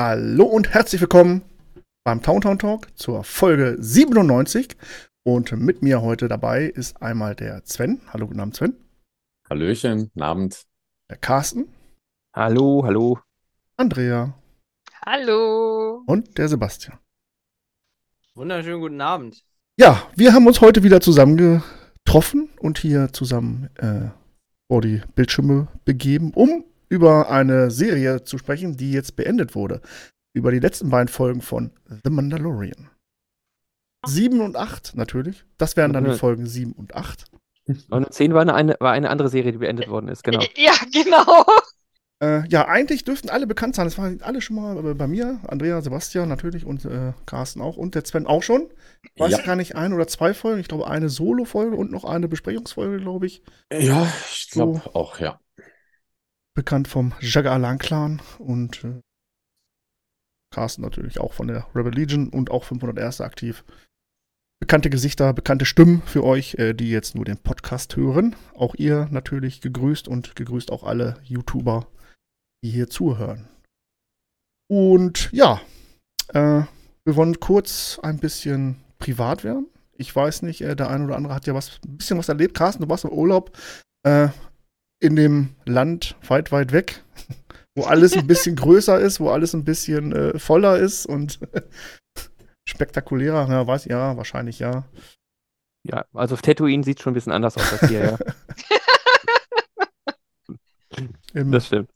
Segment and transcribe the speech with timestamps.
[0.00, 1.42] Hallo und herzlich willkommen
[2.04, 4.76] beim Towntown Talk zur Folge 97.
[5.24, 8.00] Und mit mir heute dabei ist einmal der Sven.
[8.12, 8.76] Hallo, guten Abend, Sven.
[9.50, 10.66] Hallöchen, guten Abend.
[11.10, 11.66] Der Carsten.
[12.32, 13.18] Hallo, hallo.
[13.76, 14.34] Andrea.
[15.04, 16.04] Hallo.
[16.06, 16.96] Und der Sebastian.
[18.36, 19.42] Wunderschönen guten Abend.
[19.80, 24.10] Ja, wir haben uns heute wieder zusammengetroffen und hier zusammen äh,
[24.68, 29.80] vor die Bildschirme begeben, um über eine Serie zu sprechen, die jetzt beendet wurde.
[30.34, 31.72] Über die letzten beiden Folgen von
[32.04, 32.90] The Mandalorian.
[34.06, 35.44] 7 und 8 natürlich.
[35.58, 37.24] Das wären dann die Folgen 7 und 8.
[37.66, 40.40] 9 und 10 war eine, war eine andere Serie, die beendet worden ist, genau.
[40.56, 41.44] Ja, genau.
[42.20, 43.84] Äh, ja, eigentlich dürften alle bekannt sein.
[43.86, 45.40] Das waren alle schon mal bei mir.
[45.46, 48.68] Andrea, Sebastian natürlich und äh, Carsten auch und der Sven auch schon.
[49.18, 49.38] Weiß Ja.
[49.38, 50.60] ich gar nicht, ein oder zwei Folgen.
[50.60, 53.42] Ich glaube, eine Solo-Folge und noch eine Besprechungsfolge, glaube ich.
[53.72, 54.94] Ja, ich glaube So.
[54.94, 55.40] auch, ja.
[56.58, 59.00] Bekannt vom Jaga Alan Clan und äh,
[60.52, 63.64] Carsten natürlich auch von der Rebel Legion und auch 501 aktiv.
[64.58, 68.34] Bekannte Gesichter, bekannte Stimmen für euch, äh, die jetzt nur den Podcast hören.
[68.56, 71.86] Auch ihr natürlich gegrüßt und gegrüßt auch alle YouTuber,
[72.64, 73.48] die hier zuhören.
[74.68, 75.60] Und ja,
[76.30, 76.62] äh,
[77.04, 79.68] wir wollen kurz ein bisschen privat werden.
[79.92, 82.56] Ich weiß nicht, äh, der eine oder andere hat ja was, ein bisschen was erlebt.
[82.56, 83.56] Carsten, du warst im Urlaub
[84.02, 84.30] äh,
[85.00, 87.02] in dem Land weit, weit weg,
[87.76, 91.38] wo alles ein bisschen größer ist, wo alles ein bisschen äh, voller ist und
[92.68, 93.48] spektakulärer.
[93.48, 94.84] Ja, weiß ja, wahrscheinlich ja.
[95.84, 98.18] Ja, also auf Tatooine sieht schon ein bisschen anders aus als hier, ja.
[101.34, 101.90] Im, Das stimmt.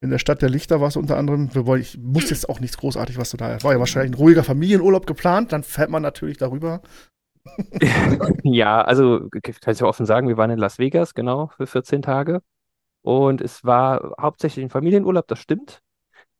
[0.00, 1.50] in der Stadt der Lichter war es unter anderem.
[1.78, 3.62] Ich muss jetzt auch nichts großartig, was du da.
[3.62, 6.80] War ja wahrscheinlich ein ruhiger Familienurlaub geplant, dann fährt man natürlich darüber.
[8.44, 12.02] Ja, also kann ich ja offen sagen, wir waren in Las Vegas, genau, für 14
[12.02, 12.42] Tage.
[13.02, 15.80] Und es war hauptsächlich ein Familienurlaub, das stimmt.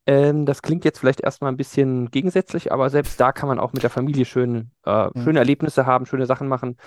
[0.07, 3.73] Ähm, das klingt jetzt vielleicht erstmal ein bisschen gegensätzlich, aber selbst da kann man auch
[3.73, 5.23] mit der Familie schön, äh, Mhm.
[5.23, 6.77] schöne Erlebnisse haben, schöne Sachen machen.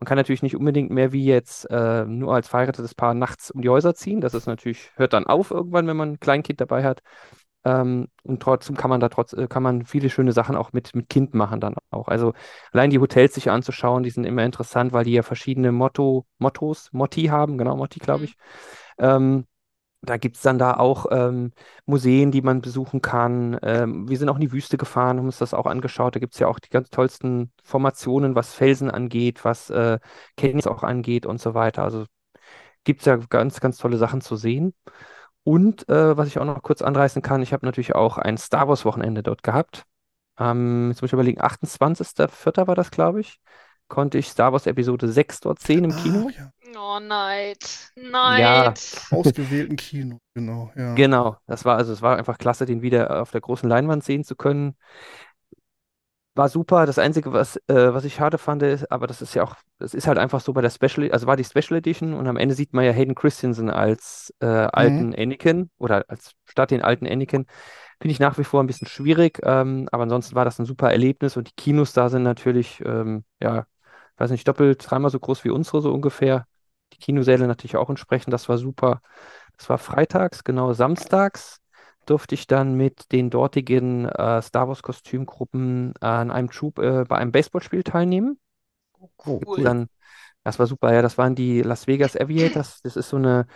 [0.00, 3.62] Man kann natürlich nicht unbedingt mehr wie jetzt äh, nur als verheiratetes Paar nachts um
[3.62, 4.20] die Häuser ziehen.
[4.20, 7.02] Das ist natürlich, hört dann auf irgendwann, wenn man ein Kleinkind dabei hat.
[7.64, 10.94] Ähm, und trotzdem kann man da trotz, äh, kann man viele schöne Sachen auch mit,
[10.94, 12.08] mit Kind machen dann auch.
[12.08, 12.32] Also
[12.72, 16.88] allein die Hotels sich anzuschauen, die sind immer interessant, weil die ja verschiedene Motto, Mottos,
[16.92, 18.36] Motti haben, genau, Motti, glaube ich.
[18.98, 19.46] Ähm,
[20.04, 21.52] da gibt es dann da auch ähm,
[21.86, 23.56] Museen, die man besuchen kann.
[23.62, 26.16] Ähm, wir sind auch in die Wüste gefahren, haben uns das auch angeschaut.
[26.16, 30.00] Da gibt es ja auch die ganz tollsten Formationen, was Felsen angeht, was äh,
[30.36, 31.84] Canyons auch angeht und so weiter.
[31.84, 32.06] Also
[32.84, 34.74] gibt es ja ganz, ganz tolle Sachen zu sehen.
[35.44, 38.68] Und äh, was ich auch noch kurz anreißen kann, ich habe natürlich auch ein Star
[38.68, 39.84] Wars-Wochenende dort gehabt.
[40.38, 42.66] Ähm, jetzt muss ich überlegen, 28.04.
[42.66, 43.40] war das, glaube ich.
[43.88, 46.30] Konnte ich Star Wars Episode 6 dort sehen im Kino.
[46.30, 46.50] Ah, ja.
[46.78, 47.90] Oh, Neid.
[47.94, 48.40] Neid.
[48.40, 48.74] Ja.
[49.10, 50.70] Ausgewählten Kino, genau.
[50.74, 50.94] Ja.
[50.94, 54.24] Genau, das war also es war einfach klasse, den wieder auf der großen Leinwand sehen
[54.24, 54.76] zu können.
[56.34, 56.86] War super.
[56.86, 59.92] Das Einzige, was, äh, was ich schade fand, ist, aber das ist ja auch, das
[59.92, 62.54] ist halt einfach so bei der Special, also war die Special Edition und am Ende
[62.54, 67.44] sieht man ja Hayden Christensen als äh, alten Anakin oder als statt den alten Anakin.
[68.00, 70.90] Finde ich nach wie vor ein bisschen schwierig, ähm, aber ansonsten war das ein super
[70.90, 73.66] Erlebnis und die Kinos da sind natürlich, ähm, ja,
[74.16, 76.46] weiß nicht, doppelt, dreimal so groß wie unsere so ungefähr.
[76.94, 79.02] Die Kinosäle natürlich auch entsprechend, das war super.
[79.58, 81.61] Das war freitags, genau samstags
[82.06, 87.04] durfte ich dann mit den dortigen äh, Star Wars Kostümgruppen äh, an einem Troop äh,
[87.06, 88.38] bei einem Baseballspiel teilnehmen.
[89.18, 89.64] Cool.
[89.64, 89.88] Dann,
[90.44, 92.80] das war super, ja, das waren die Las Vegas Aviators.
[92.82, 93.46] Das ist so eine,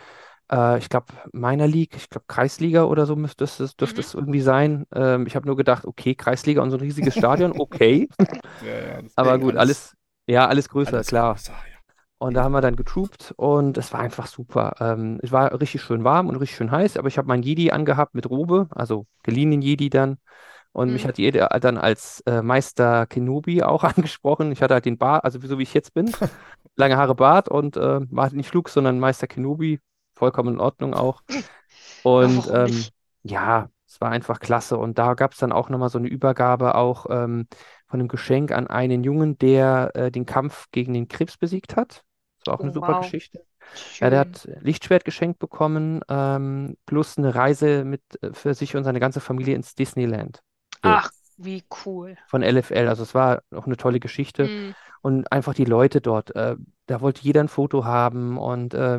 [0.53, 4.03] äh, ich glaube, Minor League, ich glaube, Kreisliga oder so müsste es, dürfte Mhm.
[4.03, 4.87] es irgendwie sein.
[4.95, 8.09] Ähm, ich habe nur gedacht, okay, Kreisliga und so ein riesiges Stadion, okay.
[8.61, 9.97] Ja, ja, Aber gut, alles,
[10.27, 11.43] ja, alles größer, alles klar.
[11.43, 11.76] größer, ja.
[12.19, 14.75] Und da haben wir dann getroopt und es war einfach super.
[14.81, 17.71] Ähm, es war richtig schön warm und richtig schön heiß, aber ich habe meinen Jedi
[17.73, 20.19] angehabt mit Robe, also geliehenen Jedi dann.
[20.73, 21.09] Und mich Mhm.
[21.09, 24.53] hat jeder dann als äh, Meister Kenobi auch angesprochen.
[24.53, 26.17] Ich hatte halt den Bart, also so wie ich jetzt bin,
[26.77, 29.81] lange Haare Bart und äh, war halt nicht Luke, sondern Meister Kenobi.
[30.15, 31.23] Vollkommen in Ordnung auch.
[32.03, 32.91] Und ähm,
[33.25, 34.79] ja, es war einfach klasse.
[34.79, 37.49] Und da gab es dann auch nochmal so eine Übergabe auch ähm,
[37.89, 42.05] von einem Geschenk an einen Jungen, der äh, den Kampf gegen den Krebs besiegt hat.
[42.47, 43.01] Das war auch eine Oh, super wow.
[43.03, 43.45] Geschichte.
[43.99, 48.85] Ja, der hat Lichtschwert geschenkt bekommen, ähm, plus eine Reise mit äh, für sich und
[48.85, 50.41] seine ganze Familie ins Disneyland
[50.83, 52.17] Ach, wie cool.
[52.29, 52.89] von LFL.
[52.89, 54.45] Also es war auch eine tolle Geschichte.
[54.47, 54.75] Mhm.
[55.03, 56.57] Und einfach die Leute dort, äh,
[56.87, 58.97] da wollte jeder ein Foto haben und äh,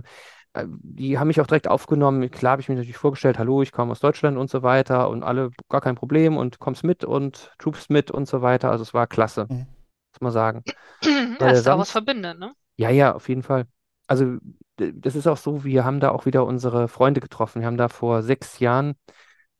[0.53, 2.29] äh, die haben mich auch direkt aufgenommen.
[2.31, 5.23] Klar habe ich mich natürlich vorgestellt, hallo, ich komme aus Deutschland und so weiter und
[5.23, 8.69] alle, gar kein Problem und kommst mit und Troops mit und so weiter.
[8.71, 9.67] Also es war klasse, Mhm.
[10.13, 10.63] muss man sagen.
[11.03, 12.53] Ja, der Star Wars Samst- verbindet, ne?
[12.77, 13.67] Ja, ja, auf jeden Fall.
[14.07, 14.37] Also
[14.79, 17.61] d- das ist auch so, wir haben da auch wieder unsere Freunde getroffen.
[17.61, 18.95] Wir haben da vor sechs Jahren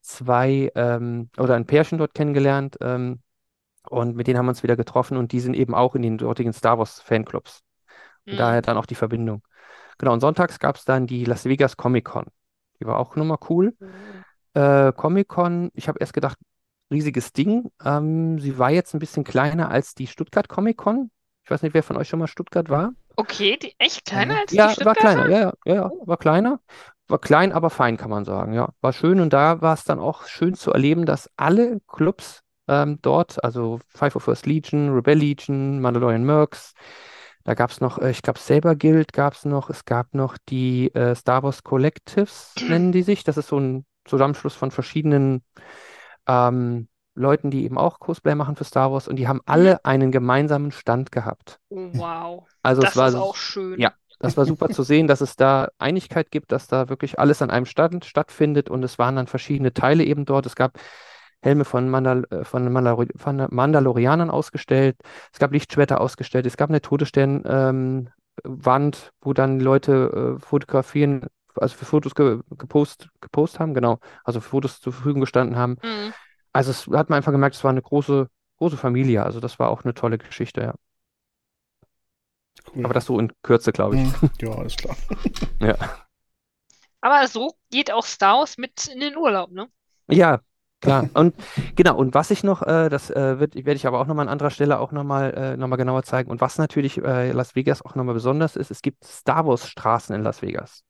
[0.02, 3.20] zwei ähm, oder ein Pärchen dort kennengelernt ähm,
[3.90, 6.18] und mit denen haben wir uns wieder getroffen und die sind eben auch in den
[6.18, 7.62] dortigen Star Wars Fanclubs.
[8.30, 8.40] Und Mhm.
[8.40, 9.42] daher dann auch die Verbindung.
[9.98, 12.26] Genau, und sonntags gab es dann die Las Vegas Comic Con.
[12.80, 13.76] Die war auch nochmal cool.
[14.54, 16.38] Äh, Comic Con, ich habe erst gedacht,
[16.90, 17.70] riesiges Ding.
[17.84, 21.10] Ähm, sie war jetzt ein bisschen kleiner als die Stuttgart Comic Con.
[21.44, 22.92] Ich weiß nicht, wer von euch schon mal Stuttgart war.
[23.18, 26.60] Okay, die, echt kleiner als die Ja, war kleiner, ja, ja, ja, ja, war kleiner.
[27.08, 28.52] War klein, aber fein, kann man sagen.
[28.52, 32.42] Ja, war schön und da war es dann auch schön zu erleben, dass alle Clubs
[32.68, 36.74] ähm, dort, also Five of First Legion, Rebel Legion, Mandalorian Mercs,
[37.42, 40.36] da gab es noch, äh, ich glaube, Saber Guild gab es noch, es gab noch
[40.48, 43.24] die äh, Star Wars Collectives, nennen die sich.
[43.24, 45.42] Das ist so ein Zusammenschluss von verschiedenen
[46.26, 46.88] ähm,
[47.18, 50.72] Leuten, die eben auch Cosplay machen für Star Wars und die haben alle einen gemeinsamen
[50.72, 51.58] Stand gehabt.
[51.70, 52.44] Oh, wow.
[52.62, 53.78] Also Das es war ist auch schön.
[53.78, 57.42] ja, das war super zu sehen, dass es da Einigkeit gibt, dass da wirklich alles
[57.42, 60.46] an einem Stand stattfindet und es waren dann verschiedene Teile eben dort.
[60.46, 60.78] Es gab
[61.40, 64.96] Helme von, Mandal äh, von, Mandalor von Mandalorianern ausgestellt,
[65.32, 68.10] es gab Lichtschwerter ausgestellt, es gab eine Todessternwand,
[68.44, 71.26] Wand, wo dann Leute äh, fotografieren,
[71.56, 75.76] also für Fotos ge gepost, gepost haben, genau, also für Fotos zur Verfügung gestanden haben.
[75.82, 76.12] Mhm.
[76.52, 78.28] Also es hat man einfach gemerkt, es war eine große,
[78.58, 79.22] große Familie.
[79.24, 80.74] Also das war auch eine tolle Geschichte, ja.
[82.74, 82.84] Cool.
[82.84, 84.22] Aber das so in Kürze, glaube ich.
[84.22, 84.30] Mhm.
[84.40, 84.96] Ja, alles klar.
[87.00, 89.68] Aber so geht auch Star Wars mit in den Urlaub, ne?
[90.10, 90.40] Ja,
[90.80, 91.08] klar.
[91.14, 91.34] Und
[91.76, 94.32] genau, und was ich noch, äh, das äh, wird, werde ich aber auch nochmal an
[94.32, 96.30] anderer Stelle auch nochmal äh, noch mal genauer zeigen.
[96.30, 100.14] Und was natürlich äh, Las Vegas auch nochmal besonders ist, es gibt Star Wars Straßen
[100.14, 100.82] in Las Vegas.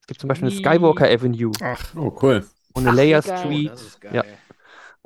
[0.00, 0.56] Es gibt zum Beispiel eine?
[0.56, 2.46] Skywalker Avenue Ach, Oh, cool.
[2.74, 3.38] und eine Ach, geil.
[3.38, 4.22] Street das ist ja.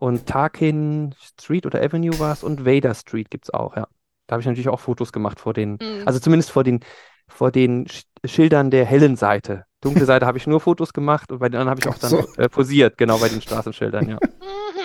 [0.00, 3.86] Und Tarkin Street oder Avenue war es und Vader Street gibt es auch, ja.
[4.26, 6.02] Da habe ich natürlich auch Fotos gemacht vor den, Mhm.
[6.06, 6.80] also zumindest vor den,
[7.28, 9.64] vor den Sch Schildern der hellen Seite.
[9.80, 12.10] Dunkle Seite habe ich nur Fotos gemacht und bei den anderen habe ich auch dann
[12.10, 12.34] so.
[12.36, 14.18] äh, posiert, genau bei den Straßenschildern, ja.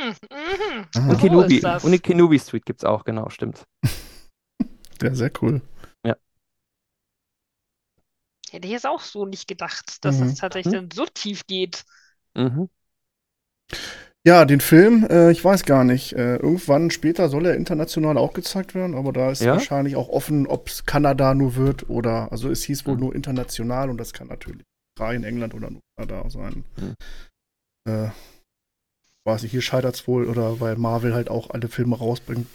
[0.06, 0.86] Mhm, mhm.
[0.96, 1.10] Ah.
[1.10, 3.64] Und Kenobi, und die Kenobi Street gibt es auch, genau, stimmt.
[5.02, 5.62] ja, sehr cool.
[8.52, 10.30] Hätte ich jetzt auch so nicht gedacht, dass Mhm.
[10.30, 11.84] das tatsächlich dann so tief geht.
[12.36, 12.70] Mhm.
[14.28, 16.14] Ja, den Film, äh, ich weiß gar nicht.
[16.14, 19.54] Äh, irgendwann später soll er international auch gezeigt werden, aber da ist Ja?
[19.54, 23.00] wahrscheinlich auch offen, ob es Kanada nur wird oder, also es hieß wohl Mhm.
[23.02, 24.64] nur international und das kann natürlich
[24.98, 26.64] frei in England oder nur Kanada sein.
[26.78, 26.96] Mhm.
[27.88, 28.10] Äh,
[29.28, 32.48] weiß ich, hier scheitert es wohl oder weil Marvel halt auch alle Filme rausbringt.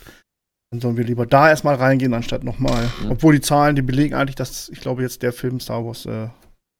[0.72, 2.90] Dann sollen wir lieber da erstmal reingehen, anstatt nochmal.
[3.02, 3.12] Mhm.
[3.12, 6.28] Obwohl die Zahlen, die belegen eigentlich, dass, ich glaube, jetzt der Film Star Wars, äh,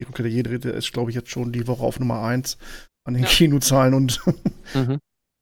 [0.01, 2.57] Jedi, der ist, glaube ich, jetzt schon die Woche auf Nummer 1
[3.11, 3.29] an den Ja.
[3.29, 4.21] Kinozahlen und
[4.75, 4.99] Mhm.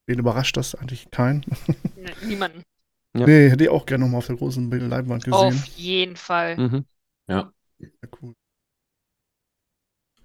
[0.06, 1.44] Wen überrascht das eigentlich kein?
[1.96, 2.62] Ne, niemanden.
[3.14, 3.26] Ja.
[3.26, 5.34] Nee, hätte ich auch gerne nochmal auf der großen Leinwand gesehen.
[5.34, 6.56] Auf jeden Fall.
[6.56, 6.84] Mhm.
[7.28, 7.52] Ja.
[7.78, 7.88] Ja,
[8.22, 8.32] cool.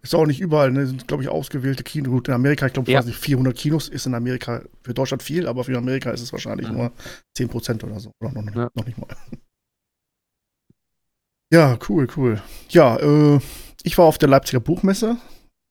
[0.01, 0.85] Ist auch nicht überall, ne?
[0.85, 2.11] Sind, glaube ich, ausgewählte Kinos.
[2.11, 2.99] Gut, in Amerika, ich glaube, Ja.
[2.99, 6.31] weiß nicht, 400 Kinos ist in Amerika für Deutschland viel, aber für Amerika ist es
[6.33, 6.75] wahrscheinlich Mhm.
[6.77, 6.91] nur
[7.37, 8.11] 10% oder so.
[8.21, 8.69] Oder noch, Ja.
[8.73, 9.07] noch nicht mal.
[11.51, 12.41] Ja, cool, cool.
[12.69, 13.39] Ja, äh,
[13.83, 15.17] ich war auf der Leipziger Buchmesse.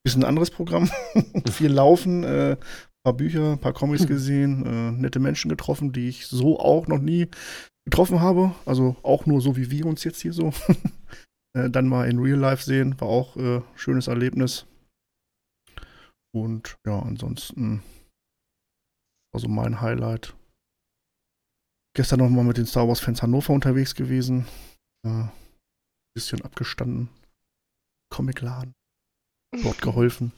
[0.04, 0.90] Bisschen anderes Programm.
[1.50, 2.56] viel Laufen, äh,
[3.04, 4.08] paar Bücher, paar Comics Hm.
[4.08, 7.28] gesehen, äh, nette Menschen getroffen, die ich so auch noch nie
[7.84, 8.54] getroffen habe.
[8.64, 10.52] Also auch nur so wie wir uns jetzt hier so.
[11.56, 14.66] äh, dann mal in Real Life sehen, war auch äh, schönes Erlebnis.
[16.34, 17.82] Und ja, ansonsten
[19.34, 20.34] also mein Highlight.
[21.94, 24.46] Gestern noch mal mit den Star Wars Fans Hannover unterwegs gewesen.
[25.06, 25.24] Äh,
[26.14, 27.08] bisschen abgestanden.
[28.10, 28.74] Comicladen,
[29.52, 30.32] dort geholfen.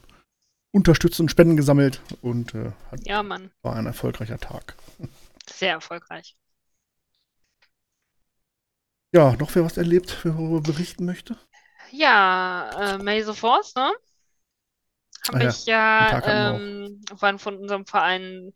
[0.72, 3.50] Unterstützen, Spenden gesammelt und äh, hat, Ja, Mann.
[3.62, 4.76] war ein erfolgreicher Tag.
[5.48, 6.36] Sehr erfolgreich.
[9.14, 11.38] Ja, noch wer was erlebt, wer darüber berichten möchte?
[11.90, 13.92] Ja, äh, May the Force, ne?
[15.26, 18.52] Habe Ah ja, ich ja, hatten ähm, waren von unserem Verein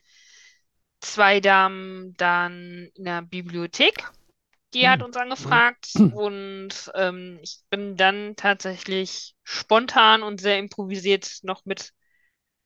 [1.00, 4.04] zwei Damen dann in der Bibliothek.
[4.74, 5.06] Die hat Hm.
[5.06, 11.92] uns angefragt und ähm, ich bin dann tatsächlich spontan und sehr improvisiert noch mit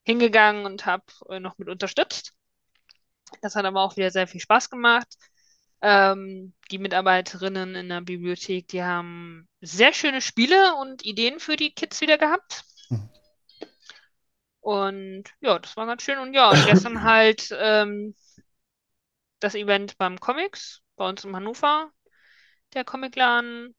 [0.05, 2.35] hingegangen und habe äh, noch mit unterstützt.
[3.41, 5.09] Das hat aber auch wieder sehr viel Spaß gemacht.
[5.81, 11.73] Ähm, die Mitarbeiterinnen in der Bibliothek, die haben sehr schöne Spiele und Ideen für die
[11.73, 12.65] Kids wieder gehabt.
[12.91, 13.09] Mhm.
[14.61, 16.19] Und ja, das war ganz schön.
[16.19, 18.15] Und ja, und gestern halt ähm,
[19.41, 21.91] das Event beim Comics, bei uns in Hannover,
[22.75, 23.75] der Comicladen.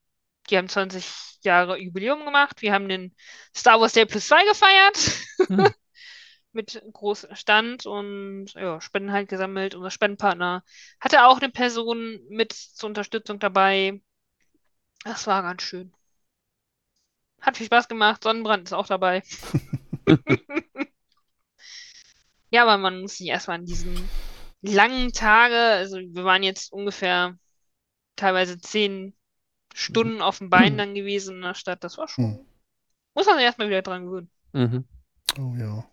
[0.49, 2.61] Die haben 20 Jahre Jubiläum gemacht.
[2.61, 3.15] Wir haben den
[3.55, 5.21] Star Wars Day Plus 2 gefeiert.
[5.47, 5.73] Mhm.
[6.51, 9.73] Mit großem Stand und ja, Spenden halt gesammelt.
[9.73, 10.63] Unser Spendenpartner
[10.99, 14.01] hatte auch eine Person mit zur Unterstützung dabei.
[15.05, 15.93] Das war ganz schön.
[17.39, 18.21] Hat viel Spaß gemacht.
[18.21, 19.23] Sonnenbrand ist auch dabei.
[22.53, 23.95] Ja, aber man muss sich erstmal an diesen
[24.63, 27.37] langen Tage, also wir waren jetzt ungefähr
[28.15, 29.15] teilweise zehn
[29.73, 31.83] Stunden auf dem Bein dann gewesen in der Stadt.
[31.83, 32.37] Das war schon.
[32.37, 32.45] Hm.
[33.15, 34.29] Muss man sich erstmal wieder dran gewöhnen.
[34.53, 34.85] Mhm.
[35.37, 35.89] Oh ja.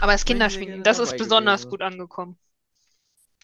[0.00, 1.70] Aber das gerne das ist besonders gewesen.
[1.70, 2.38] gut angekommen.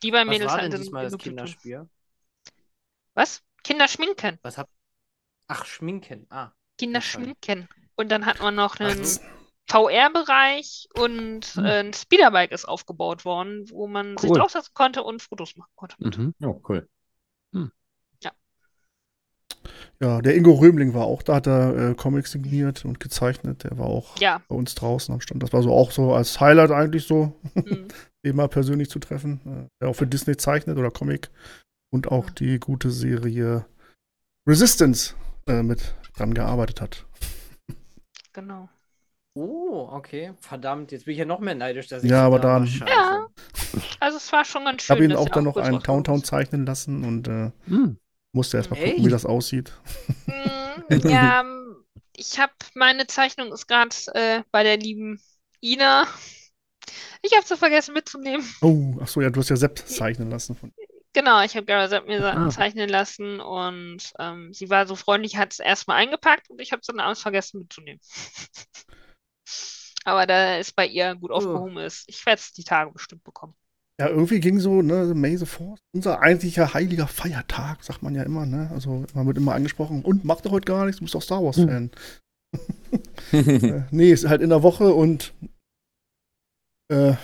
[0.02, 1.18] Die bei Was Mädels war denn diesmal das.
[1.18, 1.88] Kinderspiel?
[3.14, 3.42] Was?
[3.62, 4.38] Kinderschminken.
[4.42, 4.68] Was hab.
[5.46, 6.26] Ach, Schminken.
[6.30, 6.52] Ah.
[6.78, 7.68] Kinderschminken.
[7.96, 9.39] Und dann hat man noch einen Ach,
[9.70, 11.64] VR-Bereich und Hm.
[11.64, 14.38] äh, ein Speederbike ist aufgebaut worden, wo man sich Cool.
[14.38, 15.96] draufsetzen konnte und Fotos machen konnte.
[15.98, 16.34] Mhm.
[16.42, 16.88] Oh, cool.
[20.02, 23.64] Ja, der Ingo Römling war auch da, hat er äh, Comics signiert und gezeichnet.
[23.64, 24.40] Der war auch Ja.
[24.48, 25.42] bei uns draußen am Stand.
[25.42, 27.88] Das war so auch so als Highlight eigentlich so, Mhm.
[28.24, 29.40] den mal persönlich zu treffen.
[29.44, 31.28] Äh, der auch für Disney zeichnet oder Comic.
[31.92, 32.34] Und auch Ja.
[32.38, 33.66] die gute Serie
[34.48, 35.14] Resistance
[35.46, 37.04] äh, mit dran gearbeitet hat.
[38.32, 38.70] Genau.
[39.34, 40.32] Oh, okay.
[40.40, 42.58] Verdammt, jetzt bin ich ja noch mehr neidisch, dass ich Ja, aber da war.
[42.60, 42.90] dann- Scheiße.
[42.92, 43.28] Ja.
[44.00, 44.96] Also es war schon ganz Ich schön.
[44.96, 45.80] habe ihn auch dann noch einen
[46.16, 46.26] ist.
[46.26, 47.98] zeichnen lassen und äh, Mhm.
[48.32, 48.86] musste erst mal Echt?
[48.90, 49.72] gucken, wie das aussieht.
[50.26, 51.76] Mm, Ja, ähm,
[52.16, 55.20] ich habe meine Zeichnung ist gerade äh, bei der lieben
[55.62, 56.06] Ina.
[57.22, 58.44] Ich habe sie vergessen mitzunehmen.
[58.62, 60.56] Oh, ach so, ja, du hast ja Sepp zeichnen lassen.
[60.56, 60.72] Von,
[61.12, 62.50] Genau, ich habe Gareth mir Sachen Ah.
[62.50, 66.80] zeichnen lassen und ähm, sie war so freundlich, hat es erstmal eingepackt und ich habe
[66.80, 68.00] es dann abends vergessen mitzunehmen.
[70.04, 73.54] Aber da es bei ihr gut aufgehoben ist, ich werde es die Tage bestimmt bekommen.
[74.00, 78.22] ja, irgendwie ging so, ne, May the Fourth, unser eigentlicher heiliger Feiertag, sagt man ja
[78.22, 78.70] immer, ne?
[78.72, 81.42] Also man wird immer angesprochen, und mach doch heute gar nichts, du bist doch Star
[81.44, 81.90] Wars-Fan.
[83.32, 85.32] Äh, nee, ist halt in der Woche und
[86.90, 87.14] äh,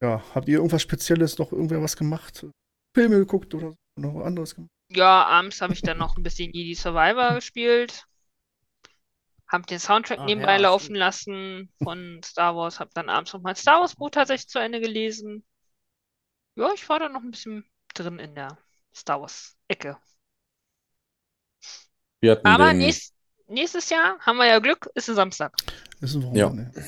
[0.00, 2.46] ja, habt ihr irgendwas Spezielles, noch irgendwer was gemacht?
[2.94, 4.70] Filme geguckt oder so, noch was anderes gemacht?
[4.92, 8.06] Ja, abends habe ich dann noch ein bisschen Jedi Survivor gespielt.
[9.50, 12.80] Hab den Soundtrack Ach nebenbei ja, laufen lassen von Star Wars.
[12.80, 15.44] Hab dann abends noch mein Star Wars Buch tatsächlich zu Ende gelesen.
[16.54, 17.64] Ja, ich war da noch ein bisschen
[17.94, 18.56] drin in der
[18.94, 19.98] Star Wars Ecke.
[22.20, 23.14] Wir hatten Aber den, nächst,
[23.48, 25.54] nächstes Jahr haben wir ja Glück, ist ein Samstag.
[26.00, 26.46] Ist ein Ja.
[26.46, 26.84] Wochenende.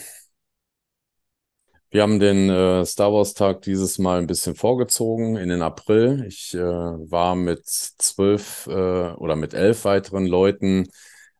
[1.90, 6.24] wir haben den äh, Star Wars Tag dieses Mal ein bisschen vorgezogen in den April.
[6.26, 8.70] Ich äh, war mit zwölf äh,
[9.12, 10.88] oder mit elf weiteren Leuten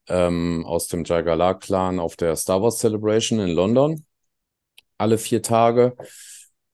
[0.09, 4.05] ähm, aus dem Jagalar Clan auf der Star Wars Celebration in London.
[4.99, 5.97] Alle vier Tage.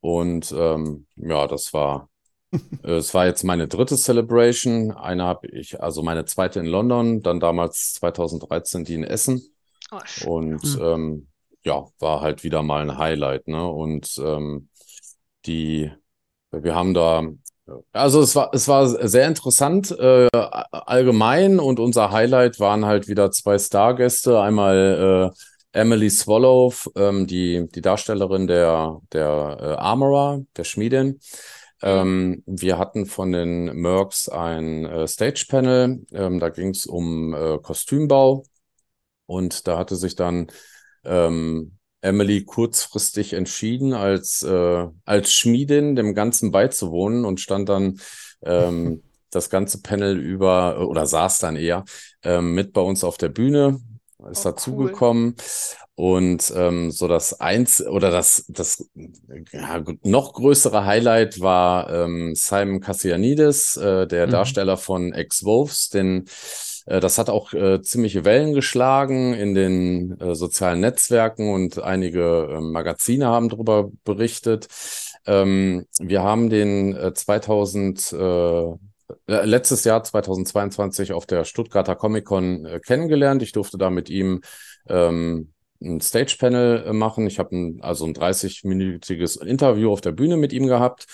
[0.01, 2.09] Und ähm, ja, das war
[2.83, 4.93] Äh, Es war jetzt meine dritte Celebration.
[4.93, 9.43] Eine habe ich, also meine zweite in London, dann damals 2013 die in Essen.
[9.91, 9.99] Oh.
[10.29, 10.83] Und Hm.
[10.83, 11.29] ähm,
[11.65, 13.67] ja, war halt wieder mal ein Highlight, ne?
[13.69, 14.69] Und ähm,
[15.47, 15.91] die,
[16.51, 17.23] wir haben da,
[17.93, 23.31] also es war, es war sehr interessant äh, allgemein und unser Highlight waren halt wieder
[23.31, 24.41] zwei Stargäste.
[24.41, 31.21] Einmal äh, Emily Swallow, ähm, die, die Darstellerin der, der äh, Armorer, der Schmiedin.
[31.83, 37.59] Ähm, wir hatten von den Mercs ein äh, Stage-Panel, ähm, da ging es um äh,
[37.59, 38.43] Kostümbau
[39.27, 40.49] und da hatte sich dann
[41.05, 48.01] ähm, Emily kurzfristig entschieden, als, äh, als Schmiedin dem Ganzen beizuwohnen und stand dann
[48.43, 51.85] ähm, das ganze Panel über oder saß dann eher
[52.23, 53.81] ähm, mit bei uns auf der Bühne,
[54.31, 55.35] ist Oh, dazugekommen.
[55.95, 58.89] Und ähm, so das eins oder das, das
[59.53, 64.29] ja, noch größere Highlight war ähm, Simon Kassianidis, äh, der Mhm.
[64.29, 66.31] Darsteller von Ex-Wolves, denn äh,
[66.89, 72.61] das hat auch äh, ziemliche Wellen geschlagen in den äh, sozialen Netzwerken und einige äh,
[72.61, 74.69] Magazine haben darüber berichtet.
[75.27, 78.63] Ähm, wir haben den äh, 2000 äh,
[79.27, 83.43] äh, letztes Jahr 2022 auf der Stuttgarter Comic Con äh, kennengelernt.
[83.43, 84.41] Ich durfte da mit ihm
[84.89, 87.27] ähm, ein Stage-Panel äh, machen.
[87.27, 91.07] Ich habe also ein 30-minütiges Interview auf der Bühne mit ihm gehabt.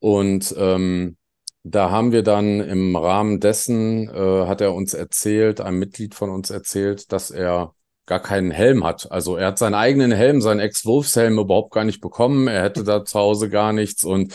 [0.00, 1.16] Und ähm,
[1.70, 6.30] da haben wir dann im Rahmen dessen, äh, hat er uns erzählt, ein Mitglied von
[6.30, 7.74] uns erzählt, dass er
[8.06, 9.10] gar keinen Helm hat.
[9.12, 12.48] Also er hat seinen eigenen Helm, seinen Ex-Wolfs-Helm überhaupt gar nicht bekommen.
[12.48, 14.34] Er hätte da zu Hause gar nichts und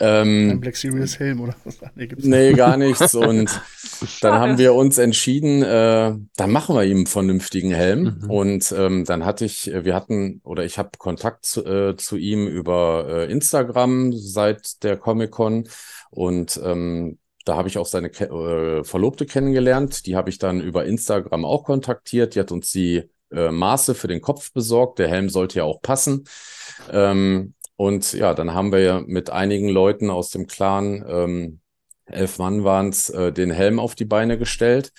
[0.00, 1.78] Ein ähm, Black Series Helm oder was?
[1.94, 3.14] Nee, nee, gar nichts.
[3.14, 3.60] Und
[4.20, 8.18] dann haben wir uns entschieden, äh, dann machen wir ihm einen vernünftigen Helm.
[8.20, 8.30] Mhm.
[8.30, 12.46] Und ähm, dann hatte ich, wir hatten, oder ich habe Kontakt zu, äh, zu ihm
[12.46, 15.68] über äh, Instagram seit der Comic-Con.
[16.10, 20.06] Und ähm, da habe ich auch seine Ke äh, Verlobte kennengelernt.
[20.06, 22.34] Die habe ich dann über Instagram auch kontaktiert.
[22.34, 24.98] Die hat uns die äh, Maße für den Kopf besorgt.
[24.98, 26.24] Der Helm sollte ja auch passen.
[26.90, 31.60] Ähm, und ja, dann haben wir ja mit einigen Leuten aus dem Clan, ähm,
[32.06, 34.92] elf Mann waren es, äh, den Helm auf die Beine gestellt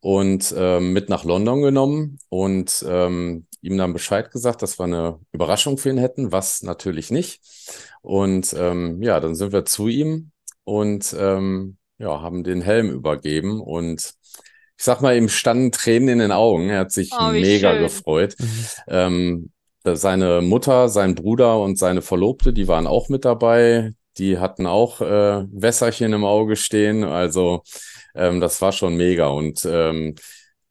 [0.00, 2.18] und ähm, mit nach London genommen.
[2.28, 7.10] Und ähm, ihm dann Bescheid gesagt, dass wir eine Überraschung für ihn hätten, was natürlich
[7.10, 7.40] nicht.
[8.02, 10.30] Und ähm, ja, dann sind wir zu ihm
[10.68, 14.14] und ähm, ja, haben den Helm übergeben und
[14.76, 16.68] ich sag mal, ihm standen Tränen in den Augen.
[16.70, 17.82] Er hat sich Oh, mega schön.
[17.82, 18.36] gefreut.
[18.38, 18.66] Mhm.
[18.88, 19.50] Ähm,
[19.84, 23.92] seine Mutter, sein Bruder und seine Verlobte, die waren auch mit dabei.
[24.18, 27.04] Die hatten auch äh, Wässerchen im Auge stehen.
[27.04, 27.62] Also
[28.14, 29.28] ähm, das war schon mega.
[29.28, 30.14] Und ähm,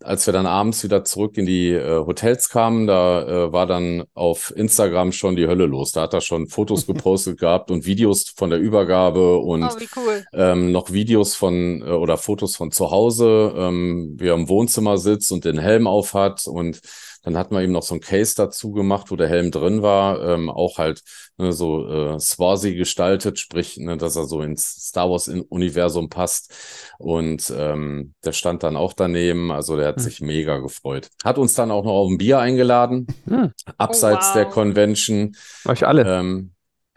[0.04, 4.04] als wir dann abends wieder zurück in die äh, Hotels kamen, da äh, war dann
[4.14, 5.92] auf Instagram schon die Hölle los.
[5.92, 10.26] Da hat er schon Fotos gepostet gehabt und Videos von der Übergabe und Oh, cool.
[10.34, 14.98] ähm, noch Videos von äh, oder Fotos von zu Hause, ähm, wie er im Wohnzimmer
[14.98, 16.46] sitzt und den Helm auf hat.
[16.48, 16.80] Und
[17.28, 20.22] dann hatten wir ihm noch so ein Case dazu gemacht, wo der Helm drin war,
[20.26, 21.02] ähm, auch halt
[21.38, 26.54] ne, so äh, Swazi gestaltet, sprich, ne, dass er so ins Star Wars-Universum passt.
[27.00, 30.04] Und ähm, der stand dann auch daneben, also der hat Hm.
[30.04, 31.10] sich mega gefreut.
[31.24, 33.52] Hat uns dann auch noch auf ein Bier eingeladen, Hm.
[33.78, 34.54] abseits der wow.
[34.54, 35.36] Convention.
[35.66, 36.06] Euch alle.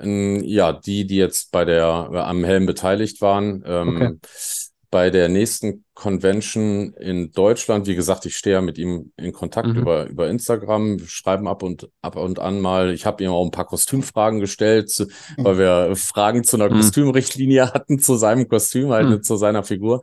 [0.01, 3.65] Ähm, ja, die, die jetzt bei der, äh, am Helm beteiligt waren.
[3.67, 4.70] Ähm, Okay.
[4.93, 9.69] Bei der nächsten Convention in Deutschland, wie gesagt, ich stehe ja mit ihm in Kontakt
[9.69, 9.77] Mhm.
[9.77, 12.93] über, über Instagram, wir schreiben ab und ab und an mal.
[12.93, 15.07] Ich habe ihm auch ein paar Kostümfragen gestellt, zu,
[15.37, 16.77] weil wir Fragen zu einer Mhm.
[16.79, 19.11] Kostümrichtlinie hatten, zu seinem Kostüm, halt Mhm.
[19.13, 20.01] ne, zu seiner Figur.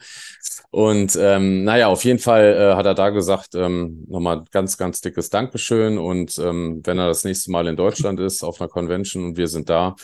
[0.69, 5.01] Und ähm, naja, auf jeden Fall äh, hat er da gesagt, ähm, nochmal ganz, ganz
[5.01, 5.97] dickes Dankeschön.
[5.97, 9.47] Und ähm, wenn er das nächste Mal in Deutschland ist, auf einer Convention und wir
[9.47, 9.95] sind da,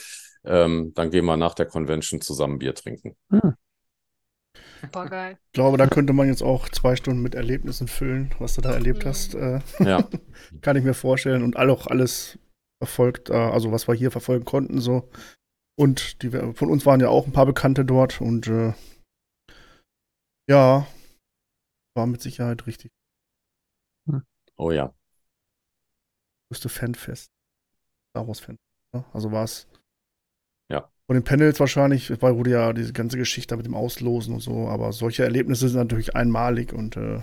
[0.46, 3.16] ähm, dann gehen wir nach der Convention zusammen Bier trinken.
[4.84, 5.38] Super geil.
[5.48, 8.74] Ich glaube, da könnte man jetzt auch zwei Stunden mit Erlebnissen füllen, was du da
[8.74, 9.10] erlebt Mhm.
[9.10, 9.36] hast.
[9.36, 10.08] Äh, Ja,
[10.62, 11.44] kann ich mir vorstellen.
[11.44, 12.38] Und all- auch alles
[12.82, 15.10] verfolgt, äh, also was wir hier verfolgen konnten, so.
[15.80, 18.74] Und die, von uns waren ja auch ein paar Bekannte dort und äh,
[20.50, 20.86] ja,
[21.96, 22.92] war mit Sicherheit richtig
[24.58, 24.94] oh ja.
[26.50, 27.32] größte Fanfest.
[28.12, 28.58] Star Wars Fan.
[28.94, 29.04] ne?
[29.14, 29.68] Also war es.
[31.14, 34.68] Von den Panels wahrscheinlich, weil wurde ja diese ganze Geschichte mit dem Auslosen und so,
[34.68, 37.20] aber solche Erlebnisse sind natürlich einmalig und äh,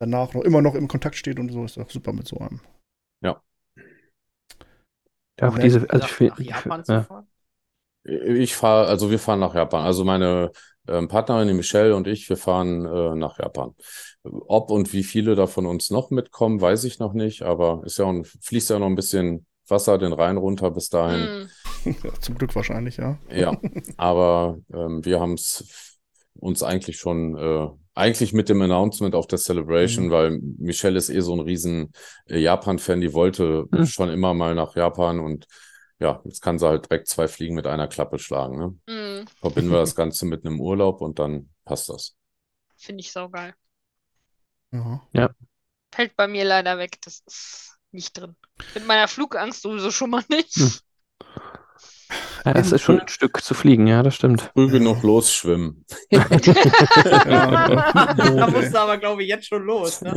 [0.00, 2.60] danach noch immer noch im Kontakt steht und so ist doch super mit so einem.
[3.22, 3.42] Ja,
[5.42, 7.02] auch Ja, diese, Nach, also ich nach finde, Japan zu ja.
[7.02, 7.26] fahren?
[8.04, 9.84] Ich fahre, also wir fahren nach Japan.
[9.84, 10.50] Also meine
[10.88, 13.74] ähm, Partnerin, die Michelle und ich, wir fahren äh, nach Japan.
[14.22, 17.98] Ob und wie viele da von uns noch mitkommen, weiß ich noch nicht, aber ist
[17.98, 21.26] ja auch, fließt ja noch ein bisschen Wasser den Rhein runter bis dahin.
[21.26, 21.48] Hm.
[22.04, 23.18] Ja, zum Glück wahrscheinlich, ja.
[23.30, 23.56] Ja,
[23.96, 25.98] aber ähm, wir haben es
[26.34, 30.10] uns eigentlich schon, äh, eigentlich mit dem Announcement auf der Celebration, Mhm.
[30.10, 31.92] weil Michelle ist eh so ein riesen
[32.26, 33.86] äh, Japan-Fan, die wollte Mhm.
[33.86, 35.46] schon immer mal nach Japan und
[35.98, 38.58] ja, jetzt kann sie halt direkt zwei Fliegen mit einer Klappe schlagen.
[38.58, 38.76] Ne?
[39.20, 39.26] Hm.
[39.40, 42.16] Verbinden wir das Ganze mit einem Urlaub und dann passt das.
[42.76, 43.54] Finde ich saugeil.
[45.12, 45.30] ja.
[45.94, 46.98] Fällt bei mir leider weg.
[47.04, 48.34] Das ist nicht drin.
[48.74, 50.82] Mit meiner Flugangst sowieso schon mal nicht.
[52.44, 54.50] Ja, das ist schon ein Stück zu fliegen, ja, das stimmt.
[54.54, 55.84] Früh genug losschwimmen.
[56.10, 56.24] Ja.
[58.16, 60.02] da musst du aber, glaube ich, jetzt schon los.
[60.02, 60.12] Ne?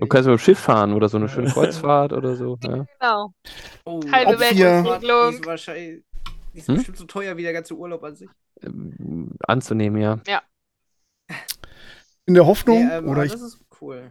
[0.00, 2.58] Du kannst mit dem Schiff fahren oder so eine schöne Kreuzfahrt oder so.
[2.62, 2.84] Ja.
[2.98, 3.34] Genau.
[3.84, 4.50] Oh, Halbe wir-
[5.30, 6.04] Die ist wahrscheinlich
[6.54, 6.76] die ist Hm?
[6.76, 8.28] bestimmt so teuer wie der ganze Urlaub an sich.
[8.62, 10.18] Ähm, Anzunehmen, ja.
[12.26, 14.10] In der Hoffnung, Nee, ähm, oder ich, das ist cool.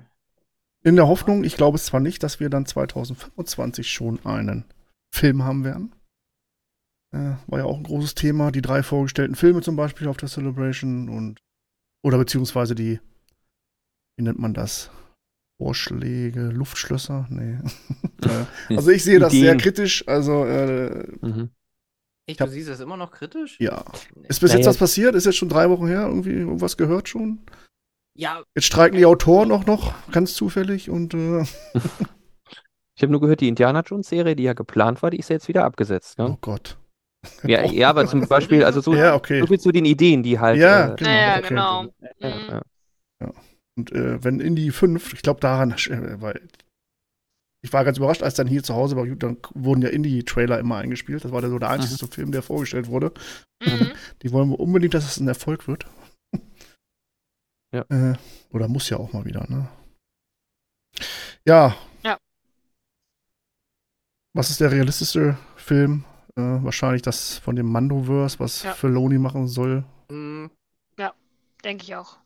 [0.83, 4.65] in der Hoffnung, ich glaube es zwar nicht, dass wir dann 2025 schon einen
[5.11, 5.93] Film haben werden.
[7.17, 10.29] Äh, war ja auch ein großes Thema, die drei vorgestellten Filme zum Beispiel auf der
[10.29, 11.39] Celebration und
[12.05, 12.99] oder beziehungsweise die,
[14.17, 14.91] wie nennt man das?
[15.59, 17.27] Vorschläge, Luftschlösser?
[17.29, 17.57] Nee.
[18.69, 19.57] Also ich sehe das sehr Ideen.
[19.59, 20.07] kritisch.
[20.07, 21.49] Also äh, Mhm.
[22.29, 23.57] Echt, hab- du siehst das immer noch kritisch?
[23.59, 23.85] ja.
[24.15, 24.27] Nee.
[24.27, 25.15] Ist bis jetzt was passiert?
[25.15, 26.07] Ist jetzt schon drei Wochen her?
[26.07, 27.39] Irgendwie irgendwas gehört schon?
[28.17, 31.43] Ja, Jetzt streiken die Autoren auch noch, ganz zufällig und äh,
[32.97, 35.35] Ich habe nur gehört, die Indiana Jones Serie, die ja geplant war, die ist ja
[35.35, 36.15] jetzt wieder abgesetzt.
[36.19, 36.37] oh Ne?
[36.41, 36.77] Gott.
[37.43, 39.39] Ja, ja, aber zum Beispiel, also so, Ja, okay.
[39.41, 40.57] so viel zu den Ideen, die halt.
[40.59, 41.09] Ja, äh, genau.
[41.09, 41.47] Naja, okay.
[41.49, 41.83] genau.
[42.19, 42.61] ja, Mhm.
[43.21, 43.33] ja.
[43.77, 46.41] Und äh, wenn Indie 5, ich glaube daran, äh, weil
[47.63, 50.77] ich war ganz überrascht, als dann hier zu Hause war, dann wurden ja Indie-Trailer immer
[50.77, 51.23] eingespielt.
[51.25, 53.11] Das war dann so der einzige Film, der vorgestellt wurde.
[53.63, 53.91] Mhm.
[54.21, 55.85] Die wollen wir unbedingt, dass es ein Erfolg wird.
[57.73, 57.81] Ja.
[57.89, 58.15] Äh,
[58.51, 59.67] oder muss ja auch mal wieder, ne?
[61.45, 61.75] Ja.
[62.01, 62.17] Ja.
[64.33, 66.05] Was ist der realistischste Film?
[66.37, 68.73] Äh, wahrscheinlich das von dem Mandoverse, was Ja.
[68.73, 69.83] Filoni machen soll.
[70.09, 70.49] hm,
[71.63, 72.17] Denke ich auch.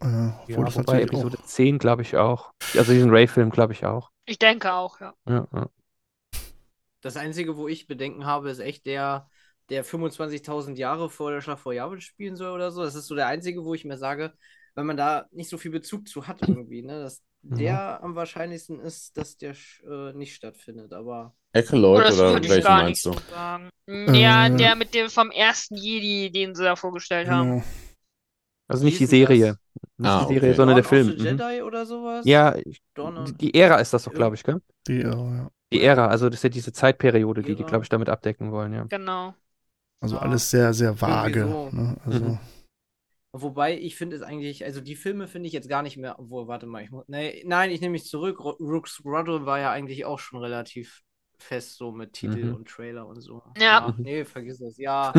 [0.00, 2.52] Äh, Ja, obwohl das wobei Episode auch 10, glaube ich auch.
[2.76, 4.10] Also diesen Ray-Film, glaube ich auch.
[4.24, 5.14] Ich denke auch, ja.
[5.28, 5.68] Ja, ja.
[7.00, 9.28] das Einzige, wo ich Bedenken habe, ist echt der,
[9.68, 12.82] der 25.000 Jahre vor der Schlacht vor Yavin spielen soll oder so.
[12.82, 14.32] Das ist so der Einzige, wo ich mir sage,
[14.74, 17.00] weil man da nicht so viel Bezug zu hat irgendwie, ne?
[17.02, 17.56] Dass Mhm.
[17.56, 19.54] der am wahrscheinlichsten ist, dass der
[19.84, 23.12] äh, nicht stattfindet, aber Eckeloid oder ich welchen meinst du?
[23.12, 23.68] so sagen.
[23.88, 24.56] Ja, Äh.
[24.56, 27.50] der mit dem vom ersten Jedi, den sie da vorgestellt haben.
[27.50, 27.64] Genau.
[28.68, 29.56] Also nicht die Serie.
[29.98, 30.56] Nicht Ah, die Serie, okay.
[30.56, 31.18] sondern der Dawn of Film.
[31.18, 31.38] the Mhm.
[31.38, 32.24] Jedi oder sowas?
[32.26, 34.60] Ja, of- die, die Ära ist das doch, glaube ich, gell?
[34.86, 35.50] Die, äh, ja.
[35.72, 37.68] Die Ära, also das ist ja diese Zeitperiode, die die, Ära.
[37.70, 38.84] glaube ich, damit abdecken wollen, ja.
[38.84, 39.34] Genau.
[40.00, 41.40] Also Ah, alles sehr, sehr vage.
[41.48, 41.70] so.
[41.72, 41.96] Ne?
[42.04, 42.38] Also, Mhm.
[43.34, 46.48] Wobei, ich finde es eigentlich, also die Filme finde ich jetzt gar nicht mehr, obwohl,
[46.48, 48.38] warte mal, ich muss, nee, nein, ich nehme mich zurück.
[48.44, 51.00] Ro- Rook Squadron war ja eigentlich auch schon relativ
[51.38, 52.54] fest so mit Titel Mhm.
[52.54, 53.42] und Trailer und so.
[53.58, 53.94] Ja.
[54.02, 54.76] nee, vergiss es.
[54.76, 55.12] Ja,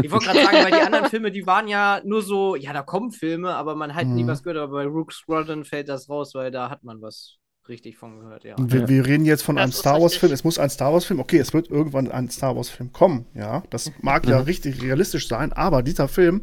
[0.00, 2.82] ich wollte gerade sagen, weil die anderen Filme, die waren ja nur so, ja, da
[2.82, 4.28] kommen Filme, aber man hat nie Mhm.
[4.28, 7.96] was gehört, aber bei Rook Squadron fällt das raus, weil da hat man was richtig
[7.96, 8.56] von gehört, ja.
[8.58, 10.32] wir, wir reden jetzt von Das einem Star Wars-Film.
[10.32, 11.20] Es muss ein Star Wars-Film.
[11.20, 13.26] Okay, es wird irgendwann ein Star Wars-Film kommen.
[13.34, 14.44] Ja, das mag ja Mhm.
[14.44, 16.42] richtig realistisch sein, aber dieser Film,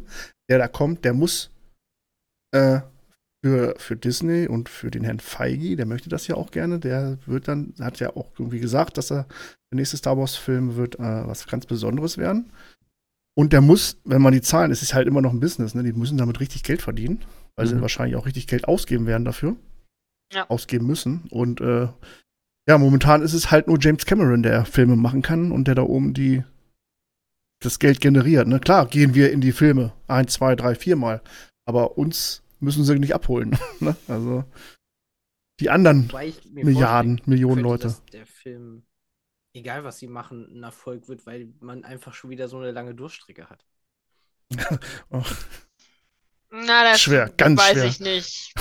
[0.50, 1.50] der da kommt, der muss
[2.52, 2.80] äh,
[3.44, 6.78] für, für Disney und für den Herrn Feige, der möchte das ja auch gerne.
[6.78, 9.24] Der wird dann, hat ja auch irgendwie gesagt, dass er
[9.70, 12.50] der nächste Star Wars-Film wird äh, was ganz Besonderes werden.
[13.36, 15.82] Und der muss, wenn man die Zahlen, es ist halt immer noch ein Business, ne?
[15.82, 17.22] Die müssen damit richtig Geld verdienen,
[17.56, 17.80] weil sie Mhm.
[17.80, 19.56] wahrscheinlich auch richtig Geld ausgeben werden dafür.
[20.34, 20.48] Ja.
[20.50, 21.24] Ausgeben müssen.
[21.30, 21.88] Und äh,
[22.68, 25.82] ja, momentan ist es halt nur James Cameron, der Filme machen kann und der da
[25.82, 26.42] oben die
[27.60, 28.46] das Geld generiert.
[28.46, 28.60] Ne?
[28.60, 31.22] Klar, gehen wir in die Filme ein, zwei, drei, viermal.
[31.66, 33.58] Aber uns müssen sie nicht abholen.
[33.80, 33.96] ne?
[34.08, 34.44] Also
[35.60, 36.10] die anderen
[36.52, 37.82] Milliarden, Millionen könnte, Leute.
[37.84, 38.84] dass der Film,
[39.54, 42.94] egal was sie machen, ein Erfolg wird, weil man einfach schon wieder so eine lange
[42.94, 43.64] Durststrecke hat.
[46.50, 47.84] Na, das Schwer, ganz weiß schwer.
[47.84, 48.52] ich nicht.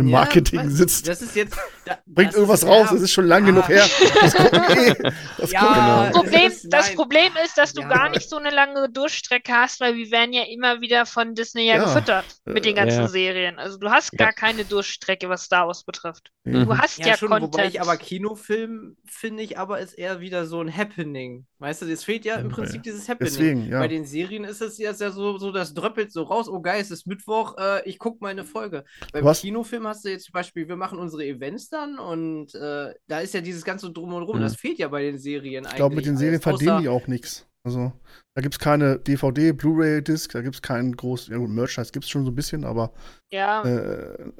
[0.00, 1.08] Im Marketing was- sitzt.
[1.08, 1.56] Das ist jetzt.
[1.86, 3.50] Da, Bringt das irgendwas ist, raus, ja, es ist schon lang ja.
[3.50, 3.84] genug her.
[4.20, 4.34] Das
[4.76, 4.94] eh.
[5.38, 5.60] Das Ja.
[5.60, 6.04] Genau.
[6.04, 6.94] Das Problem, das das.
[6.94, 7.88] Problem ist, dass du Ja.
[7.88, 11.66] gar nicht so eine lange Durchstrecke hast, weil wir werden ja immer wieder von Disney
[11.66, 11.84] ja, Ja.
[11.84, 13.08] gefüttert mit den Äh, ganzen ja.
[13.08, 13.58] Serien.
[13.58, 16.30] Also du hast gar keine Durchstrecke, was Star Wars betrifft.
[16.44, 16.64] Mhm.
[16.66, 17.52] Du hast ja, Ja, schon, Content.
[17.54, 21.46] wobei ich aber Kinofilm finde ich aber ist eher wieder so ein Happening.
[21.58, 23.32] Weißt du, es fehlt ja im Ja, Prinzip dieses Happening.
[23.32, 23.78] Deswegen, ja.
[23.78, 26.80] Bei den Serien ist es jetzt ja so, so das dröppelt so raus, oh geil,
[26.80, 28.84] es ist Mittwoch, äh, ich gucke mal eine Folge.
[29.12, 29.40] Beim Was?
[29.40, 33.34] Kinofilm hast du jetzt zum Beispiel, wir machen unsere Events dann und äh, da ist
[33.34, 34.42] ja dieses ganze Drum und Rum, Mhm.
[34.42, 37.46] das fehlt ja bei den Serien Ich glaube, mit den Serien verdienen die auch nichts.
[37.66, 37.92] Also,
[38.34, 42.04] da gibt es keine DVD, Blu-ray-Disc, da gibt es keinen großen, ja gut, Merchandise gibt
[42.04, 42.92] es schon so ein bisschen, aber
[43.32, 44.32] ja, äh,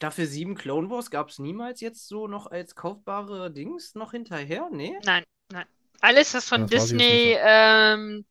[0.00, 4.68] Dafür sieben Clone Wars gab es niemals jetzt so noch als kaufbare Dings noch hinterher?
[4.70, 4.96] Nee?
[5.04, 5.66] nein, nein.
[6.00, 7.38] Alles, was von jetzt Disney nicht.
[7.44, 8.24] ähm,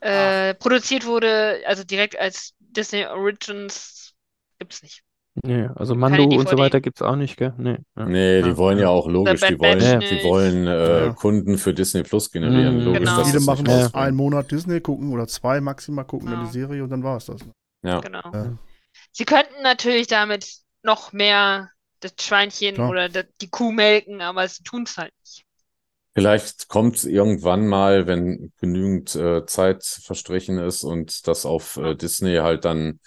[0.00, 4.14] äh, produziert wurde, also direkt als Disney Origins,
[4.58, 5.02] gibt's nicht.
[5.44, 7.54] Nee, also Mando und so weiter gibt es auch nicht, gell?
[7.56, 7.78] Nee.
[7.96, 8.04] Ja.
[8.06, 8.56] Nee, die Ja.
[8.56, 11.12] wollen ja auch logisch, die wollen, Batch die wollen äh, Ja.
[11.14, 12.78] Kunden für Disney Plus generieren.
[12.78, 12.84] Mhm.
[12.84, 13.16] Logisch, Genau.
[13.18, 16.46] dass viele machen aus einem Monat Disney gucken oder zwei maximal gucken dann Ja.
[16.46, 17.40] die Serie und dann war es das.
[17.82, 18.00] Ja.
[18.00, 18.22] Genau.
[18.32, 18.58] Ja.
[19.12, 20.46] Sie könnten natürlich damit
[20.82, 22.90] noch mehr das Schweinchen Klar.
[22.90, 25.44] oder das, die Kuh melken, aber sie tun es halt nicht.
[26.12, 32.36] Vielleicht kommt irgendwann mal, wenn genügend äh, Zeit verstrichen ist und das auf äh, Disney
[32.36, 32.98] halt dann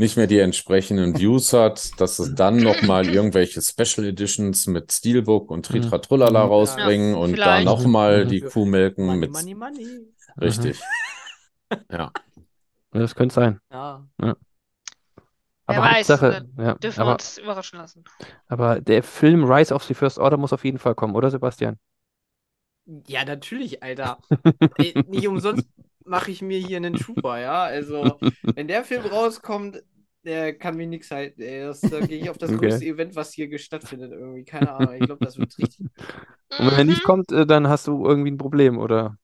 [0.00, 5.50] nicht mehr die entsprechenden Views hat, dass es dann nochmal irgendwelche Special Editions mit Steelbook
[5.50, 6.50] und Tritratrulala Mhm.
[6.50, 8.28] rausbringen Ja, und da nochmal Mhm.
[8.30, 9.32] die Kuh melken Money, mit.
[9.32, 10.06] money, money.
[10.40, 10.80] Richtig.
[11.90, 12.10] Ja.
[12.92, 13.60] Ja, Das könnte sein.
[13.70, 14.04] Ja.
[15.66, 18.02] Aber weiß, Hauptsache, ja, Dürfen wir aber, uns überraschen lassen.
[18.48, 21.78] aber der Film Rise of the First Order muss auf jeden Fall kommen, oder Sebastian?
[23.06, 24.18] Ja, natürlich, Alter.
[24.78, 25.68] Ey, nicht umsonst
[26.10, 27.64] mache ich mir hier einen Trooper, ja.
[27.64, 28.20] Also,
[28.54, 29.82] wenn der Film rauskommt,
[30.24, 31.40] der kann mir nichts halten.
[31.42, 31.62] Ey.
[31.62, 32.54] Das, da gehe ich auf das Okay.
[32.54, 34.44] größte Event, was hier stattfindet, irgendwie.
[34.44, 34.94] Keine Ahnung.
[34.96, 35.86] Ich glaube, das wird richtig.
[36.56, 37.04] Und wenn er nicht Mhm.
[37.04, 39.16] kommt, äh, dann hast du irgendwie ein Problem, oder?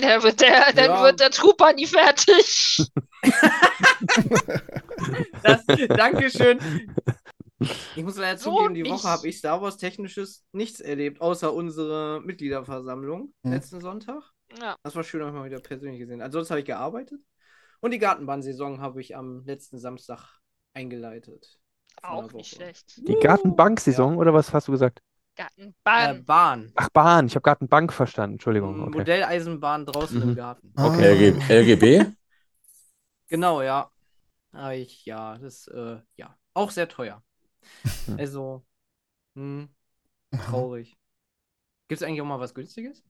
[0.00, 1.00] Ja, wird der, dann Ja.
[1.00, 2.90] wird der Trooper nie fertig.
[5.42, 6.60] Das, Dankeschön.
[7.94, 8.88] Ich muss leider So zugeben, die.
[8.88, 13.50] Woche habe ich Star Wars Technisches nichts erlebt, außer unsere Mitgliederversammlung Hm.
[13.50, 14.22] letzten Sonntag.
[14.58, 14.76] Ja.
[14.82, 16.22] Das war schön, euch mal wieder persönlich gesehen.
[16.22, 17.20] Ansonsten habe ich gearbeitet.
[17.80, 20.40] Und die Gartenbahnsaison habe ich am letzten Samstag
[20.74, 21.58] eingeleitet.
[22.02, 23.06] Auch nicht schlecht.
[23.08, 25.00] Die Gartenbank-Saison, oder was hast du gesagt?
[25.36, 26.24] Äh, Gartenbahn.
[26.24, 26.72] Bahn.
[26.76, 28.82] Ach, Bahn, ich habe Gartenbank verstanden, Entschuldigung.
[28.82, 28.98] Okay.
[28.98, 30.28] Modelleisenbahn draußen Mhm.
[30.30, 30.72] im Garten.
[30.76, 30.94] Ah.
[30.94, 32.06] LG, LGB?
[33.28, 33.90] Genau, ja.
[34.52, 37.22] Aber ich, ja, das, äh, ja, auch sehr teuer.
[38.06, 38.18] Hm.
[38.18, 38.64] Also,
[39.36, 39.68] hm,
[40.32, 40.98] traurig.
[41.88, 43.04] Gibt es eigentlich auch mal was Günstiges?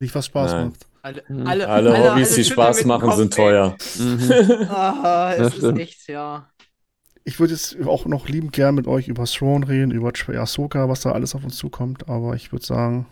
[0.00, 0.66] Nicht was Spaß Nein.
[0.68, 0.86] macht.
[1.02, 1.46] Alle, Hm.
[1.46, 3.76] alle, Alle alle- Hobbys, alle die Spaß machen, sind teuer.
[3.98, 4.30] Mhm.
[4.70, 6.50] Ah, es ist echt, ja.
[7.24, 11.02] Ich würde jetzt auch noch liebend gern mit euch über Throne reden, über Ahsoka, was
[11.02, 13.06] da alles auf uns zukommt, aber ich würde sagen,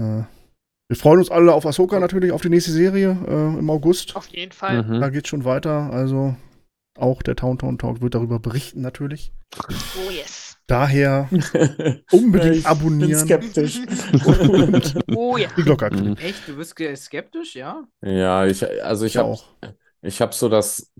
[0.00, 0.22] äh,
[0.88, 4.14] Wir freuen uns alle auf Ahsoka natürlich, auf die nächste Serie äh, im August.
[4.14, 4.84] Auf jeden Fall.
[4.84, 5.00] Mhm.
[5.00, 5.90] Da geht's schon weiter.
[5.92, 6.36] Also
[6.96, 9.32] auch der Town Town Talk wird darüber berichten natürlich.
[9.58, 10.45] Oh yes.
[10.66, 11.28] Daher
[12.10, 13.78] unbedingt Ich bin abonnieren skeptisch.
[14.24, 15.48] und Oh ja.
[15.56, 16.14] die Glocke aktivieren.
[16.20, 16.24] Mhm.
[16.26, 16.48] Echt?
[16.48, 16.74] Du bist
[17.04, 17.84] skeptisch, ja?
[18.02, 19.44] Ja, ich, also ich Ich habe auch.
[20.02, 20.90] ich hab so das,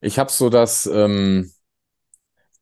[0.00, 1.50] ich habe so das, ähm,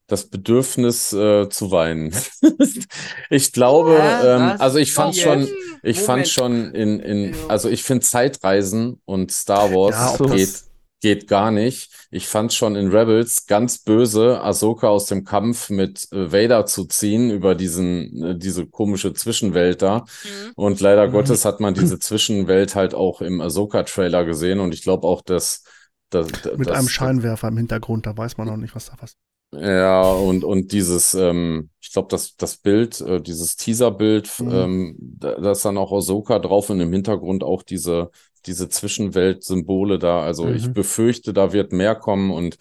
[0.09, 2.13] das Bedürfnis äh, zu weinen.
[3.33, 4.27] Ich glaube, Hä?
[4.27, 5.47] ähm, also ich fand schon,
[5.85, 6.29] ich fand Moment.
[6.29, 10.70] schon in, in, Also- ich finde Zeitreisen und Star Wars Ja, geht, das-
[11.01, 11.91] geht gar nicht.
[12.11, 16.85] Ich fand schon in Rebels ganz böse, Ahsoka aus dem Kampf mit äh, Vader zu
[16.87, 20.05] ziehen über diesen, äh, diese komische Zwischenwelt da.
[20.23, 20.55] Mhm.
[20.55, 21.13] Und leider Mhm.
[21.13, 25.65] Gottes hat man diese Zwischenwelt halt auch im Ahsoka-Trailer gesehen und ich glaube auch, dass,
[26.11, 29.17] dass, Mit dass einem Scheinwerfer im Hintergrund, da weiß man noch nicht, was da was.
[29.53, 34.51] ja, und, und dieses, ähm, ich glaube, das, das Bild, äh, dieses Teaser-Bild, Mhm.
[34.51, 38.11] ähm, da, da ist dann auch Ahsoka drauf und im Hintergrund auch diese,
[38.47, 40.23] diese Zwischenwelt-Symbole da.
[40.23, 40.73] Also ich Mhm.
[40.75, 42.57] befürchte, da wird mehr kommen und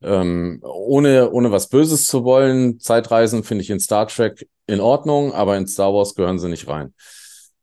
[0.00, 5.32] ähm, ohne, ohne was Böses zu wollen, Zeitreisen finde ich in Star Trek in Ordnung,
[5.32, 6.94] aber in Star Wars gehören sie nicht rein.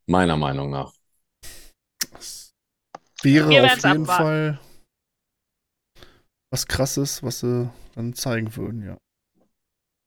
[0.06, 0.91] Meiner Meinung nach.
[2.12, 2.54] Das
[3.24, 4.06] wäre Wir auf jeden abwarten.
[4.06, 4.60] Fall
[6.52, 8.98] was krasses, was sie dann zeigen würden, ja.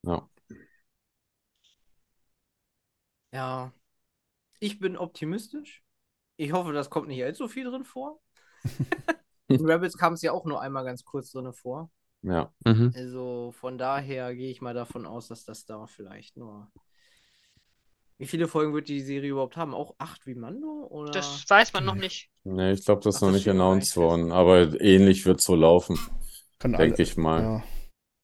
[0.05, 0.29] Ja.
[3.31, 3.73] Ja.
[4.59, 5.83] Ich bin optimistisch.
[6.39, 8.21] Ich hoffe, das kommt nicht allzu viel drin vor.
[9.49, 11.91] In Rebels kam es ja auch nur einmal ganz kurz drin vor.
[12.21, 12.53] Ja.
[12.65, 12.93] Mhm.
[12.95, 16.71] Also von daher gehe ich mal davon aus, dass das da vielleicht nur.
[18.19, 19.73] Wie viele Folgen wird die Serie überhaupt haben?
[19.73, 20.87] Auch acht wie Mando?
[20.89, 21.11] Oder?
[21.11, 22.29] Das weiß man noch nicht.
[22.45, 25.55] Nee, ich glaube, das ist Ach, noch das nicht announced worden, aber ähnlich wird so
[25.55, 25.99] laufen,
[26.63, 27.41] denke ich mal.
[27.41, 27.63] ja.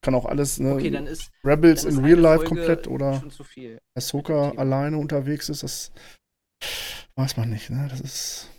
[0.01, 0.75] Kann auch alles, ne?
[0.75, 3.79] okay, dann ist, Rebels dann ist in Real Life Folge komplett oder schon zu viel.
[3.95, 5.91] Ahsoka alleine unterwegs ist, das
[7.15, 7.87] weiß man nicht, ne?
[7.89, 8.49] Das ist.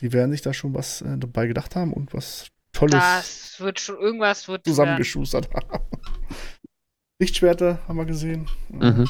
[0.00, 3.80] Die werden sich da schon was äh, dabei gedacht haben und was Tolles Das wird
[3.80, 4.72] schon irgendwas wird werden.
[4.74, 5.84] zusammengeschustert haben.
[7.20, 8.48] Lichtschwerter haben wir gesehen.
[8.68, 9.08] Mhm.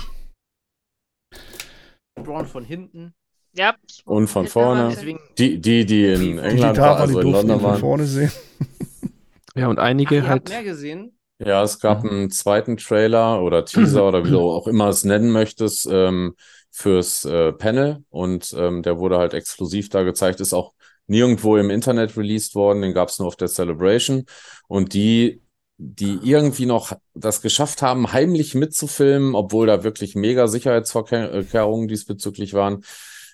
[2.15, 3.15] Braun von hinten.
[3.55, 3.75] Ja.
[4.05, 4.89] Und von vorne.
[4.91, 7.57] Deswegen, Die, die, die in Die Die, die England war, waren, also die in London
[7.57, 7.81] ihn von waren.
[7.81, 8.33] vorne sehen.
[9.55, 10.49] Ja, und Ach, einige habt halt.
[10.51, 11.19] mehr gesehen.
[11.39, 12.11] Ja, es gab Mhm.
[12.11, 16.35] einen zweiten Trailer oder Teaser oder wie du auch immer es nennen möchtest, ähm,
[16.77, 20.75] fürs äh, Panel und ähm, der wurde halt exklusiv da gezeigt, ist auch
[21.07, 24.27] nirgendwo im Internet released worden, den gab es nur auf der Celebration
[24.69, 25.41] und die,
[25.79, 32.85] die irgendwie noch das geschafft haben, heimlich mitzufilmen, obwohl da wirklich mega Sicherheitsvorkehrungen diesbezüglich waren,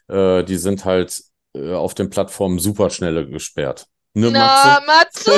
[0.06, 1.24] äh, die sind halt
[1.56, 3.88] äh, auf den Plattformen superschnelle gesperrt.
[4.14, 5.32] Ne, Na, Matze!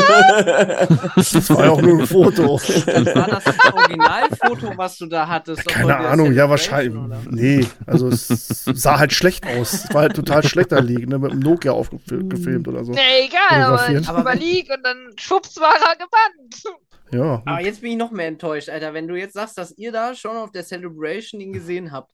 [1.17, 2.59] Das war ja auch nur ein Foto.
[2.59, 5.65] War das das Originalfoto, was du da hattest?
[5.69, 7.01] Keine Ahnung, ja, wahrscheinlich.
[7.01, 7.21] oder?
[7.31, 9.75] Nee, also es sah halt schlecht aus.
[9.75, 11.21] Es war halt total schlechter liegen, ne?
[11.21, 12.91] mit dem Nokia aufgefilmt oder so.
[12.91, 16.81] Nee, egal, aber ich überlieg und dann schwupps war er gebannt.
[17.13, 18.93] Ja, Aber jetzt bin ich noch mehr enttäuscht, Alter.
[18.93, 22.11] Wenn du jetzt sagst, dass ihr da schon auf der Celebration ihn gesehen habt,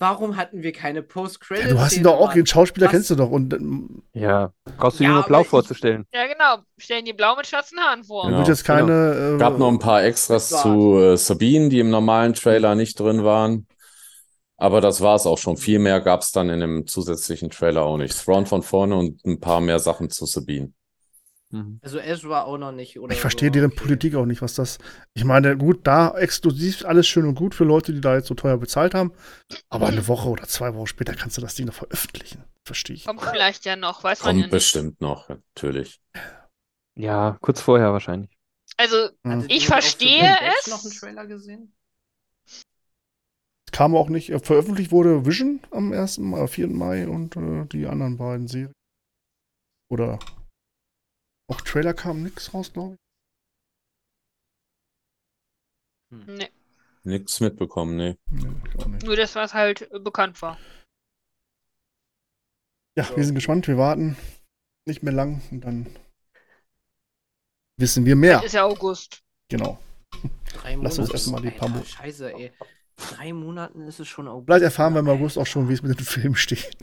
[0.00, 1.64] warum hatten wir keine Post-Credit?
[1.66, 3.30] ja, du hast ihn doch auch, den Schauspieler kennst du doch.
[3.30, 6.04] Und ähm, Ja, brauchst du Ja, dir nur blau ich- vorzustellen.
[6.12, 6.64] Ja, genau.
[6.78, 8.28] Stellen die blau mit schwarzen Haaren vor.
[8.30, 9.34] wird jetzt keine.
[9.36, 13.22] Äh, Gab noch ein paar Extras zu äh, Sabine, die im normalen Trailer nicht drin
[13.22, 13.66] waren.
[14.56, 15.56] Aber das war es auch schon.
[15.56, 18.14] Viel mehr gab es dann in dem zusätzlichen Trailer auch nicht.
[18.22, 20.72] Thrawn von vorne und ein paar mehr Sachen zu Sabine.
[21.52, 21.80] Mhm.
[21.82, 23.12] Also Ezra auch noch nicht, oder?
[23.12, 23.52] ich verstehe so.
[23.54, 23.80] deren Okay.
[23.80, 24.78] Politik auch nicht, was das.
[25.14, 28.34] Ich meine, gut, da exklusiv alles schön und gut für Leute, die da jetzt so
[28.34, 29.12] teuer bezahlt haben.
[29.68, 32.44] Aber eine Woche oder zwei Wochen später kannst du das Ding noch veröffentlichen.
[32.64, 33.04] Verstehe ich.
[33.04, 34.50] Kommt vielleicht ja noch, weiß man ja Kommt nicht.
[34.50, 36.00] bestimmt noch, natürlich.
[36.96, 38.30] Ja, kurz vorher wahrscheinlich.
[38.76, 39.08] Also.
[39.26, 40.66] Hattet Ich verstehe es.
[40.68, 41.72] noch einen Trailer gesehen?
[43.72, 44.30] Kam auch nicht.
[44.30, 46.18] Äh, veröffentlicht wurde Vision am 1.
[46.18, 46.68] Mai, 4.
[46.68, 48.72] Mai und äh, die anderen beiden Serien.
[49.90, 50.18] Oder
[51.50, 53.00] auch Trailer kam nix raus, glaube ich.
[56.26, 56.50] nee,
[57.02, 58.16] Nichts mitbekommen, nee.
[58.30, 60.58] Nee, nur das, was halt äh, bekannt war.
[62.96, 64.16] Ja, wir sind gespannt, wir warten
[64.86, 65.86] nicht mehr lang und dann
[67.78, 68.42] wissen wir mehr.
[68.42, 69.22] Ist ja August.
[69.48, 69.78] Genau.
[70.52, 71.12] Drei Lass uns Monate.
[71.12, 72.52] erstmal die paar Scheiße, ey.
[72.96, 74.46] Drei Monaten ist es schon August.
[74.46, 76.76] Vielleicht erfahren wir im August auch schon, wie es mit dem Film steht.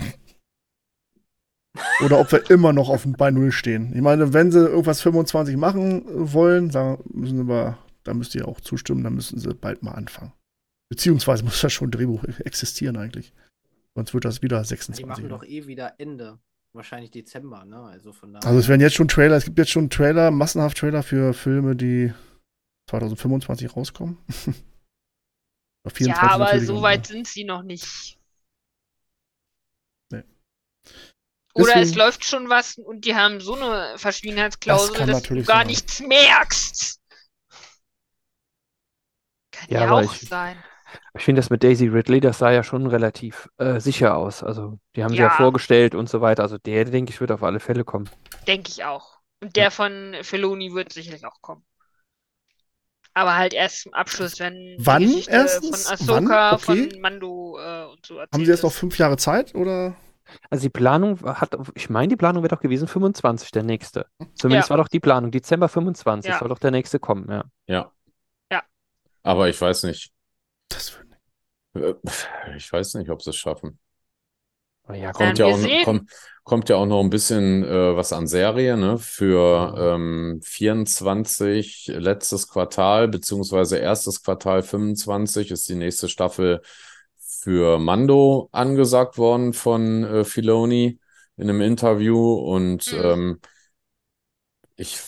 [2.04, 3.92] Oder ob wir immer noch auf dem bei Null stehen.
[3.96, 8.48] Ich meine, wenn sie irgendwas 25 machen wollen, sagen, müssen sie aber, da müsst ihr
[8.48, 10.34] auch zustimmen, dann müssen sie bald mal anfangen.
[10.90, 13.34] Beziehungsweise muss da schon ein Drehbuch existieren eigentlich.
[13.96, 15.06] Sonst wird das wieder Die 26.
[15.06, 16.40] machen doch eh wieder Ende.
[16.74, 17.80] Wahrscheinlich Dezember, ne?
[17.80, 18.48] Also von daher.
[18.48, 21.76] Also es werden jetzt schon Trailer, es gibt jetzt schon Trailer, massenhaft Trailer für Filme,
[21.76, 22.14] die
[22.90, 24.18] 2025 rauskommen.
[25.84, 28.17] Oder 24 Ja, aber so weit sind sie noch nicht.
[31.64, 35.58] Oder es läuft schon was und die haben so eine Verschwiegenheitsklausel, Das dass du gar
[35.60, 35.68] sein.
[35.68, 37.00] nichts merkst.
[39.52, 40.58] Kann Ja, ja, auch ich- sein.
[41.18, 44.42] Ich finde das mit Daisy Ridley, das sah ja schon relativ äh, sicher aus.
[44.42, 45.30] Also, die haben sie ja Ja.
[45.36, 46.44] vorgestellt und so weiter.
[46.44, 48.10] Also, der, denke ich, wird auf alle Fälle kommen.
[48.48, 49.18] Denke ich auch.
[49.42, 51.66] Und der von Filoni wird sicherlich auch kommen.
[53.14, 55.84] Aber halt erst zum Abschluss, wenn Wann Geschichte erstens?
[55.90, 56.54] von Ahsoka, Wann?
[56.56, 56.90] Okay.
[56.92, 59.96] von Mando äh, und so erzählt Haben Sie jetzt noch fünf Jahre Zeit oder?
[60.50, 64.08] Also, die Planung hat, ich meine, die Planung wäre doch gewesen 25, der nächste.
[64.36, 66.40] Zumindest war doch die Planung, Dezember 25 Ja.
[66.40, 67.44] soll doch der nächste kommen, ja.
[67.68, 67.92] Ja.
[68.52, 68.64] Ja.
[69.24, 70.12] Aber ich weiß nicht.
[70.70, 70.94] Das
[71.74, 73.80] wird äh, Ich weiß nicht, ob sie es schaffen.
[74.84, 76.12] Aber ja, Kommt ja, auch, kommt,
[76.44, 78.98] kommt ja auch noch ein bisschen äh, was an Serie, ne?
[78.98, 79.96] Für Ja.
[79.96, 86.62] ähm, 24 letztes Quartal, beziehungsweise erstes Quartal 25 ist die nächste Staffel
[87.48, 91.00] für Mando angesagt worden von äh, Filoni
[91.38, 92.34] in einem Interview.
[92.34, 93.00] Und Mhm.
[93.06, 93.40] ähm,
[94.76, 95.00] ich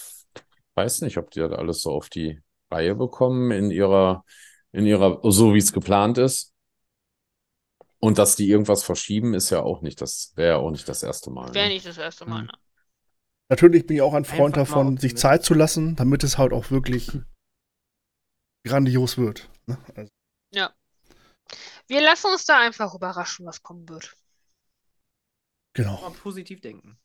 [0.75, 2.39] weiß nicht, ob die das alles so auf die
[2.71, 4.23] Reihe bekommen in ihrer,
[4.71, 6.53] in ihrer, so wie es geplant ist.
[7.99, 11.03] Und dass die irgendwas verschieben, ist ja auch nicht, das wäre ja auch nicht das
[11.03, 11.53] erste Mal.
[11.53, 11.73] Wäre Ne?
[11.73, 12.39] nicht das erste Mal.
[12.39, 12.45] Hm.
[12.45, 12.53] Ne?
[13.49, 15.19] Natürlich bin ich auch ein Freund Einfach davon, sich optimistisch.
[15.21, 17.11] Zeit zu lassen, damit es halt auch wirklich
[18.65, 19.49] grandios wird.
[19.65, 19.77] Ne?
[19.93, 20.09] Also,
[21.89, 24.15] Wir lassen uns da einfach überraschen, was kommen wird.
[25.73, 25.99] genau.
[26.01, 26.99] Mal positiv denken.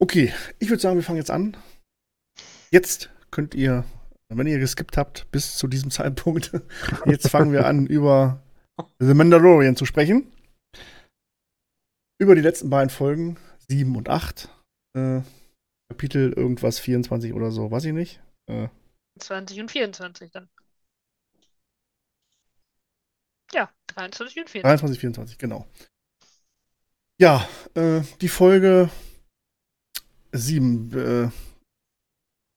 [0.00, 1.56] Okay, ich würde sagen, wir fangen jetzt an.
[2.70, 3.84] Jetzt könnt ihr,
[4.28, 6.52] wenn ihr geskippt habt, bis zu diesem Zeitpunkt,
[7.06, 8.42] jetzt fangen wir an, über
[8.98, 10.32] The Mandalorian zu sprechen.
[12.18, 14.48] Über die letzten beiden Folgen, 7 und 8.
[14.96, 15.22] Äh,
[15.88, 18.20] Kapitel irgendwas 24 oder so, weiß ich nicht.
[18.50, 18.68] Äh,
[19.20, 20.48] 20 und 24 dann.
[23.54, 24.62] Ja, 23 und 24.
[24.62, 25.66] 23, 24, genau.
[27.18, 28.90] Ja, äh, die Folge
[30.32, 30.92] 7.
[30.92, 31.30] Äh,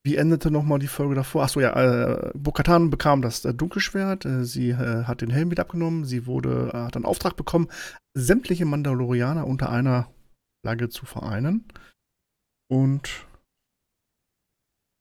[0.03, 1.43] wie endete nochmal die Folge davor?
[1.43, 4.25] Achso, ja, äh, Bo-Katan bekam das äh, Dunkelschwert.
[4.25, 6.05] Äh, sie äh, hat den Helm wieder abgenommen.
[6.05, 7.67] Sie wurde, äh, hat einen Auftrag bekommen,
[8.15, 10.09] sämtliche Mandalorianer unter einer
[10.63, 11.65] Flagge zu vereinen.
[12.69, 13.27] Und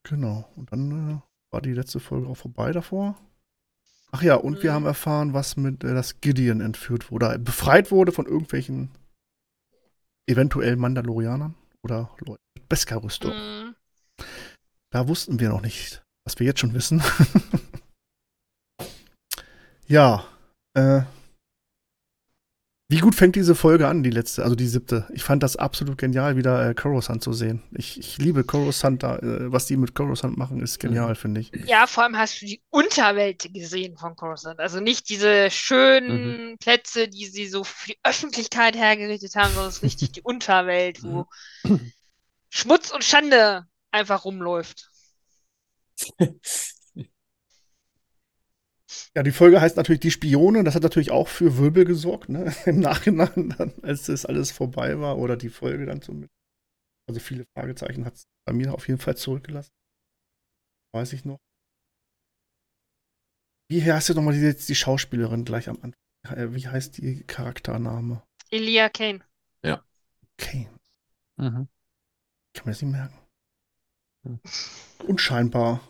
[0.02, 1.20] genau, und dann äh,
[1.52, 3.16] war die letzte Folge auch vorbei davor.
[4.12, 4.75] Ach ja, und wir Mhm.
[4.75, 8.90] haben erfahren, was mit äh, das Gideon entführt wurde, befreit wurde von irgendwelchen
[10.29, 13.33] eventuell Mandalorianern oder Leuten mit Beskar-Rüstung.
[13.33, 13.75] Mhm.
[14.90, 17.03] Da wussten wir noch nicht, was wir jetzt schon wissen.
[19.88, 20.25] ja,
[20.75, 21.03] äh,
[22.88, 25.09] wie gut fängt diese Folge an, die letzte, also die siebte?
[25.12, 27.64] Ich fand das absolut genial, wieder äh, Coruscant zu sehen.
[27.72, 31.51] Ich, ich liebe Coruscant, da, äh, was die mit Coruscant machen, ist genial, finde ich.
[31.66, 34.61] Ja, vor allem hast du die Unterwelt gesehen von Coruscant.
[34.61, 39.79] Also nicht diese schönen Plätze, die sie so für die Öffentlichkeit hergerichtet haben, sondern es
[39.79, 41.27] ist richtig die Unterwelt, wo
[42.51, 44.90] Schmutz und Schande einfach rumläuft.
[49.14, 50.64] Ja, die Folge heißt natürlich Die Spione.
[50.64, 52.54] Das hat natürlich auch für Wirbel gesorgt, ne?
[52.66, 56.32] Im Nachhinein, dann, als das alles vorbei war oder die Folge dann zumindest.
[57.09, 59.72] Also viele Fragezeichen hat es bei mir auf jeden Fall zurückgelassen.
[60.92, 61.38] Weiß ich noch.
[63.68, 66.37] Wie heißt jetzt nochmal die, die Schauspielerin gleich am Anfang?
[66.37, 68.22] Äh, Wie heißt die Charaktername?
[68.50, 69.24] Elia Kane.
[70.38, 70.68] Kane.
[71.37, 71.68] Mhm.
[72.48, 73.18] Ich kann mir das nicht merken.
[74.24, 74.40] Hm.
[75.06, 75.80] Unscheinbar.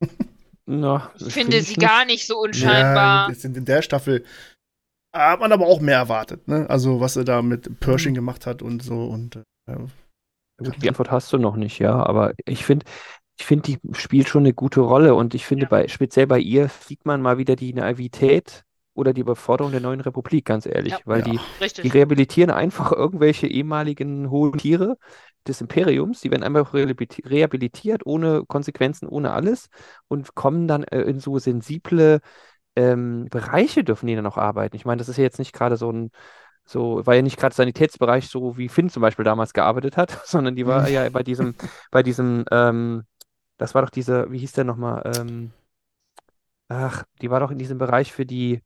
[0.66, 3.28] Na, Ich finde sie gar nicht so unscheinbar.
[3.30, 4.24] Ja, in der Staffel
[5.12, 6.68] hat man aber auch mehr erwartet, ne?
[6.68, 8.16] Also, was er da mit Pershing Mhm.
[8.16, 9.42] gemacht hat und so und äh,
[10.58, 12.86] die Antwort hast du noch nicht, ja, aber ich finde,
[13.38, 15.68] ich finde, die spielt schon eine gute Rolle und ich finde, Ja.
[15.68, 18.62] bei, speziell bei ihr sieht man mal wieder die Naivität
[18.94, 21.00] oder die Überforderung der neuen Republik, ganz ehrlich, Ja.
[21.04, 21.24] weil Ja.
[21.24, 21.38] die,
[21.82, 24.96] die rehabilitieren einfach irgendwelche ehemaligen hohen Tiere
[25.48, 29.68] des Imperiums, die werden einfach rehabiliti- rehabilitiert, ohne Konsequenzen, ohne alles
[30.08, 32.20] und kommen dann äh, in so sensible
[32.76, 34.76] ähm, Bereiche dürfen die dann auch arbeiten.
[34.76, 36.10] Ich meine, das ist ja jetzt nicht gerade so ein,
[36.66, 40.56] so, war ja nicht gerade Sanitätsbereich, so wie Finn zum Beispiel damals gearbeitet hat, sondern
[40.56, 40.88] die war Mhm.
[40.88, 41.54] ja bei diesem,
[41.90, 43.04] bei diesem, ähm,
[43.58, 45.54] das war doch diese, wie hieß der nochmal, ähm,
[46.68, 48.62] ach, die war doch in diesem Bereich für die,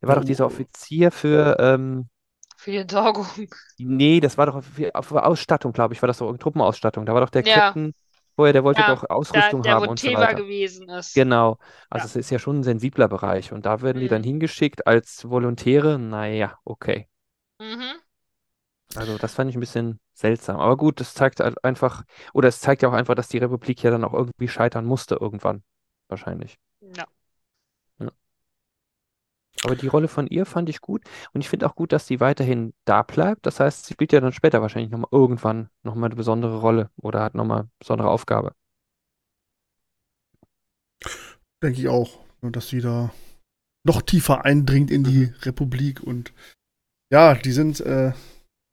[0.00, 0.46] der war doch dieser Oh.
[0.46, 2.08] Offizier für, ähm,
[2.62, 3.26] Für die Entsorgung.
[3.78, 7.06] nee, das war doch für, für Ausstattung, glaube ich, war das so Truppenausstattung.
[7.06, 7.72] Da war doch der Ja.
[7.72, 7.94] Captain
[8.36, 10.34] vorher, der wollte Ja, doch Da, Ausrüstung der, haben und so Teva weiter.
[10.34, 11.14] gewesen ist.
[11.14, 11.58] Genau.
[11.90, 12.10] Also Ja.
[12.10, 14.26] es ist ja schon ein sensibler Bereich und da werden die dann Mhm.
[14.26, 15.98] hingeschickt als Volontäre.
[15.98, 17.08] Naja, okay.
[17.60, 18.02] Mhm.
[18.94, 20.56] Also das fand ich ein bisschen seltsam.
[20.60, 23.82] Aber gut, das zeigt halt einfach, oder es zeigt ja auch einfach, dass die Republik
[23.82, 25.62] ja dann auch irgendwie scheitern musste irgendwann.
[26.08, 26.58] Wahrscheinlich.
[26.80, 27.06] Ja.
[29.64, 31.04] Aber die Rolle von ihr fand ich gut.
[31.32, 33.46] Und ich finde auch gut, dass sie weiterhin da bleibt.
[33.46, 37.22] Das heißt, sie spielt ja dann später wahrscheinlich nochmal irgendwann nochmal eine besondere Rolle oder
[37.22, 38.54] hat nochmal eine besondere Aufgabe.
[41.62, 43.12] Denke ich auch, dass sie da
[43.86, 45.34] noch tiefer eindringt in die Mhm.
[45.42, 46.32] Republik und
[47.12, 48.12] ja, die sind, äh,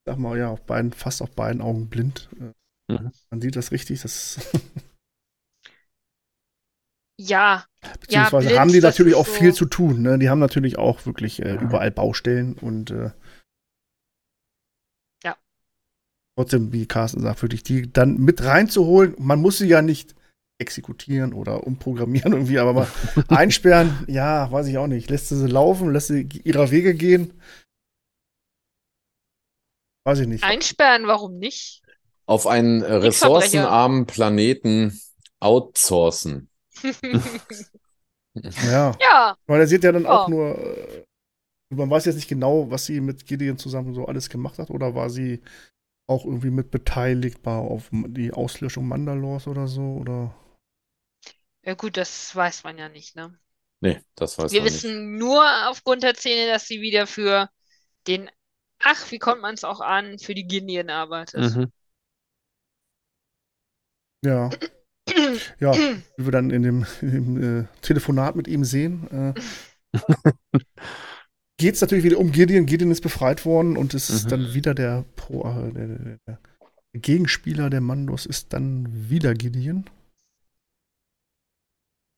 [0.06, 2.30] sag mal, ja, auf beiden, fast auf beiden Augen blind.
[2.40, 2.54] Äh,
[2.92, 3.12] Mhm.
[3.32, 4.40] Man sieht das richtig, das
[7.22, 7.66] Ja,
[8.00, 10.02] beziehungsweise blind, haben die natürlich auch so- viel zu tun.
[10.02, 10.18] Ne?
[10.20, 11.62] Die haben natürlich auch wirklich äh, Ja.
[11.62, 13.12] überall Baustellen und äh,
[15.24, 15.36] Ja.
[16.38, 19.16] trotzdem, wie Carsten sagt, wirklich die dann mit reinzuholen.
[19.18, 20.16] Man muss sie ja nicht
[20.62, 22.88] exekutieren oder umprogrammieren irgendwie, aber mal
[23.28, 25.10] einsperren, ja, weiß ich auch nicht.
[25.10, 27.34] Lässt sie sie laufen, lässt sie ihrer Wege gehen?
[30.06, 30.44] Weiß ich nicht.
[30.44, 31.82] einsperren, warum nicht?
[32.26, 35.00] Auf einen äh, ressourcenarmen Planeten
[35.42, 36.50] outsourcen.
[38.62, 40.28] Ja, ja, weil er sieht ja dann auch Ja.
[40.28, 41.04] nur, äh,
[41.72, 44.96] man weiß jetzt nicht genau, was sie mit Gideon zusammen so alles gemacht hat, oder
[44.96, 45.42] war sie
[46.08, 50.36] auch irgendwie mit beteiligt bei auf die Auslöschung Mandalors oder so, oder?
[51.64, 53.40] ja gut, das weiß man ja nicht, ne?
[53.82, 54.88] Nee, das weiß Wir man nicht.
[54.88, 57.50] wissen nur aufgrund der Szene, dass sie wieder für
[58.08, 58.30] den,
[58.80, 61.60] ach, wie kommt man es auch an, für die Guinea arbeitet.
[61.60, 61.72] Mhm.
[64.24, 64.50] Ja.
[65.60, 69.34] Ja, wie wir dann in dem, in dem äh, Telefonat mit ihm sehen, äh,
[71.58, 72.66] geht es natürlich wieder um Gideon.
[72.66, 74.30] Gideon ist befreit worden und es ist Mhm.
[74.30, 76.40] dann wieder der, Pro, äh, der, der, der
[76.94, 79.86] Gegenspieler der Mandos ist dann wieder Gideon.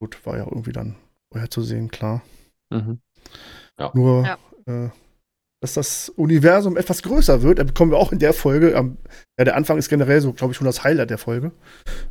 [0.00, 0.96] Gut, war ja irgendwie dann
[1.32, 2.22] vorherzusehen, klar.
[2.70, 3.00] Mhm.
[3.94, 4.38] Nur, Ja.
[4.86, 4.90] äh,
[5.62, 8.76] dass das Universum etwas größer wird, da bekommen wir auch in der Folge.
[8.76, 8.96] Am,
[9.38, 11.52] ja, der Anfang ist generell so, glaube ich, schon das Highlight der Folge.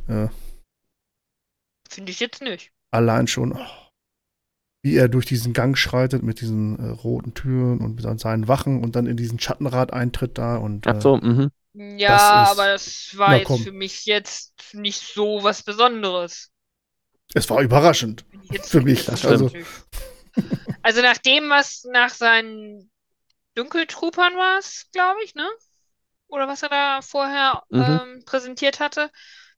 [0.08, 0.28] Äh,
[1.94, 2.72] Finde ich jetzt nicht.
[2.90, 3.66] allein schon, oh,
[4.84, 8.82] wie er durch diesen Gang schreitet mit diesen äh, roten Türen und mit seinen Wachen
[8.82, 11.50] und dann in diesen Schattenrad eintritt da und Ach so, mhm.
[11.74, 13.62] Ja, Das ist- aber das war jetzt komm.
[13.62, 16.50] für mich jetzt nicht so was Besonderes.
[17.34, 18.24] äh, es war überraschend.
[18.50, 19.50] Jetzt Für mich, das also-.
[20.82, 22.90] Also nach dem, was nach seinen
[23.54, 25.48] Dunkeltruppern war es, glaube ich, ne?
[26.28, 27.80] Oder was er da vorher Mhm.
[27.80, 29.10] ähm, präsentiert hatte,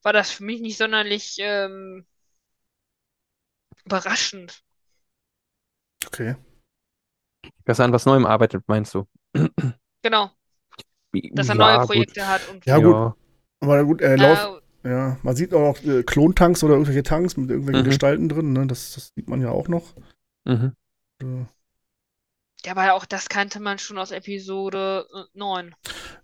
[0.03, 2.07] war das für mich nicht sonderlich ähm,
[3.85, 4.62] überraschend.
[6.07, 6.37] Okay.
[7.64, 9.07] Dass er an was Neuem arbeitet, meinst du?
[10.03, 10.30] Genau,
[11.32, 11.87] dass er ja, neue gut.
[11.87, 13.14] Projekte hat und Ja, gut.
[13.61, 17.37] Aber gut, er läuft, äh, ja, man sieht auch noch äh, Klontanks oder irgendwelche Tanks
[17.37, 17.89] mit irgendwelchen Mhm.
[17.89, 18.66] Gestalten drin, ne?
[18.66, 19.95] Das, das sieht man ja auch noch.
[20.45, 20.74] Mhm.
[21.22, 21.45] Äh,
[22.64, 25.74] ja, aber auch das kannte man schon aus Episode äh, 9.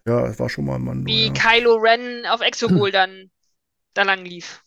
[0.06, 1.06] Ja, es war schon mal ein Mann.
[1.06, 1.32] Wie ja.
[1.32, 3.30] Kylo Ren auf Exogol dann
[3.94, 4.62] da lang lief.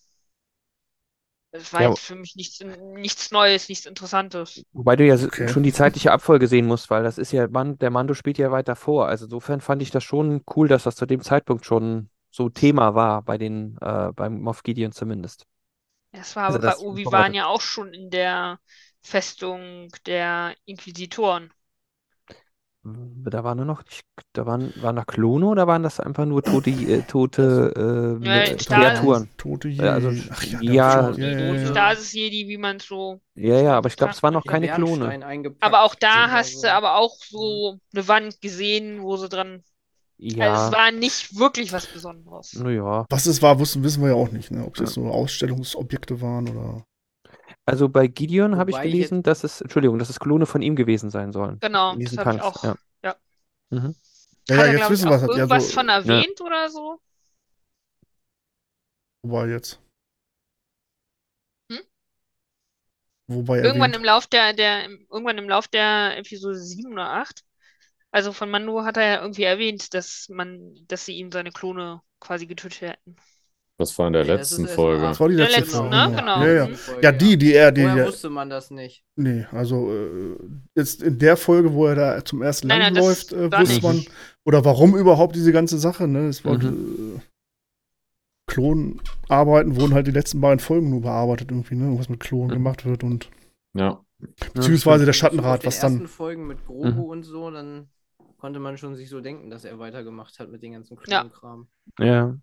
[1.54, 4.66] Das war Ja, jetzt für mich nichts, nichts Neues, nichts Interessantes.
[4.74, 5.48] Wobei du ja Okay.
[5.48, 8.52] schon die zeitliche Abfolge sehen musst, weil das ist ja, man, der Mando spielt ja
[8.52, 9.08] weiter vor.
[9.08, 12.94] Also insofern fand ich das schon cool, dass das zu dem Zeitpunkt schon so Thema
[12.96, 15.46] war, bei den, äh, beim Moff Gideon zumindest.
[16.12, 18.60] Das war Also aber das bei Obi-Wan ja auch schon in der
[19.02, 21.54] Festung der Inquisitoren.
[22.86, 23.82] Da waren nur noch,
[24.34, 28.56] da waren, waren da Klone oder waren das einfach nur tote, äh, tote äh, Ja,
[28.56, 29.30] Kreaturen?
[29.38, 30.30] Tote Ja, also, Jedi.
[30.30, 31.68] Ach ja, ja, ja, ja, ja.
[31.68, 33.22] Stasis-Jedi, wie man so.
[33.36, 35.18] Ja, ja, aber ich glaube, es waren noch keine Klone.
[35.62, 39.64] Aber auch da hast also- du aber auch so eine Wand gesehen, wo sie dran.
[40.22, 42.54] Also Ja, es war nicht wirklich was Besonderes.
[42.54, 43.06] naja.
[43.10, 44.66] Was es war, wussten, wissen wir ja auch nicht, ne?
[44.66, 46.86] Ob es jetzt so Ausstellungsobjekte waren oder.
[47.66, 50.62] Also bei Gideon habe ich Wobei ich gelesen, dass es, Entschuldigung, dass es Klone von
[50.62, 51.62] ihm gewesen sein sollen.
[51.62, 52.64] Genau, In das diesen habe ich Tanks, auch.
[52.64, 52.76] ja.
[53.04, 53.16] Ja.
[53.72, 53.96] Mhm.
[54.50, 55.36] Ja, Hat ja, er, jetzt ich, wissen wir auch es.
[55.36, 57.00] Ja, irgendwas so, von erwähnt oder so?
[59.24, 59.80] wobei jetzt.
[61.70, 61.84] Hm?
[63.28, 63.96] Wobei Irgendwann erwähnt.
[63.96, 67.44] im Lauf der, der, irgendwann im Lauf der Episode 7 oder 8.
[68.12, 72.02] Also von Mando hat er ja irgendwie erwähnt, dass man, dass sie ihm seine Klone
[72.20, 73.16] quasi getötet hätten.
[73.84, 75.02] Das war in der Nee, das ist letzten erst Folge.
[75.02, 75.90] mal- Das war die letzte letzten, Folge.
[75.96, 76.06] ne?
[76.10, 76.40] genau.
[76.40, 76.46] Genau.
[76.46, 76.70] Ja, ja.
[77.02, 79.04] Ja, die, die er, die, Vorher die wusste man das nicht.
[79.16, 80.38] Nee, also äh,
[80.76, 83.84] jetzt in der Folge, wo er da zum ersten das langläuft, äh, wusste nicht.
[83.84, 84.06] man,
[84.46, 86.28] oder warum überhaupt diese ganze Sache, ne?
[86.28, 87.18] Es war, Mhm.
[87.18, 87.22] äh,
[88.48, 91.98] Klonarbeiten wurden halt die letzten beiden Folgen nur bearbeitet irgendwie, ne?
[91.98, 92.54] Was mit Klonen Mhm.
[92.54, 93.30] gemacht wird und
[93.74, 94.04] Ja.
[94.54, 95.94] beziehungsweise der Schattenrat, den was dann.
[95.94, 97.00] ersten Folgen mit Grogu Mhm.
[97.00, 97.88] und so, dann
[98.38, 100.98] konnte man schon sich so denken, dass er weitergemacht hat mit den ganzen.
[100.98, 101.68] Klonkram.
[102.00, 102.06] Ja.
[102.06, 102.38] Ja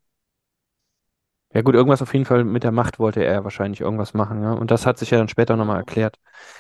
[1.63, 4.53] gut, irgendwas auf jeden Fall mit der Macht wollte er wahrscheinlich irgendwas machen, ja.
[4.53, 6.17] Und das hat sich ja dann später nochmal erklärt.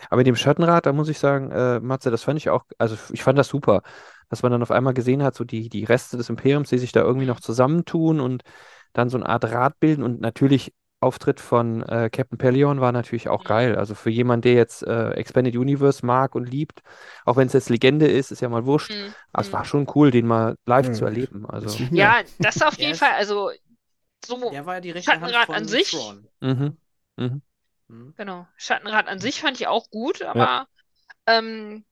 [0.08, 2.96] Aber mit dem Schattenrad, da muss ich sagen, äh, Matze, das fand ich auch, also
[3.12, 3.82] ich fand das super,
[4.30, 6.90] dass man dann auf einmal gesehen hat, so die, die Reste des Imperiums, die sich
[6.92, 8.42] da irgendwie noch zusammentun und
[8.92, 10.72] dann so eine Art Rad bilden und natürlich
[11.02, 13.76] Auftritt von äh, Captain Pelion war natürlich auch geil.
[13.76, 16.82] Also für jemanden, der jetzt äh, Expanded Universe mag und liebt,
[17.24, 18.90] auch wenn es jetzt Legende ist, ist ja mal wurscht.
[18.90, 19.14] Mhm.
[19.32, 19.64] Aber es war Mhm.
[19.64, 21.46] schon cool, den mal live Ja, zu erleben.
[21.48, 21.82] Also.
[21.90, 23.12] Ja, das auf jeden ist- Fall.
[23.16, 23.50] Also,
[24.24, 25.96] so, Der war ja die rechte Hand Schattenrad von an sich?
[26.40, 26.76] Mhm.
[27.16, 27.42] Mhm.
[27.88, 28.14] Mhm.
[28.16, 28.46] genau.
[28.56, 30.68] Schattenrad an sich fand ich auch gut, aber
[31.26, 31.84] ähm,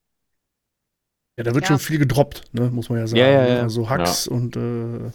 [1.36, 1.68] Ja, da wird Ja.
[1.68, 3.20] schon viel gedroppt, ne, muss man ja sagen.
[3.20, 3.56] Ja, ja, ne?
[3.56, 3.62] ja.
[3.62, 5.10] Also Hacks und äh,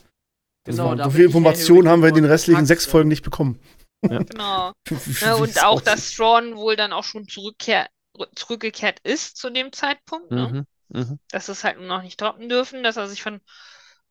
[0.66, 2.92] Genau, so viel ja Informationen haben wir in den restlichen Hacks, sechs ja.
[2.92, 3.60] Folgen nicht bekommen.
[4.02, 4.72] genau.
[5.22, 7.90] Ne, und auch, dass Thrawn wohl dann auch schon zurückkehr,
[8.36, 10.32] zurückgekehrt ist zu dem Zeitpunkt.
[10.32, 10.66] Ne?
[10.90, 11.00] Mhm.
[11.00, 11.20] Mhm.
[11.30, 13.42] Dass es halt nur noch nicht droppen dürfen, dass er sich von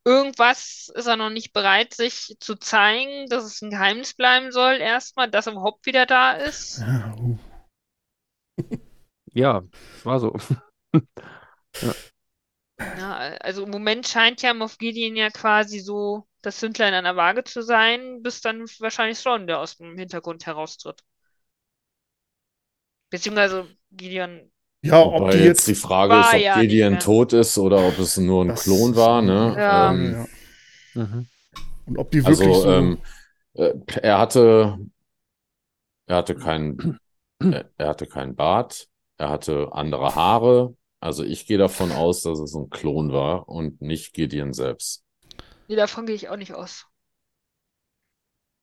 [0.05, 4.75] irgendwas ist er noch nicht bereit, sich zu zeigen, dass es ein Geheimnis bleiben soll,
[4.75, 6.79] erstmal, dass er überhaupt wieder da ist.
[6.79, 7.37] Ja, uh.
[9.35, 9.63] Ja,
[10.03, 10.35] war so.
[12.97, 17.15] Ja, also im Moment scheint ja Moff Gideon ja quasi so das Hündlein an der
[17.15, 21.01] Waage zu sein, bis dann wahrscheinlich Thrawn, der aus dem Hintergrund heraustritt.
[23.09, 24.51] Beziehungsweise Gideon,
[24.83, 25.67] ja, ob Wobei die jetzt jetzt.
[25.67, 28.95] die Frage ist, ob ja Gideon tot ist oder ob es nur ein Das- Klon
[28.95, 29.55] war, ne?
[29.57, 29.91] Ja.
[29.93, 30.27] Ähm,
[30.93, 31.01] ja.
[31.03, 31.27] Mhm.
[31.85, 32.71] Und ob die wirklich Also, so.
[32.71, 32.97] ähm,
[33.55, 34.77] äh, er hatte,
[36.07, 36.97] er hatte keinen,
[37.39, 40.75] er, er hatte keinen Bart, er hatte andere Haare.
[40.99, 45.03] Also ich gehe davon aus, dass es ein Klon war und nicht Gideon selbst.
[45.67, 46.85] nee, davon gehe ich auch nicht aus.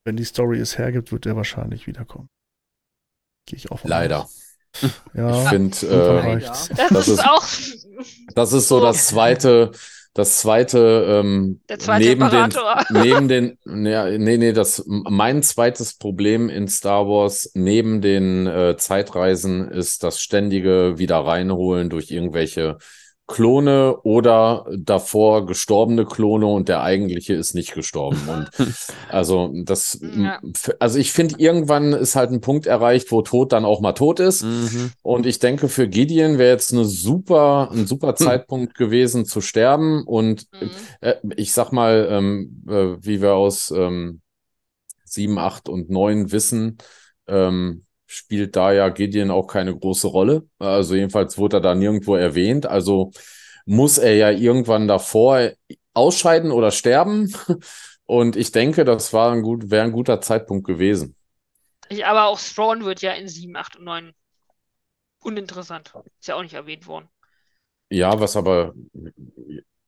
[0.04, 2.30] wenn die Story es hergibt, wird er wahrscheinlich wiederkommen.
[3.46, 4.24] Gehe ich auch von Leider.
[4.24, 4.49] aus.
[5.14, 6.40] Ja, Ich finde, äh.
[6.40, 7.44] Das, Das ist auch
[8.34, 9.72] das ist so das zweite,
[10.14, 12.48] das zweite, ähm, der zweite neben den,
[12.90, 18.76] neben den, nee, nee, nee, das, mein zweites Problem in Star Wars neben den äh,
[18.76, 22.78] Zeitreisen ist das ständige Wieder reinholen durch irgendwelche
[23.30, 28.20] Klone oder davor gestorbene Klone und der eigentliche ist nicht gestorben.
[28.28, 28.50] Und
[29.08, 30.40] also das, Ja.
[30.80, 34.18] also ich finde, irgendwann ist halt ein Punkt erreicht, wo Tod dann auch mal tot
[34.20, 34.42] ist.
[34.42, 34.90] Mhm.
[35.02, 40.02] Und ich denke, für Gideon wäre jetzt eine super, ein super Zeitpunkt gewesen zu sterben.
[40.04, 40.70] Und Mhm.
[41.00, 44.20] äh, ich sag mal, ähm, äh, wie wir aus ähm,
[45.04, 46.78] 7, 8 und 9 wissen,
[47.28, 50.48] ähm, spielt da ja Gideon auch keine große Rolle.
[50.58, 52.66] Also jedenfalls wurde er da nirgendwo erwähnt.
[52.66, 53.12] Also
[53.66, 55.50] muss er ja irgendwann davor
[55.94, 57.32] ausscheiden oder sterben.
[58.06, 61.14] Und ich denke, das war ein gut, wäre ein guter Zeitpunkt gewesen.
[61.88, 64.12] Ich, aber auch Thrawn wird ja in 7, 8 und 9
[65.20, 65.92] uninteressant.
[66.18, 67.08] Ist ja auch nicht erwähnt worden.
[67.90, 68.74] Ja, was aber,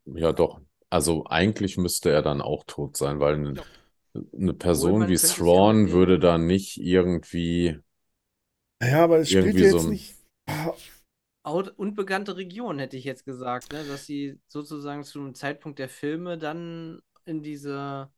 [0.04, 0.60] ja doch,
[0.90, 3.54] also eigentlich müsste er dann auch tot sein, weil eine,
[4.14, 5.92] eine Person wie ja erwähnen.
[5.92, 7.78] würde da nicht irgendwie,
[8.82, 10.14] Ja, aber es spielt ja so jetzt ein- nicht.
[11.44, 13.84] Out unbekannte Region, hätte ich jetzt gesagt, ne?
[13.84, 18.10] Dass sie sozusagen zu einem Zeitpunkt der Filme dann in diese,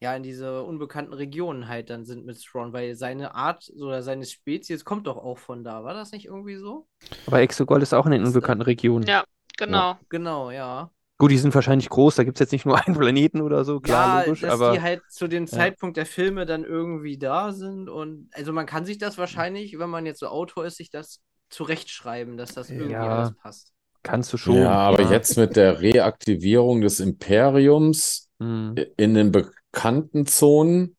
[0.00, 4.26] ja, in diese unbekannten Regionen halt dann sind mit Thrawn, weil seine Art oder seine
[4.26, 5.84] Spezies kommt doch auch von da.
[5.84, 6.88] War das nicht irgendwie so?
[7.26, 9.06] Aber Exegol ist auch in den unbekannten Regionen.
[9.06, 9.24] Ja,
[9.56, 9.98] genau.
[10.08, 10.90] Genau, ja.
[11.16, 13.80] Gut, die sind wahrscheinlich groß, da gibt es jetzt nicht nur einen Planeten oder so,
[13.80, 17.52] klar, Ja, logisch, dass aber die halt zu dem Zeitpunkt der Filme dann irgendwie da
[17.52, 20.90] sind und also man kann sich das wahrscheinlich, wenn man jetzt so Autor ist, sich
[20.90, 23.10] das zurechtschreiben, dass das irgendwie Ja.
[23.10, 23.72] alles passt.
[24.02, 24.56] kannst du schon.
[24.56, 28.74] ja, aber jetzt mit der Reaktivierung des Imperiums Mhm.
[28.96, 30.96] in den bekannten Zonen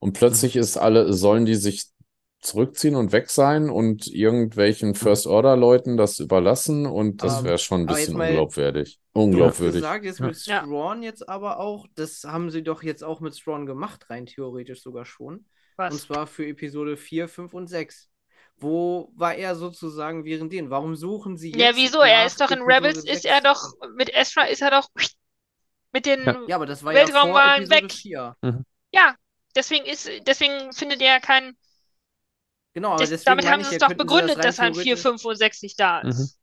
[0.00, 1.86] und plötzlich ist alle, sollen die sich
[2.40, 7.58] zurückziehen und weg sein und irgendwelchen First Order Leuten das überlassen und das Ähm, wäre
[7.58, 8.94] schon ein jetzt bisschen mal- unglaubwürdig.
[9.12, 9.74] Du hast Unglaubwürdig.
[9.80, 10.26] gesagt, jetzt Ja.
[10.26, 10.60] mit Ja.
[10.62, 14.82] Thrawn jetzt aber auch, das haben sie doch jetzt auch mit Thrawn gemacht, rein theoretisch
[14.82, 15.34] sogar schon.
[15.36, 16.02] Und Was?
[16.02, 18.10] zwar für Episode 4, 5 und 6.
[18.58, 20.70] Wo war er sozusagen während denen?
[20.70, 22.00] Warum suchen sie Ja, jetzt wieso?
[22.00, 23.24] Er ist doch in Episode Rebels, ist 6?
[23.26, 24.88] er doch, mit Ezra ist er doch
[25.92, 26.40] mit den, Ja.
[26.48, 27.92] Ja, aber das war Weltraum ja vor waren Episode weg.
[27.92, 28.36] 4.
[28.92, 29.14] ja,
[29.54, 31.56] deswegen ist, deswegen findet er keinen,
[32.76, 34.66] Genau, aber das, damit haben sie ja, es doch könnten sie begründet, rein dass er
[34.68, 36.38] in 4, theoretisch- 5 und 6 nicht da ist.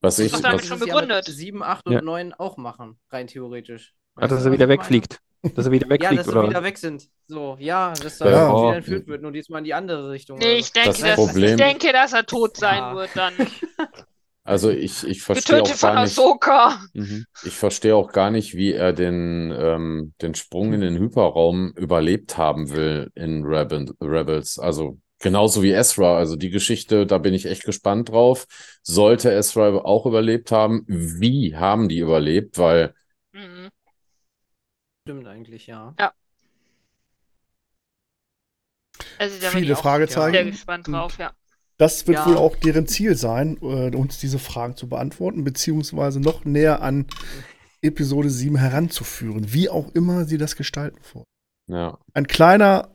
[0.00, 1.24] Was ich, doch damit was, schon sie ja begründet.
[1.26, 1.98] 7, 8 Ja.
[2.00, 3.94] und 9 auch machen, rein theoretisch.
[4.16, 5.20] Ah, Weißt dass er wieder wegfliegt.
[5.54, 6.48] Dass er wieder Ja, wegfliegt, dass sie oder?
[6.50, 7.04] wieder weg sind.
[7.28, 8.26] So, ja, dass Ja.
[8.26, 8.56] er Ja.
[8.56, 10.38] wieder entführt wird, nur diesmal in die andere Richtung.
[10.38, 12.94] Nee, ich denke, Das dass, Problem- ich denke, dass er tot sein Ja.
[12.96, 13.34] wird dann.
[14.44, 16.80] also ich, ich verstehe auch von gar nicht, Ahsoka.
[16.94, 17.24] Mhm.
[17.44, 22.36] ich verstehe auch gar nicht, wie er den, ähm, den Sprung in den Hyperraum überlebt
[22.36, 24.58] haben will in Rebel, Rebels.
[24.58, 26.16] Also genauso wie Ezra.
[26.16, 28.46] Also die Geschichte, da bin ich echt gespannt drauf.
[28.82, 32.58] Sollte Ezra auch überlebt haben, wie haben die überlebt?
[32.58, 32.94] Weil
[33.32, 33.68] Mhm.
[35.06, 35.94] Stimmt eigentlich, ja.
[39.18, 40.50] Also da bin Viele ich auch sehr Fragezeichen.
[40.50, 41.32] gespannt drauf, ja.
[41.76, 42.26] Das wird Ja.
[42.26, 47.06] wohl auch deren Ziel sein, äh, uns diese Fragen zu beantworten, beziehungsweise noch näher an
[47.82, 51.24] Episode 7 heranzuführen, wie auch immer sie das gestalten wollen.
[51.68, 52.90] Ja, Ein kleiner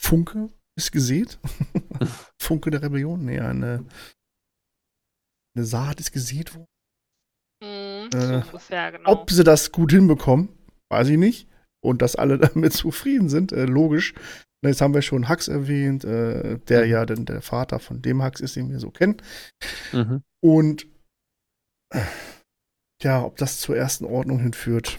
[0.00, 1.38] Funke ist gesät.
[2.40, 3.24] Funke der Rebellion.
[3.24, 3.84] Nee, eine,
[5.56, 6.66] eine Saat ist gesät worden.
[7.62, 9.10] Mhm, Äh, ungefähr, genau.
[9.10, 10.48] Ob sie das gut hinbekommen,
[10.90, 11.48] weiß ich nicht.
[11.84, 14.14] Und dass alle damit zufrieden sind, äh, logisch.
[14.64, 18.22] Na, Jetzt haben wir schon Hux erwähnt, äh, der ja dann der Vater von dem
[18.22, 19.16] Hux ist, den wir so kennen.
[19.92, 20.22] Mhm.
[20.42, 20.86] Und
[21.92, 22.04] äh,
[23.02, 24.98] ja, ob das zur ersten Ordnung hinführt.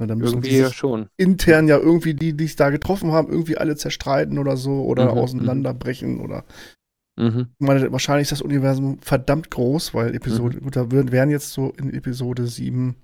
[0.00, 1.08] Na, dann müssen Irgendwie ja sich schon.
[1.18, 5.12] intern ja irgendwie, die, die sich da getroffen haben, irgendwie alle zerstreiten oder so oder
[5.12, 6.44] Mhm, auseinanderbrechen oder
[7.18, 7.48] Mhm.
[7.58, 10.62] ich meine, wahrscheinlich ist das Universum verdammt groß, weil Episode, Mhm.
[10.62, 12.96] gut, da würden, werden jetzt so in Episode 7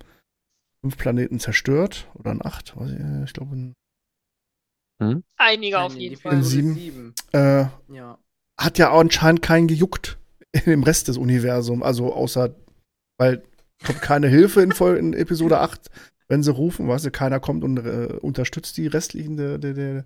[0.80, 3.74] fünf Planeten zerstört oder in 8, weiß ich, äh, ich glaube, in-
[5.36, 6.32] Einige auf jeden Fall.
[6.32, 6.74] In Episode sieben.
[6.74, 7.14] sieben.
[7.32, 8.18] äh, Ja.
[8.58, 10.18] hat ja anscheinend keinen gejuckt
[10.64, 12.54] im Rest des Universums, also außer,
[13.18, 13.42] weil
[13.84, 15.90] kommt keine Hilfe in, Vol in Episode 8,
[16.28, 20.04] wenn sie rufen, weißt du, keiner kommt und äh, unterstützt die restlichen der, der, der,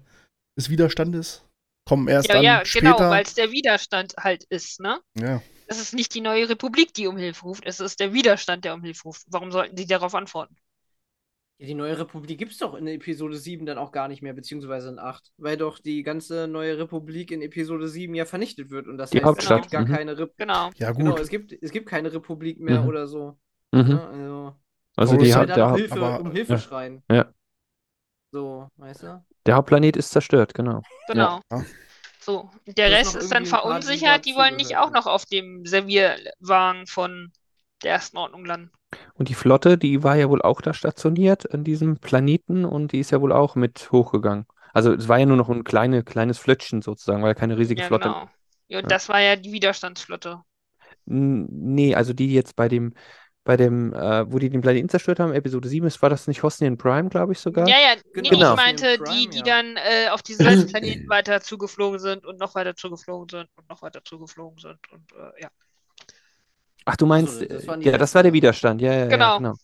[0.58, 1.44] des Widerstandes.
[1.88, 2.96] Kommen erst Ja, dann ja, später.
[2.96, 5.00] genau, weil es der Widerstand halt ist, ne?
[5.14, 5.42] ja.
[5.66, 8.74] Es ist nicht die neue Republik, die um Hilfe ruft, es ist der Widerstand, der
[8.74, 9.22] um Hilfe ruft.
[9.28, 10.56] Warum sollten sie darauf antworten?
[11.58, 14.32] Ja, Die neue Republik gibt es doch in Episode 7 dann auch gar nicht mehr,
[14.32, 18.88] beziehungsweise in 8, weil doch die ganze neue Republik in Episode 7 ja vernichtet wird
[18.88, 19.86] und das Die heißt, Hauptstadt, es gibt gar mhm.
[19.86, 20.70] keine Rep Genau.
[20.76, 20.98] ja, gut.
[20.98, 22.88] Genau, es gibt, es gibt keine Republik mehr Mhm.
[22.88, 23.38] oder so.
[23.72, 23.80] Mhm.
[23.88, 24.08] Ne?
[24.08, 24.56] Also,
[25.00, 26.58] Also die, dann der, um Hilfe, aber- um Hilfe ja.
[26.58, 27.02] schreien.
[27.10, 27.26] Ja.
[28.32, 29.24] So, weißt du?
[29.46, 30.82] der Hauptplanet ist zerstört, genau.
[31.08, 31.40] Genau.
[31.50, 31.64] Ja.
[32.20, 37.32] So, der Rest ist dann verunsichert, die wollen nicht auch noch auf dem Servierwagen von
[37.82, 38.70] der ersten Ordnung landen.
[39.14, 43.00] Und die Flotte, die war ja wohl auch da stationiert an diesem Planeten und die
[43.00, 44.46] ist ja wohl auch mit hochgegangen.
[44.74, 47.80] Also es war ja nur noch ein kleine, kleines Flötchen sozusagen, weil ja keine riesige
[47.80, 48.08] Ja, Flotte.
[48.10, 48.28] genau.
[48.68, 48.88] Ja, und Ja.
[48.88, 50.42] das war ja die Widerstandsflotte.
[51.06, 52.92] N- Nee, also die jetzt bei dem,
[53.44, 56.42] bei dem, äh, wo die den Planeten zerstört haben, Episode 7 ist, war das nicht
[56.42, 57.68] Hosnian Prime, glaube ich sogar?
[57.68, 58.22] Ja, ja, nee, Genau.
[58.22, 58.56] nee, ich Genau.
[58.56, 59.44] meinte Prime, die, die ja.
[59.44, 63.82] dann äh, auf diesen Salzplaneten weiter zugeflogen sind und noch weiter zugeflogen sind und noch
[63.82, 65.50] weiter zugeflogen sind und äh, ja.
[66.84, 68.32] Ach, du meinst, Achso, das ja, das war der.
[68.32, 69.38] Widerstand, ja, ja, ja, Genau.
[69.38, 69.54] genau.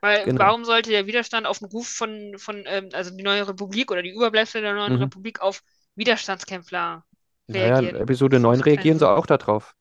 [0.00, 0.40] Weil Genau.
[0.40, 4.02] warum sollte der Widerstand auf den Ruf von, von ähm, also die neue Republik oder
[4.02, 5.02] die Überbleibsel der neuen Mhm.
[5.02, 5.62] Republik auf
[5.94, 7.04] Widerstandskämpfer
[7.46, 7.96] Naja, reagieren?
[7.96, 9.74] Episode 9 macht keinen reagieren sie auch darauf.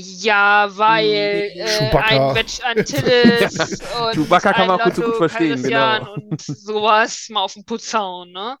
[0.00, 1.60] Ja, weil Mhm.
[1.60, 6.14] äh, ein Wedge Antilles und Chewbacca kann man auch gut so gut verstehen, genau.
[6.14, 8.56] und sowas mal auf den Putz hauen, ne?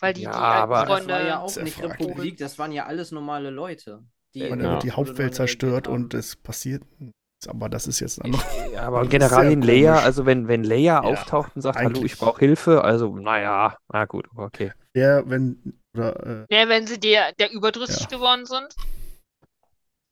[0.00, 1.14] Weil die, Ja, die aber- Aber das Freunde.
[1.14, 2.08] war ja auch Sehr nicht fraglich.
[2.08, 4.00] Republik, das waren ja alles normale Leute.
[4.34, 4.72] Die Und in dann Ja.
[4.72, 6.82] wird die Hauptwelt 9 zerstört und es passiert.
[6.98, 7.14] nichts.
[7.48, 8.44] Aber das ist jetzt anderes.
[8.74, 12.02] Ja, aber Das ist Generalin Leia, also wenn, wenn Leia Ja, auftaucht und sagt, hallo,
[12.04, 14.72] ich brauche Hilfe, also naja, na gut, aber okay.
[14.94, 18.74] Der, wenn, oder, äh, Ja, wenn sie der, der überdrüssig geworden sind.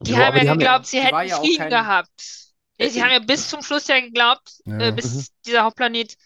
[0.03, 2.11] Die Jo, haben ja die haben geglaubt, sie die hätten ja Frieden kein- gehabt.
[2.79, 4.89] Ja, sie haben ja bis zum Schluss ja geglaubt, Ja.
[4.89, 6.17] äh, bis dieser Hauptplanet,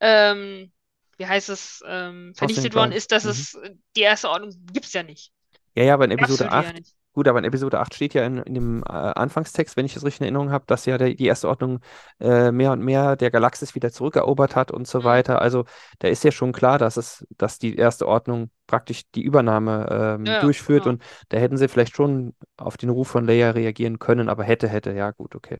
[0.00, 0.72] ähm,
[1.16, 3.30] wie heißt es, ähm, vernichtet worden ist, dass Mhm.
[3.30, 5.32] es äh, die erste Ordnung gibt's ja nicht.
[5.74, 6.94] Ja, ja, aber in Episode ja 8, nicht.
[7.12, 10.04] Gut, aber in Episode 8 steht ja in, in dem äh, Anfangstext, wenn ich das
[10.04, 11.80] richtig in Erinnerung habe, dass ja der, die erste Ordnung
[12.20, 15.04] äh, mehr und mehr der Galaxis wieder zurückerobert hat und so Mhm.
[15.04, 15.40] weiter.
[15.42, 15.64] Also
[15.98, 20.24] da ist ja schon klar, dass es, dass die erste Ordnung praktisch die Übernahme ähm,
[20.24, 20.88] Ja, ja, durchführt genau.
[20.88, 24.68] und da hätten sie vielleicht schon auf den Ruf von Leia reagieren können, aber hätte,
[24.68, 25.58] hätte, ja gut, okay.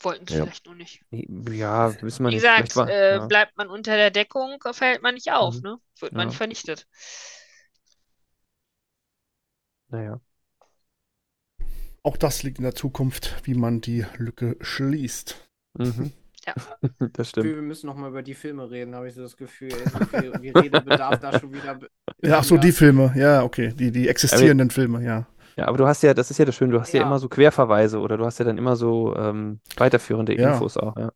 [0.00, 0.44] Wollten sie Ja.
[0.44, 1.02] vielleicht nur nicht.
[1.10, 2.36] Ja, wissen wir Wie nicht.
[2.36, 3.28] gesagt, Vielleicht war, äh, ja.
[3.28, 5.62] bleibt man unter der Deckung, fällt man nicht auf, Mhm.
[5.62, 5.80] ne?
[6.00, 6.16] Wird Ja.
[6.16, 6.86] man nicht vernichtet.
[9.90, 10.20] Naja.
[12.02, 15.48] auch das liegt in der Zukunft, wie man die Lücke schließt.
[15.78, 16.12] Mhm.
[16.46, 16.54] Ja.
[17.12, 17.62] Das Wir stimmt.
[17.64, 19.72] müssen noch mal über die Filme reden, habe ich so das Gefühl.
[20.12, 21.78] Ey, wie Redebedarf da schon wieder.
[22.22, 25.26] Ja, ach so, die Filme, ja, okay, die, die existierenden Filme, ja.
[25.56, 27.06] Ja, aber du hast ja, das ist ja das Schöne, du hast ja, Ja.
[27.06, 30.52] immer so Querverweise oder du hast ja dann immer so ähm, weiterführende Ja.
[30.52, 31.10] Infos auch, ja.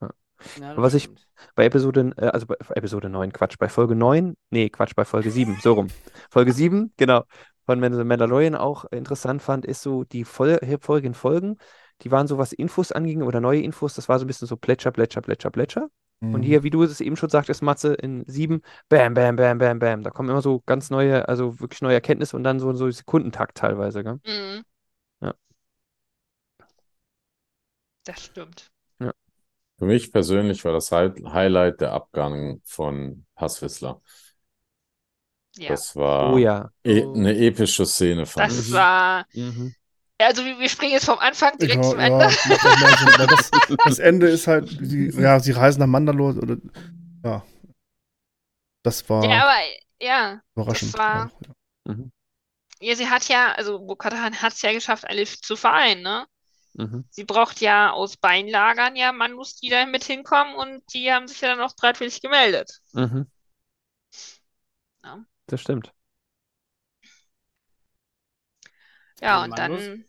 [0.00, 1.10] Ja, Was ich-.
[1.56, 5.30] Bei Episode, äh, also bei Episode 9, Quatsch, bei Folge 9, nee, Quatsch, bei Folge
[5.32, 5.88] 7, so rum.
[6.30, 7.24] Folge 7, genau,
[7.68, 11.58] von Mandal- Mandalorian auch interessant fand, ist so die Fol folgenden Folgen,
[12.02, 14.56] die waren so, was Infos anging oder neue Infos, das war so ein bisschen so
[14.56, 15.88] Plätscher, Plätscher, Plätscher, Plätscher.
[16.20, 16.34] Mhm.
[16.34, 19.78] Und hier, wie du es eben schon sagtest, Matze, in 7, bam, bam, bam, bam,
[19.78, 20.02] bam.
[20.02, 23.58] Da kommen immer so ganz neue, also wirklich neue Erkenntnisse und dann so, so Sekundentakt
[23.58, 24.18] teilweise, gell?
[24.26, 24.62] Mhm.
[25.20, 25.34] Ja.
[28.04, 28.72] Das stimmt.
[29.78, 34.00] Für mich persönlich war das Hi- Highlight der Abgang von Passwissler.
[35.56, 35.70] Ja.
[35.70, 36.70] Das war Oh ja.
[36.84, 37.14] e Oh.
[37.14, 38.72] eine epische Szene, fand Das ich.
[38.72, 39.26] war.
[39.32, 39.74] Mhm.
[40.20, 42.26] Also wir, wir springen jetzt vom Anfang direkt ja, zum Ende.
[43.28, 43.50] das,
[43.84, 46.56] das Ende ist halt, die, ja, sie reisen nach Mandalore oder,
[47.24, 47.44] ja.
[48.82, 49.58] Das war Ja, aber
[50.00, 50.92] ja, überraschend.
[50.94, 51.40] das war- auch,
[51.86, 51.94] ja.
[51.94, 52.12] Mhm.
[52.80, 56.26] ja, sie hat ja, also Bo-Katan hat es ja geschafft, alles zu vereinen, ne?
[56.74, 57.04] Mhm.
[57.10, 61.40] Sie braucht ja aus Beinlagern ja Manus, die da mit hinkommen und die haben sich
[61.40, 62.80] ja dann auch bereitwillig gemeldet.
[62.92, 63.26] Mhm.
[65.04, 65.92] Ja, Das stimmt.
[69.20, 70.04] ja und dann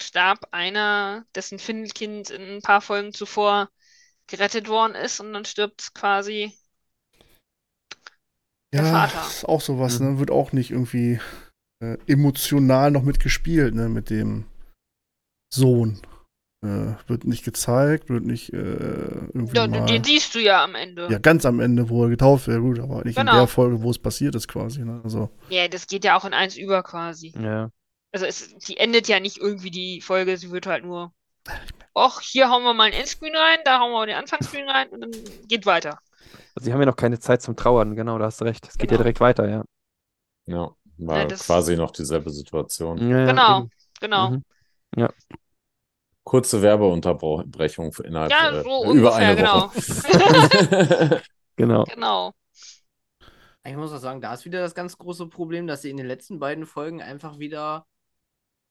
[0.00, 3.70] starb einer, dessen Findelkind in ein paar Folgen zuvor
[4.28, 6.52] gerettet worden ist und dann stirbt quasi
[8.72, 9.26] der Ja, Vater.
[9.26, 10.06] ist auch sowas, Mhm.
[10.12, 10.18] ne?
[10.18, 11.20] Wird auch nicht irgendwie
[11.82, 13.88] äh, emotional noch mitgespielt, ne?
[13.88, 14.44] Mit dem
[15.52, 16.00] Sohn.
[16.62, 19.86] Äh, wird nicht gezeigt, wird nicht äh, irgendwie Ja, mal.
[19.86, 21.08] den siehst du ja am Ende.
[21.10, 23.32] Ja, ganz am Ende, wo er getauft wird, gut, aber nicht in Genau.
[23.38, 24.84] der Folge, wo es passiert ist, quasi.
[24.84, 25.00] Ne?
[25.02, 27.32] Also, Ja, das geht ja auch in eins über quasi.
[27.40, 27.70] Ja.
[28.12, 31.14] Also es, die endet ja nicht irgendwie die Folge, sie wird halt nur,
[31.94, 35.00] ach, hier hauen wir mal ein Endscreen rein, da hauen wir den Anfangsscreen rein und
[35.00, 35.10] dann
[35.48, 35.98] geht weiter.
[36.54, 38.68] Also sie haben ja noch keine Zeit zum Trauern, genau, da hast du recht.
[38.68, 39.04] Es geht ja Genau.
[39.04, 39.64] direkt weiter, ja.
[40.44, 42.98] Ja, war Ja, quasi noch dieselbe Situation.
[43.08, 43.70] Ja, ja, Genau, eben.
[44.00, 44.30] genau.
[44.30, 44.42] Mhm.
[46.24, 49.70] Kurze Werbeunterbrechung für innerhalb Ja, äh, so über ungefähr, eine genau.
[49.74, 51.22] Woche.
[51.56, 51.84] Genau.
[51.84, 52.32] Genau.
[53.66, 56.06] Ich muss auch sagen, da ist wieder das ganz große Problem, dass sie in den
[56.06, 57.84] letzten beiden Folgen einfach wieder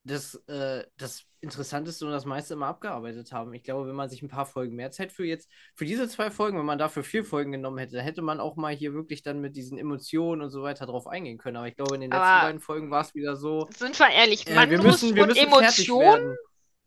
[0.03, 3.53] das, äh, das Interessanteste und das meiste immer abgearbeitet haben.
[3.53, 6.31] Ich glaube, wenn man sich ein paar Folgen mehr Zeit für jetzt, für diese zwei
[6.31, 9.21] Folgen, wenn man dafür vier Folgen genommen hätte, dann hätte man auch mal hier wirklich
[9.21, 11.57] dann mit diesen Emotionen und so weiter drauf eingehen können.
[11.57, 13.67] Aber ich glaube, in den letzten Aber- beiden Folgen war es wieder so.
[13.77, 16.35] Sind wir ehrlich, Äh, wir müssen, wir müssen fertig Emotionen,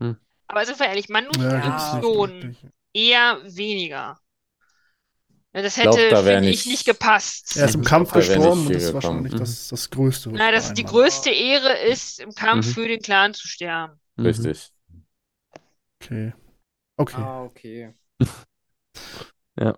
[0.01, 0.19] werden.
[0.49, 2.67] Aber sind wir ehrlich, ja, gibt's nicht Emotionen wirklich.
[2.95, 4.19] eher weniger.
[5.55, 7.57] Ja, das glaub, hätte, da wär finde ich, nicht- gepasst.
[7.57, 9.39] Er ist im Ich Kampf glaub, da gestorben und das ist wahrscheinlich Mhm.
[9.39, 10.31] das, das Größte.
[10.33, 12.71] Na, das die größte Ehre ist, im Kampf Mhm.
[12.73, 14.01] für den Clan zu sterben.
[14.17, 14.27] Mhm.
[14.27, 14.71] Richtig.
[16.03, 16.33] Okay.
[16.97, 17.21] Okay.
[17.21, 17.95] Ah, okay.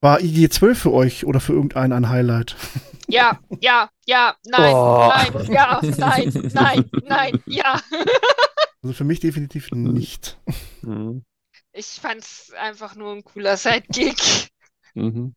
[0.00, 2.54] War IG-12 für euch oder für irgendeinen ein Highlight?
[3.10, 5.08] Ja, ja, ja, nein, Oh.
[5.08, 7.80] nein, ja, nein, nein, nein, ja.
[8.82, 10.38] Also für mich definitiv nicht.
[10.82, 11.24] Mhm.
[11.72, 14.48] Ich fand's einfach nur ein cooler Sidekick.
[14.94, 15.34] Mhm.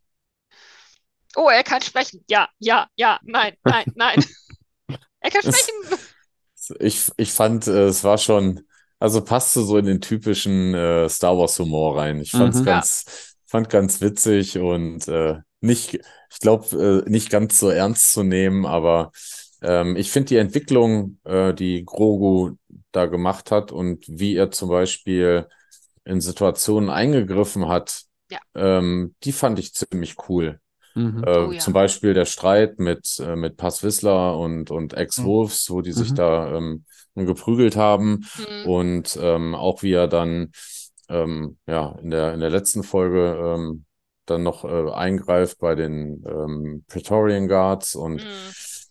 [1.35, 2.23] Oh, er kann sprechen.
[2.29, 4.23] Ja, ja, ja, nein, nein, nein.
[5.21, 5.99] Er kann sprechen.
[6.79, 8.61] Ich, ich fand, äh, es war schon,
[8.99, 12.19] also passte so in den typischen äh, Star Wars Humor rein.
[12.21, 12.65] Ich fand's Mhm.
[12.65, 18.23] ganz, fand ganz witzig und äh, nicht, ich glaube, äh, nicht ganz so ernst zu
[18.23, 19.11] nehmen, aber
[19.61, 22.53] ähm, ich finde die Entwicklung, äh, die Grogu
[22.91, 25.47] da gemacht hat und wie er zum Beispiel
[26.03, 28.39] in Situationen eingegriffen hat, Ja.
[28.55, 30.59] ähm, die fand ich ziemlich cool.
[30.95, 31.23] Mhm.
[31.23, 31.59] Äh, Oh ja.
[31.59, 36.11] Zum Beispiel der Streit mit, äh, mit Pass Whistler und, und Ex-Wolves, wo die sich
[36.11, 36.15] Mhm.
[36.15, 36.85] da ähm,
[37.15, 38.25] geprügelt haben.
[38.35, 38.69] Hm.
[38.69, 40.51] Und ähm, auch wie er dann
[41.09, 43.85] ähm, ja, in der, in der letzten Folge ähm,
[44.25, 47.95] dann noch äh, eingreift bei den ähm, Praetorian Guards.
[47.95, 48.27] Und Hm.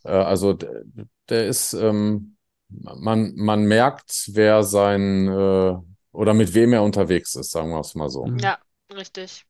[0.03, 0.83] Äh, also der,
[1.29, 2.37] der ist, ähm,
[2.69, 5.75] man, man merkt, wer sein äh,
[6.11, 8.25] oder mit wem er unterwegs ist, sagen wir es mal so.
[8.25, 8.39] Mhm.
[8.39, 8.57] Ja,
[8.93, 9.45] richtig.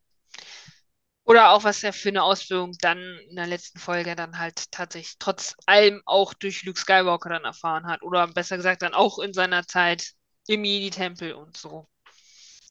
[1.24, 3.00] Oder auch, was er für eine Ausführung dann
[3.30, 7.86] in der letzten Folge dann halt tatsächlich trotz allem auch durch Luke Skywalker dann erfahren
[7.86, 8.02] hat.
[8.02, 10.14] Oder besser gesagt dann auch in seiner Zeit
[10.48, 11.88] im Jedi-Tempel und so.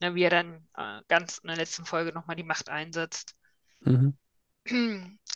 [0.01, 3.35] Ja, wie er dann äh, ganz in der letzten Folge nochmal die Macht einsetzt.
[3.81, 4.17] Mhm.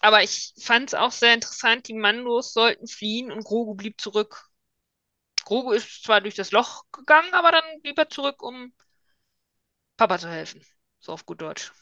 [0.01, 4.49] Aber ich fand es auch sehr interessant, die Mandos sollten fliehen und Grogu blieb zurück.
[5.45, 8.73] Grogu ist zwar durch das Loch gegangen, aber dann blieb er zurück, um
[9.97, 10.63] Papa zu helfen.
[11.01, 11.73] So auf gut Deutsch.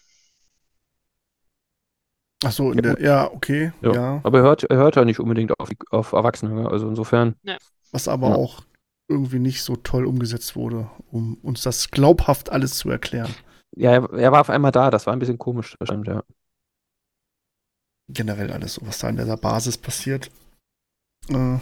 [2.45, 3.93] Ach so, in Ja, der, ja, okay, Ja.
[3.93, 4.20] ja.
[4.24, 6.68] Aber er hört, er hört ja nicht unbedingt auf, die, auf Erwachsene, ja.
[6.68, 7.36] also insofern.
[7.93, 8.34] Was aber Ja.
[8.36, 8.62] auch
[9.09, 13.34] irgendwie nicht so toll umgesetzt wurde, um uns das glaubhaft alles zu erklären.
[13.76, 16.22] Ja, er, er war auf einmal da, das war ein bisschen komisch, das stimmt, ja.
[18.13, 20.31] Generell alles, so, was da in dieser Basis passiert.
[21.29, 21.59] Äh,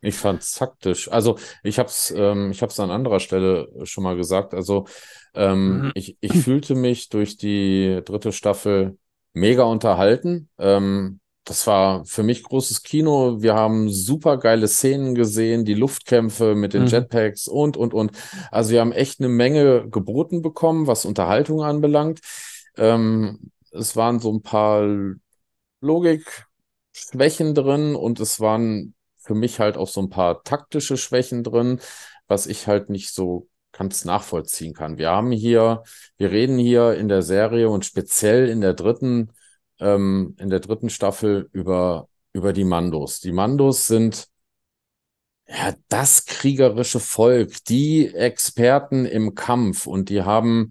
[0.00, 1.10] Ich fand's taktisch.
[1.10, 4.54] Also ich hab's, ähm, ich hab's an anderer Stelle schon mal gesagt.
[4.54, 4.86] Also
[5.34, 5.92] ähm, Mhm.
[5.94, 8.98] ich, ich fühlte mich durch die dritte Staffel
[9.32, 10.48] mega unterhalten.
[10.58, 13.40] Ähm, das war für mich großes Kino.
[13.40, 16.88] Wir haben super geile Szenen gesehen, die Luftkämpfe mit den Mhm.
[16.88, 18.12] Jetpacks und, und, und.
[18.50, 22.20] Also wir haben echt eine Menge geboten bekommen, was Unterhaltung anbelangt.
[22.76, 24.86] Ähm, es waren so ein paar
[25.80, 31.80] Logikschwächen drin und es waren für mich halt auch so ein paar taktische Schwächen drin,
[32.28, 34.98] was ich halt nicht so ganz nachvollziehen kann.
[34.98, 35.82] Wir haben hier,
[36.16, 39.32] wir reden hier in der Serie und speziell in der dritten,
[39.80, 43.20] ähm, in der dritten Staffel über, über die Mandos.
[43.20, 44.28] Die Mandos sind
[45.48, 50.70] ja das kriegerische Volk, die Experten im Kampf und die haben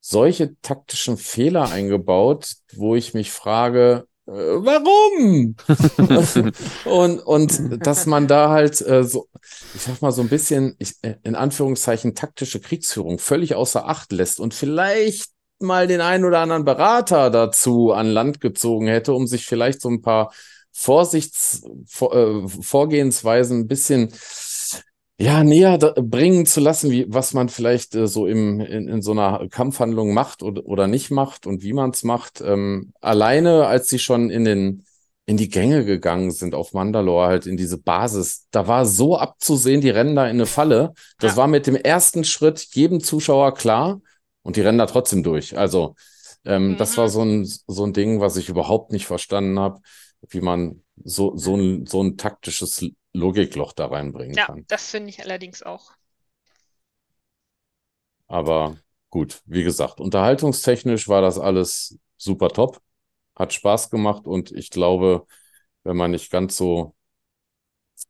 [0.00, 5.56] solche taktischen Fehler eingebaut, wo ich mich frage, äh, warum?
[6.84, 9.28] Und, und dass man da halt äh, so,
[9.74, 14.12] ich sag mal, so ein bisschen, ich, äh, in Anführungszeichen, taktische Kriegsführung völlig außer Acht
[14.12, 15.30] lässt und vielleicht
[15.60, 19.88] mal den einen oder anderen Berater dazu an Land gezogen hätte, um sich vielleicht so
[19.88, 20.32] ein paar
[20.72, 24.12] Vorsichts, Vor, äh, Vorgehensweisen ein bisschen
[25.20, 29.10] ja, näher bringen zu lassen, wie, was man vielleicht äh, so im, in, in so
[29.10, 32.40] einer Kampfhandlung macht oder, oder nicht macht und wie man es macht.
[32.40, 34.84] Ähm, alleine, als sie schon in den
[35.26, 39.82] in die Gänge gegangen sind auf Mandalore, halt in diese Basis, da war so abzusehen,
[39.82, 40.94] die rennen da in eine Falle.
[41.18, 41.36] Das ja.
[41.36, 44.00] war mit dem ersten Schritt jedem Zuschauer klar
[44.40, 45.58] und die rennen da trotzdem durch.
[45.58, 45.96] Also
[46.46, 46.76] ähm, mhm.
[46.78, 47.10] das war mhm.
[47.10, 49.80] so ein, so ein Ding, was ich überhaupt nicht verstanden habe,
[50.30, 54.58] wie man so, so, ein, so ein taktisches Logikloch da reinbringen ja, kann.
[54.58, 55.92] Ja, das finde ich allerdings auch.
[58.26, 58.76] Aber
[59.10, 62.80] gut, wie gesagt, unterhaltungstechnisch war das alles super top.
[63.34, 65.26] Hat Spaß gemacht und ich glaube,
[65.84, 66.94] wenn man nicht ganz so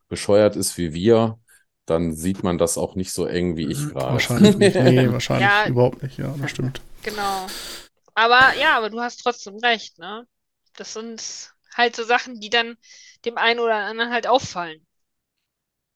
[0.07, 1.39] bescheuert ist wie wir,
[1.85, 4.13] dann sieht man das auch nicht so eng wie ich gerade.
[4.13, 4.75] Wahrscheinlich nicht.
[4.79, 6.17] Nee, wahrscheinlich ja, überhaupt nicht.
[6.17, 6.81] Ja, das stimmt.
[7.03, 7.47] Genau.
[8.13, 10.27] Aber ja, aber du hast trotzdem recht, ne?
[10.75, 12.77] Das sind halt so Sachen, die dann
[13.25, 14.85] dem einen oder anderen halt auffallen.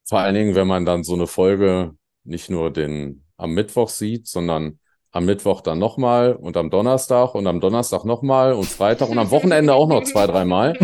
[0.06, 4.28] Vor allen Dingen, wenn man dann so eine Folge nicht nur den am Mittwoch sieht,
[4.28, 4.80] sondern
[5.12, 9.30] am Mittwoch dann nochmal und am Donnerstag und am Donnerstag nochmal und Freitag und am
[9.30, 10.78] Wochenende auch noch zwei, dreimal.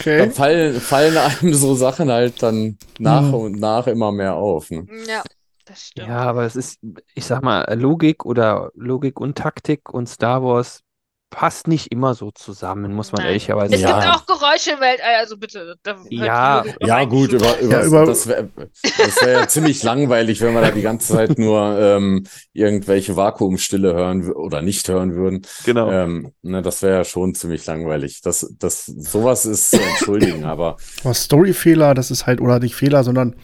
[0.00, 0.18] Okay.
[0.18, 3.34] Dann fallen, fallen einem so Sachen halt dann nach mhm.
[3.34, 4.68] und nach immer mehr auf.
[4.70, 4.84] Ne?
[5.06, 5.22] Ja,
[5.64, 6.08] das stimmt.
[6.08, 6.80] Ja, aber es ist,
[7.14, 10.82] ich sag mal, Logik oder Logik und Taktik und Star Wars
[11.30, 13.28] passt nicht immer so zusammen, muss man Nein.
[13.28, 13.98] ehrlicherweise sagen.
[13.98, 15.76] Es gibt auch Geräusche im Weltall, also bitte.
[16.10, 20.60] ja, ja gut, über, über, ja, über das wäre wär ja ziemlich langweilig, wenn wir
[20.60, 25.46] da die ganze Zeit nur ähm, irgendwelche Vakuumstille hören oder nicht hören würden.
[25.64, 25.90] Genau.
[25.90, 28.20] Ähm, ne, das wäre ja schon ziemlich langweilig.
[28.22, 30.76] Das, das, sowas ist zu entschuldigen, aber.
[31.12, 33.36] Storyfehler, das ist halt, oder nicht Fehler, sondern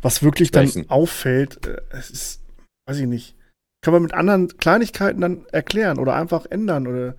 [0.00, 0.86] was wirklich Sprechen.
[0.88, 2.40] dann auffällt, äh, es ist,
[2.86, 3.36] weiß ich nicht
[3.82, 7.16] kann man mit anderen Kleinigkeiten dann erklären oder einfach ändern oder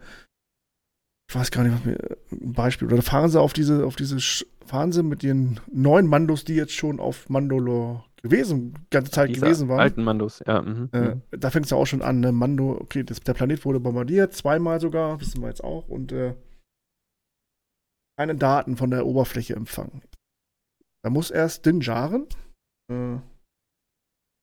[1.29, 1.97] ich weiß gar nicht, was mir
[2.31, 2.91] ein Beispiel.
[2.91, 4.19] Oder fahren sie auf diese, auf diese,
[4.65, 9.41] fahren sie mit den neuen Mandos, die jetzt schon auf Mandalore gewesen, ganze Zeit Diese
[9.41, 9.79] gewesen waren.
[9.79, 10.61] Alten Mandos, ja.
[10.61, 10.89] Mhm.
[10.93, 11.21] Äh, mhm.
[11.31, 12.31] da fängt es ja auch schon an, ne?
[12.31, 16.35] Mando, okay, das, der Planet wurde bombardiert, zweimal sogar, wissen wir jetzt auch, und äh,
[18.17, 20.01] keine Daten von der Oberfläche empfangen.
[21.03, 22.27] Da muss erst Din Djarin
[22.91, 23.17] äh,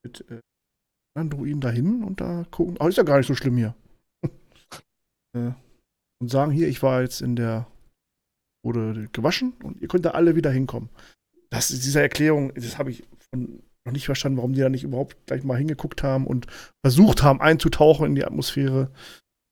[0.05, 0.25] mit
[1.15, 2.77] anderen Druiden dahin und da gucken.
[2.81, 3.75] Oh, ist ja gar nicht so schlimm hier.
[5.33, 5.53] Äh,
[6.21, 7.69] und sagen hier, ich war jetzt in der.
[8.65, 10.89] wurde gewaschen und ihr könnt da alle wieder hinkommen.
[11.51, 13.05] Das ist diese Erklärung, das habe ich
[13.85, 16.47] noch nicht verstanden, warum die da nicht überhaupt gleich mal hingeguckt haben und
[16.85, 18.91] versucht haben einzutauchen in die Atmosphäre.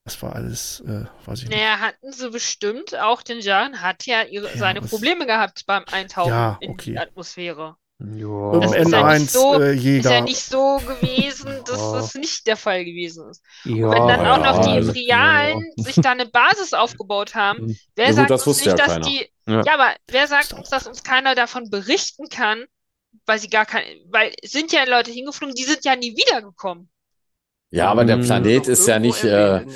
[0.05, 1.57] Das war alles, äh, weiß ich nicht.
[1.57, 2.97] Naja, hatten sie bestimmt.
[2.99, 6.67] Auch den Jan hat ja, ihre, ja seine Probleme gehabt beim Eintauchen ja, okay.
[6.67, 7.77] in die Atmosphäre.
[8.01, 8.61] Ja.
[8.61, 11.93] Das ist ja, so, äh, ist ja nicht so gewesen, dass ja.
[11.95, 13.43] das nicht der Fall gewesen ist.
[13.65, 17.79] Ja, wenn dann auch noch die Imperialen sich da eine Basis aufgebaut haben, hm.
[17.97, 19.01] wer sagt gut, uns nicht, dass keiner.
[19.07, 19.29] die.
[19.47, 19.63] Ja.
[19.73, 22.67] aber wer sagt uns, dass uns keiner davon berichten kann,
[23.27, 23.87] weil sie gar keine.
[24.11, 26.89] Weil sind ja Leute hingeflogen, die sind ja nie wiedergekommen.
[27.71, 28.25] Ja, aber der hm.
[28.25, 29.25] Planet ist ja nicht.
[29.25, 29.67] Äh,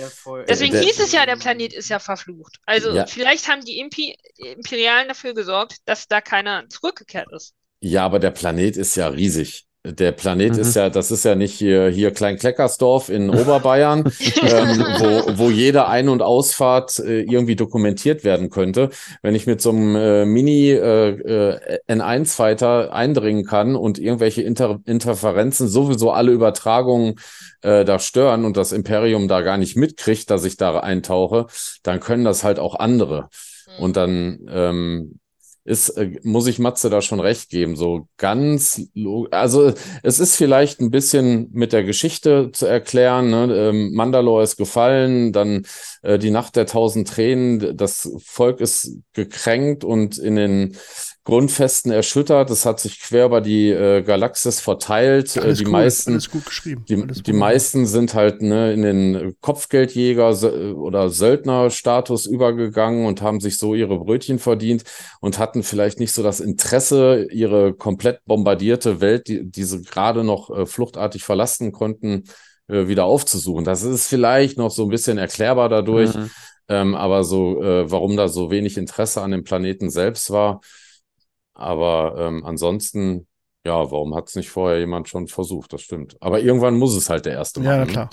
[0.48, 2.60] Deswegen hieß es ja, der Planet ist ja verflucht.
[2.66, 3.06] Also ja.
[3.06, 7.54] vielleicht haben die Impi Imperialen dafür gesorgt, dass da keiner zurückgekehrt ist.
[7.82, 9.66] Ja, aber der Planet ist ja riesig.
[9.84, 10.60] Der Planet mhm.
[10.60, 14.04] ist ja, das ist ja nicht hier, hier Klein-Kleckersdorf in Oberbayern,
[14.40, 18.90] ähm, wo, wo jede Ein- und Ausfahrt äh, irgendwie dokumentiert werden könnte.
[19.22, 24.78] Wenn ich mit so einem äh, Mini äh, äh N1-Fighter eindringen kann und irgendwelche Inter
[24.84, 27.16] Interferenzen sowieso alle Übertragungen
[27.62, 31.46] äh, da stören und das Imperium da gar nicht mitkriegt, dass ich da eintauche,
[31.82, 33.30] dann können das halt auch andere.
[33.66, 33.82] Mhm.
[33.82, 35.18] Und dann ähm,
[35.64, 37.76] ist, äh, muss ich Matze da schon recht geben.
[37.76, 38.82] So ganz,
[39.30, 43.30] also es ist vielleicht ein bisschen mit der Geschichte zu erklären.
[43.30, 43.54] Ne?
[43.54, 45.66] Ähm, Mandalore ist gefallen, dann
[46.02, 50.76] äh, die Nacht der tausend Tränen, das Volk ist gekränkt und in den
[51.24, 52.50] Grundfesten erschüttert.
[52.50, 55.38] Es hat sich quer über die äh, Galaxis verteilt.
[55.38, 56.84] Alles die cool, meisten, alles gut geschrieben.
[56.88, 60.30] Die, die meisten sind halt ne, in den Kopfgeldjäger
[60.74, 64.82] oder Söldnerstatus übergegangen und haben sich so ihre Brötchen verdient
[65.20, 70.24] und hatten vielleicht nicht so das Interesse, ihre komplett bombardierte Welt, die, die sie gerade
[70.24, 72.24] noch äh, fluchtartig verlassen konnten,
[72.66, 73.64] äh, wieder aufzusuchen.
[73.64, 76.14] Das ist vielleicht noch so ein bisschen erklärbar dadurch.
[76.14, 76.30] Mhm.
[76.68, 80.60] Ähm, aber so, äh, warum da so wenig Interesse an dem Planeten selbst war,
[81.54, 83.26] aber ähm, ansonsten,
[83.64, 85.72] ja, warum hat es nicht vorher jemand schon versucht?
[85.72, 86.16] Das stimmt.
[86.20, 87.70] Aber irgendwann muss es halt der erste machen.
[87.70, 87.86] Ja, ne?
[87.86, 88.10] klar.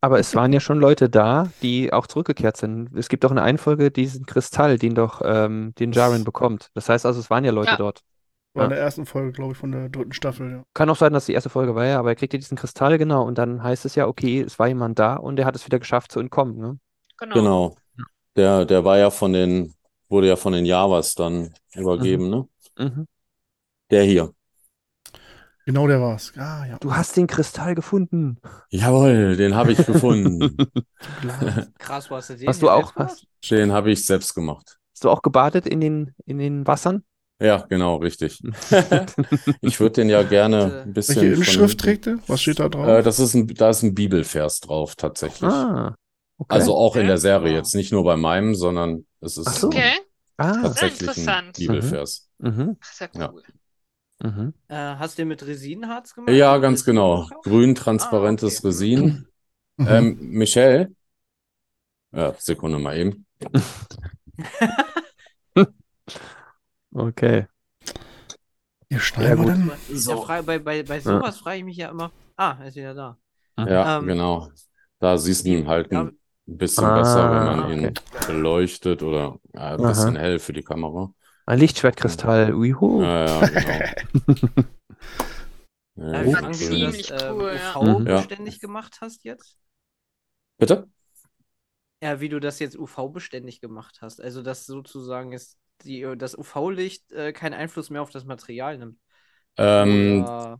[0.00, 2.90] Aber es waren ja schon Leute da, die auch zurückgekehrt sind.
[2.96, 6.70] Es gibt doch in einer Folge diesen Kristall, den doch ähm, den Jaren bekommt.
[6.74, 7.76] Das heißt also, es waren ja Leute ja.
[7.76, 8.02] dort.
[8.54, 8.76] War in Ja.
[8.76, 10.64] der ersten Folge, glaube ich, von der dritten Staffel, ja.
[10.74, 12.98] Kann auch sein, dass die erste Folge war, ja, aber er kriegt ja diesen Kristall,
[12.98, 15.64] genau, und dann heißt es ja, okay, es war jemand da und er hat es
[15.64, 16.78] wieder geschafft zu entkommen, ne?
[17.18, 17.34] Genau.
[17.34, 17.76] Genau.
[18.36, 19.72] Der, der war ja von den,
[20.08, 22.48] wurde ja von den Javas dann übergeben, ne?
[22.78, 23.06] Mhm.
[23.90, 24.32] Der hier.
[25.64, 26.32] Genau der war's.
[26.36, 26.78] Ah, ja.
[26.80, 28.38] Du hast den Kristall gefunden.
[28.70, 30.56] Jawohl, den habe ich gefunden.
[31.78, 34.78] Krass, wo hast du den Hast du auch, hast, Den habe ich selbst gemacht.
[34.92, 37.04] hast du auch gebadet in den, in den Wassern?
[37.40, 38.40] Ja, genau, richtig.
[39.60, 42.18] Ich würde den ja gerne ein bisschen Welche von- Inschrift trägt er?
[42.26, 42.86] Was steht da drauf?
[42.86, 45.50] Äh, das ist ein, da ist ein Bibelvers drauf, tatsächlich.
[45.50, 45.94] Ah,
[46.38, 46.54] okay.
[46.56, 47.08] Also auch in Okay.
[47.08, 47.56] der Serie, Ah.
[47.56, 49.66] jetzt nicht nur bei meinem, sondern es ist Ach so.
[49.68, 49.92] Okay,
[50.38, 51.56] ah, tatsächlich ein interessant.
[51.56, 52.28] Bibelvers.
[52.42, 53.32] Mhm, das ist ja Ja.
[53.32, 53.42] cool.
[54.24, 54.54] mhm.
[54.68, 56.34] Äh, hast du den mit Resinharz gemacht?
[56.34, 57.28] Ja, ganz Resin genau.
[57.42, 58.64] Grün, transparentes Ah, okay.
[58.64, 59.26] Resin.
[59.78, 59.84] Mhm.
[59.84, 60.94] Ähm, Michelle?
[62.12, 63.26] Ja, Sekunde mal eben.
[66.94, 67.46] Okay.
[68.88, 69.46] Ihr Ja, schneiden wir gut.
[69.46, 69.78] dann?
[69.88, 72.12] Ja, bei, bei, bei sowas frage ich mich ja immer.
[72.36, 73.18] Ah, er ist wieder da.
[73.64, 74.50] Ja, Ähm, genau.
[74.98, 77.94] Da siehst du ihn halt Ja, ein bisschen Ah, besser, wenn man ihn okay.
[78.26, 79.86] beleuchtet oder ja, ein Aha.
[79.86, 81.12] bisschen hell für die Kamera.
[81.52, 82.54] Ein Lichtschwertkristall.
[82.54, 83.02] Uihu.
[83.02, 84.64] Ja, ja, genau.
[85.96, 87.76] Ja, äh, lange du Ziemlich das äh, cool, ja.
[87.76, 88.06] UV Mhm.
[88.06, 88.16] Ja.
[88.16, 89.58] beständig gemacht hast jetzt?
[90.58, 90.88] Bitte?
[92.02, 94.22] Ja, wie du das jetzt UV-beständig gemacht hast.
[94.22, 98.98] Also, dass sozusagen ist die, das UV-Licht äh, keinen Einfluss mehr auf das Material nimmt.
[99.58, 100.58] Ähm, Oder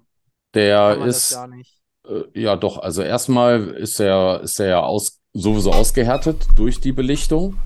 [0.53, 1.81] der ist, gar nicht?
[2.07, 6.93] äh, ja doch, also erstmal ist er, ist er ja aus, sowieso ausgehärtet durch die
[6.93, 7.59] Belichtung.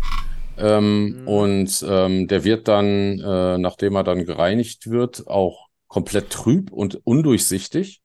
[0.58, 1.28] Ähm, Mhm.
[1.28, 7.00] Und ähm, der wird dann, äh, nachdem er dann gereinigt wird, auch komplett trüb und
[7.04, 8.02] undurchsichtig.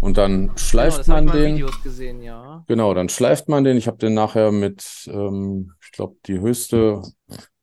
[0.00, 1.66] Und dann Genau, schleift ich man den.
[1.82, 2.64] Gesehen, ja.
[2.68, 3.76] Genau, dann schleift man den.
[3.78, 7.02] Ich habe den nachher mit, ähm, ich glaube, die höchste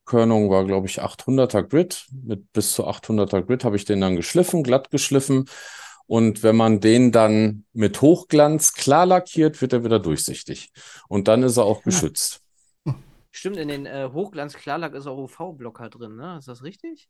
[0.06, 2.08] Körnung war, glaube ich, 800er Grit.
[2.12, 5.46] Mit bis zu 800er Grit habe ich den dann geschliffen, glatt geschliffen.
[6.06, 10.72] Und wenn man den dann mit Hochglanz klar lackiert, wird er wieder durchsichtig.
[11.08, 12.43] Und dann ist er auch geschützt.
[13.36, 16.38] Stimmt, in den äh, Hochglanz-Klarlack ist auch UV-Blocker drin, ne?
[16.38, 17.10] Ist das richtig?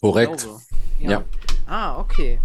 [0.00, 0.42] Korrekt.
[0.42, 0.60] Glaube.
[0.98, 1.24] Ja.
[1.66, 2.40] Ah, okay.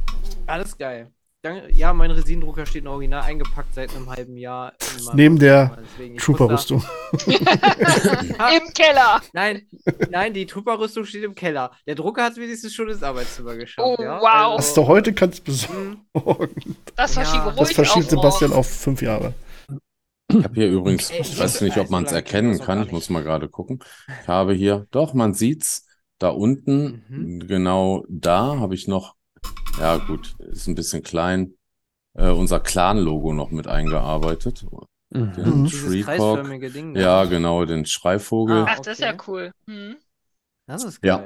[0.46, 1.12] Alles geil.
[1.42, 1.74] Danke.
[1.74, 4.74] Ja, mein Resindrucker steht noch original eingepackt seit einem halben Jahr.
[5.14, 5.78] Neben der
[6.20, 6.84] Trooper-Rüstung.
[7.28, 9.22] Im Keller.
[9.34, 9.68] Nein,
[10.10, 11.72] nein, die Trooper-Rüstung steht im Keller.
[11.88, 13.86] Der Drucker hat wenigstens schon ins Arbeitszimmer geschafft.
[14.00, 14.22] Oh, ja?
[14.22, 14.58] wow.
[14.58, 16.06] Was du heute kannst besorgen.
[16.16, 17.24] Hm, Das Ja.
[17.24, 18.60] verschiebe Das verschiebt Sebastian morgen.
[18.60, 19.34] auf fünf Jahre.
[20.40, 22.84] Ich habe hier übrigens, Ey, ich weiß nicht, ob man es erkennen kann.
[22.84, 23.80] Ich muss mal gerade gucken.
[24.22, 25.88] Ich habe hier, doch, man sieht's.
[26.20, 27.48] Da unten, Mhm.
[27.48, 29.16] genau da, habe ich noch,
[29.80, 31.56] ja gut, ist ein bisschen klein,
[32.14, 34.66] äh, unser Clan-Logo noch mit eingearbeitet.
[35.10, 35.34] Mhm.
[35.34, 35.68] Den Mhm.
[35.68, 36.44] Treecock.
[36.74, 36.94] Ding.
[36.94, 37.02] da.
[37.02, 38.66] Ja, genau, den Schreivogel.
[38.68, 39.24] Ach, das ist ja Okay.
[39.28, 39.52] cool.
[39.68, 39.96] Hm.
[40.68, 41.24] Das ist Ja.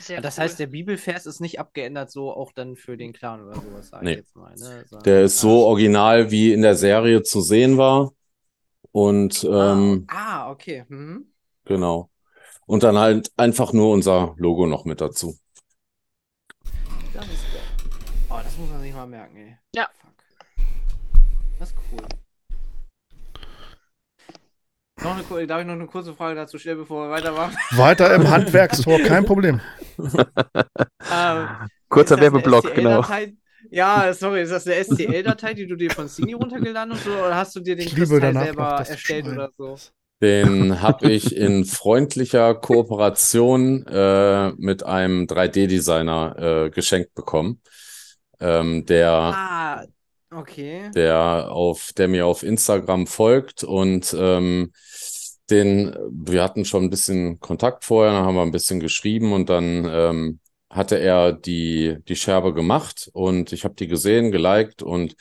[0.00, 0.44] Sehr das cool.
[0.44, 4.02] heißt, der Bibelvers ist nicht abgeändert, so auch dann für den Clan oder sowas, sag
[4.02, 4.12] Nee.
[4.12, 4.54] ich jetzt mal.
[4.56, 4.84] Ne?
[4.88, 8.12] So- Der ist so original, wie in der Serie zu sehen war.
[8.92, 10.84] Und Ah, ähm, ah, okay.
[10.88, 11.32] Mhm.
[11.64, 12.10] genau.
[12.66, 15.36] Und dann halt einfach nur unser Logo noch mit dazu.
[17.12, 17.62] Das ist geil.
[18.30, 19.56] Oh, das muss man sich mal merken, ey.
[19.74, 19.88] Ja.
[20.00, 20.12] Fuck.
[21.58, 22.06] Das ist cool.
[25.02, 27.56] Noch eine, kur- darf ich noch eine kurze Frage dazu stellen, bevor wir weitermachen?
[27.72, 29.60] Weiter im Handwerkstor, kein Problem.
[29.98, 31.48] Ähm,
[31.88, 33.04] Kurzer Werbeblock, genau.
[33.70, 37.54] Ja, sorry, ist das eine STL-Datei, die du dir von Cine runtergeladen hast oder hast
[37.56, 39.34] du dir den Kristall selber erstellt Schwein.
[39.34, 39.76] oder so?
[40.22, 47.60] Den habe ich in freundlicher Kooperation äh, mit einem 3D-Designer äh, geschenkt bekommen,
[48.38, 49.84] ähm, der, Ah,
[50.30, 50.90] okay.
[50.94, 54.72] der auf, der mir auf Instagram folgt und ähm,
[55.50, 59.50] den, wir hatten schon ein bisschen Kontakt vorher, dann haben wir ein bisschen geschrieben und
[59.50, 65.16] dann ähm, hatte er die, die Scherbe gemacht und ich habe die gesehen, geliked und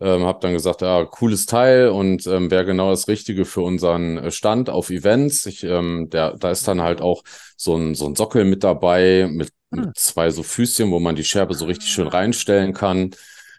[0.00, 4.30] ähm, habe dann gesagt, ja, cooles Teil und ähm, wäre genau das Richtige für unseren
[4.30, 5.46] Stand auf Events.
[5.46, 7.22] Ich, ähm, der, da ist dann halt auch
[7.56, 11.24] so ein, so ein Sockel mit dabei mit, mit zwei so Füßchen, wo man die
[11.24, 13.10] Scherbe so richtig schön reinstellen kann.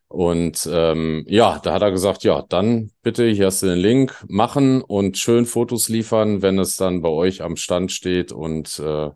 [0.10, 4.26] Und ähm, ja, da hat er gesagt, ja, dann bitte, hier hast du den Link,
[4.28, 9.12] machen und schön Fotos liefern, wenn es dann bei euch am Stand steht und äh,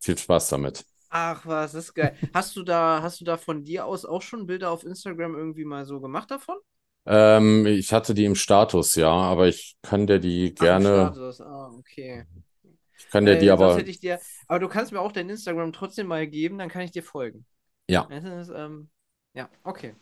[0.00, 0.84] viel Spaß damit.
[1.08, 2.16] Ach was, das ist geil.
[2.34, 5.64] Hast du da, hast du da von dir aus auch schon Bilder auf Instagram irgendwie
[5.64, 6.56] mal so gemacht davon?
[7.06, 11.40] Ähm, ich hatte die im Status, ja, aber ich kann dir die Ach, gerne, Status.
[11.40, 12.26] Ah, okay.
[12.98, 16.06] ich kann dir Äh, die aber, dir, aber du kannst mir auch dein Instagram trotzdem
[16.06, 17.46] mal geben, dann kann ich dir folgen.
[17.88, 18.10] Ja.
[18.10, 18.90] Ist, ähm,
[19.36, 19.94] ja, okay.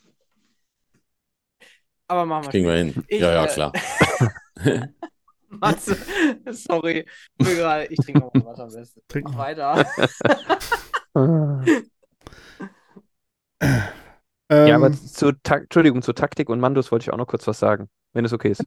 [2.06, 3.04] Aber machen wir kriegen wir hin.
[3.08, 3.72] Ich, Ja, ja, äh, klar.
[5.48, 5.96] Matze,
[6.50, 7.06] sorry.
[7.38, 9.00] Ich trinke noch mal was am besten.
[9.08, 9.86] Trink Mach weiter.
[11.14, 11.62] Ah.
[14.50, 17.46] Ähm, Ja, aber zur Tak Entschuldigung, zur Taktik und Mandos wollte ich auch noch kurz
[17.46, 18.64] was sagen, wenn es okay ist.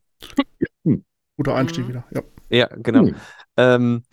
[1.36, 1.90] guter Einstieg Mhm.
[1.90, 2.06] wieder.
[2.12, 2.22] Ja.
[2.50, 3.06] Ja, genau.
[3.08, 3.16] Hm.
[3.58, 4.04] Ähm,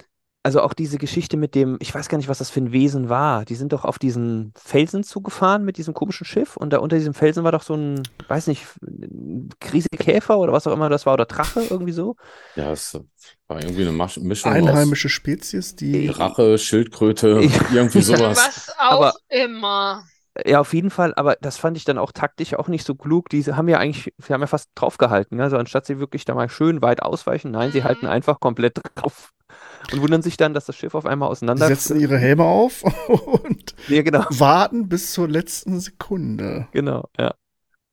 [0.44, 3.08] also auch diese Geschichte mit dem, ich weiß gar nicht, was das für ein Wesen
[3.08, 3.44] war.
[3.46, 7.14] Die sind doch auf diesen Felsen zugefahren mit diesem komischen Schiff und da unter diesem
[7.14, 8.62] Felsen war doch so ein, weiß nicht,
[9.98, 12.16] Käfer oder was auch immer das war oder Drache irgendwie so.
[12.56, 12.94] Ja, es
[13.48, 16.08] war irgendwie eine Masch Mischung aus Einheimische Spezies, die.
[16.08, 17.50] Drache, Schildkröte, Ja.
[17.72, 18.36] irgendwie sowas.
[18.38, 20.04] Was auch Aber- immer.
[20.44, 23.28] Ja, auf jeden Fall, aber das fand ich dann auch taktisch auch nicht so klug.
[23.28, 25.40] Diese haben ja eigentlich, sie haben ja fast draufgehalten.
[25.40, 27.84] Also anstatt sie wirklich da mal schön weit ausweichen, nein, sie Mhm.
[27.84, 29.30] halten einfach komplett drauf
[29.92, 31.68] und wundern sich dann, dass das Schiff auf einmal auseinander.
[31.68, 34.24] setzen ihre Helme auf und Ja, genau.
[34.30, 36.68] warten bis zur letzten Sekunde.
[36.72, 37.34] Genau, ja.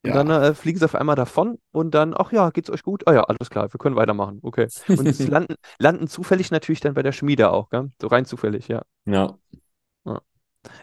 [0.04, 0.16] Und Ja.
[0.16, 3.08] dann äh, fliegen sie auf einmal davon und dann, ach ja, geht's euch gut?
[3.08, 4.40] Ah ja, alles klar, wir können weitermachen.
[4.44, 4.68] Okay.
[4.96, 7.92] Und sie landen, landen zufällig natürlich dann bei der Schmiede auch, gell?
[8.02, 8.84] So rein zufällig, ja.
[9.06, 9.38] Ja.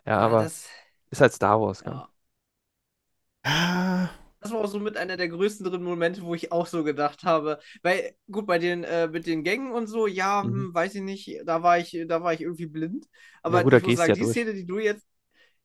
[0.06, 0.68] Ja, aber das,
[1.10, 1.92] ist halt Star Wars, gell?
[1.92, 2.08] ja.
[3.44, 4.10] Ah,
[4.48, 7.24] Das war auch so mit einer der größten drin Momente, wo ich auch so gedacht
[7.24, 7.58] habe.
[7.82, 10.48] Weil, gut, bei den, äh, mit den Gängen und so, ja, Mhm.
[10.48, 13.06] hm, weiß ich nicht, da war ich, da war ich irgendwie blind.
[13.42, 14.38] Aber gut, da ich muss sagen, ja die durch.
[14.38, 15.06] Szene, die du jetzt.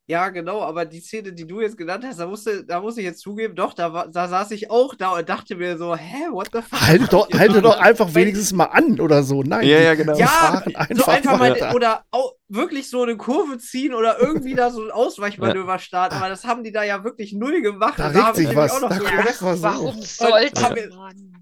[0.05, 3.05] Ja, genau, aber die Szene, die du jetzt genannt hast, da musste, da muss ich
[3.05, 6.25] jetzt zugeben, doch, da, war, da saß ich auch da und dachte mir so, hä,
[6.29, 6.81] what the fuck?
[6.81, 9.43] halte doch, halte doch einfach Weil- wenigstens mal an oder so.
[9.43, 10.17] Nein, Ja, ja, genau.
[10.17, 14.55] Ja, fahren so einfach, einfach mal, oder au, wirklich so eine Kurve ziehen oder irgendwie
[14.55, 17.97] da so ein Ausweichmanöver starten, aber das haben die da ja wirklich null gemacht.
[17.97, 19.63] Da Und regt sich ich was, auch noch da so was so.
[19.63, 21.33] Warum sollte man?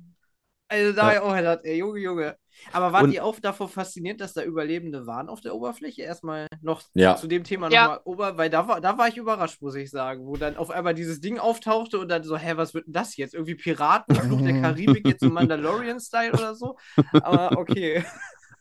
[0.67, 2.37] Also da ich auch gedacht, ey, Junge, Junge.
[2.73, 6.01] Aber wart Und- ihr auch davon fasziniert, dass da Überlebende waren auf der Oberfläche?
[6.03, 7.15] Erstmal noch Ja.
[7.15, 7.81] zu dem Thema Ja.
[7.83, 10.69] nochmal ober, weil da war, da war ich überrascht, muss ich sagen, wo dann auf
[10.69, 13.33] einmal dieses Ding auftauchte und dann so, hä, was wird denn das jetzt?
[13.33, 16.77] Irgendwie Piraten, Fluch der Karibik, jetzt so Mandalorian-Style oder so?
[17.13, 18.03] Aber okay.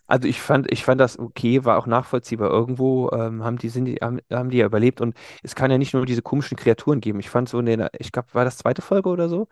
[0.06, 2.50] Also ich fand, ich fand das okay, war auch nachvollziehbar.
[2.50, 5.78] Irgendwo ähm, haben die, sind die, haben, haben die ja überlebt und es kann ja
[5.78, 7.20] nicht nur diese komischen Kreaturen geben.
[7.20, 9.46] Ich fand so in der, ich glaube, war das zweite Folge oder so,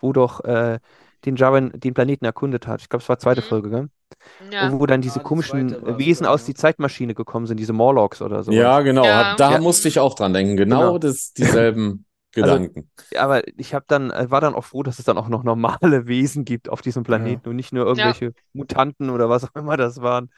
[0.00, 0.78] wo doch äh,
[1.24, 2.80] den Javan den Planeten erkundet hat.
[2.82, 3.44] Ich glaube, es war zweite Mhm.
[3.46, 3.88] Folge, gell?
[4.50, 4.72] Ja.
[4.72, 6.46] Wo dann diese Ja, komischen Wesen aus ja.
[6.46, 8.52] die Zeitmaschine gekommen sind, diese Morlocks oder so.
[8.52, 9.04] Ja, genau.
[9.04, 9.34] Ja.
[9.36, 9.58] Da Ja.
[9.60, 10.56] musste ich auch dran denken.
[10.56, 10.98] Genau, Genau.
[10.98, 12.90] das, dieselben Gedanken.
[13.16, 16.06] Aber ich habe dann, äh, war dann auch froh, dass es dann auch noch normale
[16.06, 20.00] Wesen gibt auf diesem Planeten und nicht nur irgendwelche Mutanten oder was auch immer das
[20.00, 20.30] waren.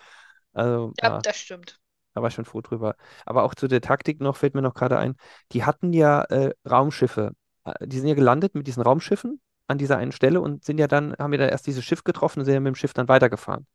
[0.52, 1.20] Also, Ja, ja.
[1.20, 1.78] das stimmt.
[2.14, 2.96] Da war ich schon froh drüber.
[3.26, 5.16] Aber auch zu der Taktik noch, fällt mir noch gerade ein,
[5.52, 7.32] die hatten ja äh, Raumschiffe.
[7.64, 10.86] Äh, Die sind ja gelandet mit diesen Raumschiffen an dieser einen Stelle und sind ja
[10.88, 13.08] dann, haben ja dann erst dieses Schiff getroffen und sind ja mit dem Schiff dann
[13.08, 13.66] weitergefahren.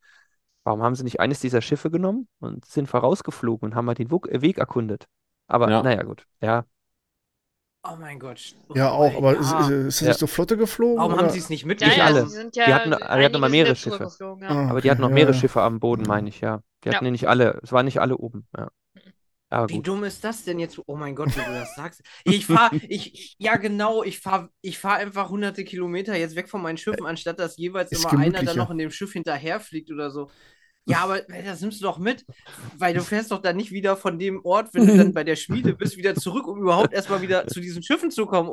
[0.63, 4.09] Warum haben sie nicht eines dieser Schiffe genommen und sind vorausgeflogen und haben mal den
[4.11, 5.07] Wug- äh, Weg erkundet?
[5.47, 5.83] Aber Ja.
[5.83, 6.25] naja, gut.
[6.41, 6.65] Ja,
[7.83, 8.55] Oh mein Gott.
[8.75, 9.67] Ja, auch, aber ist, ja.
[9.67, 10.07] ist, das Ja.
[10.09, 10.97] nicht so Flotte geflogen?
[10.99, 11.23] Warum oder?
[11.23, 11.97] haben sie es nicht Ja, mitgenommen?
[11.97, 12.27] ja, alle.
[12.53, 12.65] ja.
[12.67, 14.07] Die hatten- die hatten mal mehrere Schiffe.
[14.19, 14.47] ja.
[14.49, 15.39] Ah, aber die hatten noch mehrere ja.
[15.39, 16.61] Schiffe am Boden, meine ich, ja.
[16.83, 18.69] Die hatten ja nicht alle, es waren nicht alle oben, ja.
[19.51, 19.87] Aber Wie gut.
[19.87, 20.79] dumm ist das denn jetzt?
[20.85, 22.01] Oh mein Gott, wie du das sagst.
[22.23, 26.61] Ich fahre, ich, ja genau, ich fahre ich fahr einfach hunderte Kilometer jetzt weg von
[26.61, 30.09] meinen Schiffen, anstatt dass jeweils Ist immer einer dann noch in dem Schiff hinterherfliegt oder
[30.09, 30.31] so.
[30.85, 32.25] Ja, aber ey, das nimmst du doch mit,
[32.77, 35.35] weil du fährst doch dann nicht wieder von dem Ort, wenn du dann bei der
[35.35, 38.49] Schmiede bist, wieder zurück, um überhaupt erstmal wieder zu diesen Schiffen zu kommen.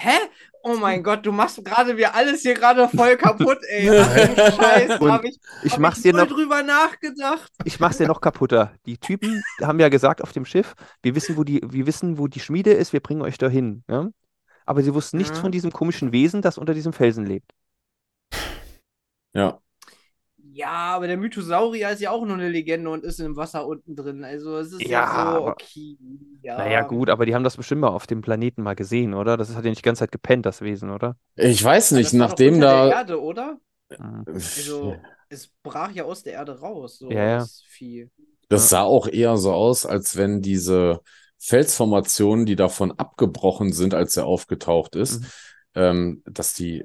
[0.00, 0.16] Hä?
[0.62, 3.86] Oh mein Gott, du machst gerade mir alles hier gerade voll kaputt, ey.
[4.56, 7.50] Scheiß, hab ich, Ich hab mach's ich dir noch, drüber nachgedacht.
[7.64, 8.72] ich mach's dir noch kaputter.
[8.86, 12.28] Die Typen haben ja gesagt auf dem Schiff, wir wissen, wo die, wir wissen, wo
[12.28, 13.82] die Schmiede ist, wir bringen euch dahin.
[13.90, 14.08] Ja?
[14.66, 15.42] Aber sie wussten nichts Mhm.
[15.42, 17.50] von diesem komischen Wesen, das unter diesem Felsen lebt.
[19.34, 19.60] Ja.
[20.58, 23.94] Ja, aber der Mythosaurier ist ja auch nur eine Legende und ist im Wasser unten
[23.94, 24.24] drin.
[24.24, 25.96] Also es ist ja, Ja, so okay.
[26.42, 26.58] Ja.
[26.58, 29.36] Naja, gut, aber die haben das bestimmt mal auf dem Planeten mal gesehen, oder?
[29.36, 31.16] Das hat ja nicht die ganze Zeit gepennt, das Wesen, oder?
[31.36, 32.90] Ich weiß nicht, das war doch nachdem unter der da.
[32.90, 33.60] Erde, oder?
[33.98, 34.24] Mhm.
[34.26, 37.38] Also es brach ja aus der Erde raus, so Ja, ja.
[37.38, 38.10] das Vieh.
[38.48, 41.00] Das sah auch eher so aus, als wenn diese
[41.38, 45.26] Felsformationen, die davon abgebrochen sind, als er aufgetaucht ist, Mhm.
[45.74, 46.84] ähm, dass die,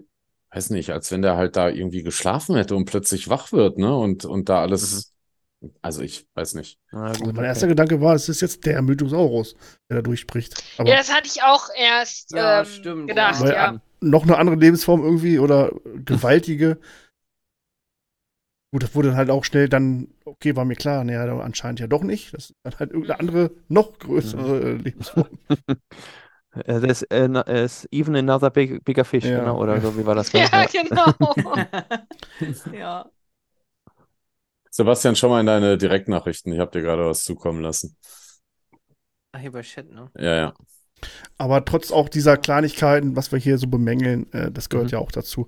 [0.53, 3.95] weiß nicht, als wenn der halt da irgendwie geschlafen hätte und plötzlich wach wird, ne?
[3.95, 5.13] Und, und da alles,
[5.81, 6.80] also ich weiß nicht.
[6.91, 7.45] Na Also gut, mein okay.
[7.45, 9.55] erster Gedanke war, es ist jetzt der Mythosaurus,
[9.89, 10.63] der da durchspricht.
[10.77, 13.81] Aber Ja, das hatte ich auch erst Ja, ähm, stimmt, gedacht, Weil ja.
[14.01, 15.71] noch eine andere Lebensform irgendwie oder
[16.05, 16.77] gewaltige.
[18.71, 21.85] Gut, das wurde dann halt auch schnell dann, okay, war mir klar, naja, anscheinend ja
[21.88, 22.34] doch nicht.
[22.34, 25.30] Das ist dann halt irgendeine andere, noch größere äh, Lebensform.
[26.65, 29.39] There's, uh, there's even another big, bigger fish, Ja.
[29.39, 30.31] genau, oder so, wie war das?
[30.34, 30.65] Ja, Ja.
[30.65, 31.13] genau.
[32.73, 33.05] ja.
[34.69, 36.51] Sebastian, schau mal in deine Direktnachrichten.
[36.53, 37.95] Ich habe dir gerade was zukommen lassen.
[39.31, 40.09] Ach, hier bei Chat, ne?
[40.17, 40.53] Ja, ja.
[41.38, 44.93] Aber trotz auch dieser Kleinigkeiten, was wir hier so bemängeln, äh, das gehört Mhm.
[44.93, 45.47] ja auch dazu.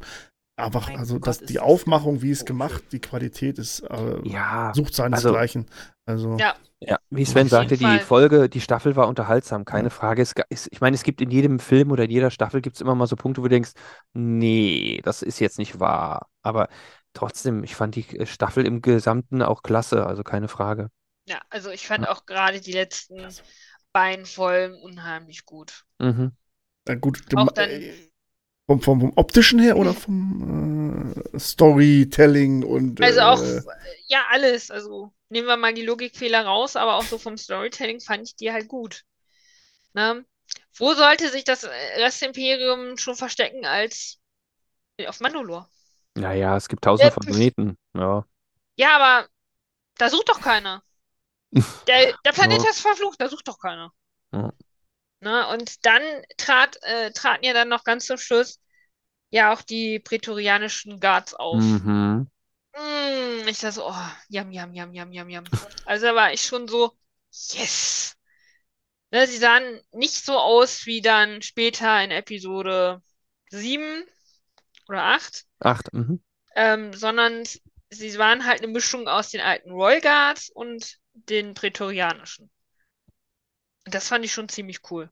[0.57, 4.19] Einfach, Mein also Gott, das, ist die Aufmachung, wie es gemacht, die Qualität ist, äh,
[4.27, 5.65] Ja, sucht seinesgleichen.
[6.05, 6.55] Also, Ja.
[6.79, 7.99] ja, wie Sven sagte, die Fall.
[7.99, 9.89] Folge, die Staffel war unterhaltsam, keine Ja.
[9.89, 10.21] Frage.
[10.49, 12.95] Es, ich meine, es gibt in jedem Film oder in jeder Staffel gibt es immer
[12.95, 13.71] mal so Punkte, wo du denkst,
[14.13, 16.27] nee, das ist jetzt nicht wahr.
[16.41, 16.69] Aber
[17.13, 20.89] trotzdem, ich fand die äh, Staffel im Gesamten auch klasse, also keine Frage.
[21.27, 22.11] Ja, also ich fand Ja.
[22.11, 23.17] auch gerade die letzten
[23.93, 25.83] beiden Folgen unheimlich gut.
[25.99, 26.33] Mhm.
[26.87, 27.93] äh, gut, Auch dann- äh,
[28.67, 33.61] vom, vom, vom optischen her oder vom äh, Storytelling und Also auch, äh,
[34.07, 34.71] ja, alles.
[34.71, 38.51] Also nehmen wir mal die Logikfehler raus, aber auch so vom Storytelling fand ich die
[38.51, 39.03] halt gut.
[39.93, 40.25] Ne?
[40.77, 41.63] Wo sollte sich das
[41.97, 44.19] Restimperium schon verstecken als
[45.07, 45.67] auf Mandalore?
[46.15, 47.23] Naja, es gibt tausende von.
[47.25, 47.77] Planeten.
[47.95, 48.25] Ja.
[48.77, 49.27] Ja, aber
[49.97, 50.83] da sucht doch keiner.
[51.87, 52.69] Der, der Planet Ja.
[52.69, 53.91] ist verflucht, da sucht doch keiner.
[54.33, 54.51] Ja.
[55.25, 55.47] Ne?
[55.47, 56.03] Und dann
[56.37, 58.61] trat, äh, traten ja dann noch ganz zum Schluss
[59.31, 61.63] ja auch die prätorianischen Guards auf.
[61.63, 62.29] Mhm.
[62.75, 65.43] Mm, ich dachte so, oh, yum, yum, yum, yum, yum, yum.
[65.85, 66.91] Also da war ich schon so,
[67.31, 68.15] yes.
[69.09, 73.01] Ne, sie sahen nicht so aus wie dann später in Episode
[73.49, 74.03] 7
[74.87, 75.91] oder 8, Acht.
[75.91, 76.23] Mhm.
[76.55, 77.43] ähm, sondern
[77.89, 82.51] sie waren halt eine Mischung aus den alten Royal Guards und den prätorianischen.
[83.85, 85.09] Und das fand ich schon ziemlich cool.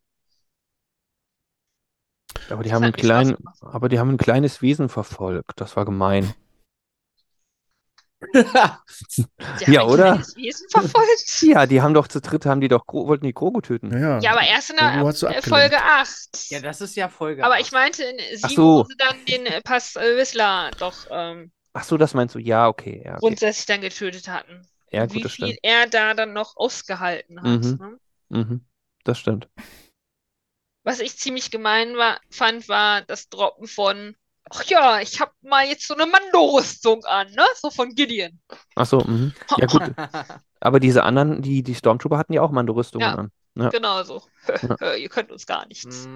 [2.49, 5.53] Aber die Das haben ein klein, aber die haben ein kleines Wesen verfolgt.
[5.61, 6.33] Das war gemein.
[9.67, 10.13] Ja, oder?
[10.13, 11.41] kleines Wesen verfolgt.
[11.41, 13.91] Ja, die haben doch zu dritt, haben die doch, wollten die Grogu töten.
[13.97, 15.41] ja, Ja, aber erst in der äh.
[15.41, 16.49] Folge 8.
[16.49, 17.61] Ja, das ist ja Folge Aber 8.
[17.61, 18.85] ich meinte in Ach 7, so.
[18.97, 22.39] dann den äh, Pass äh, Whistler doch ähm, Ach so, das meinst du?
[22.39, 23.01] Ja, okay.
[23.03, 23.19] Ja, okay.
[23.19, 24.61] grundsätzlich dann getötet hatten.
[24.91, 25.59] Ja, Und gut, wie das viel stimmt.
[25.63, 27.63] er da dann noch ausgehalten hat.
[27.63, 27.79] Mhm.
[27.79, 27.99] Ne?
[28.29, 28.65] Mhm.
[29.03, 29.49] Das stimmt.
[30.83, 34.15] Was ich ziemlich gemein war, fand, war das Droppen von,
[34.49, 37.45] ach ja, ich hab mal jetzt so eine Mando-Rüstung an, ne?
[37.61, 38.39] So von Gideon.
[38.75, 39.33] Ach so, mhm.
[39.57, 39.81] Ja gut,
[40.59, 43.15] aber diese anderen, die, die Stormtrooper hatten ja auch Mando-Rüstungen Ja.
[43.15, 43.31] an.
[43.55, 43.69] Ja.
[43.69, 44.23] Genau so.
[44.97, 46.09] Ihr könnt uns gar nichts.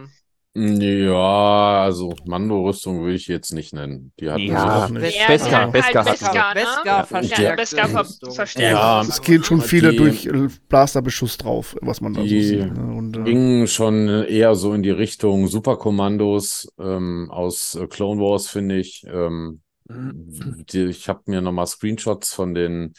[0.60, 4.12] Ja, also Mando-Rüstung will ich jetzt nicht nennen.
[4.20, 5.20] Die hatten Ja, auch nicht.
[5.22, 6.26] Hatten Beskar halt sie.
[6.26, 6.62] Beskar, ne?
[6.62, 7.04] Beskar Ja.
[7.06, 8.32] verstärkte Ja, Beskar ver Rüstung.
[8.34, 8.72] verstärkt.
[8.72, 12.74] Ja, es gehen schon viele die- durch äh, Blasterbeschuss drauf, was man da so sieht.
[12.74, 12.96] Ne?
[12.96, 18.48] Und, äh, Ging schon eher so in die Richtung Superkommandos ähm, aus äh, Clone Wars,
[18.48, 19.04] finde ich.
[19.08, 22.94] Ähm, die, ich habe mir nochmal Screenshots von den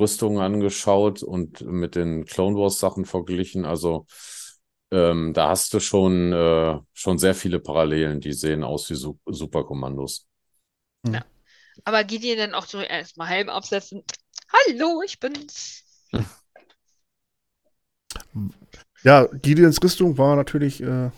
[0.00, 3.64] Rüstungen angeschaut und mit den Clone Wars Sachen verglichen.
[3.64, 4.06] Also
[4.94, 9.18] ähm, da hast du schon, äh, schon sehr viele Parallelen, die sehen aus wie Su
[9.26, 10.28] Superkommandos.
[11.84, 14.04] Aber Gideon dann auch so erstmal Helm aufsetzen.
[14.52, 15.82] Hallo, ich bin's.
[19.02, 21.10] ja, Gideons Rüstung war natürlich äh,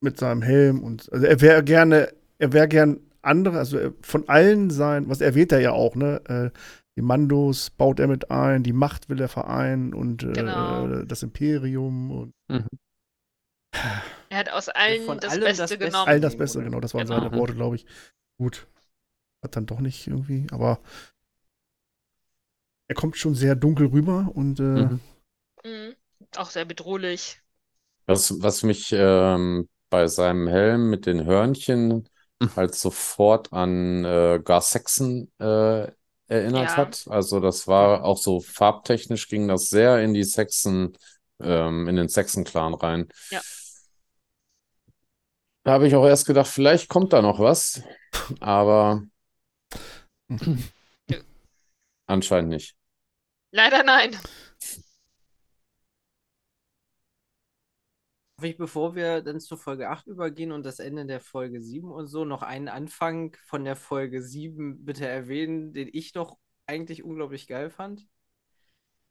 [0.00, 4.28] mit seinem Helm und also er wäre gerne, er wäre gern andere, also er, von
[4.28, 6.22] allen sein, was erwähnt er ja auch, ne?
[6.28, 6.50] Äh,
[6.96, 11.04] die Mandos baut er mit ein, die Macht will er vereinen und äh, Genau.
[11.06, 12.66] das Imperium und Mhm.
[14.30, 16.08] Er hat aus allen von das allem Beste das genommen.
[16.08, 17.20] all das Beste, genau, das waren Genau.
[17.20, 17.86] seine Worte, glaube ich.
[18.38, 18.66] Gut.
[19.42, 20.80] Hat dann doch nicht irgendwie, aber
[22.88, 25.00] er kommt schon sehr dunkel rüber und äh, Mhm.
[25.64, 25.96] Mhm.
[26.36, 27.40] Auch sehr bedrohlich.
[28.06, 32.08] Was, was mich ähm, bei seinem Helm mit den Hörnchen
[32.40, 32.50] Mhm.
[32.56, 35.88] halt sofort an äh, Gar Saxon äh,
[36.30, 36.76] erinnert Ja.
[36.76, 37.04] hat.
[37.08, 40.96] Also das war auch so farbtechnisch ging das sehr in die Saxon,
[41.42, 43.08] ähm, in den Saxon-Clan rein.
[43.30, 43.40] Ja.
[45.64, 47.82] Da habe ich auch erst gedacht, vielleicht kommt da noch was,
[48.40, 49.02] aber
[52.06, 52.76] anscheinend nicht.
[53.50, 54.16] Leider nein.
[58.48, 62.06] Ich, bevor wir dann zur Folge 8 übergehen und das Ende der Folge 7 und
[62.08, 67.46] so, noch einen Anfang von der Folge 7 bitte erwähnen, den ich doch eigentlich unglaublich
[67.46, 68.06] geil fand?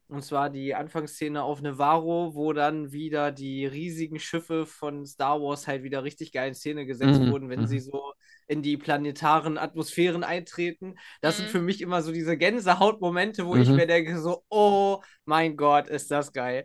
[0.08, 5.68] Und zwar die Anfangsszene auf Nevarro, wo dann wieder die riesigen Schiffe von Star Wars
[5.68, 7.66] halt wieder richtig geil in Szene gesetzt Mhm, wurden, wenn mhm.
[7.66, 8.12] sie so
[8.48, 10.96] in die planetaren Atmosphären eintreten.
[11.20, 11.52] Das sind Mhm.
[11.52, 13.76] für mich immer so diese Gänsehautmomente, wo ich Mhm.
[13.76, 16.64] mir denke, so, oh mein Gott, ist das geil.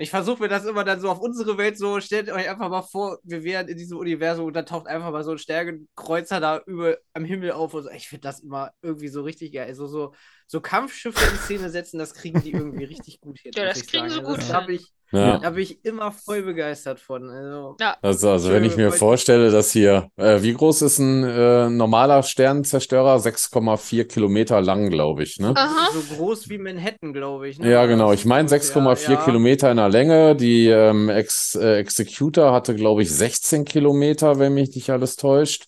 [0.00, 2.82] Ich versuche mir das immer dann so auf unsere Welt so, stellt euch einfach mal
[2.82, 6.62] vor, wir wären in diesem Universum und dann taucht einfach mal so ein Sternenkreuzer da
[6.66, 7.90] über am Himmel auf und so.
[7.90, 9.66] Ich finde das immer irgendwie so richtig geil.
[9.66, 10.14] Also so,
[10.46, 13.52] so Kampfschiffe in Szene setzen, das kriegen die irgendwie richtig gut hin.
[13.54, 14.10] Ja, das kriegen sagen.
[14.10, 14.54] sie Also gut Das hin.
[14.54, 15.38] habe ich, Ja.
[15.38, 17.28] Da bin ich immer voll begeistert von.
[17.28, 21.24] Also, Also, also wenn ich mir Schön, vorstelle, dass hier, äh, wie groß ist ein
[21.24, 23.16] äh, normaler Sternenzerstörer?
[23.16, 25.52] 6,4 Kilometer lang, glaube ich, ne?
[25.56, 25.88] Aha.
[25.92, 27.58] so groß wie Manhattan, glaube ich.
[27.58, 27.70] Ne?
[27.70, 28.12] Ja, genau.
[28.12, 28.60] Ich meine ungefähr.
[28.60, 29.24] 6,4 Ja.
[29.24, 30.36] Kilometer in der Länge.
[30.36, 35.66] Die ähm, Ex äh, Executor hatte, glaube ich, 16 Kilometer, wenn mich nicht alles täuscht.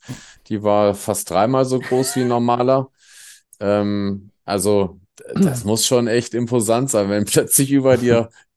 [0.49, 2.91] Die war fast dreimal so groß wie ein normaler.
[3.59, 4.99] Ähm, also,
[5.35, 8.29] das muss schon echt imposant sein, wenn plötzlich über dir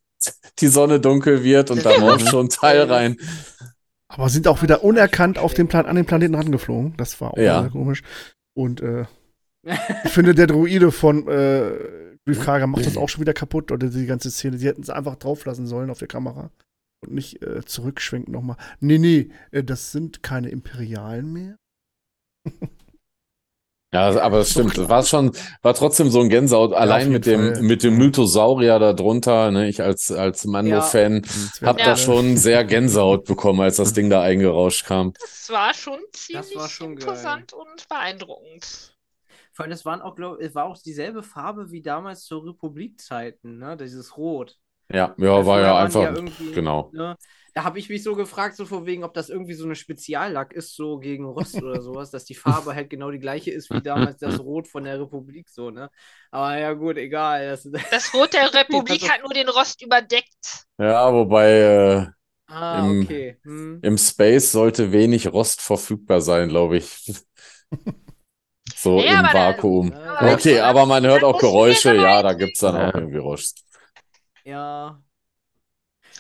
[0.60, 3.18] die Sonne dunkel wird und da rauscht schon ein Teil rein.
[4.08, 6.96] Aber sind auch wieder unerkannt auf den Plan an den Planeten rangeflogen.
[6.98, 7.68] Das war auch Ja.
[7.70, 8.02] komisch.
[8.56, 9.06] Und äh,
[10.04, 13.72] ich finde, der Druide von äh, Grief Karga macht das auch schon wieder kaputt.
[13.72, 14.58] Oder die ganze Szene.
[14.58, 16.52] Sie hätten es einfach drauf lassen sollen auf der Kamera.
[17.04, 18.58] Und nicht äh, zurückschwenken nochmal.
[18.80, 21.58] Nee, nee, äh, das sind keine Imperialen mehr.
[23.96, 24.78] Ja, aber das stimmt.
[24.78, 25.32] Das war schon,
[25.62, 27.62] war trotzdem so ein Gänsehaut, allein jeden mit dem, Fall.
[27.64, 29.70] mit dem Mythosaurier da drunter, ne?
[29.70, 34.10] Ich als, als Mando-Fan Das hab wär- da schon sehr Gänsehaut bekommen, als das Ding
[34.10, 35.14] da eingerauscht kam.
[35.22, 37.08] Das war schon ziemlich war schon geil.
[37.08, 38.98] imposant und beeindruckend.
[39.54, 43.58] Vor allem, das waren auch, glaub, es war auch dieselbe Farbe wie damals zur Republikzeiten,
[43.60, 43.78] ne?
[43.78, 44.58] Dieses Rot.
[44.92, 46.92] Ja, ja, Weil war vorher ja einfach, irgendwie, genau.
[46.94, 47.16] Ne?
[47.56, 50.52] Da habe ich mich so gefragt, so von wegen, ob das irgendwie so eine Speziallack
[50.54, 53.82] ist, so gegen Rost oder sowas, dass die Farbe halt genau die gleiche ist wie
[53.82, 55.90] damals das Rot von der Republik, so, ne?
[56.32, 57.48] Aber ja, gut, egal.
[57.48, 60.66] Das, Das Rot der Republik Also- hat nur den Rost überdeckt.
[60.78, 62.08] Ja, wobei äh,
[62.54, 63.38] ah, Im- okay.
[63.44, 63.80] Hm.
[63.82, 67.24] im Space sollte wenig Rost verfügbar sein, glaube ich.
[68.76, 69.94] So Ja, im Vakuum.
[69.94, 72.94] aber Okay, dann- aber man hört dann auch Geräusche, ja, da eigentlich- gibt's dann auch
[72.94, 72.96] Ja.
[72.96, 73.65] irgendwie Rost.
[74.46, 75.02] Ja.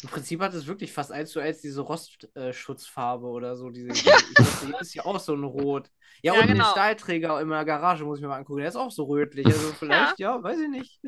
[0.04, 3.70] Im Prinzip hat es wirklich fast eins zu eins diese Rostschutzfarbe oder so.
[3.70, 5.90] Diese, dachte, hier ist ja auch so ein Rot.
[6.22, 6.72] Ja, Ja, und den genau.
[6.72, 8.60] Stahlträger in meiner Garage muss ich mir mal angucken.
[8.60, 9.54] Der ist auch so rötlich.
[9.54, 11.00] Also vielleicht, ja, weiß ich nicht.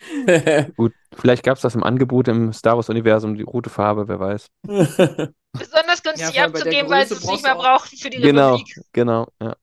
[0.76, 4.48] Gut, vielleicht gab es das im Angebot im Star Wars-Universum, die rote Farbe, wer weiß.
[5.58, 8.76] Besonders Ja, günstig der abzugeben, weil sie es nicht mehr brauchten für die Genau, Republik.
[8.92, 9.56] genau, ja.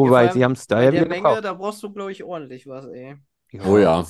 [0.00, 1.42] Ja, Wobei, allem sie haben es da Bei ja der wieder Menge, gebraucht.
[1.42, 3.16] da brauchst du, glaube ich, ordentlich was, ey.
[3.64, 4.04] Oh ja.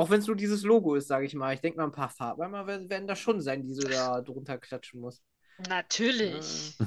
[0.00, 1.52] Auch wenn es nur dieses Logo ist, sage ich mal.
[1.52, 4.22] Ich denke mal, ein paar Farben einmal werden, werden da schon sein, die du da
[4.22, 5.22] drunter klatschen musst.
[5.68, 6.80] Natürlich.
[6.80, 6.84] Äh,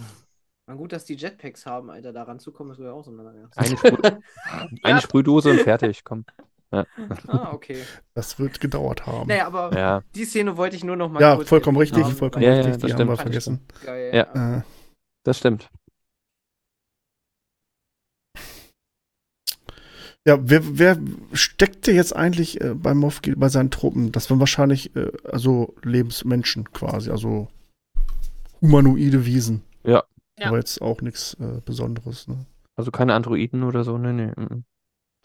[0.66, 2.12] na gut, dass die Jetpacks haben, Alter.
[2.12, 3.98] Da ranzukommen, ist wohl auch so eine Eine, Sprüh
[4.84, 6.26] eine Sprühdose und fertig, komm.
[6.72, 7.78] Ah, okay.
[8.16, 9.28] Das wird gedauert haben.
[9.28, 12.16] Naja, aber Ja, die Szene wollte ich nur noch mal ja, kurz vollkommen richtig, haben,
[12.16, 12.82] vollkommen Ja, ja, richtig.
[12.82, 13.22] das Die haben wir stimmt.
[13.22, 13.68] vergessen.
[13.86, 14.58] Geil, Ja.
[14.58, 14.62] Äh,
[15.24, 15.70] das stimmt.
[20.26, 20.98] Ja, wer, wer
[21.34, 24.12] steckte jetzt eigentlich äh, bei Moff bei seinen Truppen?
[24.14, 27.50] Das waren wahrscheinlich äh, also Lebensmenschen quasi, also
[28.62, 29.64] humanoide Wiesen.
[29.84, 30.04] Ja.
[30.40, 30.48] Ja.
[30.48, 32.28] Aber jetzt auch nichts äh, Besonderes.
[32.28, 32.46] Ne?
[32.76, 34.32] Also keine Androiden oder so, nee, nee.
[34.36, 34.64] mhm.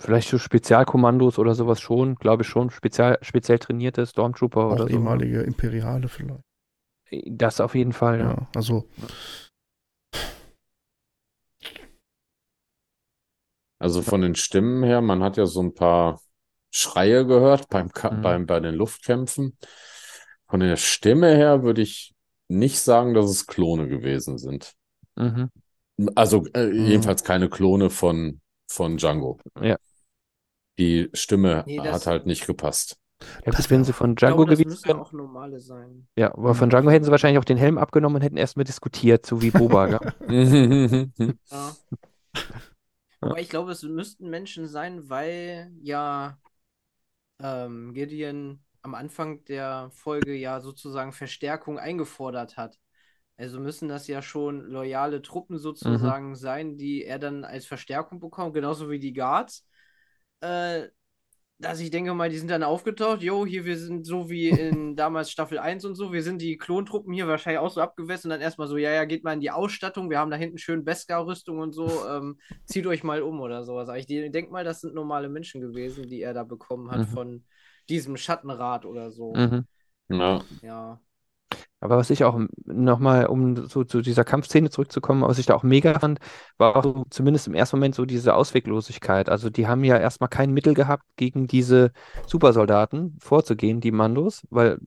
[0.01, 2.71] Vielleicht so Spezialkommandos oder sowas schon, glaube ich schon.
[2.71, 4.89] Spezial, speziell trainierte Stormtrooper Auch oder so.
[4.91, 6.43] ehemalige Imperiale vielleicht.
[7.27, 8.49] Das auf jeden Fall, Ja, ja.
[8.55, 8.87] also
[13.79, 16.21] Also von den Stimmen her, man hat ja so ein paar
[16.71, 18.23] Schreie gehört beim, Ka Mhm.
[18.23, 19.57] beim, bei den Luftkämpfen.
[20.49, 22.15] Von der Stimme her würde ich
[22.49, 24.73] nicht sagen, dass es Klone gewesen sind.
[25.17, 25.51] Mhm.
[26.15, 29.39] Also äh, jedenfalls keine Klone von, von Django.
[29.61, 29.77] Ja.
[30.79, 32.97] Die Stimme Nee, das- hat halt nicht gepasst.
[33.45, 35.01] Ja, Das gut, wenn sie von glaube, Django das gewesen wären.
[35.01, 36.07] auch normale sein.
[36.17, 39.27] Ja, aber von Django hätten sie wahrscheinlich auch den Helm abgenommen und hätten erstmal diskutiert,
[39.27, 39.99] so wie Boba.
[40.29, 41.73] Ja.
[43.21, 46.39] Aber ich glaube, es müssten Menschen sein, weil ja
[47.41, 52.79] ähm, Gideon am Anfang der Folge ja sozusagen Verstärkung eingefordert hat.
[53.37, 58.55] Also müssen das ja schon loyale Truppen sozusagen sein, die er dann als Verstärkung bekommt,
[58.55, 59.67] genauso wie die Guards.
[60.41, 60.89] Äh,
[61.61, 63.21] dass ich denke mal, die sind dann aufgetaucht.
[63.23, 66.13] Jo, hier, wir sind so wie in damals Staffel 1 und so.
[66.13, 69.05] Wir sind die Klontruppen hier wahrscheinlich auch so abgewässt und dann erstmal so, ja, ja,
[69.05, 70.09] geht mal in die Ausstattung.
[70.11, 71.87] Wir haben da hinten schön Beskar-Rüstung und so.
[72.09, 73.89] Ähm, zieht euch mal um oder sowas.
[73.89, 77.07] Aber ich denke mal, das sind normale Menschen gewesen, die er da bekommen hat Mhm.
[77.07, 77.45] von
[77.89, 79.35] diesem Schattenrat oder so.
[79.35, 79.67] Mhm.
[80.09, 80.45] Ja.
[80.63, 81.01] Ja.
[81.81, 85.63] Aber was ich auch nochmal, um so zu dieser Kampfszene zurückzukommen, was ich da auch
[85.63, 86.19] mega fand,
[86.57, 89.29] war auch so, zumindest im ersten Moment so diese Ausweglosigkeit.
[89.29, 91.93] Also die haben ja erstmal kein Mittel gehabt, gegen diese
[92.27, 94.79] Supersoldaten vorzugehen, die Mandos, weil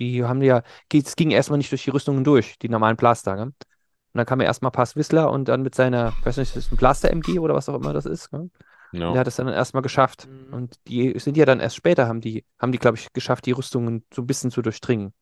[0.00, 0.62] die haben ja,
[0.92, 3.36] es ging erstmal nicht durch die Rüstungen durch, die normalen Blaster.
[3.36, 3.44] Gell?
[3.44, 6.76] Und dann kam ja erstmal Pass Whistler und dann mit seiner, weiß nicht, ist ein
[6.76, 8.50] Blaster-MG oder was auch immer das ist, gell?
[8.92, 9.12] Ja.
[9.12, 10.28] Der hat es dann erstmal geschafft.
[10.28, 10.52] Mhm.
[10.52, 13.52] Und die sind ja dann erst später, haben die, haben die, glaube ich, geschafft, die
[13.52, 15.14] Rüstungen so ein bisschen zu durchdringen.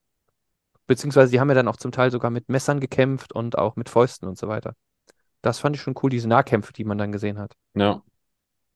[0.91, 3.89] Beziehungsweise die haben ja dann auch zum Teil sogar mit Messern gekämpft und auch mit
[3.89, 4.75] Fäusten und so weiter.
[5.43, 7.57] Das fand ich schon cool, diese Nahkämpfe, die man dann gesehen hat.
[7.75, 8.03] Ja.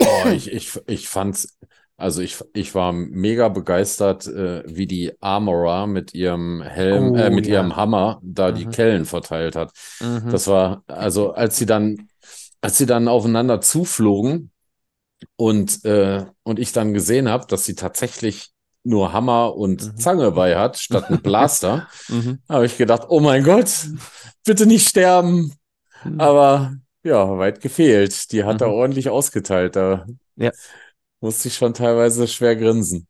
[0.03, 1.59] Oh, ich, ich, ich fand's,
[1.97, 7.31] Also ich, ich war mega begeistert, äh, wie die Armorer mit ihrem Helm, Oh, äh,
[7.31, 7.55] mit ja.
[7.55, 8.71] ihrem Hammer da die Mhm.
[8.71, 9.73] Kellen verteilt hat.
[10.01, 10.29] Mhm.
[10.31, 12.09] Das war, also als sie dann,
[12.63, 14.53] als sie dann aufeinander zuflogen
[15.37, 18.54] und, äh, und ich dann gesehen habe, dass sie tatsächlich
[18.85, 19.97] nur Hammer und Mhm.
[19.99, 22.39] Zange bei hat, statt ein Blaster, Mhm.
[22.49, 23.71] habe ich gedacht, oh mein Gott,
[24.45, 25.53] bitte nicht sterben.
[26.05, 26.21] Mhm.
[26.21, 28.31] Aber ja, weit gefehlt.
[28.33, 29.77] Die hat er ordentlich ausgeteilt.
[29.77, 30.07] Da
[30.37, 30.53] Ja.
[31.21, 33.07] musste ich schon teilweise schwer grinsen.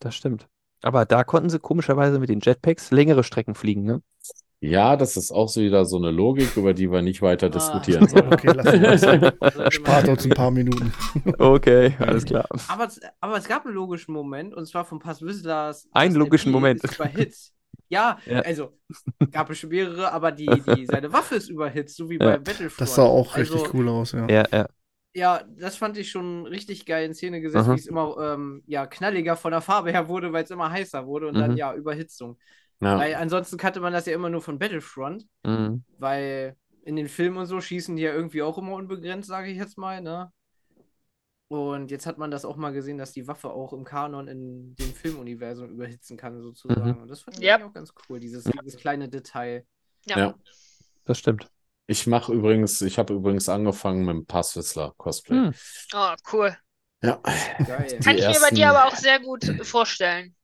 [0.00, 0.46] Das stimmt.
[0.82, 4.02] Aber da konnten sie komischerweise mit den Jetpacks längere Strecken fliegen, ne?
[4.62, 7.50] Ja, das ist auch so wieder so eine Logik, über die wir nicht weiter Ah.
[7.50, 8.30] diskutieren sollen.
[8.32, 10.92] Okay, lass uns Spart uns ein paar Minuten.
[11.38, 12.46] Okay, alles klar.
[12.68, 15.88] Aber es, aber es gab einen logischen Moment, und zwar von Paz Whistlers.
[15.92, 16.84] Einen logischen Moment.
[16.84, 17.54] Ist überhitzt.
[17.88, 18.40] Ja, Ja.
[18.40, 18.78] also
[19.32, 22.26] gab es schon mehrere, aber die, die, seine Waffe ist überhitzt, so wie Ja.
[22.26, 22.80] bei Battlefront.
[22.82, 24.28] Das sah auch also, richtig cool aus, ja.
[24.28, 24.66] Ja, ja.
[25.12, 28.86] Ja, das fand ich schon richtig geil in Szene gesetzt, wie es immer ähm, ja,
[28.86, 31.56] knalliger von der Farbe her wurde, weil es immer heißer wurde und dann Mhm.
[31.56, 32.38] ja Überhitzung.
[32.82, 35.84] Ja, Weil ansonsten kannte man das ja immer nur von Battlefront, Mhm.
[35.98, 39.58] weil in den Filmen und so schießen die ja irgendwie auch immer unbegrenzt, sage ich
[39.58, 40.32] jetzt mal, ne?
[41.48, 44.74] Und jetzt hat man das auch mal gesehen, dass die Waffe auch im Kanon in
[44.76, 46.92] dem Filmuniversum überhitzen kann, sozusagen.
[46.96, 47.02] Mhm.
[47.02, 47.64] Und das fand ich Yep.
[47.64, 49.66] auch ganz cool, dieses, dieses kleine Detail.
[50.06, 50.18] Ja.
[50.18, 50.34] Ja.
[51.04, 51.50] Das stimmt.
[51.88, 55.36] ich mache übrigens, ich habe übrigens angefangen mit dem Passwissler Cosplay.
[55.46, 55.54] Hm.
[55.94, 56.56] Oh, cool.
[57.02, 57.20] Ja.
[57.66, 57.98] Geil.
[58.04, 60.36] Kann ich mir bei dir aber auch sehr gut vorstellen.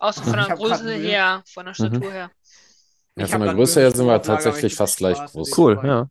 [0.00, 2.30] Auch so von der Größe her, von der Statur her.
[3.16, 5.56] Ja, von der Größe her sind wir tatsächlich fast gleich groß.
[5.56, 6.08] Cool, ja.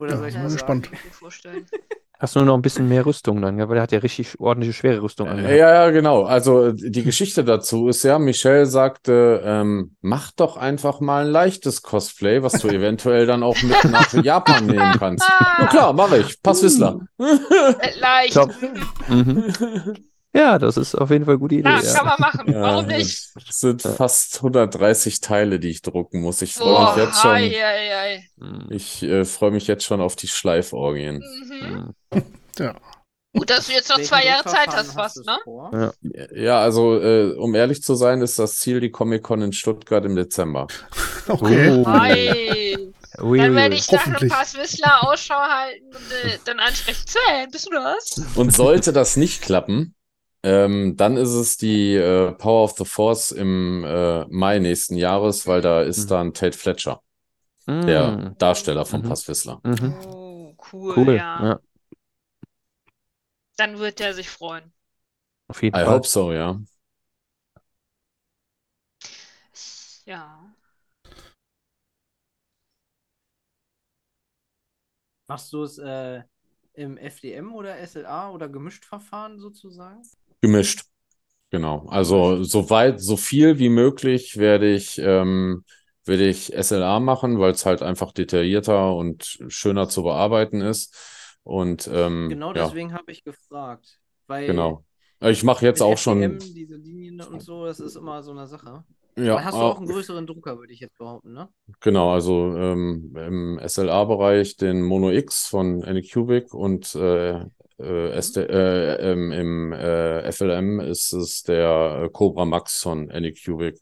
[0.00, 0.90] Oder Ja, soll ich bin mal gespannt.
[2.20, 3.68] Hast du nur noch ein bisschen mehr Rüstung dann, ja?
[3.68, 5.56] Weil der hat ja richtig ordentliche schwere Rüstung Ja, angehabt.
[5.56, 6.24] ja, genau.
[6.24, 11.82] Also die Geschichte dazu ist ja, Michelle sagte, ähm, mach doch einfach mal ein leichtes
[11.82, 15.28] Cosplay, was du eventuell dann auch mit nach Japan nehmen kannst.
[15.60, 16.42] Na klar, mache ich.
[16.42, 16.98] Passwissler.
[17.20, 18.36] Äh, Leicht.
[19.08, 19.44] Mhm.
[20.34, 21.62] Ja, das ist auf jeden Fall eine gute Idee.
[21.62, 21.94] Klar, Ja.
[21.94, 22.52] kann man machen.
[22.52, 23.30] Ja, Warum nicht?
[23.48, 26.42] Es sind fast 130 Teile, die ich drucken muss.
[26.42, 27.30] Ich freue mich jetzt schon.
[27.30, 28.24] ei, ei, ei.
[28.36, 28.66] Mhm.
[28.70, 31.16] Ich äh, freue mich jetzt schon auf die Schleiforgien.
[31.18, 31.94] Mhm.
[32.12, 32.22] Mhm.
[32.58, 32.74] Ja.
[33.36, 35.38] Gut, dass du jetzt noch Welchen zwei Jahre Zeit hast, fast, ne?
[35.44, 35.92] vor?
[36.34, 40.14] Ja, also äh, um ehrlich zu sein, ist das Ziel die Comic-Con in Stuttgart im
[40.16, 40.66] Dezember.
[41.30, 41.84] Okay.
[41.84, 43.22] Oh.
[43.22, 47.04] Ui, Dann werde ich nach ein paar Swissler Ausschau halten und äh, dann ansprechen.
[47.06, 48.22] Sven, bist du das?
[48.34, 49.94] Und sollte das nicht klappen,
[50.42, 55.46] ähm, dann ist es die äh, Power of the Force im äh, Mai nächsten Jahres,
[55.46, 56.12] weil da ist Mhm.
[56.12, 57.02] dann Tate Fletcher,
[57.86, 58.36] der Mhm.
[58.38, 59.02] Darsteller von Mhm.
[59.02, 59.60] Passwissler.
[59.64, 59.98] Mhm.
[60.04, 61.26] Oh, cool, Cool.
[61.36, 61.38] ja.
[61.38, 61.60] Ja,
[63.58, 64.72] Dann wird er sich freuen.
[65.48, 65.84] auf jeden I Fall.
[65.84, 66.58] hope so, ja.
[70.06, 70.54] Ja.
[75.26, 76.22] Machst du es äh,
[76.74, 80.02] im FDM oder SLA oder gemischt Verfahren sozusagen?
[80.40, 80.84] Gemischt.
[81.50, 81.86] Genau.
[81.88, 85.64] Also so weit, so viel wie möglich werde ich, ähm,
[86.04, 90.94] werde ich SLA machen, weil es halt einfach detaillierter und schöner zu bearbeiten ist.
[91.42, 93.98] Und ähm, Genau ja, deswegen habe ich gefragt.
[94.26, 94.84] Weil genau.
[95.20, 96.22] Ich mache jetzt auch schon.
[96.22, 98.84] FDM, diese Linien und so, das ist immer so eine Sache.
[99.16, 101.48] Ja, hast du ah, auch einen größeren Drucker, würde ich jetzt behaupten, ne?
[101.80, 107.44] Genau, also ähm, im SLA-Bereich den Mono X von Anycubic und äh,
[107.78, 113.80] äh, SD, äh, ähm, im äh, FLM ist es der äh, Cobra Max von Anycubic.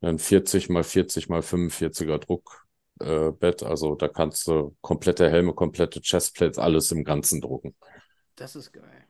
[0.00, 6.00] Ein 40 mal 40 mal 45er Druckbett, äh, also da kannst du komplette Helme, komplette
[6.00, 7.74] Chestplates, alles im Ganzen drucken.
[8.36, 9.06] Das ist geil.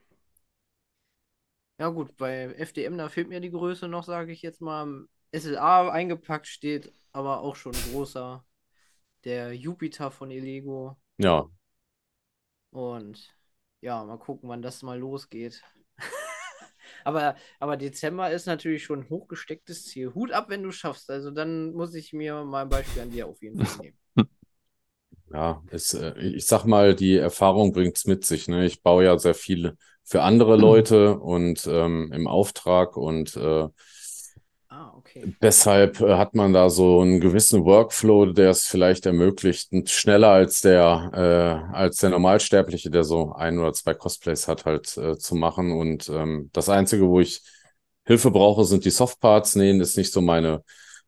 [1.78, 5.06] Ja gut, bei FDM, da fehlt mir die Größe noch, sage ich jetzt mal.
[5.32, 8.44] SLA eingepackt steht, aber auch schon großer.
[9.24, 10.96] Der Jupiter von Elego.
[11.18, 11.48] Ja,
[12.70, 13.34] Und
[13.82, 15.62] ja, mal gucken, wann das mal losgeht.
[17.04, 20.14] aber, aber Dezember ist natürlich schon ein hochgestecktes Ziel.
[20.14, 21.10] Hut ab, wenn du schaffst.
[21.10, 23.98] Also dann muss ich mir mal ein Beispiel an dir auf jeden Fall nehmen.
[25.34, 28.48] Ja, es, äh, ich sag mal, die Erfahrung bringt's mit sich.
[28.48, 28.66] Ne?
[28.66, 33.66] Ich baue ja sehr viel für andere Leute und ähm, im Auftrag und äh,
[34.74, 35.34] Ah, okay.
[35.42, 40.62] deshalb äh, hat man da so einen gewissen Workflow, der es vielleicht ermöglicht, schneller als
[40.62, 41.10] der
[41.70, 45.72] äh, als der Normalsterbliche, der so ein oder zwei Cosplays hat, halt äh, zu machen.
[45.72, 47.42] Und ähm, das Einzige, wo ich
[48.04, 49.56] Hilfe brauche, sind die Softparts.
[49.56, 50.62] Nähen ist nicht so meine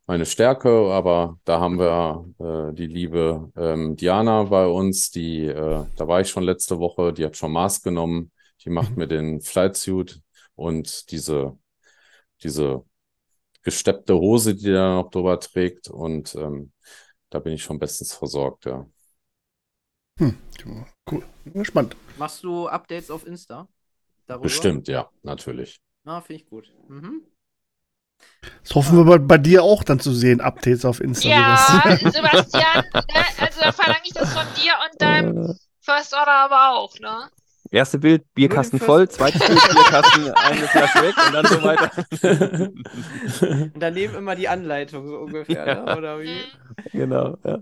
[0.07, 2.27] meine Stärke, aber da haben wir
[2.71, 7.15] äh, die liebe ähm, Diana bei uns, die, äh, da war ich schon letzte Woche,
[7.15, 8.31] die hat schon Maß genommen,
[8.65, 8.99] die macht Mhm.
[8.99, 10.21] mir den Flightsuit
[10.57, 11.57] und diese,
[12.43, 12.85] diese
[13.65, 16.73] gesteppte Hose, die er noch drüber trägt und ähm,
[17.31, 18.87] da bin ich schon bestens versorgt, ja.
[20.19, 20.39] Hm.
[21.11, 21.25] Cool.
[21.45, 21.97] Bin gespannt.
[22.17, 23.69] Machst du Updates auf Insta?
[24.27, 24.45] darüber?
[24.45, 25.81] Bestimmt, ja, natürlich.
[26.05, 26.73] Ah, finde ich gut.
[26.89, 27.23] Mhm.
[28.63, 31.29] Das hoffen wir bei, bei dir auch dann zu sehen, Updates auf Insta.
[31.29, 32.13] Ja, Sebastian.
[32.13, 33.05] Sebastian, ne?
[33.39, 37.31] also da verlange ich das von dir und deinem First Order aber auch, ne?
[37.75, 42.71] Erste Bild, Bierkasten voll, zweites Bild, Bierkasten, eine Flasche weg und dann so weiter.
[43.75, 45.85] Und daneben immer die Anleitung, so ungefähr, Ja.
[45.85, 45.97] ne?
[45.97, 46.35] oder wie?
[46.35, 46.91] Mhm.
[46.93, 47.59] genau, ja.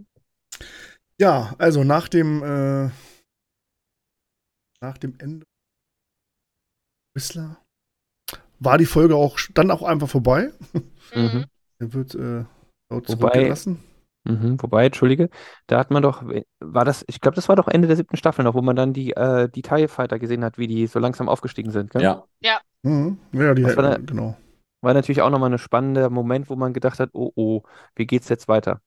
[1.21, 2.91] Ja, also nach dem äh,
[4.81, 5.47] nach dem Ende
[7.15, 7.59] Whistler
[8.59, 10.53] war die Folge auch dann auch einfach vorbei.
[11.15, 11.45] Mhm.
[11.79, 12.45] Er wird äh,
[12.89, 13.83] dort Wobei- zurückgelassen.
[14.25, 15.31] Mhm, wobei, Entschuldige,
[15.67, 16.23] da hat man doch,
[16.61, 18.93] war das, ich glaube, das war doch Ende der siebten Staffel noch, wo man dann
[18.93, 22.03] die, äh, die TIE Fighter gesehen hat, wie die so langsam aufgestiegen sind, gell?
[22.03, 23.19] Ja, Mhm.
[23.33, 24.37] Ja, die war da- genau.
[24.81, 27.63] War natürlich auch nochmal ein spannender Moment, wo man gedacht hat, oh oh,
[27.95, 28.81] wie geht's jetzt weiter?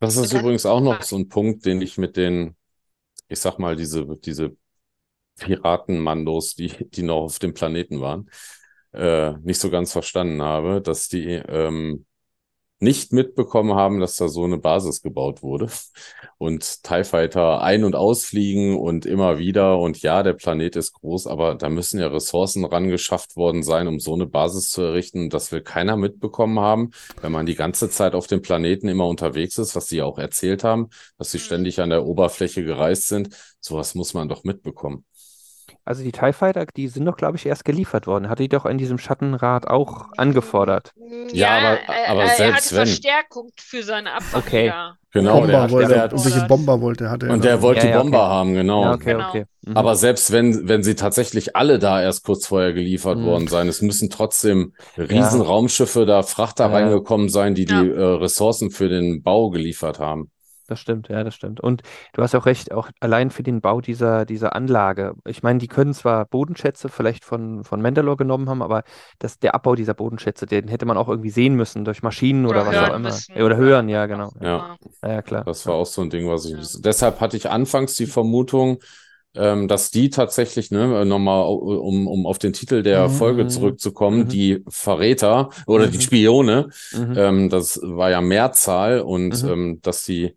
[0.00, 2.56] das ist übrigens auch noch so ein Punkt, den ich mit den,
[3.28, 4.56] ich sag mal, diese, diese
[5.38, 8.30] Piratenmandos, die, die noch auf dem Planeten waren,
[8.92, 12.06] äh, nicht so ganz verstanden habe, dass die ähm,
[12.82, 15.68] nicht mitbekommen haben, dass da so eine Basis gebaut wurde
[16.38, 21.26] und TIE Fighter ein- und ausfliegen und immer wieder und ja, der Planet ist groß,
[21.28, 25.30] aber da müssen ja Ressourcen rangeschafft worden sein, um so eine Basis zu errichten.
[25.30, 26.90] Das will keiner mitbekommen haben,
[27.20, 30.18] wenn man die ganze Zeit auf dem Planeten immer unterwegs ist, was sie ja auch
[30.18, 30.88] erzählt haben,
[31.18, 31.42] dass sie Mhm.
[31.42, 33.30] ständig an der Oberfläche gereist sind.
[33.60, 35.04] Sowas muss man doch mitbekommen.
[35.84, 38.28] Also die TIE Fighter, die sind doch, glaube ich, erst geliefert worden.
[38.28, 40.92] Hat die doch in diesem Schattenrat auch angefordert.
[41.32, 42.86] Ja, aber- äh, aber äh, er selbst hatte wenn.
[42.86, 44.90] Verstärkung für seine Abfangjäger.
[44.90, 44.98] Okay.
[45.14, 46.48] Genau, Bomber der hat, wollte, der hat, gefordert.
[46.48, 47.32] Bomber wollte, hatte er.
[47.34, 48.28] und der wollte Ja, die ja, Bomber okay.
[48.28, 48.82] haben, genau.
[48.84, 49.28] Ja, okay, Genau.
[49.28, 49.44] okay.
[49.66, 49.76] Mhm.
[49.76, 53.24] Aber selbst wenn, wenn sie tatsächlich alle da erst kurz vorher geliefert Mhm.
[53.26, 55.46] worden sein, es müssen trotzdem riesen Ja.
[55.46, 56.72] Raumschiffe da Frachter Ja.
[56.72, 57.82] reingekommen sein, die Ja.
[57.82, 60.30] die äh, Ressourcen für den Bau geliefert haben.
[60.68, 61.60] Das stimmt, ja, das stimmt.
[61.60, 61.82] Und
[62.12, 65.14] du hast auch recht, auch allein für den Bau dieser, dieser Anlage.
[65.26, 68.84] Ich meine, die können zwar Bodenschätze vielleicht von, von Mandalore genommen haben, aber
[69.18, 72.60] das, der Abbau dieser Bodenschätze, den hätte man auch irgendwie sehen müssen durch Maschinen oder,
[72.62, 72.98] Oder was auch immer.
[73.00, 73.36] müssen.
[73.36, 74.30] Ja, Oder hören, ja, genau.
[74.40, 74.76] Ja.
[75.04, 75.42] Ja, klar.
[75.44, 76.80] Das war auch so ein Ding, was ich Ja.
[76.80, 78.78] Deshalb hatte ich anfangs die Vermutung,
[79.34, 83.12] ähm, dass die tatsächlich, ne, nochmal, um, um auf den Titel der Mhm.
[83.14, 84.28] Folge zurückzukommen, Mhm.
[84.28, 86.02] die Verräter oder die Mhm.
[86.02, 87.14] Spione, Mhm.
[87.16, 89.48] ähm, das war ja Mehrzahl und Mhm.
[89.48, 90.34] ähm, dass die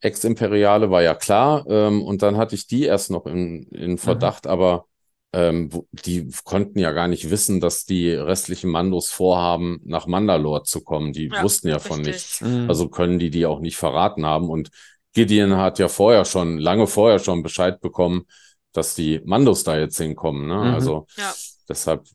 [0.00, 1.64] Ex-Imperiale war ja klar.
[1.68, 4.86] Ähm, und dann hatte ich die erst noch in, in Verdacht, aber
[5.32, 5.70] ähm,
[6.06, 11.12] die konnten ja gar nicht wissen, dass die restlichen Mandos vorhaben, nach Mandalore zu kommen.
[11.12, 12.14] Die Ja, wussten ja von richtig.
[12.14, 12.40] nichts.
[12.40, 12.68] Mhm.
[12.68, 14.48] Also können die die auch nicht verraten haben.
[14.48, 14.70] Und
[15.18, 18.24] Gideon hat ja vorher schon, lange vorher schon Bescheid bekommen,
[18.72, 20.46] dass die Mandos da jetzt hinkommen.
[20.46, 20.54] Ne?
[20.54, 20.74] Mhm.
[20.74, 21.34] Also Ja.
[21.68, 22.06] deshalb,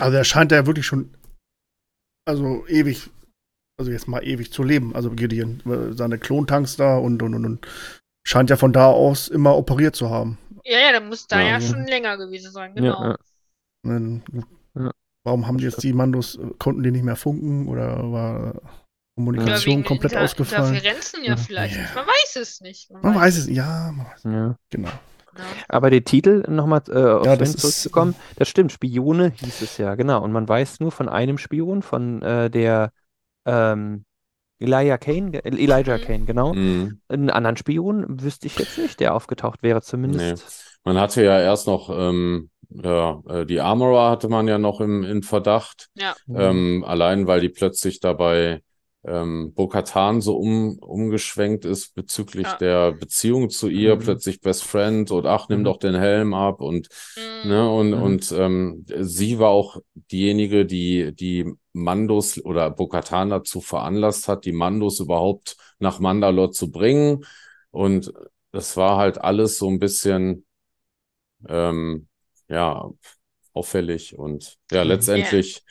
[0.00, 1.16] Also er scheint ja wirklich schon,
[2.26, 3.10] also ewig,
[3.78, 4.94] also jetzt mal ewig zu leben.
[4.94, 5.62] Also Gideon,
[5.94, 7.66] seine Klontanks da und, und, und, und
[8.26, 10.38] scheint ja von da aus immer operiert zu haben.
[10.64, 11.48] Ja, ja, der muss da Ja.
[11.52, 13.14] ja schon länger gewesen sein, genau.
[13.84, 14.92] ja.
[15.22, 18.60] Warum haben die jetzt die Mandos, konnten die nicht mehr funken oder war
[19.16, 20.68] Kommunikation komplett Inter ausgefallen?
[20.74, 21.36] Interferenzen ja Ja.
[21.36, 21.76] vielleicht.
[21.76, 21.82] Ja.
[21.94, 22.90] Man weiß es nicht.
[22.90, 24.56] Man weiß es, ja, man weiß, ja.
[24.70, 24.88] genau.
[24.88, 25.44] Ja.
[25.68, 29.78] Aber der Titel, nochmal äh, auf Ja, das ist- zurückzukommen, das stimmt, Spione hieß es
[29.78, 30.22] ja, genau.
[30.24, 32.92] Und man weiß nur von einem Spion, von äh, der
[33.46, 34.04] ähm,
[34.58, 36.02] Elijah Kane, ge- Elijah Mhm.
[36.02, 36.52] Kane, genau.
[36.52, 36.90] mh.
[37.08, 40.78] Einen anderen Spion wüsste ich jetzt nicht, der aufgetaucht wäre, zumindest.
[40.84, 45.02] Man hatte ja erst noch, ähm, ja, äh, die Armorer hatte man ja noch im,
[45.04, 45.88] in Verdacht.
[45.94, 46.14] Ja.
[46.26, 46.36] Mhm.
[46.40, 48.60] Ähm, allein weil die plötzlich dabei
[49.04, 52.58] ähm, Bo-Katan so um, umgeschwenkt ist bezüglich Ja.
[52.58, 54.04] der Beziehung zu ihr, Mhm.
[54.04, 55.64] plötzlich Best Friend und ach, nimm Mhm.
[55.64, 57.22] doch den Helm ab und Mhm.
[57.42, 57.94] ne und Mhm.
[57.94, 64.52] und ähm, sie war auch diejenige, die die Mandos oder Bo-Katan dazu veranlasst hat, die
[64.52, 67.24] Mandos überhaupt nach Mandalore zu bringen
[67.70, 68.12] und
[68.52, 70.44] das war halt alles so ein bisschen
[71.48, 72.08] ähm,
[72.48, 72.90] ja
[73.52, 74.88] auffällig und ja Mhm.
[74.88, 75.64] letztendlich Letztendlich,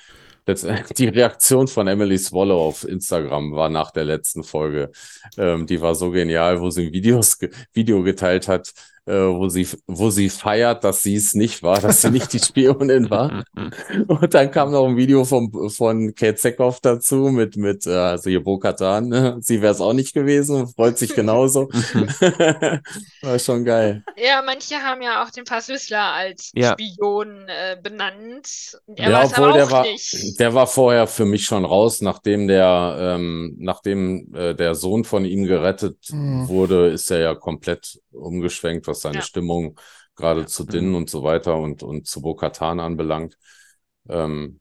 [0.54, 4.92] die Reaktion von Emily Swallow auf Instagram war nach der letzten Folge.
[5.38, 7.38] Ähm, die war so genial, wo sie ein Videos,
[7.74, 12.02] Video geteilt hat, äh, wo sie, wo sie feiert, dass sie es nicht war, dass
[12.02, 13.44] sie nicht die Spionin war.
[14.08, 18.30] Und dann kam noch ein Video vom, von Kate Seckhoff dazu mit, mit, äh, also
[18.30, 19.38] hier Bo-Katan, ne?
[19.42, 21.70] Sie wäre es auch nicht gewesen und freut sich genauso.
[23.22, 24.04] war schon geil.
[24.18, 26.74] Ja, manche haben ja auch den Pass Whistler als Ja.
[26.74, 28.78] Spion äh, benannt.
[28.96, 30.40] Er Ja, obwohl aber der war, nicht.
[30.40, 35.26] der war vorher für mich schon raus, nachdem der, ähm, nachdem äh, der Sohn von
[35.26, 36.48] ihm gerettet Mhm.
[36.48, 39.22] wurde, ist er ja komplett umgeschwenkt, was seine Ja.
[39.22, 39.80] Stimmung
[40.16, 40.48] gerade Ja.
[40.48, 43.38] zu Din und so weiter und, und zu Bo-Katan anbelangt.
[44.10, 44.60] Ähm,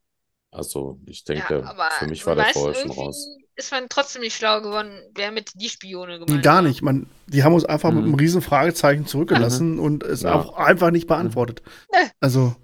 [0.50, 3.28] also ich denke, Ja, für mich war der vorher schon raus.
[3.56, 6.80] ist man trotzdem nicht schlau geworden, wer mit die Spione gemeint Gar nicht.
[6.82, 8.08] Man, die haben uns einfach mit Mhm.
[8.08, 10.34] einem riesen Fragezeichen zurückgelassen und es Ja.
[10.34, 11.62] auch einfach nicht beantwortet.
[11.92, 12.08] Nee.
[12.20, 12.54] Also,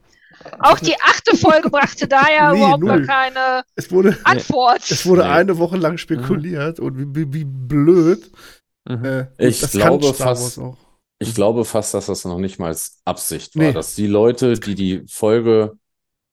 [0.60, 3.06] Auch die achte Folge brachte da ja Nee, überhaupt gar null.
[3.06, 4.90] keine es wurde, Antwort.
[4.90, 5.28] es wurde Nee.
[5.28, 8.30] eine Woche lang spekuliert und wie, wie, wie blöd.
[8.88, 9.04] Mhm.
[9.04, 10.60] Äh, Ich das glaube fast-.
[11.28, 13.72] Ich glaube fast, dass das noch nicht mal als Absicht war, Nee.
[13.72, 15.78] dass die Leute, die die Folge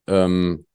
[0.07, 0.65] ähm,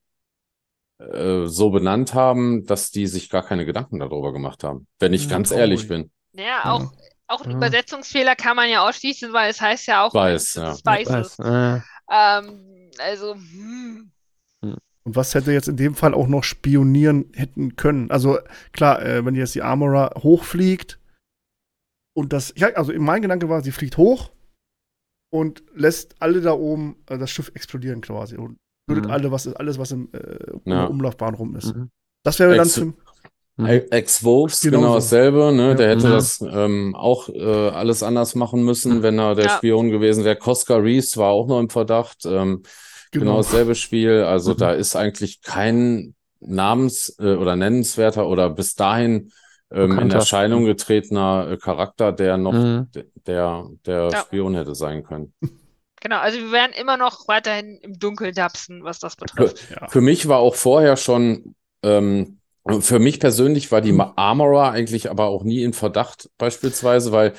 [0.99, 4.87] äh, so benannt haben, dass die sich gar keine Gedanken darüber gemacht haben.
[4.99, 5.61] Wenn ich Hm, ganz traurig.
[5.61, 6.11] ehrlich bin.
[6.33, 6.93] Ja, auch,
[7.27, 7.57] auch einen Ja.
[7.59, 10.77] Übersetzungsfehler kann man ja ausschließen, weil es heißt ja auch Weiß, ja.
[10.85, 11.39] Weiß.
[11.41, 14.13] Äh, Ähm, also, hm.
[15.05, 18.11] Und was hätte jetzt in dem Fall auch noch spionieren hätten können?
[18.11, 18.39] Also
[18.73, 20.99] klar, äh, wenn jetzt die Armorer hochfliegt
[22.17, 24.31] und das, ja, also in mein Gedanke war, sie fliegt hoch
[25.31, 28.57] und lässt alle da oben äh, das Schiff explodieren quasi und
[28.89, 29.11] tötet Mhm.
[29.11, 30.87] alle, was alles, was im, äh, Ja.
[30.87, 31.75] Umlaufbahn rum ist.
[31.75, 31.91] mhm.
[32.25, 32.95] Das wäre dann
[33.59, 33.67] Mhm.
[33.67, 35.69] E- Ex-Wolves, Genau genau, dasselbe, ne?
[35.69, 35.75] Ja.
[35.75, 36.11] Der hätte Mhm.
[36.11, 39.57] das ähm, auch äh, alles anders machen müssen, wenn er der Ja.
[39.57, 40.37] Spion gewesen wäre.
[40.37, 42.27] Cosca Reese war auch noch im Verdacht.
[42.27, 42.63] Ähm,
[43.13, 43.25] genau.
[43.25, 43.37] genau.
[43.39, 44.23] dasselbe Spiel.
[44.25, 44.57] Also Mhm.
[44.59, 49.33] da ist eigentlich kein namens- äh, oder nennenswerter oder bis dahin
[49.73, 50.11] ähm, in.
[50.11, 52.89] Erscheinung getretener äh, Charakter, der noch Mhm.
[53.27, 54.21] der, der Ja.
[54.21, 55.33] Spion hätte sein können.
[56.03, 59.67] Genau, also wir werden immer noch weiterhin im Dunkeln dapsen, was das betrifft.
[59.71, 59.89] Ja.
[59.89, 62.39] Für mich war auch vorher schon, ähm,
[62.81, 67.33] für mich persönlich war die Armorer eigentlich aber auch nie in Verdacht beispielsweise, weil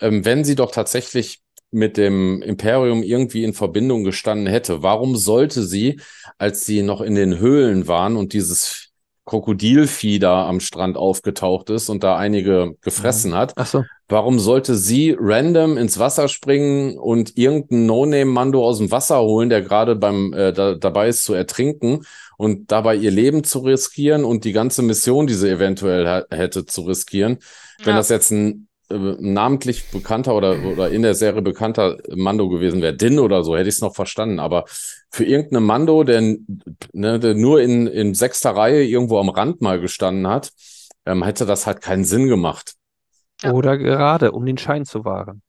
[0.00, 5.64] ähm, wenn sie doch tatsächlich mit dem Imperium irgendwie in Verbindung gestanden hätte, warum sollte
[5.64, 6.00] sie,
[6.38, 8.92] als sie noch in den Höhlen waren und dieses
[9.24, 13.84] Krokodilvieh da am Strand aufgetaucht ist und da einige gefressen hat, Ach so.
[14.06, 19.62] Warum sollte sie random ins Wasser springen und irgendeinen No-Name-Mando aus dem Wasser holen, der
[19.62, 22.04] gerade beim äh, da, dabei ist zu ertrinken
[22.36, 26.82] und dabei ihr Leben zu riskieren und die ganze Mission, die sie eventuell hätte zu
[26.82, 27.38] riskieren?
[27.78, 27.96] Wenn Ja.
[27.96, 28.68] das jetzt ein
[28.98, 33.68] namentlich bekannter oder, oder in der Serie bekannter Mando gewesen wäre, Din oder so, hätte
[33.68, 34.38] ich es noch verstanden.
[34.38, 34.64] Aber
[35.10, 36.20] für irgendeinen Mando, der,
[36.92, 40.52] ne, der nur in, in sechster Reihe irgendwo am Rand mal gestanden hat,
[41.06, 42.74] ähm, hätte das halt keinen Sinn gemacht.
[43.52, 45.42] Oder gerade, um den Schein zu wahren.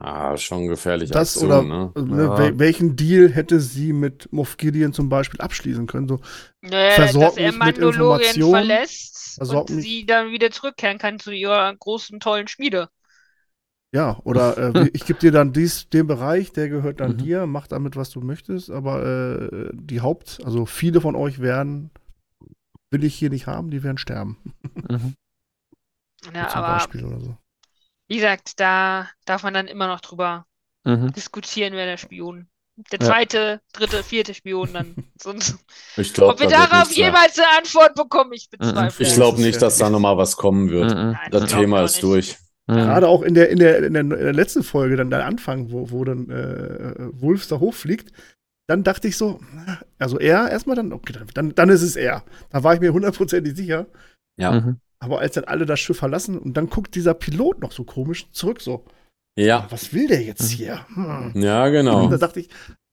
[0.00, 1.92] Ah, schon gefährliche Das Aktion, oder ne?
[1.96, 2.38] äh, ne, Ja.
[2.38, 6.08] wel welchen Deal hätte sie mit Moff Gideon zum Beispiel abschließen können?
[6.08, 6.20] So,
[6.62, 11.32] Naja, Versorgt dass er mit Informationen, verlässt versorgt und sie dann wieder zurückkehren kann zu
[11.32, 12.90] ihrer großen, tollen Schmiede.
[13.92, 17.16] ja, oder äh, ich gebe dir dann dies, den Bereich, der gehört dann Mhm.
[17.16, 21.90] dir, mach damit, was du möchtest, aber äh, die Haupt, also viele von euch werden,
[22.90, 24.38] will ich hier nicht haben, die werden sterben.
[24.88, 25.14] Mhm.
[26.34, 27.36] Ja, zum aber Beispiel oder so.
[28.08, 30.46] wie gesagt, da darf man dann immer noch drüber
[30.84, 31.14] Mhm.
[31.16, 32.50] diskutieren, wer der Spion.
[32.76, 33.06] Der Ja.
[33.06, 34.94] zweite, dritte, vierte Spion dann.
[35.22, 35.56] Sonst,
[35.96, 39.06] Ich glaube, ob wir darauf jemals eine Antwort bekommen, ich bezweifle.
[39.06, 40.90] Ich glaube nicht, dass da nochmal was kommen wird.
[40.90, 41.12] Mhm.
[41.12, 42.36] Nein, Das glaub Thema ist durch.
[42.66, 42.74] Mhm.
[42.74, 45.70] Gerade auch in der, in der, in der, in der letzten Folge, dann der Anfang,
[45.70, 48.10] wo, wo dann äh, Wolfs da hochfliegt,
[48.66, 49.40] dann dachte ich so,
[49.98, 52.24] also er erstmal dann, okay, dann, dann ist es er.
[52.50, 53.86] Da war ich mir hundertprozentig sicher.
[54.36, 54.52] Ja.
[54.52, 54.80] Mhm.
[54.98, 58.30] Aber als dann alle das Schiff verlassen und dann guckt dieser Pilot noch so komisch
[58.32, 58.86] zurück, so,
[59.36, 60.56] Ja, was will der jetzt Mhm.
[60.56, 60.86] hier?
[60.94, 61.32] Hm.
[61.42, 62.08] ja, Und genau.
[62.08, 62.48] da dachte ich,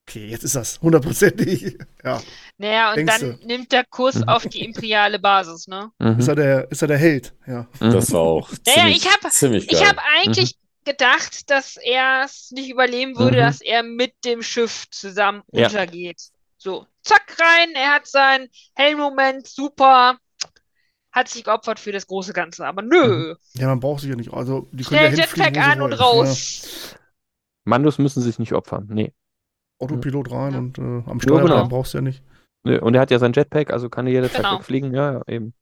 [0.08, 1.78] okay, jetzt ist das hundertprozentig.
[2.04, 2.20] Ja,
[2.58, 4.24] Naja, und Denkst dann nimmt der Kurs Mhm.
[4.30, 5.92] auf die imperiale Basis, ne?
[6.00, 6.18] Mhm.
[6.20, 7.34] ist er der, ist er der Held?
[7.48, 7.68] Ja.
[7.80, 9.80] Das war auch Naja, ziemlich, ich hab- ziemlich geil.
[9.82, 13.42] Ich habe eigentlich gedacht, dass er es nicht überleben würde, Mhm.
[13.42, 15.68] dass er mit dem Schiff zusammen Ja.
[15.68, 16.20] untergeht.
[16.58, 20.18] So, zack rein, er hat seinen Hellmoment, super,
[21.12, 22.66] hat sich geopfert für das große Ganze.
[22.66, 24.32] Aber nö, Ja, man braucht sich ja nicht.
[24.34, 26.00] Also, die können ja schnell hinfliegen, Jetpack an und wollen.
[26.02, 26.96] raus.
[27.66, 28.88] Mandos müssen sich nicht opfern.
[28.92, 29.14] Nee.
[29.80, 29.86] Ja.
[29.88, 30.60] Autopilot rein Ja.
[30.60, 31.68] und äh, am Ja, Steuer genau.
[31.68, 32.24] brauchst du ja nicht.
[32.64, 34.60] Nee, Und er hat ja sein Jetpack, also kann er jederzeit Genau.
[34.60, 34.94] wegfliegen.
[34.94, 35.54] Ja, ja, eben.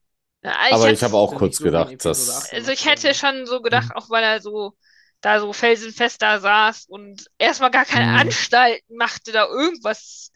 [0.44, 2.52] Ja, Aber hätt- ich habe auch ja kurz so gedacht, dass.
[2.52, 4.74] also ich hätte schon so gedacht, auch weil er so
[5.22, 8.18] da so felsenfest da saß und erstmal gar keine Mhm.
[8.20, 10.32] Anstalten machte, da irgendwas.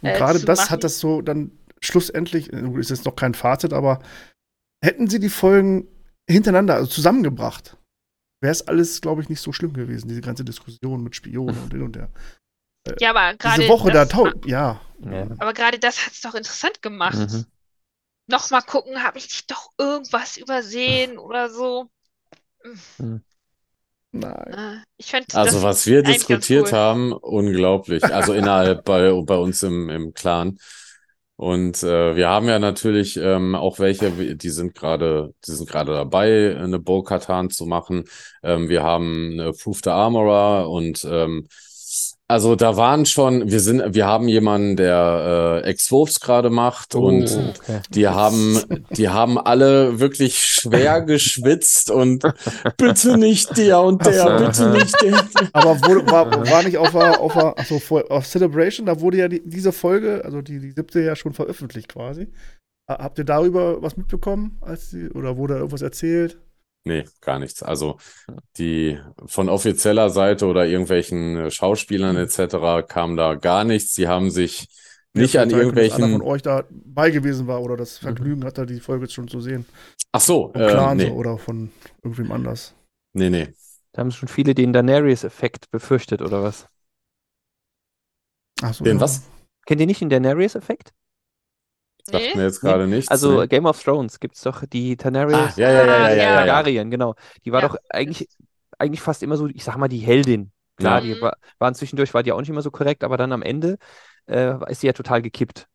[0.00, 0.70] Und äh, gerade zu das machen.
[0.70, 3.98] hat das so dann schlussendlich, äh, ist jetzt noch kein Fazit, aber
[4.84, 5.88] hätten sie die Folgen
[6.28, 7.76] hintereinander, also zusammengebracht,
[8.40, 11.72] wäre es alles, glaube ich, nicht so schlimm gewesen, diese ganze Diskussion mit Spionen und
[11.72, 12.10] hin und her.
[13.00, 14.80] Ja, aber gerade Diese Woche da, das, tau ja.
[15.00, 15.26] Ja.
[15.38, 17.18] aber gerade das hat es doch interessant gemacht.
[17.18, 17.46] Mhm.
[18.26, 21.88] Nochmal gucken, habe ich nicht doch irgendwas übersehen oder so?
[24.12, 24.52] Nein.
[24.52, 26.72] Äh, Ich fände Also, was wir diskutiert cool.
[26.72, 28.04] haben, unglaublich.
[28.04, 30.58] Also innerhalb bei, bei uns im, im Clan.
[31.36, 35.92] Und äh, wir haben ja natürlich ähm, auch welche, die sind gerade, die sind gerade
[35.92, 38.04] dabei, eine Bo-Katan zu machen.
[38.44, 41.48] Ähm, wir haben eine Proof the Armorer und ähm,
[42.26, 47.30] Also da waren schon, wir sind, wir haben jemanden, der äh, Ex-Wolves gerade macht und
[47.30, 47.80] Oh, okay.
[47.90, 48.62] die haben,
[48.96, 52.24] die haben alle wirklich schwer geschwitzt und
[52.78, 55.22] bitte nicht der und der, bitte nicht der.
[55.52, 59.42] Aber wurde, war, war nicht auf, auf, achso, vor- auf Celebration, da wurde ja die,
[59.44, 62.28] diese Folge, also die, die siebte ja schon veröffentlicht quasi.
[62.90, 64.56] Ha- Habt ihr darüber was mitbekommen?
[64.62, 66.38] Als die, oder wurde da irgendwas erzählt?
[66.84, 67.62] Nee, gar nichts.
[67.62, 67.96] Also
[68.58, 72.86] die von offizieller Seite oder irgendwelchen äh, Schauspielern etc.
[72.86, 73.94] kam da gar nichts.
[73.94, 74.68] Sie haben sich
[75.14, 76.10] nicht an Vielleicht, wenn Einer irgendwelchen.
[76.10, 79.64] von euch da bei gewesen war oder das Vergnügen hatte, die Folge schon zu sehen.
[80.12, 81.70] Ach so, Vom äh, nee, oder von
[82.02, 82.74] irgendwem anders.
[83.12, 83.48] nee, nee.
[83.92, 86.66] Da haben schon viele den Daenerys-Effekt befürchtet, oder was?
[88.62, 89.00] Ach so, Den ja.
[89.00, 89.22] was?
[89.66, 90.92] Kennt ihr nicht den Daenerys-Effekt?
[92.06, 92.34] Sagt Nee?
[92.34, 93.10] mir jetzt gerade nichts.
[93.10, 93.46] Also nee.
[93.48, 96.46] Game of Thrones gibt es doch die Daenerys Ah, ja, ja, ja, ja, ja, ja,
[96.46, 96.46] ja.
[96.46, 97.14] Targaryen, genau.
[97.44, 97.68] Die war Ja.
[97.68, 98.28] doch eigentlich,
[98.78, 100.52] eigentlich fast immer so, ich sag mal, die Heldin.
[100.76, 101.14] Klar, Ja.
[101.14, 103.78] die war, waren zwischendurch, war die auch nicht immer so korrekt, aber dann am Ende
[104.26, 105.66] äh, ist sie ja total gekippt.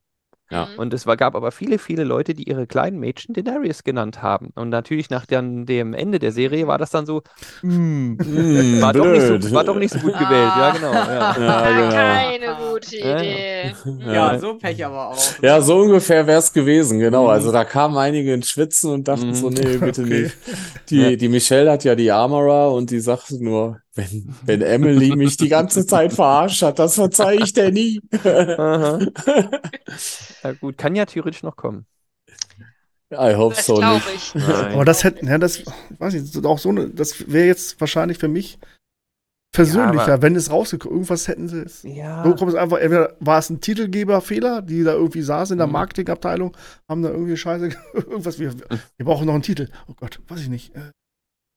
[0.51, 0.65] Ja.
[0.73, 0.79] Mhm.
[0.79, 4.49] Und es war, gab aber viele, viele Leute, die ihre kleinen Mädchen Daenerys genannt haben.
[4.55, 7.21] Und natürlich nach dann dem Ende der Serie war das dann so,
[7.61, 10.31] hm, Hm, war, doch nicht so, war doch nicht so gut gewählt.
[10.57, 10.93] Ja, genau.
[10.93, 11.35] Ja.
[11.39, 11.89] Ja, genau.
[11.91, 12.95] Keine gute.
[12.97, 13.73] Idee.
[14.05, 14.39] Ja, Ja.
[14.39, 15.17] so Pech aber auch.
[15.41, 17.23] Ja, so ungefähr wäre es gewesen, genau.
[17.25, 17.29] Mhm.
[17.29, 19.35] Also da kamen einige ins Schwitzen und dachten Mhm.
[19.35, 20.21] so, nee, bitte Okay.
[20.23, 20.37] nicht.
[20.89, 25.37] Die, die Michelle hat ja die Armorer und die sagt nur, wenn, wenn Emily mich
[25.37, 28.01] die ganze Zeit verarscht hat, das verzeih ich dir nie.
[28.23, 28.99] Aha.
[30.43, 31.85] Ja, gut, kann ja theoretisch noch kommen.
[33.11, 34.35] I hope Das so glaube nicht.
[34.35, 34.43] ich.
[34.45, 35.65] Aber das hätten, ja, das, ich
[35.97, 38.59] weiß nicht, so- auch so eine, das wäre jetzt wahrscheinlich für mich
[39.51, 41.81] persönlicher, aber- wenn es rausgekommen Irgendwas hätten sie es.
[41.83, 42.23] Ja.
[42.23, 45.65] So kommt es einfach, entweder war es ein Titelgeberfehler, die da irgendwie saßen in der
[45.67, 45.73] Mhm.
[45.73, 46.55] Marketingabteilung,
[46.87, 49.69] haben da irgendwie Scheiße, irgendwas, wir, wir brauchen noch einen Titel.
[49.87, 50.75] Oh Gott, weiß ich nicht.
[50.75, 50.91] Äh,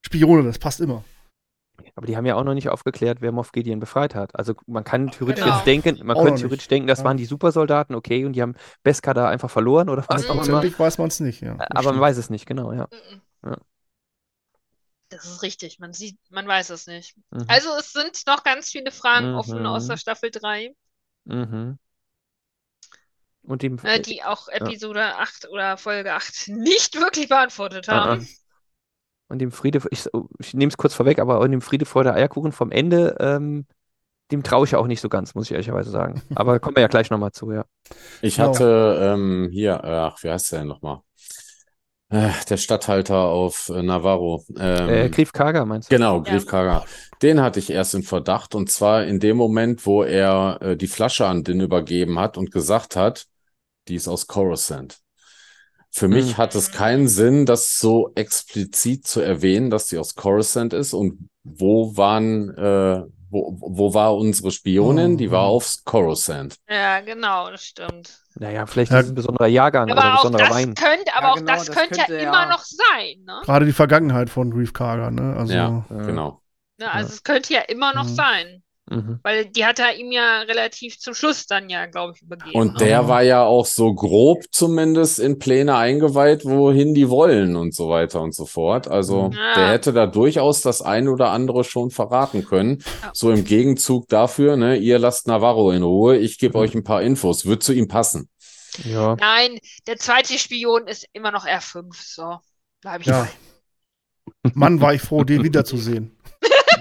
[0.07, 1.05] Spione, das passt immer.
[1.95, 4.35] Aber die haben ja auch noch nicht aufgeklärt, wer Moff Gideon befreit hat.
[4.37, 5.57] Also man kann theoretisch genau.
[5.57, 6.41] jetzt denken, man Auch könnte nicht.
[6.43, 7.05] theoretisch denken, das Ja.
[7.07, 10.63] waren die Supersoldaten, okay, und die haben Beskar da einfach verloren oder was auch immer.
[10.79, 11.55] Weiß man es nicht, ja.
[11.57, 12.01] das Aber man stimmt.
[12.01, 12.89] weiß es nicht, genau, ja.
[12.91, 13.23] Mhm.
[13.51, 13.57] Ja.
[15.09, 17.17] Das ist richtig, man sieht, man weiß es nicht.
[17.31, 17.45] Mhm.
[17.49, 19.67] Also es sind noch ganz viele Fragen offen Mhm.
[19.67, 20.75] aus der Staffel 3,
[21.25, 21.79] Mhm.
[23.45, 28.29] Und dem, äh, die auch Episode 8 oder Folge 8 nicht wirklich beantwortet Ah, haben.
[29.33, 32.53] Und dem Friede, ich, ich nehme es kurz vorweg, aber in dem Friede, Freude, Eierkuchen
[32.53, 33.67] vom Ende, ähm,
[34.31, 36.23] dem traue ich auch nicht so ganz, muss ich ehrlicherweise sagen.
[36.35, 37.65] Aber kommen wir ja gleich nochmal zu, ja.
[38.23, 38.51] Ich Genau.
[38.51, 41.01] hatte ähm, hier, ach, wie heißt der denn nochmal?
[42.09, 44.45] Äh, der Statthalter auf äh, Navarro.
[44.59, 45.97] Ähm, Äh, Grief Karga meinst du?
[45.97, 46.23] Genau, Ja.
[46.23, 46.85] Grief Karga.
[47.23, 50.89] Den hatte ich erst in Verdacht und zwar in dem Moment, wo er äh, die
[50.89, 53.27] Flasche an Din übergeben hat und gesagt hat,
[53.89, 54.99] die ist aus Coruscant.
[55.95, 56.37] Für mich Mhm.
[56.39, 61.29] hat es keinen Sinn, das so explizit zu erwähnen, dass die aus Coruscant ist und
[61.45, 65.17] wo waren, äh, wo, wo war unsere Spionin?
[65.19, 65.51] Die war Mhm.
[65.51, 66.57] auf Coruscant.
[66.69, 68.19] Ja, genau, das stimmt.
[68.37, 68.99] Naja, vielleicht Ja.
[69.01, 70.75] ist es ein besonderer Jahrgang oder ein Aber auch besonderer das Wein.
[70.75, 73.41] könnte, aber Ja, auch genau, das das könnte ja könnte immer ja- noch sein, ne?
[73.45, 75.37] Gerade die Vergangenheit von Grief Karga, ne?
[75.37, 75.97] Also, Ja, Ja.
[76.07, 76.43] genau.
[76.79, 76.91] ne?
[76.91, 78.15] Also es könnte ja immer noch Mhm.
[78.15, 78.62] sein.
[78.95, 79.21] Mhm.
[79.23, 82.55] Weil die hat er ihm ja relativ zum Schluss dann ja, glaube ich, übergeben.
[82.59, 83.09] Und der Mhm.
[83.09, 88.21] war ja auch so grob zumindest in Pläne eingeweiht, wohin die wollen und so weiter
[88.21, 88.89] und so fort.
[88.89, 89.55] Also Ja.
[89.55, 92.83] der hätte da durchaus das ein oder andere schon verraten können.
[93.03, 93.11] Ja.
[93.15, 96.63] So im Gegenzug dafür, ne, ihr lasst Navarro in Ruhe, ich gebe Mhm.
[96.65, 97.47] euch ein paar Infos.
[97.47, 98.29] Wird zu ihm passen.
[98.85, 99.17] Ja.
[99.21, 102.39] Nein, der zweite Spion ist immer noch R5, so.
[102.81, 103.23] Bleib ich Ja.
[103.25, 103.29] bei.
[104.55, 106.17] Mann, war ich froh, den wiederzusehen.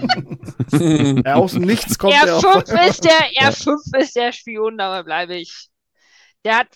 [1.24, 2.44] Ja, aus dem Nichts kommt er auf.
[2.44, 5.68] R5 ist der, R5 ist der Spion, dabei bleibe ich.
[6.44, 6.68] Der hat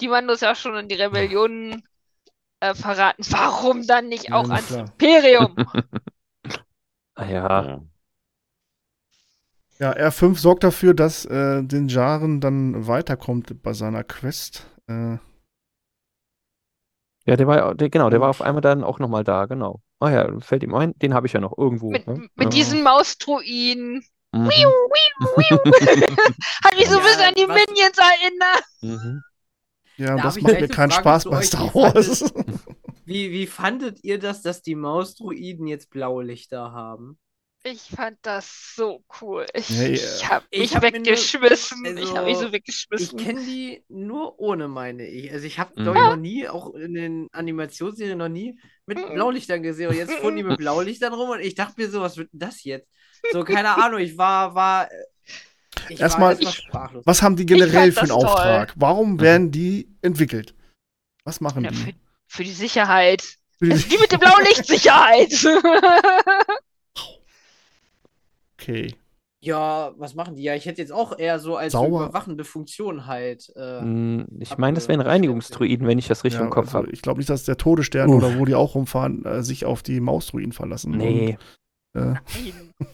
[0.00, 1.82] die Mandos ja auch schon in die Rebellion
[2.60, 3.24] äh, verraten.
[3.30, 4.92] Warum dann nicht auch Ja, ans klar.
[4.98, 5.56] Imperium?
[7.14, 7.62] Ah, ja.
[7.64, 7.80] Ja.
[9.78, 14.66] Ja, R5 sorgt dafür, dass äh, den Jaren dann weiterkommt bei seiner Quest.
[14.86, 15.18] Äh,
[17.26, 19.82] Ja, der war ja, der, genau, der war auf einmal dann auch nochmal da, genau.
[19.98, 21.90] Ah ja, fällt ihm ein, den habe ich ja noch irgendwo.
[21.90, 22.28] mit ne?
[22.34, 22.48] mit ja.
[22.50, 24.04] diesen Maustruinen.
[24.32, 24.44] Mhm.
[24.46, 25.56] Wiu, wiu, wiu.
[26.64, 28.64] Hat mich so ein Ja, bisschen an die was- Minions erinnert.
[28.82, 29.22] Mhm.
[29.96, 31.42] ja, das macht mir eine keinen Frage Spaß bei?
[31.42, 32.34] Star Wie fandet- Wars.
[33.06, 37.18] Wie, wie fandet ihr das, dass die Mausdruiden jetzt Blaulichter haben?
[37.68, 39.44] Ich fand das so cool.
[39.52, 39.92] Ich, Ja, ja.
[39.94, 41.84] ich habe Ich mich hab mir nur- weggeschmissen.
[41.84, 43.18] ich also, habe mich so Ich weggeschmissen.
[43.18, 45.32] kenne die nur ohne, meine ich.
[45.32, 45.82] Also ich habe, Mhm.
[45.82, 49.14] glaube ich, noch nie, auch in den Animationsserien noch nie mit Mhm.
[49.14, 49.88] Blaulichtern gesehen.
[49.88, 52.38] Und jetzt fuhren die mit Blaulichtern rum und ich dachte mir so, was wird denn
[52.38, 52.88] das jetzt?
[53.32, 54.88] So, keine Ahnung, ich war, war.
[54.90, 54.94] äh,
[55.88, 57.02] Ich Erstmal- war erstmal sprachlos.
[57.04, 58.24] Was haben die generell für einen toll.
[58.24, 58.74] Auftrag?
[58.76, 60.54] Warum werden die entwickelt?
[61.24, 61.94] Was machen Ja, für, die?
[62.28, 63.22] für die Sicherheit.
[63.58, 65.32] Für Also die mit dem Blaulicht Sicherheit.
[68.58, 68.94] Okay.
[69.42, 70.42] Ja, was machen die?
[70.42, 72.04] Ja, ich hätte jetzt auch eher so als so Sauber.
[72.06, 73.52] überwachende Funktion halt.
[73.54, 76.68] Äh, Hm, Ich meine, das wären äh, Reinigungsdruiden, wenn ich das richtig Ja, im Kopf
[76.68, 76.90] also habe.
[76.90, 78.16] ich glaube nicht, dass der Todesstern Uff.
[78.24, 80.92] oder wo die auch rumfahren, äh, sich auf die Mausdruiden verlassen.
[80.92, 81.38] Nee,
[81.94, 82.14] Und, äh,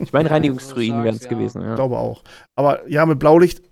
[0.00, 1.28] ich meine, Reinigungsdruiden so wären es ja.
[1.30, 1.62] gewesen.
[1.62, 1.74] Ja.
[1.76, 2.22] glaube auch.
[2.56, 3.62] Aber ja, mit Blaulicht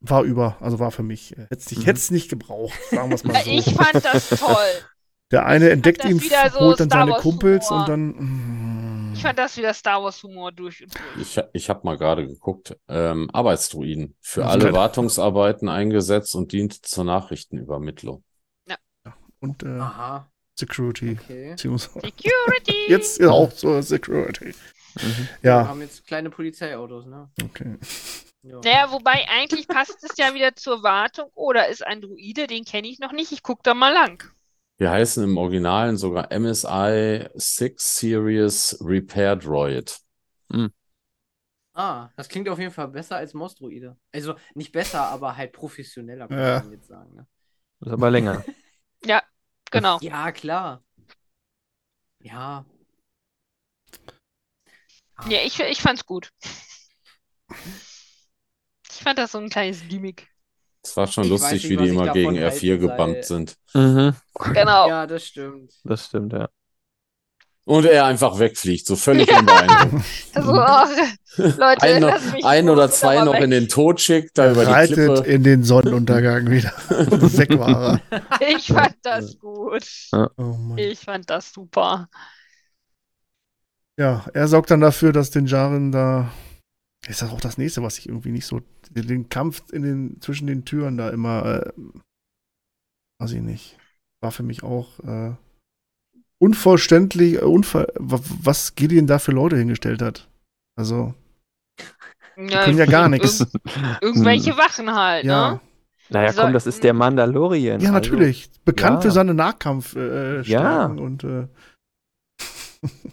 [0.00, 0.56] war über.
[0.60, 1.32] Also war für mich.
[1.36, 2.14] Hätte es nicht, Mhm.
[2.16, 3.50] nicht gebraucht, sagen wir es mal Ja, so.
[3.50, 4.56] ich fand das toll.
[5.30, 7.80] Der eine ich entdeckt ihn, so holt dann Star seine Wars Kumpels Humor.
[7.82, 8.08] und dann.
[8.08, 11.20] mm, Ich fand das wieder Star Wars Humor durch und durch.
[11.36, 12.76] Ich, ich habe mal gerade geguckt.
[12.88, 18.24] Ähm, Arbeitsdruiden für alle keine- Wartungsarbeiten eingesetzt und dient zur Nachrichtenübermittlung.
[19.40, 21.18] und äh, aha, Security.
[21.20, 21.50] okay.
[21.50, 22.76] Beziehungsweise Security!
[22.88, 24.54] jetzt ja auch so Security.
[25.00, 25.28] Mhm.
[25.40, 27.28] Wir Ja, haben jetzt kleine Polizeiautos, ne?
[27.44, 27.76] okay.
[28.44, 28.60] Ja.
[28.64, 31.28] Naja, wobei eigentlich passt es ja wieder zur Wartung.
[31.34, 33.30] Oder ist ein Druide, den kenne ich noch nicht.
[33.32, 34.22] Ich gucke da mal lang.
[34.78, 39.98] Wir heißen im Originalen sogar MSI 6 Series Repair Droid.
[41.74, 43.96] Ah, das klingt auf jeden Fall besser als Mausdruide.
[44.12, 46.60] Also nicht besser, aber halt professioneller, kann Ja.
[46.60, 47.14] man jetzt sagen.
[47.14, 47.26] Ne?
[47.80, 48.44] Das ist aber länger.
[49.72, 49.98] Genau.
[50.02, 50.84] Ja, klar.
[52.20, 52.66] Ja.
[55.16, 56.30] Ah, Ja, ich, ich fand's gut.
[58.90, 60.31] Ich fand das so ein kleines Gimmick.
[60.84, 62.78] Es war schon Ich lustig, nicht, wie die immer gegen halten R4 soll.
[62.78, 63.56] gebumpt sind.
[63.74, 64.14] Mhm.
[64.52, 64.88] Genau.
[64.88, 65.72] ja, das stimmt.
[65.84, 66.48] Das stimmt, ja.
[67.64, 70.04] Und er einfach wegfliegt, so völlig unbeeindruckt.
[70.34, 70.88] Also, ach,
[71.36, 73.42] Leute, Ein, ein oder zwei noch weg.
[73.44, 75.30] in den Tod schickt, da über die Reitet Klippe.
[75.30, 76.72] in den Sonnenuntergang wieder.
[76.88, 78.48] Weg war er.
[78.56, 79.84] Ich fand das gut.
[80.12, 80.78] Oh Mann.
[80.78, 82.08] Ich fand das super.
[83.96, 86.30] Ja, er sorgt dann dafür, dass den Jaren da.
[87.08, 88.60] Ist das auch das nächste, was ich irgendwie nicht so.
[88.90, 91.44] Den Kampf in den, zwischen den Türen da immer.
[91.66, 91.72] Äh,
[93.20, 93.76] weiß ich nicht.
[94.20, 95.00] War für mich auch.
[95.00, 95.34] Äh,
[96.38, 100.28] unverständlich, äh, unver wa- was Gideon da für Leute hingestellt hat.
[100.76, 101.14] Also,
[102.36, 103.40] die können ja gar nichts.
[103.40, 105.60] Irgend, irgendwelche Wachen halt, Ja, ne?
[106.08, 107.80] Naja, Die komm, das ist der Mandalorian.
[107.80, 107.92] ja, also.
[107.92, 108.50] natürlich.
[108.64, 109.00] Bekannt ja.
[109.02, 110.86] für seine Nahkampf äh, Ja.
[110.86, 111.24] und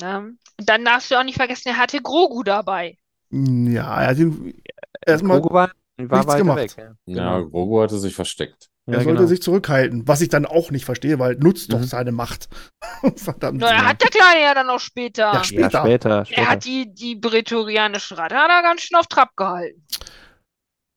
[0.00, 0.18] Ja.
[0.18, 2.96] Und dann darfst du auch nicht vergessen, er hatte Grogu dabei.
[3.30, 4.60] ja, er hat ihn
[5.06, 6.58] erstmal Grogu war, war nichts weiter gemacht.
[6.58, 6.74] weg.
[6.76, 7.50] Ja, Ja, genau.
[7.50, 8.68] Grogu hatte sich versteckt.
[8.86, 9.28] Er Ja, sollte genau.
[9.28, 11.84] sich zurückhalten, was ich dann auch nicht verstehe, weil nutzt doch Mhm.
[11.84, 12.48] seine Macht.
[13.16, 13.60] Verdammt.
[13.60, 15.24] Na, er hat der Kleine ja dann auch später.
[15.24, 15.80] Ja, Ja, später.
[15.82, 16.40] später, später.
[16.42, 19.84] Er hat die, die prätorianischen Ratte hat er ganz schön auf Trab gehalten.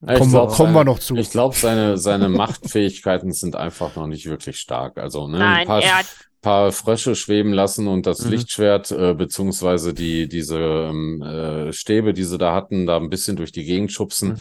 [0.05, 1.15] Ja, kommen wir, glaub, kommen wir seine- noch zu.
[1.15, 4.97] Ich glaube, seine, seine Machtfähigkeiten sind einfach noch nicht wirklich stark.
[4.97, 8.31] Also, ne, ein Nein, paar, er hat- paar Frösche schweben lassen und das Mhm.
[8.31, 13.37] Lichtschwert, äh, beziehungsweise die, diese ähm, äh, Stäbe, die sie da hatten, da ein bisschen
[13.37, 14.31] durch die Gegend schubsen.
[14.33, 14.39] Mhm.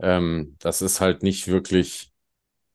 [0.00, 2.12] Ähm, das ist halt nicht wirklich,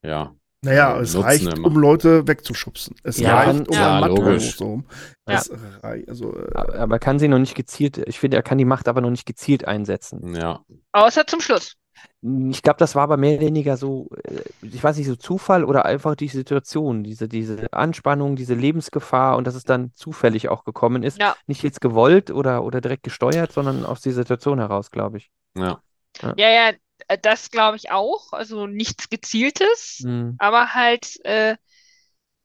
[0.03, 0.35] ja.
[0.61, 1.67] naja, äh, es Nutzen reicht, immer.
[1.67, 2.95] um Leute wegzuschubsen.
[3.03, 4.57] Es Ja, reicht, um ja, einen Matt logisch.
[4.57, 4.87] hochzuholen.
[5.27, 5.45] Ja.
[5.81, 8.65] Also, äh, Aber aber er kann sie noch nicht gezielt, ich finde, er kann die
[8.65, 10.25] Macht aber noch nicht gezielt einsetzen.
[10.35, 11.75] Ja, Außer zum Schluss.
[12.21, 15.63] Ich glaube, das war aber mehr oder weniger so, äh, ich weiß nicht, so Zufall
[15.63, 20.65] oder einfach die Situation, diese, diese Anspannung, diese Lebensgefahr und dass es dann zufällig auch
[20.65, 21.19] gekommen ist.
[21.19, 21.35] Ja.
[21.47, 25.31] Nicht jetzt gewollt oder, oder direkt gesteuert, sondern aus der Situation heraus, glaube ich.
[25.55, 25.81] ja.
[26.21, 26.73] Ja, ja,
[27.07, 28.33] äh, das glaube ich auch.
[28.33, 30.35] Also nichts Gezieltes, Mhm.
[30.39, 31.55] aber halt, äh,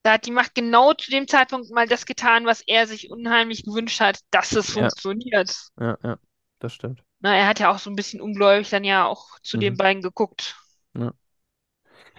[0.02, 3.64] da hat die Macht genau zu dem Zeitpunkt mal das getan, was er sich unheimlich
[3.64, 4.74] gewünscht hat, dass es Ja.
[4.74, 5.56] funktioniert.
[5.80, 6.18] Ja, ja,
[6.60, 7.02] das stimmt.
[7.24, 9.76] Na, er hat ja auch so ein bisschen ungläubig dann ja auch zu den Mhm.
[9.76, 10.54] beiden geguckt.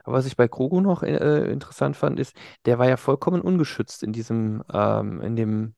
[0.03, 4.03] Aber was ich bei Grogu noch äh, interessant fand, ist, der war ja vollkommen ungeschützt
[4.03, 5.75] in diesem, ähm, in dem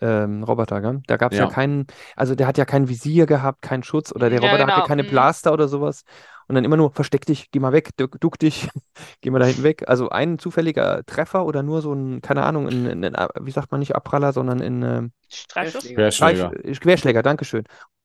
[0.00, 1.02] ähm, Roboter, gell?
[1.06, 1.48] Da gab es ja Ja.
[1.48, 1.86] keinen,
[2.16, 4.82] also der hat ja kein Visier gehabt, keinen Schutz oder der Ja, Roboter hatte genau,
[4.82, 5.06] keine mhm.
[5.06, 6.04] Blaster oder sowas.
[6.48, 8.68] Und dann immer nur, versteck dich, geh mal weg, duck, duck dich,
[9.22, 9.84] geh mal da hinten weg.
[9.88, 13.72] Also ein zufälliger Treffer oder nur so ein, keine Ahnung, ein, ein, ein wie sagt
[13.72, 15.92] man nicht Abpraller, sondern ein ähm, Streifschuss?
[15.94, 16.52] Querschläger.
[16.80, 17.64] Querschläger, Dankeschön.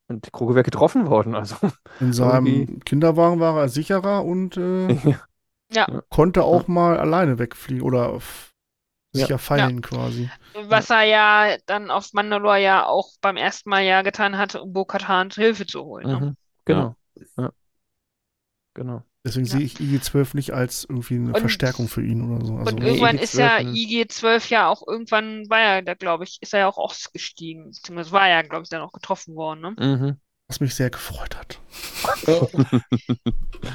[0.09, 1.55] Und Grogu wäre getroffen worden, also.
[1.99, 4.97] in seinem irgendwie- Kinderwagen war er sicherer und äh,
[6.09, 8.53] konnte auch mal alleine wegfliegen oder f-
[9.13, 9.37] Ja.
[9.37, 10.29] fallen quasi.
[10.67, 14.73] Was er ja dann auf Mandalore ja auch beim ersten Mal ja getan hatte, um
[14.73, 16.07] Bo-Katan Hilfe zu holen.
[16.07, 16.15] Ne?
[16.19, 16.95] Mhm, genau.
[17.37, 17.51] Ja.
[18.73, 19.03] Genau.
[19.25, 19.51] Deswegen Ja.
[19.57, 22.55] sehe ich IG-12 nicht als irgendwie eine Und- Verstärkung für ihn oder so.
[22.55, 23.71] Also, Und Nee, irgendwann IG-12, ist ja ne?
[23.71, 27.65] IG-12 ja auch irgendwann war er da, glaube ich, ist er ja auch ausgestiegen.
[27.71, 29.61] Beziehungsweise war er ja, glaube ich, dann auch getroffen worden.
[29.61, 29.71] Ne?
[29.97, 30.17] Mhm.
[30.47, 31.59] was mich sehr gefreut hat.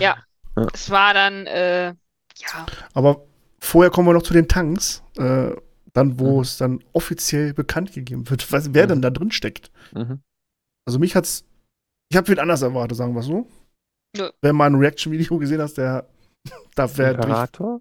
[0.00, 0.16] Ja.
[0.56, 0.66] Ja.
[0.72, 3.26] Es war dann, äh, ja, Aber
[3.60, 5.02] vorher kommen wir noch zu den Tanks.
[5.16, 5.50] Äh,
[5.92, 6.40] dann, wo Mhm.
[6.42, 8.88] es dann offiziell bekannt gegeben wird, was, wer Mhm.
[8.88, 9.70] denn da drin steckt.
[9.92, 10.20] Mhm.
[10.84, 11.44] Also mich hat's.
[12.10, 13.46] Ich habe viel anders erwartet, sagen wir so.
[14.16, 14.30] Nö.
[14.42, 16.06] Wer mal ein Reaction-Video gesehen hat, der
[16.74, 17.80] da wäre Imperator?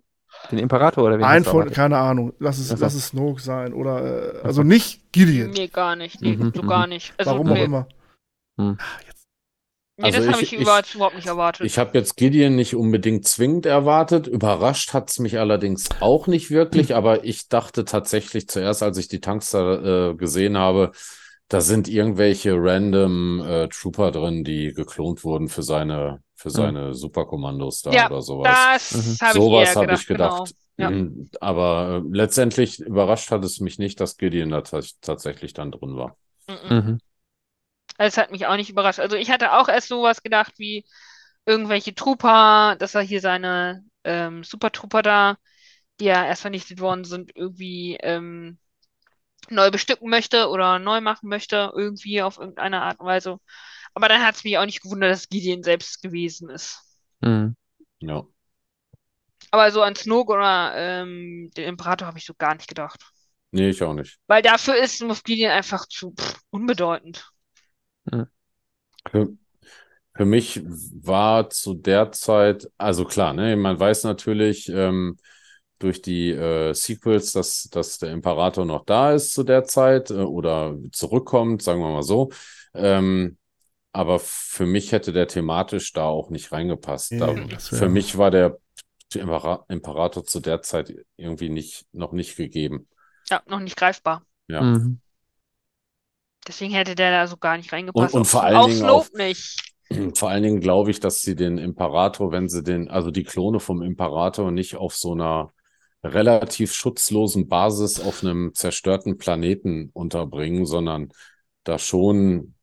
[0.52, 3.72] Den Imperator oder wen ein hast von, keine Ahnung, lass es, lass es Snoke sein
[3.74, 5.52] oder äh, also nicht Gideon.
[5.52, 6.22] nee, gar nicht.
[6.22, 6.68] Nee, Mhm, so mhm.
[6.68, 7.14] gar nicht.
[7.18, 7.62] Also, Warum nee.
[7.62, 7.88] auch immer.
[8.58, 9.28] Ah, jetzt.
[9.98, 10.66] Nee, Also das habe ich- ich, ich-
[10.96, 11.68] überhaupt, nicht erwartet.
[11.68, 14.26] Ich habe jetzt Gideon nicht unbedingt zwingend erwartet.
[14.26, 19.08] Überrascht hat es mich allerdings auch nicht wirklich, aber ich dachte tatsächlich zuerst, als ich
[19.08, 20.94] die Tanks da äh, gesehen habe,
[21.48, 27.82] da sind irgendwelche random äh, Trooper drin, die geklont wurden für seine, für seine Superkommandos
[27.84, 28.70] da Ja, oder sowas.
[28.90, 29.18] das Mhm.
[29.22, 30.42] habe ich Sowas habe gedacht, ich gedacht.
[30.42, 30.54] Genau.
[30.78, 30.90] Ja.
[30.90, 35.72] Mhm, Aber äh, letztendlich überrascht hat es mich nicht, dass Gideon da tats- tatsächlich dann
[35.72, 36.18] drin war.
[36.48, 36.74] Mhm.
[36.76, 37.00] Mhm.
[37.98, 39.00] Es hat mich auch nicht überrascht.
[39.00, 40.86] Also ich hatte auch erst sowas gedacht wie
[41.46, 45.38] irgendwelche Trooper, dass er hier seine ähm, Super Trooper da,
[46.00, 48.60] die ja erst vernichtet worden sind, irgendwie ähm,
[49.50, 53.40] neu bestücken möchte oder neu machen möchte, irgendwie auf irgendeine Art und Weise.
[53.94, 56.82] Aber dann hat es mich auch nicht gewundert, dass Gideon selbst gewesen ist.
[57.22, 57.56] Mhm.
[58.00, 58.24] Ja.
[59.52, 63.00] Aber so an Snoke oder ähm, den Imperator habe ich so gar nicht gedacht.
[63.52, 64.18] Nee, ich auch nicht.
[64.26, 67.30] Weil dafür ist Moff Gideon einfach zu pff, unbedeutend.
[69.12, 69.30] Für,
[70.16, 75.18] für mich war zu der Zeit, also klar, ne, man weiß natürlich ähm,
[75.80, 80.16] durch die äh, Sequels, dass, dass der Imperator noch da ist zu der Zeit äh,
[80.16, 82.32] oder zurückkommt, sagen wir mal so.
[82.74, 83.38] Ähm,
[83.94, 87.14] aber für mich hätte der thematisch da auch nicht reingepasst.
[87.14, 88.58] Da, für mich war der
[89.14, 92.88] Impera- Imperator zu der Zeit irgendwie nicht, noch nicht gegeben.
[93.30, 94.26] Ja, noch nicht greifbar.
[94.48, 94.62] Ja.
[94.62, 95.00] Mhm.
[96.48, 98.14] Deswegen hätte der da so gar nicht reingepasst.
[98.14, 99.60] Und- und vor allen Dingen auf- nicht.
[100.16, 103.60] Vor allen Dingen glaube ich, dass sie den Imperator, wenn sie den, also die Klone
[103.60, 105.52] vom Imperator nicht auf so einer
[106.04, 111.10] relativ schutzlosen Basis auf einem zerstörten Planeten unterbringen, sondern
[111.64, 112.56] da schon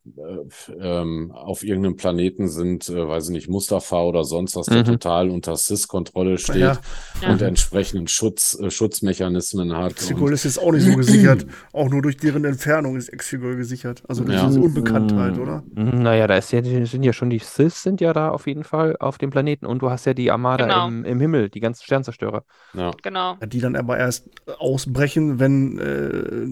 [0.81, 4.85] ähm, auf irgendeinem Planeten sind, äh, weiß ich nicht, Mustafa oder sonst was, der Mhm.
[4.87, 6.81] total unter SIS-Kontrolle steht Ja,
[7.29, 7.47] und Ja.
[7.47, 9.93] entsprechenden Schutz, äh, Schutzmechanismen hat.
[9.93, 11.47] Exegol ist jetzt auch nicht so gesichert.
[11.73, 14.03] Auch nur durch deren Entfernung ist Exegol gesichert.
[14.09, 14.47] Also durch Ja.
[14.49, 15.63] diese Unbekanntheit, oder?
[15.75, 18.65] Mhm, Naja, da ist ja, sind ja schon die Sith sind ja da auf jeden
[18.65, 20.89] Fall auf dem Planeten und du hast ja die Armada Genau.
[20.89, 22.45] im, im Himmel, die ganzen Sternzerstörer.
[22.75, 22.91] ja.
[23.03, 23.37] Genau.
[23.45, 24.29] Die dann aber erst
[24.59, 26.47] ausbrechen, wenn äh,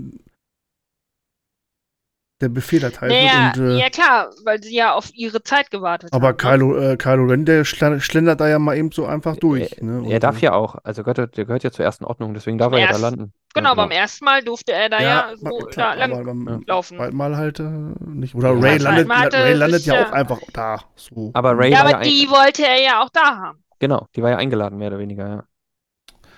[2.40, 3.58] der Befehl erteilt Naja, wird.
[3.58, 6.36] Und, äh, ja klar, weil sie ja auf ihre Zeit gewartet aber haben.
[6.36, 6.36] ne?
[6.36, 9.72] Kylo, äh, Kylo Ren, der schlendert da ja mal eben so einfach durch.
[9.78, 10.08] Er, ne?
[10.12, 12.72] er darf äh, ja auch, also gehört, der gehört ja zur ersten Ordnung, deswegen darf
[12.72, 13.32] er ja da landen.
[13.54, 16.62] Genau, Ja, beim ersten Mal durfte er da ja, so ma- klar, lang aber beim
[16.66, 16.96] laufen.
[16.96, 18.34] zweiten Mal halt äh, nicht.
[18.34, 20.80] Oder Ja, Ray beim landet, Ray landet ja ja- auch einfach da.
[20.94, 21.30] So.
[21.34, 23.64] Aber Ray Ja, ja aber die wollte er ja auch da haben.
[23.80, 25.44] genau, die war ja eingeladen, mehr oder weniger, ja.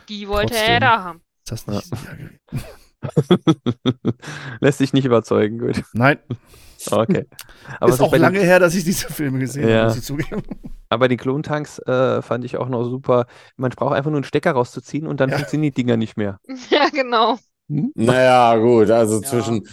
[0.09, 0.81] Die wollte er ja Trotzdem.
[0.81, 1.23] da haben.
[1.45, 2.39] ist das nicht gewesen?
[4.61, 5.83] Lässt sich nicht überzeugen, gut.
[5.93, 6.19] Nein,
[6.91, 7.27] Okay.
[7.79, 9.77] Aber, ist auch bei den- lange her, dass ich diese Filme gesehen Ja.
[9.81, 10.43] habe, muss ich zugeben.
[10.89, 13.27] aber die Klontanks äh, fand ich auch noch super.
[13.57, 15.37] Man braucht einfach nur einen Stecker rauszuziehen und dann Ja.
[15.37, 16.39] funktionieren die Dinger nicht mehr.
[16.71, 17.37] Ja, genau.
[17.69, 17.93] Hm?
[17.95, 19.23] Naja, gut, also Ja.
[19.29, 19.69] zwischen,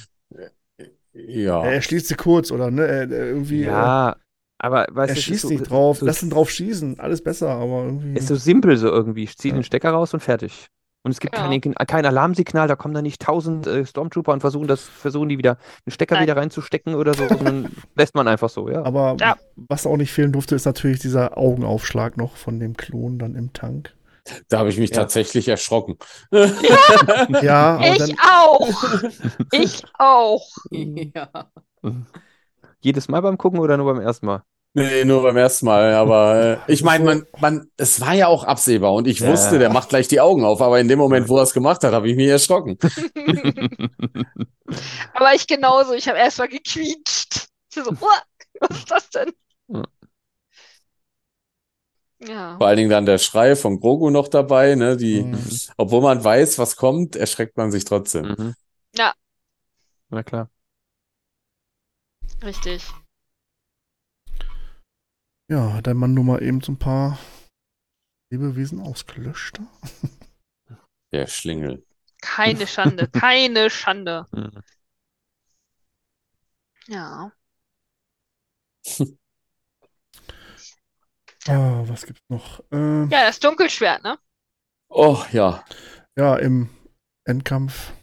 [1.13, 1.63] ja.
[1.63, 2.69] Er schließt sie kurz, oder?
[2.71, 2.85] Ne?
[2.85, 4.17] Er, irgendwie, äh, Ja,
[4.59, 5.99] aber weißt er du, schießt so, nicht drauf.
[5.99, 6.99] so, Lass ihn drauf schießen.
[6.99, 8.17] Alles besser, aber irgendwie.
[8.17, 9.27] ist so simpel so irgendwie.
[9.27, 9.53] Zieh Ja.
[9.55, 10.67] den Stecker raus und fertig.
[11.07, 11.47] Und es gibt Ja.
[11.47, 15.37] kein, kein Alarmsignal, da kommen dann nicht tausend äh, Stormtrooper und versuchen das, versuchen die
[15.37, 16.23] wieder den Stecker Nein.
[16.23, 18.83] wieder reinzustecken oder so, sondern lässt man einfach so, ja.
[18.83, 19.37] Aber Ja.
[19.55, 23.53] was auch nicht fehlen durfte, ist natürlich dieser Augenaufschlag noch von dem Klon dann im
[23.53, 23.93] Tank.
[24.49, 24.97] Da habe ich mich Ja.
[24.97, 25.95] tatsächlich erschrocken.
[26.29, 26.39] Ja,
[27.77, 28.83] aber Ich dann, auch.
[29.53, 30.45] Ich auch.
[30.69, 31.29] ja.
[32.81, 34.43] Jedes Mal beim Gucken oder nur beim ersten Mal?
[34.73, 35.93] Nee, nur beim ersten Mal.
[35.95, 39.31] Aber äh, ich meine, man, man, es war ja auch absehbar und ich Ja.
[39.31, 40.61] wusste, der macht gleich die Augen auf.
[40.61, 42.77] Aber in dem Moment, wo er es gemacht hat, habe ich mich erschrocken.
[45.13, 45.93] Aber ich genauso.
[45.93, 47.47] Ich habe erst mal gequietscht.
[47.69, 48.21] Ich so, "Uah,
[48.59, 49.31] was ist das denn?
[49.69, 49.83] Ja.
[52.19, 52.57] Ja.
[52.57, 54.97] Vor allen Dingen dann der Schrei von Grogu noch dabei, ne?
[54.97, 55.39] Die, Mhm.
[55.77, 58.35] obwohl man weiß, was kommt, erschreckt man sich trotzdem.
[58.37, 58.55] Mhm.
[58.95, 59.13] Ja.
[60.09, 60.49] Na klar.
[62.43, 62.83] Richtig.
[65.49, 67.17] Ja, hat der Mann nur mal eben so ein paar
[68.31, 69.59] Lebewesen ausgelöscht.
[71.13, 71.85] Der Schlingel.
[72.21, 73.07] Keine Schande.
[73.07, 74.27] Keine Schande.
[74.31, 74.61] Mhm.
[76.87, 77.31] Ja.
[81.47, 82.61] Ah, was gibt's noch?
[82.71, 84.19] Ähm, Ja, das Dunkelschwert, ne?
[84.89, 85.63] Oh ja.
[86.17, 86.69] ja, im
[87.25, 87.93] Endkampf.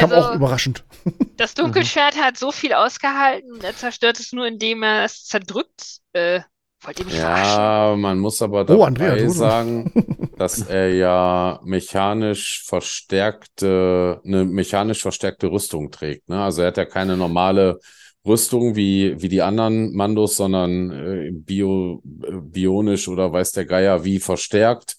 [0.00, 0.84] Kam Also- auch überraschend.
[1.36, 6.00] Das Dunkelschwert hat so viel ausgehalten und er zerstört es nur, indem er es zerdrückt.
[6.12, 6.40] Äh,
[6.82, 7.56] wollt ihr mich verarschen?
[7.62, 9.90] Ja, man muss aber Oh, dabei Andrea, du- sagen,
[10.36, 16.28] dass er ja mechanisch verstärkte, eine mechanisch verstärkte Rüstung trägt.
[16.28, 16.42] Ne?
[16.42, 17.80] Also er hat ja keine normale
[18.26, 24.04] Rüstung wie, wie die anderen Mandos, sondern äh, bio, äh, bionisch oder weiß der Geier
[24.04, 24.96] wie verstärkt.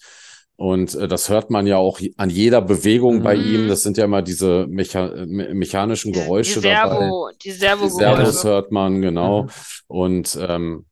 [0.62, 3.44] Und äh, das hört man ja auch an jeder Bewegung bei Mhm.
[3.44, 3.68] ihm.
[3.68, 7.00] Das sind ja immer diese mecha me mechanischen Geräusche die dabei.
[7.00, 8.26] Servo, die Die Servo-Geräusche.
[8.32, 9.44] Servos hört man, genau.
[9.44, 9.50] Mhm.
[9.88, 10.86] Und ähm,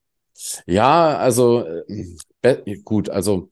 [0.66, 1.66] ja, also
[2.42, 3.50] äh, gut, also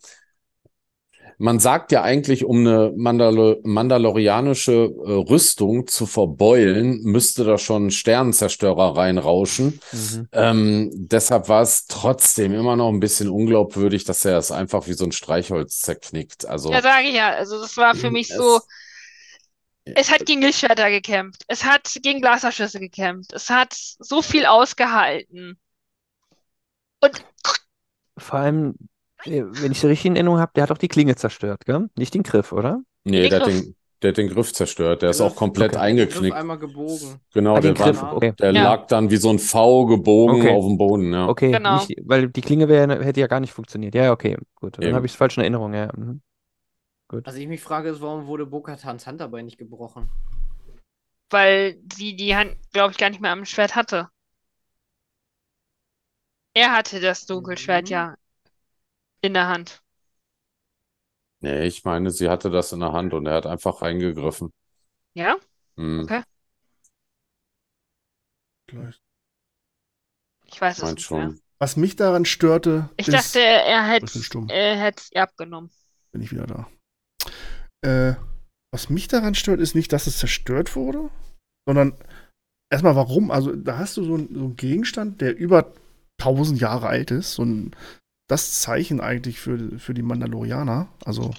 [1.39, 7.88] man sagt ja eigentlich, um eine Mandalo mandalorianische äh, Rüstung zu verbeulen, müsste da schon
[7.88, 9.80] ein Sternenzerstörer reinrauschen.
[9.91, 10.27] Mhm.
[10.31, 14.93] Ähm, deshalb war es trotzdem immer noch ein bisschen unglaubwürdig, dass er es einfach wie
[14.93, 16.47] so ein Streichholz zerknickt.
[16.47, 17.30] Also Ja, sage ich ja.
[17.30, 18.59] Also das war für mich so,
[19.95, 21.43] es, hat gegen Lichtschwerter gekämpft.
[21.47, 23.34] Es hat gegen Blasterschüsse gekämpft.
[23.34, 25.59] Es hat so viel ausgehalten.
[26.99, 27.23] Und
[28.18, 28.76] Vor allem,
[29.26, 31.89] wenn ich es richtig in Erinnerung habe, der hat auch die Klinge zerstört, gell?
[31.98, 32.81] Nicht den Griff, oder?
[33.03, 33.61] nee, Den der hat Griff.
[33.61, 35.02] den, der hat den Griff zerstört.
[35.02, 35.77] Der ist auch Griff- komplett okay.
[35.77, 36.35] Griff eingeknickt.
[36.35, 37.19] einmal gebogen.
[37.34, 38.34] Genau, Ah, der war, Griff, okay.
[38.39, 38.64] der Ja.
[38.64, 40.53] lag dann wie so ein V gebogen Okay.
[40.53, 41.27] auf dem Boden, ja.
[41.27, 41.77] Okay, Genau.
[41.77, 43.95] nicht, weil die Klinge wär, hätte ja gar nicht funktioniert.
[43.95, 44.77] Ja, okay, gut.
[44.81, 45.89] Dann habe ich es falsch in Erinnerung, ja.
[45.95, 46.22] Mhm.
[47.10, 47.26] Gut.
[47.26, 50.10] Was ich mich frage, ist, warum wurde Bo-Katans Handarbeit nicht gebrochen?
[51.30, 54.07] weil sie die Hand, glaube ich, gar nicht mehr am Schwert hatte.
[56.53, 57.91] Er hatte das Dunkelschwert Mhm.
[57.91, 58.15] ja
[59.22, 59.81] in der Hand.
[61.41, 64.52] Nee, ich meine, sie hatte das in der Hand und er hat einfach reingegriffen.
[65.14, 65.35] Ja?
[65.77, 66.23] Hm, Okay.
[68.69, 69.02] Vielleicht.
[70.45, 71.35] Ich weiß ich es meine nicht mehr.
[71.60, 75.72] Was mich daran störte, Ich ist, dachte, er Ich hätte er hätt's ihr abgenommen.
[76.11, 76.69] bin ich wieder da.
[77.81, 78.15] Äh,
[78.72, 81.10] was mich daran stört, ist nicht, dass es zerstört wurde,
[81.68, 81.94] sondern
[82.72, 83.31] erstmal warum.
[83.31, 85.73] Also da hast du so, ein, so einen Gegenstand, der über
[86.19, 87.76] 1000 Jahre alt ist, so ein
[88.27, 90.87] das Zeichen eigentlich für, für die Mandalorianer.
[91.05, 91.33] Also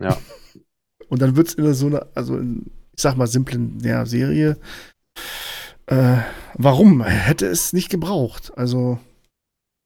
[0.00, 0.18] Ja.
[1.08, 4.56] Und dann wird es in so einer, also in, ich sag mal, simplen ja, Serie.
[5.86, 6.18] Äh,
[6.54, 7.02] warum?
[7.04, 8.52] Hätte es nicht gebraucht.
[8.56, 8.98] Also,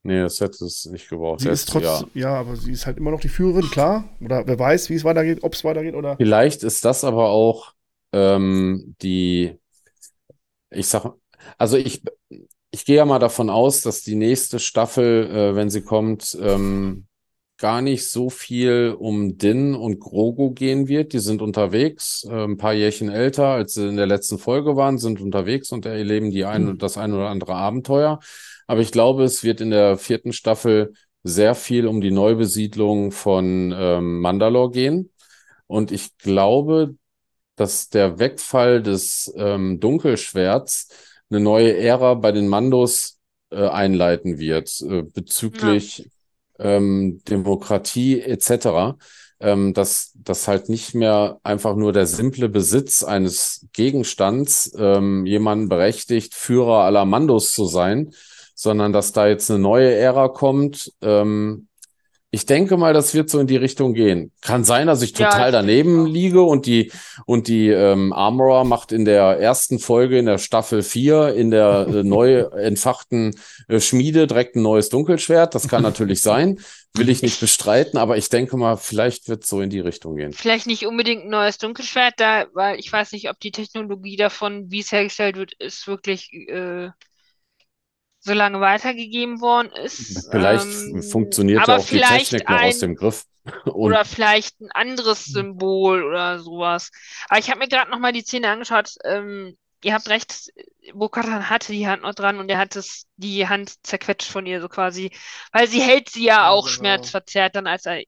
[0.05, 1.40] Nee, das hätte es nicht gebraucht.
[1.40, 1.98] sie ist Jetzt, ja.
[1.98, 2.34] trotzdem, ja.
[2.34, 4.05] aber sie ist halt immer noch die Führerin, klar.
[4.20, 6.16] Oder wer weiß, wie es weitergeht, ob es weitergeht oder.
[6.16, 7.74] Vielleicht ist das aber auch
[8.12, 9.59] ähm, die,
[10.70, 11.12] ich sag,
[11.59, 12.02] also ich,
[12.77, 17.07] ich gehe ja mal davon aus, dass die nächste Staffel, äh, wenn sie kommt, ähm,
[17.57, 21.15] gar nicht so viel um Din und Grogu gehen wird.
[21.15, 24.98] Die sind unterwegs, äh, ein paar Jährchen älter, als sie in der letzten Folge waren,
[24.98, 26.78] sind unterwegs und erleben die ein, Hm.
[26.78, 28.20] das ein oder andere Abenteuer.
[28.66, 30.93] Aber ich glaube, es wird in der vierten Staffel
[31.23, 35.11] sehr viel um die Neubesiedlung von ähm, Mandalore gehen.
[35.66, 36.94] Und ich glaube,
[37.57, 40.89] dass der Wegfall des ähm, Dunkelschwerts
[41.31, 43.19] eine neue Ära bei den Mandos
[43.51, 46.09] äh, einleiten wird, äh, bezüglich
[46.59, 48.97] ähm, Demokratie etc.
[49.39, 55.69] Ähm, dass, dass halt nicht mehr einfach nur der simple Besitz eines Gegenstands ähm, jemanden
[55.69, 58.12] berechtigt, Führer aller Mandos zu sein,
[58.55, 60.93] sondern dass da jetzt eine neue Ära kommt.
[61.03, 61.65] Ähm,
[62.37, 64.31] ich denke mal, das wird so in die Richtung gehen.
[64.43, 66.07] Kann sein, dass ich Ja, total ich denke daneben auch.
[66.07, 66.93] liege und die
[67.25, 71.87] und die ähm, Armorer macht in der ersten Folge in der Staffel 4 in der
[71.91, 73.35] äh, neu entfachten
[73.69, 75.55] äh, Schmiede direkt ein neues Dunkelschwert.
[75.55, 76.61] Das kann natürlich sein,
[76.95, 80.17] will ich nicht bestreiten, aber ich denke mal, vielleicht wird es so in die Richtung
[80.17, 80.35] gehen.
[80.35, 84.71] Vielleicht nicht unbedingt ein neues Dunkelschwert, da, weil ich weiß nicht, ob die Technologie davon,
[84.71, 86.91] wie es hergestellt wird, ist wirklich äh,
[88.27, 90.28] so lange weitergegeben worden ist.
[90.31, 93.24] Vielleicht Ähm, funktioniert auch die vielleicht Technik noch aus ein- dem Griff.
[93.65, 96.90] Und Oder vielleicht ein anderes Symbol oder sowas.
[97.28, 98.94] Aber ich habe mir gerade nochmal die Szene angeschaut.
[99.05, 100.53] Ähm, ihr habt recht,
[100.93, 104.61] Bo-Katan hatte die Hand noch dran und er hat es, die Hand zerquetscht von ihr
[104.61, 105.12] so quasi.
[105.53, 106.77] Weil sie hält sie ja Ja, auch genau.
[106.78, 108.03] schmerzverzerrt dann, als er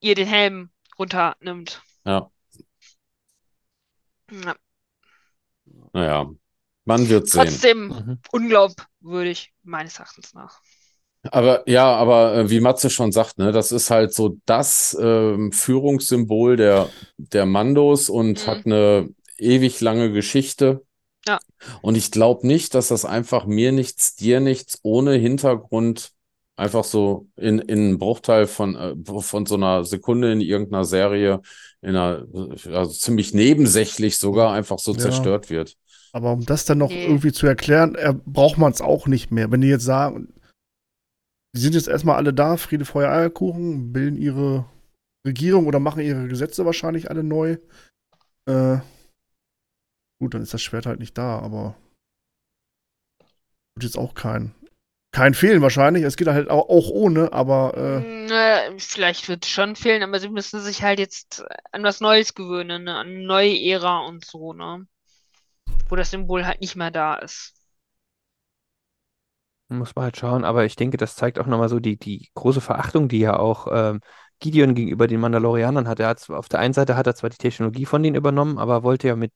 [0.00, 1.82] ihr den Helm runternimmt.
[2.06, 2.30] ja,
[4.30, 4.54] Ja.
[5.92, 6.30] naja,
[6.84, 7.46] man wird sehen.
[7.46, 8.18] Trotzdem Mhm.
[8.32, 10.60] unglaubwürdig, meines Erachtens nach.
[11.30, 15.52] Aber ja, aber äh, wie Matze schon sagt, ne, das ist halt so das ähm,
[15.52, 16.88] Führungssymbol der,
[17.18, 18.50] der Mandos und Mhm.
[18.50, 19.08] hat eine
[19.38, 20.82] ewig lange Geschichte.
[21.26, 21.38] Ja.
[21.82, 26.12] Und ich glaube nicht, dass das einfach mir nichts, dir nichts ohne Hintergrund
[26.56, 31.40] einfach so in, in einem Bruchteil von, äh, von so einer Sekunde in irgendeiner Serie,
[31.82, 32.26] in einer,
[32.72, 34.98] also ziemlich nebensächlich sogar einfach so Ja.
[34.98, 35.76] zerstört wird.
[36.12, 37.04] Aber um das dann noch Nee.
[37.04, 39.50] irgendwie zu erklären, äh, braucht man es auch nicht mehr.
[39.50, 40.32] Wenn die jetzt sagen,
[41.54, 44.66] die sind jetzt erstmal alle da, Friede, Feuer, Eierkuchen, bilden ihre
[45.26, 47.58] Regierung oder machen ihre Gesetze wahrscheinlich alle neu.
[48.46, 48.78] Äh,
[50.20, 51.76] gut, dann ist das Schwert halt nicht da, aber
[53.74, 54.54] wird jetzt auch kein,
[55.12, 56.04] kein fehlen wahrscheinlich.
[56.04, 60.02] Es geht halt auch, auch ohne, aber äh, Mm, äh, vielleicht wird es schon fehlen,
[60.02, 62.94] aber sie müssen sich halt jetzt an was Neues gewöhnen, ne?
[62.96, 64.86] An eine neue Ära und so, ne?
[65.90, 67.54] Wo das Symbol halt nicht mehr da ist.
[69.68, 72.60] Muss man halt schauen, aber ich denke, das zeigt auch nochmal so die, die große
[72.60, 74.00] Verachtung, die ja auch ähm,
[74.40, 76.00] Gideon gegenüber den Mandalorianern hat.
[76.00, 78.58] Er hat zwar- auf der einen Seite hat er zwar die Technologie von denen übernommen,
[78.58, 79.32] aber wollte ja mit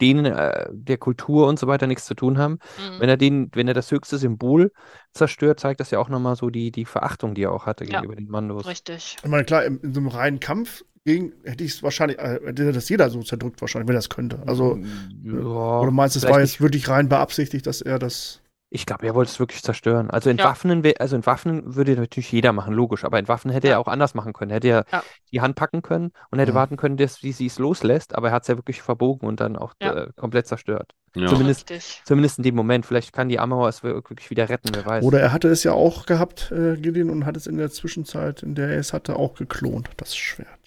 [0.00, 2.58] denen, äh, der Kultur und so weiter nichts zu tun haben.
[2.78, 3.00] Mhm.
[3.00, 4.72] Wenn er den, wenn er das höchste Symbol
[5.12, 8.00] zerstört, zeigt das ja auch nochmal so die, die Verachtung, die er auch hatte Ja.
[8.00, 8.66] gegenüber den Mandos.
[8.66, 9.16] Richtig.
[9.22, 12.40] Ich meine, klar, in, in so einem reinen Kampf gegen, hätte ich es wahrscheinlich, äh,
[12.44, 14.42] hätte das jeder so zerdrückt wahrscheinlich, wenn er es könnte.
[14.46, 14.78] Also,
[15.24, 15.32] ja,
[15.80, 18.42] oder meinst du, es war jetzt wirklich rein beabsichtigt, dass er das.
[18.72, 20.10] Ich glaube, er wollte es wirklich zerstören.
[20.10, 20.32] Also Ja.
[20.32, 23.04] entwaffnen, wär- also entwaffnen würde natürlich jeder machen, logisch.
[23.04, 23.74] Aber entwaffnen hätte Ja.
[23.74, 24.52] er auch anders machen können.
[24.52, 25.02] Hätte er Ja.
[25.32, 26.54] die Hand packen können und hätte Ja.
[26.54, 28.14] warten können, dass, wie sie es loslässt.
[28.14, 30.04] Aber er hat es ja wirklich verbogen und dann auch Ja.
[30.04, 30.92] äh, komplett zerstört.
[31.16, 31.26] Ja.
[31.26, 32.00] Zumindest- Richtig.
[32.04, 32.86] Zumindest in dem Moment.
[32.86, 35.02] Vielleicht kann die Amauer es wirklich wieder retten, wer weiß.
[35.04, 38.44] Oder er hatte es ja auch gehabt, äh, Gideon, und hat es in der Zwischenzeit,
[38.44, 40.59] in der er es hatte, auch geklont, das Schwert.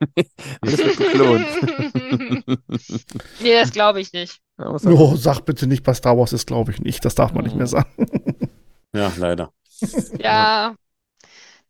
[0.60, 1.46] Alles wird geklont.
[3.40, 4.40] nee, das glaube ich nicht.
[4.58, 7.04] Oh, sag bitte nicht, bei Star Wars ist, glaube ich, nicht.
[7.04, 7.70] Das darf man nicht mehr Mhm.
[7.70, 8.50] sagen.
[8.94, 9.52] ja, leider.
[10.18, 10.74] Ja.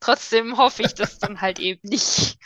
[0.00, 2.38] Trotzdem hoffe ich das dann halt eben nicht.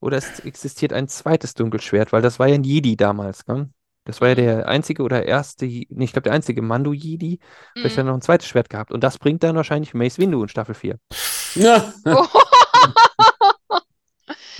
[0.00, 3.70] Oder es existiert ein zweites Dunkelschwert, weil das war ja ein Jedi damals, ne?
[4.04, 7.38] Das war ja der einzige oder erste, nee, ich glaube der einzige Mando-Jedi.
[7.74, 8.08] Vielleicht hat er Mhm.
[8.08, 8.92] noch ein zweites Schwert gehabt.
[8.92, 10.98] Und das bringt dann wahrscheinlich Mace Windu in Staffel 4.
[11.54, 11.92] Ja.
[12.06, 12.26] Oh.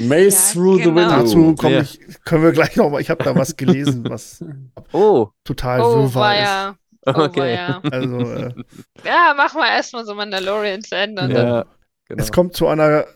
[0.01, 0.97] Mace Ja, through the genau.
[0.97, 1.17] window.
[1.23, 1.81] Dazu komm Ja.
[1.83, 3.01] ich, können wir gleich noch mal.
[3.01, 4.43] Ich habe da was gelesen, was
[4.93, 6.77] Oh, total Oh, wirrwarr weia.
[7.07, 7.55] Oh, okay.
[7.55, 7.93] ist.
[7.93, 8.55] Also, äh,
[9.05, 11.23] Ja, mach mal erstmal so Mandalorian zu Ende.
[11.33, 11.65] Ja,
[12.07, 12.23] genau.
[12.23, 13.07] es kommt zu einer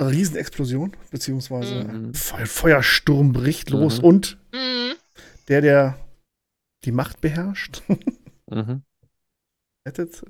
[0.00, 2.14] Riesenexplosion, beziehungsweise Mhm.
[2.14, 4.04] Fe Feuersturm bricht los Mhm.
[4.04, 4.92] und Mhm.
[5.48, 5.98] der, der
[6.84, 7.82] die Macht beherrscht,
[8.50, 8.82] Mhm.
[9.86, 10.22] rettet.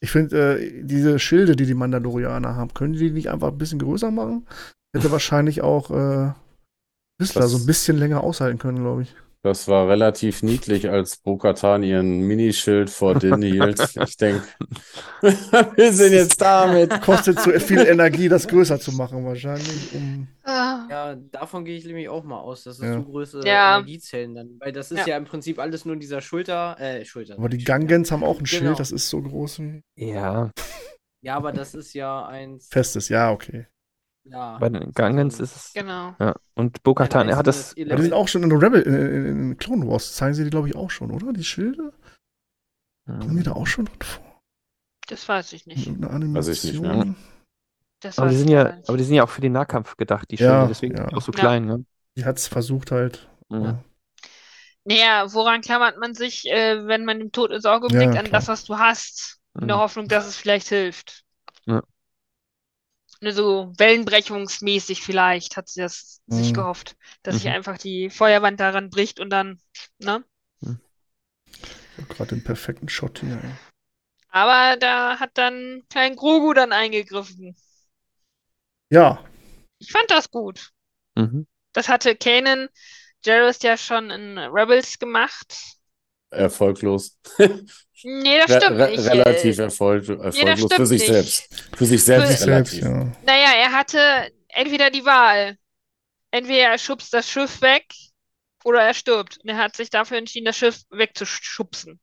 [0.00, 3.78] Ich finde, äh, diese Schilde, die die Mandalorianer haben, können die nicht einfach ein bisschen
[3.78, 4.46] größer machen?
[4.94, 6.32] Hätte wahrscheinlich auch äh,
[7.20, 9.14] Whistler so ein bisschen länger aushalten können, glaube ich.
[9.42, 13.78] Das war relativ niedlich, als Bo-Katan ihren Minischild vor Din hielt.
[13.96, 14.42] Ich denke,
[15.22, 17.00] wir sind jetzt damit.
[17.02, 19.94] Kostet so viel Energie, das größer zu machen, wahrscheinlich.
[19.94, 20.86] Um, Ah.
[20.90, 22.94] Ja, davon gehe ich nämlich auch mal aus, dass es Ja.
[22.94, 23.76] so große Ja.
[23.76, 25.08] Energiezellen dann, weil das ist Ja.
[25.08, 25.16] ja.
[25.18, 27.34] im Prinzip alles nur dieser Schulter, äh, Schulter.
[27.36, 27.62] aber die.
[27.62, 28.48] Gangens haben auch ein Genau.
[28.48, 30.50] Schild, das ist so groß wie Ja,
[31.20, 32.68] Ja, aber das ist ja eins.
[32.70, 33.08] festes.
[33.10, 33.66] Ja, okay.
[34.30, 34.58] Ja.
[34.58, 35.72] bei den Gangens ist es.
[35.72, 36.14] Genau.
[36.18, 36.34] Ja.
[36.54, 37.72] Und Bo-Katan, er hat das.
[37.72, 40.50] Aber die sind auch schon in Rebel, in, in, in Clone Wars, zeigen sie die,
[40.50, 41.32] glaube ich, auch schon, oder?
[41.32, 41.92] Die Schilde?
[43.06, 44.42] Kommen die da auch schon drin vor?
[45.08, 45.86] Das weiß ich nicht.
[45.86, 46.46] irgendeiner Animation?
[46.48, 47.14] Weiß ich nicht mehr.
[48.00, 50.36] Das Aber die sind ja, aber die sind ja auch für den Nahkampf gedacht, die
[50.36, 51.08] Ja, Schilde, deswegen ja.
[51.08, 51.38] auch so Ja.
[51.38, 51.84] klein, ne?
[52.16, 53.28] Die hat es versucht halt.
[53.48, 53.78] Mhm.
[54.84, 58.30] Naja, woran klammert man sich, äh, wenn man dem Tod ins Auge Ja, blickt, an
[58.30, 59.80] das, was du hast, in der Mhm.
[59.80, 61.24] Hoffnung, dass es vielleicht hilft.
[61.66, 61.82] Ja.
[63.20, 66.54] Ne, so wellenbrechungsmäßig vielleicht hat sie das sich Mhm.
[66.54, 67.52] gehofft, dass sich Mhm.
[67.52, 69.60] einfach die Feuerwand daran bricht und dann,
[69.98, 70.24] ne?
[72.08, 73.32] Gerade den perfekten Shot hier.
[73.42, 73.50] ey.
[74.30, 77.54] Aber da hat dann Klein Grogu dann eingegriffen.
[78.90, 79.20] Ja,
[79.78, 80.70] Ich fand das gut.
[81.16, 81.46] Mhm.
[81.72, 82.68] Das hatte Kanan
[83.24, 85.77] Jarrus ja schon in Rebels gemacht.
[86.30, 87.18] Erfolglos.
[88.04, 89.06] Nee, das stimmt re nicht.
[89.06, 91.12] relativ erfolg erfolglos stimmt für sich nicht.
[91.12, 91.48] selbst.
[91.76, 92.82] Für sich selbst selbst, relativ.
[92.82, 93.12] ja.
[93.24, 95.56] Naja, er hatte entweder die Wahl.
[96.30, 97.86] Entweder er schubst das Schiff weg
[98.64, 99.38] oder er stirbt.
[99.42, 102.00] Und er hat sich dafür entschieden, das Schiff wegzuschubsen,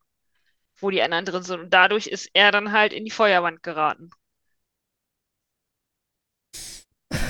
[0.79, 1.59] wo die anderen drin sind.
[1.61, 4.09] Und dadurch ist er dann halt in die Feuerwand geraten.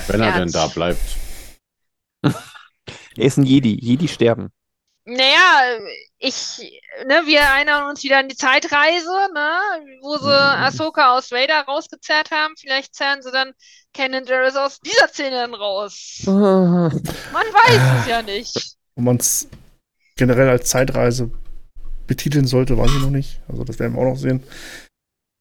[0.07, 1.01] Wenn er Er denn da bleibt.
[3.17, 3.79] Er ist ein Jedi.
[3.81, 4.51] Jedi sterben.
[5.07, 5.79] Naja,
[6.17, 9.59] ich, ne, wir erinnern uns wieder an die Zeitreise, ne,
[10.01, 12.55] wo sie Ahsoka aus Vader rausgezerrt haben.
[12.57, 13.53] Vielleicht zerren sie dann
[13.93, 16.23] Kanan Jarrus aus dieser Szene dann raus.
[16.25, 16.89] Ah.
[17.33, 18.55] Man weiß es ja nicht.
[18.95, 19.47] Ob man es
[20.15, 21.29] generell als Zeitreise
[22.07, 23.41] betiteln sollte, weiß ich noch nicht.
[23.47, 24.43] Also das werden wir auch noch sehen.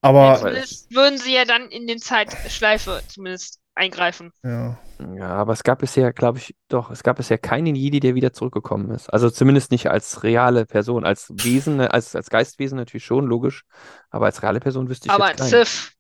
[0.02, 4.32] Aber Zumindest würden sie ja dann in den Zeitschleife zumindest eingreifen.
[4.44, 4.78] ja,
[5.16, 8.32] Ja, aber es gab bisher, glaube ich, doch, es gab bisher keinen Jedi, der wieder
[8.32, 9.08] zurückgekommen ist.
[9.12, 13.64] Also zumindest nicht als reale Person, als Wesen, als, als Geistwesen natürlich schon, logisch.
[14.10, 15.64] Aber als reale Person wüsste ich Aber jetzt ein keinen.
[15.64, 15.92] Sith,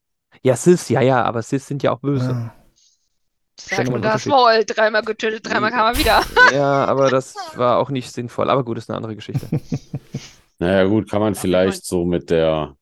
[0.42, 2.30] Ja, Sith, ja, ja, aber Sith sind ja auch böse.
[2.30, 2.54] ja.
[3.78, 4.26] man mal ein das.
[4.26, 6.22] Maul, dreimal getötet, dreimal kam er wieder.
[6.52, 8.50] Ja, aber das war auch nicht sinnvoll.
[8.50, 9.48] Aber gut, ist eine andere Geschichte.
[10.60, 12.76] Naja, gut, kann man ich vielleicht so mit der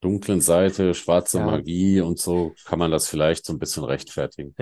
[0.00, 1.46] dunklen Seite, schwarze Ja.
[1.46, 4.54] Magie und so, kann man das vielleicht so ein bisschen rechtfertigen.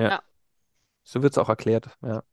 [1.03, 1.91] So wird es auch erklärt.
[2.03, 2.25] Ja.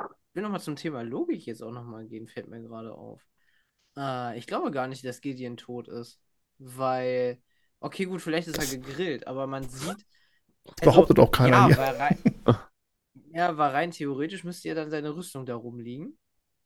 [0.00, 3.20] Ich will nochmal zum Thema Logik jetzt auch nochmal gehen, fällt mir gerade auf.
[3.96, 6.20] Äh, ich glaube gar nicht, dass Gideon tot ist.
[6.58, 7.40] Weil,
[7.80, 10.06] okay, gut, vielleicht ist er gegrillt, aber man sieht.
[10.64, 11.78] Das behauptet auch keiner ja, hier.
[11.78, 12.18] Weil rein,
[13.32, 16.18] ja, weil rein theoretisch müsste ja dann seine Rüstung da rumliegen,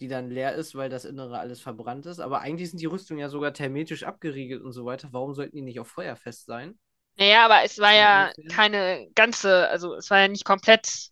[0.02, 2.20] die dann leer ist, weil das Innere alles verbrannt ist.
[2.20, 5.08] Aber eigentlich sind die Rüstungen ja sogar thermetisch abgeriegelt und so weiter.
[5.12, 6.78] Warum sollten die nicht auf feuerfest sein?
[7.16, 11.10] Naja, aber es war ja keine ganze, also es war ja nicht komplett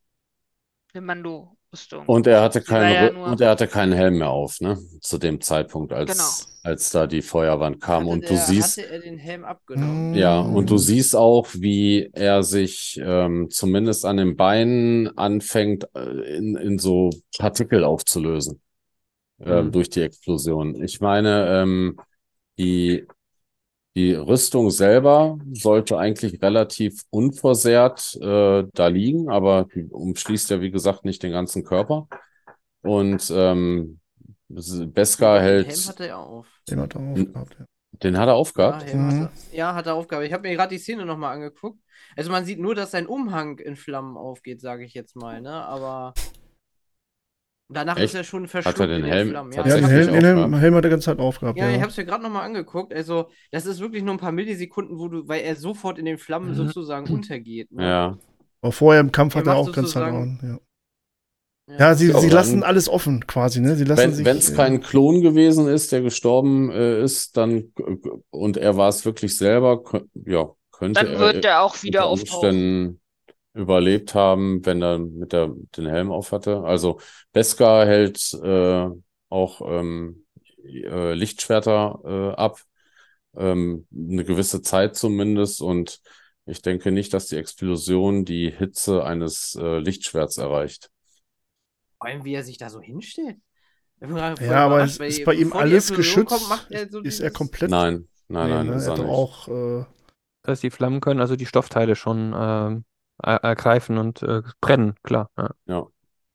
[0.94, 2.06] eine Mando-Rüstung.
[2.06, 4.78] Und er hatte keinen, ja nur- und er hatte keinen Helm mehr auf, ne?
[5.00, 6.46] Zu dem Zeitpunkt, als, Genau.
[6.62, 8.06] als da die Feuerwand kam.
[8.06, 10.10] Hatte Und du der, siehst, Hatte er den Helm abgenommen?
[10.12, 10.78] ja, und du Mm.
[10.78, 17.10] siehst auch, wie er sich ähm, zumindest an den Beinen anfängt, äh, in, in so
[17.38, 18.60] Partikel aufzulösen,
[19.44, 19.72] ähm, Mhm.
[19.72, 20.82] durch die Explosion.
[20.82, 21.96] Ich meine, ähm,
[22.58, 23.06] die,
[23.96, 30.70] die Rüstung selber sollte eigentlich relativ unversehrt äh, da liegen, aber die umschließt ja, wie
[30.70, 32.08] gesagt, nicht den ganzen Körper.
[32.82, 34.00] Und ähm,
[34.48, 36.46] Beskar Den hält, Helm hat er ja auf.
[36.68, 37.66] Den hat er aufgehabt, ja.
[38.02, 38.84] den hat er Ja, aufgehabt.
[38.84, 39.22] Helm Mhm.
[39.22, 40.26] hat er, ja, hat er aufgehabt.
[40.26, 41.78] Ich habe mir gerade die Szene nochmal angeguckt.
[42.16, 45.52] Also man sieht nur, dass sein Umhang in Flammen aufgeht, sage ich jetzt mal, ne?
[45.52, 46.14] Aber
[47.72, 48.06] danach Echt?
[48.06, 49.52] ist er schon er verschluckt den in den Helm Flammen.
[49.52, 51.74] Ja, ich den Helm, den Helm, Helm hat er die ganze Zeit aufgehabt, Ja, ja.
[51.76, 52.92] ich habe es mir gerade nochmal angeguckt.
[52.94, 56.18] Also, das ist wirklich nur ein paar Millisekunden, wo du, weil er sofort in den
[56.18, 56.54] Flammen Mhm.
[56.54, 57.72] sozusagen untergeht.
[57.72, 57.82] Ne?
[57.84, 58.18] Ja,
[58.62, 60.58] Aber vorher im Kampf Er hat er auch ganz Zeit an, ja.
[61.78, 63.76] Ja, sie, Ja, sie lassen dann- alles offen quasi, ne?
[63.76, 67.72] Sie lassen wenn es äh, kein Klon gewesen ist, der gestorben äh, ist, dann
[68.30, 69.80] und er war es wirklich selber,
[70.26, 73.00] ja, könnte Dann er wird er auch wieder auftauchen.
[73.54, 76.62] Überlebt haben, wenn er mit der den Helm auf hatte.
[76.62, 77.00] Also
[77.32, 78.88] Beskar hält äh,
[79.28, 80.24] auch ähm,
[80.64, 82.60] äh, Lichtschwerter äh, ab,
[83.36, 85.62] ähm, eine gewisse Zeit zumindest.
[85.62, 86.00] Und
[86.46, 90.90] ich denke nicht, dass die Explosion die Hitze eines äh, Lichtschwerts erreicht.
[91.98, 93.36] Vor allem, wie er sich da so hinstellt.
[94.00, 96.28] Ja, aber weil ist bei ihm alles geschützt.
[96.28, 97.70] kommt, macht er so ist er komplett.
[97.70, 98.74] Nein, nein, nein, ne?
[98.76, 99.08] ist Er er nicht.
[99.08, 99.48] auch.
[99.48, 99.84] Äh,
[100.42, 102.84] Das heißt, die Flammen können also die Stoffteile schon ähm,
[103.22, 105.30] ergreifen und äh, brennen, klar.
[105.36, 105.50] Ja.
[105.66, 105.86] Ja.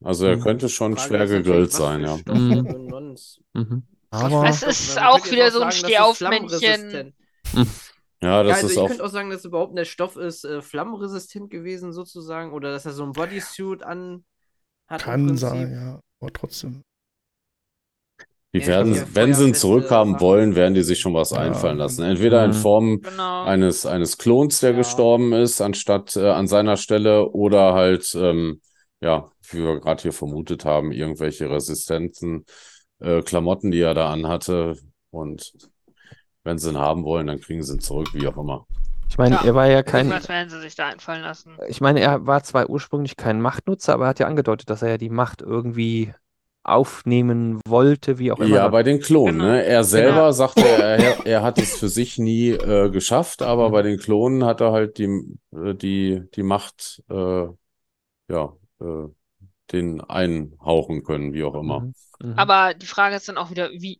[0.03, 0.41] Also er Mhm.
[0.41, 2.17] könnte schon Frage schwer gegrillt sein, ja.
[2.27, 3.13] Mhm.
[3.53, 3.83] Mhm.
[4.11, 4.45] aber.
[4.47, 7.13] Es ist auch wieder so ein Stehaufmännchen.
[7.53, 7.65] Ja,
[8.21, 8.87] Ja, das also ist ich auch.
[8.87, 12.93] könnte auch sagen, dass überhaupt der Stoff ist äh, flammenresistent gewesen sozusagen oder dass er
[12.93, 14.25] so ein Bodysuit an
[14.87, 15.99] hat Kann sein, ja.
[16.19, 16.81] Aber trotzdem.
[18.55, 21.39] Die Ja, werden, wenn sie ihn zurückhaben wollen, werden die sich schon was Ja.
[21.39, 22.03] einfallen lassen.
[22.03, 22.55] Entweder in Mhm.
[22.55, 23.43] Form Genau.
[23.43, 24.77] eines, eines Klons, der Ja.
[24.77, 28.61] gestorben ist, anstatt äh, an seiner Stelle, oder halt, ähm,
[29.01, 32.45] ja, wie wir gerade hier vermutet haben, irgendwelche Resistenzen,
[33.01, 34.77] äh, Klamotten, die er da anhatte.
[35.11, 35.51] Und
[36.45, 38.65] wenn sie ihn haben wollen, dann kriegen sie ihn zurück, wie auch immer.
[39.09, 40.07] Ich meine, Ja, er war ja kein.
[40.07, 41.57] Irgendwas werden sie sich da einfallen lassen.
[41.67, 44.91] Ich meine, er war zwar ursprünglich kein Machtnutzer, aber er hat ja angedeutet, dass er
[44.91, 46.13] ja die Macht irgendwie
[46.65, 48.55] aufnehmen wollte, wie auch immer.
[48.55, 49.51] Ja, bei den Klonen, Genau.
[49.51, 49.63] ne?
[49.63, 53.97] Er selber sagte, er, er hat es für sich nie äh, geschafft, aber bei den
[53.99, 55.05] Klonen hat er halt die,
[55.53, 57.47] äh, die, die Macht, äh,
[58.29, 59.07] ja, äh,
[59.71, 61.81] den einhauchen können, wie auch immer.
[61.81, 61.93] Mhm.
[62.21, 62.33] Mhm.
[62.37, 63.99] Aber die Frage ist dann auch wieder, wie.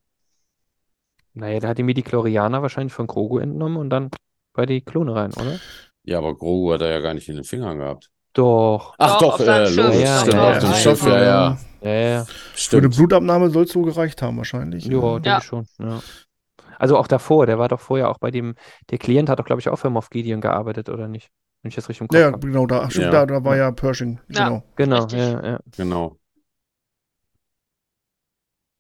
[1.34, 4.10] Naja, der hat die Midichlorianer wahrscheinlich von Grogu entnommen und dann
[4.54, 5.60] bei die Klone rein, oder?
[6.04, 8.10] Ja, aber Grogu hat er ja gar nicht in den Fingern gehabt.
[8.34, 8.96] Doch.
[8.98, 11.92] Ach Doch, doch, äh, logisch, Ja, stimmt, ja, auf dem ja, Schiff, ja, ja, ja,
[11.94, 12.26] Ja, ja.
[12.26, 12.96] Für eine stimmt.
[12.96, 14.86] Blutabnahme soll es so gereicht haben, wahrscheinlich.
[14.86, 15.68] Ja, denke ich schon.
[15.80, 16.02] Ja.
[16.78, 18.56] Also auch davor, der war doch vorher auch bei dem,
[18.90, 21.30] der Klient hat doch, glaube ich, auch für Moff Gideon gearbeitet, oder nicht?
[21.62, 22.40] Wenn ich das richtig im Kopf Ja, ja, habe.
[22.48, 23.12] genau, da, stimmt, Ja.
[23.12, 24.20] da, da war ja Pershing.
[24.30, 24.46] Ja.
[24.50, 24.64] Genau.
[24.76, 25.60] Genau, ja, ja.
[25.78, 26.18] Genau.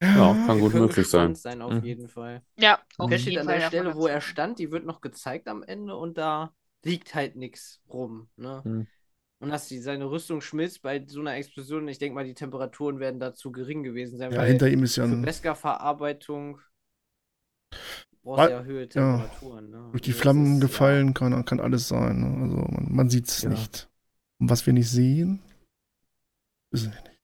[0.02, 1.36] Ja, kann gut möglich sein.
[1.36, 1.84] sein auf Mhm.
[1.84, 2.44] jeden Fall.
[2.58, 5.64] Ja, auf Der steht an der Stelle, wo er stand, die wird noch gezeigt am
[5.64, 6.54] Ende und da
[6.84, 8.28] liegt halt nichts rum.
[8.36, 8.62] Ne?
[8.64, 8.88] Hm.
[9.40, 13.00] Und dass die, seine Rüstung schmilzt bei so einer Explosion, ich denke mal, die Temperaturen
[13.00, 16.60] werden da zu gering gewesen sein, Ja, weil hinter ihm ist ja für ein, Beskar-Verarbeitung
[18.24, 19.70] brauchst ja höhere ja, Temperaturen.
[19.70, 19.90] Ne?
[19.92, 22.20] durch die Also das Flammen ist, gefallen, kann, kann alles sein.
[22.22, 22.44] Ne?
[22.44, 23.50] Also man, man sieht es Ja.
[23.50, 23.90] nicht.
[24.40, 25.42] Und was wir nicht sehen,
[26.72, 27.22] wissen wir nicht.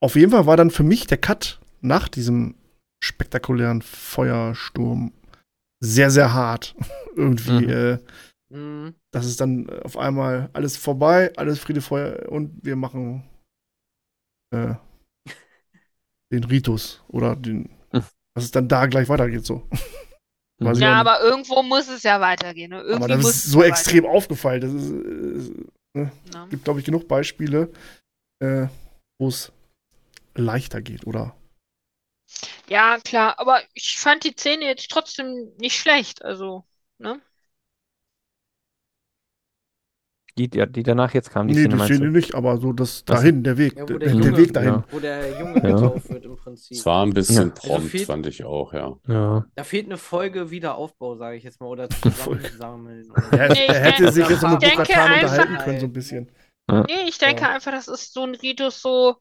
[0.00, 2.56] Auf jeden Fall war dann für mich der Cut nach diesem
[3.02, 5.12] spektakulären Feuersturm
[5.80, 6.74] sehr, sehr hart.
[7.16, 7.68] Irgendwie, Mhm.
[7.70, 7.98] äh, Ja.
[8.54, 8.94] Mhm.
[9.12, 13.24] das ist dann äh, auf einmal alles vorbei, alles Friede, Feuer und wir machen
[14.52, 14.74] äh,
[16.32, 18.04] den Ritus oder den, Mhm.
[18.34, 19.68] dass es dann da gleich weitergeht so.
[20.60, 20.76] Mhm.
[20.80, 22.70] Ja, aber irgendwo muss es ja weitergehen.
[22.70, 22.80] Ne?
[22.80, 24.60] Irgendwie Aber das muss ist es so extrem aufgefallen.
[24.60, 24.92] Das ist,
[25.94, 26.48] weitergehen, ne?
[26.50, 27.72] gibt, glaube ich, genug Beispiele,
[28.40, 28.68] äh,
[29.20, 29.52] wo es
[30.36, 31.34] leichter geht, oder?
[32.68, 36.24] Ja, klar, aber ich fand die Szene jetzt trotzdem nicht schlecht.
[36.24, 36.64] Also,
[36.98, 37.20] ne?
[40.36, 42.72] Die, die, die danach jetzt kam, die nee, Szene die meinst Szene nicht, aber so
[42.72, 44.68] das dahin, der Weg, Ja, der, der der Junge- Weg dahin.
[44.70, 44.84] Ja.
[44.90, 45.60] Wo der Junge Ja.
[45.76, 46.76] getauft wird im Prinzip.
[46.76, 47.54] Es war ein bisschen Ja.
[47.54, 48.96] Also prompt, viel- fand ich auch, ja.
[49.06, 49.46] Ja.
[49.54, 53.06] Da fehlt eine Folge Wiederaufbau, sage ich jetzt mal, oder zusammensammeln.
[53.32, 56.30] Ja, Nee, ich er hätte sich jetzt Bokatan einfach- unterhalten können, so ein bisschen.
[56.68, 57.50] Nee, ich denke Ja.
[57.54, 59.16] einfach, das ist so ein Ritus so,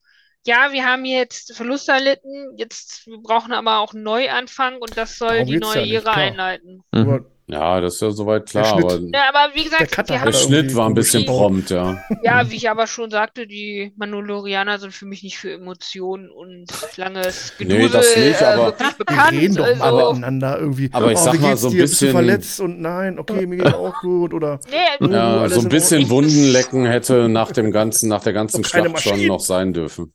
[0.48, 5.18] ja, wir haben jetzt Verlust erlitten, jetzt wir brauchen aber auch einen Neuanfang und das
[5.18, 6.82] soll Darum die ja neue nicht, Ära einleiten.
[6.92, 7.26] Mhm.
[7.46, 8.86] Ja, das ist ja soweit klar, Schnitt.
[8.86, 12.02] aber Ja, aber wie Der gesagt, die der da Schnitt war ein bisschen prompt, ja.
[12.24, 16.68] ja, wie ich aber schon sagte, die Mandalorianer sind für mich nicht für Emotionen und
[16.96, 19.32] langes Nee, Gedudel das nicht, äh, aber- Die bekannt.
[19.34, 20.90] reden doch mal also, miteinander irgendwie.
[20.94, 21.82] Aber ich oh, sag wie mal, so ein dir?
[21.82, 25.38] Bist du bisschen- verletzt und nein, okay, mir geht's auch gut oder nee, Oh, Ja,
[25.42, 26.10] alles so ein in bisschen.
[26.10, 30.14] Wunden lecken hätte nach dem ganzen, nach der ganzen Schlacht schon noch sein dürfen.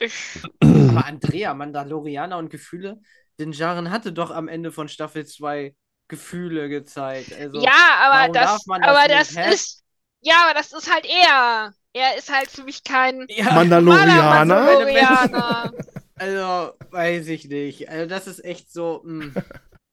[0.00, 0.12] ich,
[0.60, 2.98] Aber Andrea, Mandalorianer und Gefühle,
[3.38, 5.74] Din Djarin hatte doch am Ende von Staffel 2
[6.08, 7.32] Gefühle gezeigt.
[7.38, 9.84] Also, ja, aber warum das, darf man das aber das ist,
[10.20, 11.72] ja, aber das ist halt er.
[11.92, 14.44] Er ist halt für mich kein ja, Mandalorianer.
[14.44, 15.72] Mandalorianer.
[16.16, 17.88] also, weiß ich nicht.
[17.88, 19.02] Also, das ist echt so.
[19.04, 19.32] Mh.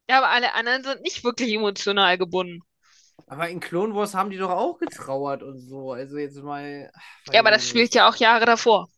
[0.09, 2.61] ja, aber alle anderen sind nicht wirklich emotional gebunden.
[3.27, 5.91] Aber in Clone Wars haben die doch auch getrauert und so.
[5.91, 6.91] Also, jetzt mal.
[7.31, 8.89] Ja, aber das spielt ja auch Jahre davor.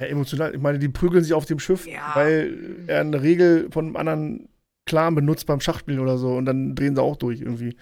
[0.00, 0.54] Ja, emotional.
[0.54, 2.12] Ich meine, die prügeln sich auf dem Schiff, Ja.
[2.14, 4.48] weil er eine Regel von einem anderen
[4.86, 7.76] Clan benutzt beim Schachspielen oder so und dann drehen sie auch durch irgendwie.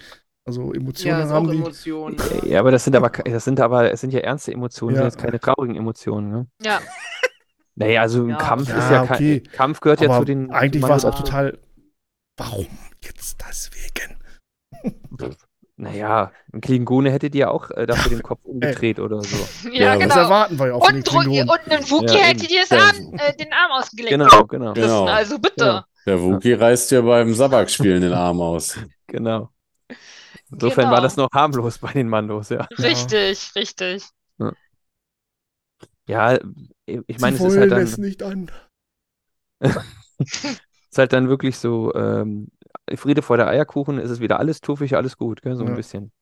[0.46, 0.72] Also.
[0.72, 1.56] Emotionen Ja, haben die.
[1.58, 2.16] Emotionen.
[2.16, 2.48] Ne?
[2.48, 5.02] Ja, aber das sind aber, das sind aber, es sind ja ernste Emotionen, Ja.
[5.02, 6.46] sind jetzt keine traurigen Emotionen, ne?
[6.62, 6.80] Ja.
[7.76, 9.40] Naja, also ein Ja, Kampf ja, ist ja kein, okay.
[9.52, 10.50] Kampf gehört ja Aber zu den.
[10.50, 11.58] eigentlich war es auch total.
[12.36, 12.66] Warum
[13.02, 14.18] jetzt deswegen?
[15.76, 19.36] Naja, ein Klingone hätte dir auch äh, dafür den Kopf umgedreht oder so.
[19.72, 20.14] Ja, Ja, Das genau.
[20.20, 21.48] erwarten wir ja auch den Und, Dru- Klingonen.
[21.48, 22.78] und ein Wookie Ja, hätte dir das Ja.
[22.78, 24.10] Arm, äh, den Arm ausgelegt.
[24.10, 25.06] Genau, genau, Genau.
[25.06, 25.84] Also bitte.
[26.06, 26.12] Ja.
[26.12, 28.78] Der Wookie reißt dir beim Sabak-Spielen den Arm aus.
[29.06, 29.50] genau.
[30.50, 30.94] Insofern Genau.
[30.94, 32.68] war das noch harmlos bei den Mandos, ja.
[32.78, 34.04] Richtig, richtig.
[36.06, 36.38] Ja,
[36.86, 38.50] ich meine, es ist halt dann, es nicht an.
[40.20, 42.48] ist halt dann wirklich so, ähm,
[42.94, 45.56] Friede vor der Eierkuchen, ist es wieder alles tuffig, alles gut, gell?
[45.56, 45.76] So ein Ja.
[45.76, 46.12] bisschen.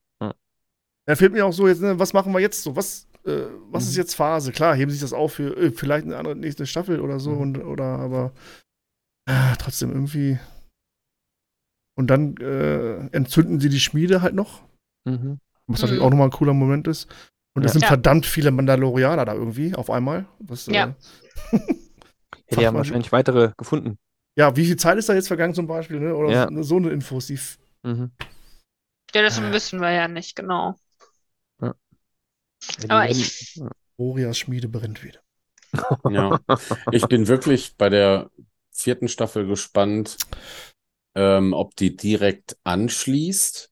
[1.05, 2.77] Da fehlt mir auch so jetzt, ne, was machen wir jetzt so?
[2.77, 3.99] Was, äh, was ist Mhm.
[3.99, 4.53] jetzt Phase?
[4.53, 7.41] Klar, heben sich das auf für äh, vielleicht eine andere nächste Staffel oder so Mhm.
[7.41, 8.33] und oder aber
[9.33, 10.39] äh, trotzdem irgendwie.
[11.95, 14.63] Und dann äh, entzünden sie die Schmiede halt noch,
[15.05, 15.39] Mhm.
[15.67, 15.83] was Mhm.
[15.83, 17.09] natürlich auch nochmal ein cooler Moment ist.
[17.55, 17.73] Und es Ja.
[17.75, 17.89] sind Ja.
[17.89, 20.27] verdammt viele Mandalorianer da irgendwie auf einmal.
[20.39, 20.73] Was, Ja.
[20.73, 20.97] Äh, Ja,
[22.61, 23.99] die haben wahrscheinlich weitere gefunden.
[24.37, 26.01] ja, wie viel Zeit ist da jetzt vergangen zum Beispiel?
[26.01, 26.15] Ne?
[26.15, 26.49] Oder Ja.
[26.51, 27.39] so, so eine Infos, die
[27.83, 28.13] Mhm.
[29.15, 30.79] Ja, das wissen wir ja nicht, genau.
[31.61, 31.75] Ja,
[32.89, 33.61] Aber ich,
[33.99, 35.21] Orias Schmiede brennt wieder.
[36.09, 36.41] Ja.
[36.91, 38.31] Ich bin wirklich bei der
[38.73, 40.17] vierten Staffel gespannt,
[41.15, 43.71] ähm, ob die direkt anschließt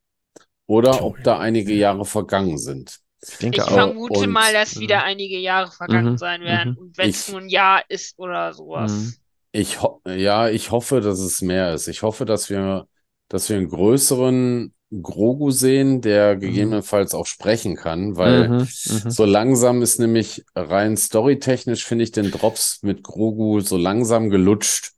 [0.66, 3.00] oder ob da einige Jahre vergangen sind.
[3.22, 3.72] ich denke ich auch.
[3.72, 6.72] vermute und- mal, dass wieder einige Jahre vergangen Mhm, sein werden.
[6.72, 6.78] mhm.
[6.78, 8.92] Und wenn es nur ein Jahr ist oder sowas.
[8.92, 9.14] Mhm.
[9.52, 11.88] Ich ja, ich hoffe, dass es mehr ist.
[11.88, 12.86] Ich hoffe, dass wir,
[13.28, 18.66] dass wir einen größeren Grogu sehen, der gegebenenfalls auch sprechen kann, weil Mhm, mhm.
[19.10, 24.92] so langsam ist nämlich rein storytechnisch finde ich den Drops mit Grogu so langsam gelutscht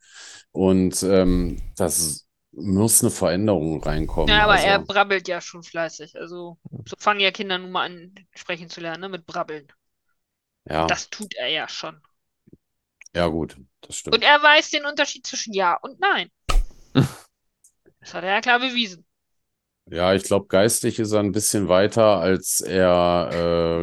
[0.52, 4.28] und ähm, das muss eine Veränderung reinkommen.
[4.28, 6.16] Ja, aber Also, er brabbelt ja schon fleißig.
[6.18, 9.08] Also, so fangen ja Kinder nun mal an, sprechen zu lernen, ne?
[9.08, 9.68] Mit Brabbeln.
[10.68, 12.00] ja, Das tut er ja schon.
[13.14, 14.16] ja gut, das stimmt.
[14.16, 16.30] Und er weiß den Unterschied zwischen Ja und Nein.
[18.00, 19.04] Das hat er ja klar bewiesen.
[19.90, 23.30] Ja, ich glaube, geistig ist er ein bisschen weiter, als er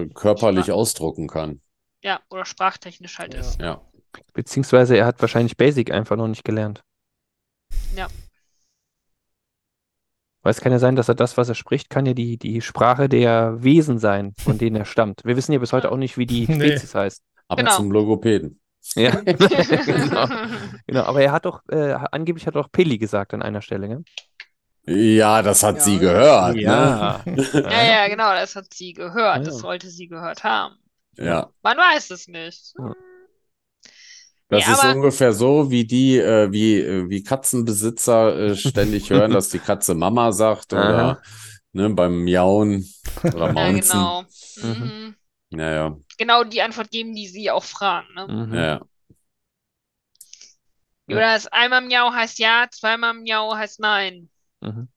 [0.07, 1.61] äh, körperlich ausdrucken kann.
[2.03, 3.39] Ja, oder sprachtechnisch halt Ja.
[3.41, 3.59] ist.
[3.59, 3.81] Ja.
[4.33, 6.81] Beziehungsweise er hat wahrscheinlich Basic einfach noch nicht gelernt.
[7.95, 8.07] Ja.
[10.41, 12.61] Weil es kann ja sein, dass er das, was er spricht, kann ja die, die
[12.61, 15.21] Sprache der Wesen sein, von denen er stammt.
[15.25, 16.69] Wir wissen ja bis heute auch nicht, wie die Nee.
[16.69, 17.23] Spezies heißt.
[17.49, 17.75] Ab Genau.
[17.75, 18.59] zum Logopäden.
[18.95, 20.27] Ja, genau.
[20.87, 21.03] genau.
[21.03, 24.03] Aber er hat doch, äh, angeblich hat er doch Peli gesagt an einer Stelle, ne?
[24.85, 25.81] Ja, das hat Ja.
[25.83, 26.61] sie gehört, ne?
[26.61, 27.23] Ja.
[27.53, 29.45] Ja, ja, genau, das hat sie gehört.
[29.45, 29.59] Das Ja.
[29.61, 30.75] sollte sie gehört haben.
[31.17, 31.49] Ja.
[31.61, 32.73] Man weiß es nicht.
[32.77, 32.93] Ja.
[34.51, 39.09] Das Nee, ist aber- ungefähr so, wie die, äh, wie, äh, wie Katzenbesitzer äh, ständig
[39.11, 41.21] hören, dass die Katze Mama sagt oder
[41.71, 42.91] ne, beim Miauen
[43.23, 43.91] oder Ja, Maunzen.
[43.91, 44.23] genau.
[44.63, 44.83] Mhm.
[44.83, 45.15] Mhm.
[45.51, 48.07] Naja, Genau die Antwort geben, die sie auch fragen.
[48.15, 48.27] Ne?
[48.27, 48.53] Mhm.
[48.55, 48.81] ja, ja.
[51.07, 51.15] Ja.
[51.17, 54.29] Oder das einmal Miau heißt ja, zweimal Miau heißt nein.
[54.61, 54.87] Mhm.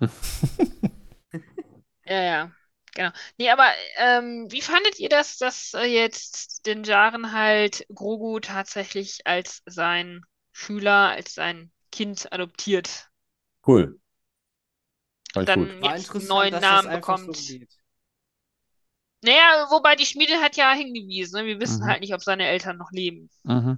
[2.06, 2.52] Ja, ja,
[2.94, 3.10] genau.
[3.38, 9.26] Nee, aber ähm, wie fandet ihr das, dass äh, jetzt den Jaren halt Grogu tatsächlich
[9.26, 10.22] als sein
[10.52, 13.10] Schüler, als sein Kind adoptiert?
[13.62, 13.98] Cool.
[15.32, 15.82] Fand ich Dann gut.
[15.82, 17.36] Jetzt einen neuen dass Namen so bekommt.
[17.46, 17.70] geht.
[19.22, 21.46] Naja, wobei die Schmiede hat ja hingewiesen, ne?
[21.46, 21.88] Wir wissen Mhm.
[21.88, 23.28] halt nicht, ob seine Eltern noch leben.
[23.44, 23.76] Mhm.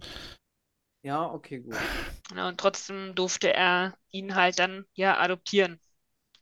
[1.06, 1.76] Ja, okay, gut.
[2.34, 2.48] Ne?
[2.48, 5.80] Und trotzdem durfte er ihn halt dann ja adoptieren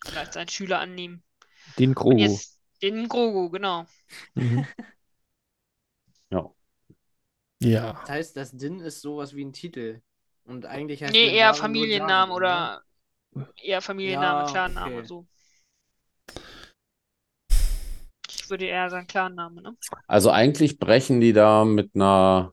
[0.07, 1.23] und als seinen Schüler annehmen.
[1.79, 2.19] Den Und Grogu.
[2.19, 3.87] jetzt den Grogu, genau.
[4.37, 4.65] Mhm.
[7.61, 7.93] Ja.
[8.03, 10.01] Das heißt, das Din ist sowas wie ein Titel.
[10.45, 12.83] Und eigentlich heißt Nee, eher Djarin, oder
[13.63, 15.09] eher Familienname, Ja, Clan-Name okay.
[15.09, 15.27] so.
[18.29, 19.77] Ich würde eher sagen Clan-Name, ne?
[20.07, 22.53] Also eigentlich brechen die da mit einer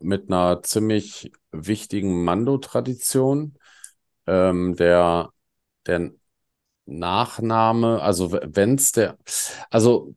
[0.00, 3.58] mit einer ziemlich wichtigen Mando-Tradition.
[4.26, 5.30] Ähm, der,
[5.86, 6.10] der
[6.84, 9.16] Nachname, also wenn's der,
[9.70, 10.14] also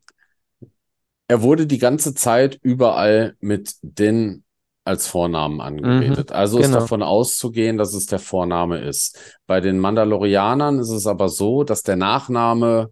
[1.27, 4.43] er wurde die ganze Zeit überall mit Din
[4.83, 6.31] als Vornamen angeredet.
[6.31, 6.79] Also ist genau.
[6.79, 9.37] davon auszugehen, dass es der Vorname ist.
[9.45, 12.91] Bei den Mandalorianern ist es aber so, dass der Nachname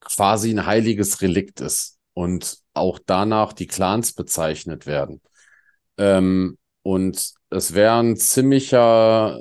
[0.00, 5.20] quasi ein heiliges Relikt ist und auch danach die Clans bezeichnet werden.
[6.00, 9.38] Ähm, und es wäre ein ziemlicher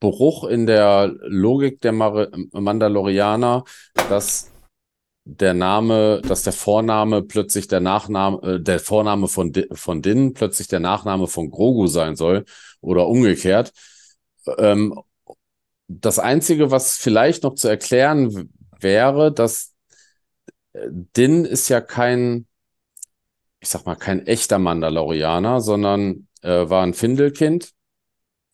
[0.00, 3.64] Bruch in der Logik der Mar Mandalorianer,
[4.08, 4.50] dass
[5.24, 10.32] der Name, dass der Vorname plötzlich der Nachname, äh, der Vorname von, Di von Din
[10.32, 12.46] plötzlich der Nachname von Grogu sein soll
[12.80, 13.72] oder umgekehrt.
[14.58, 14.98] Ähm,
[15.88, 18.50] das Einzige, was vielleicht noch zu erklären
[18.80, 19.74] wäre, dass
[20.72, 22.46] äh, Din ist ja kein,
[23.60, 27.72] ich sag mal, kein echter Mandalorianer, sondern äh, war ein Findelkind,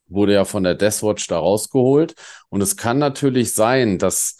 [0.08, 2.14] wurde ja von der Death Watch da rausgeholt.
[2.48, 4.38] Und es kann natürlich sein, dass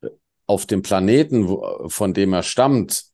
[0.00, 0.08] äh,
[0.46, 3.04] auf dem Planeten, wo, von dem er stammt,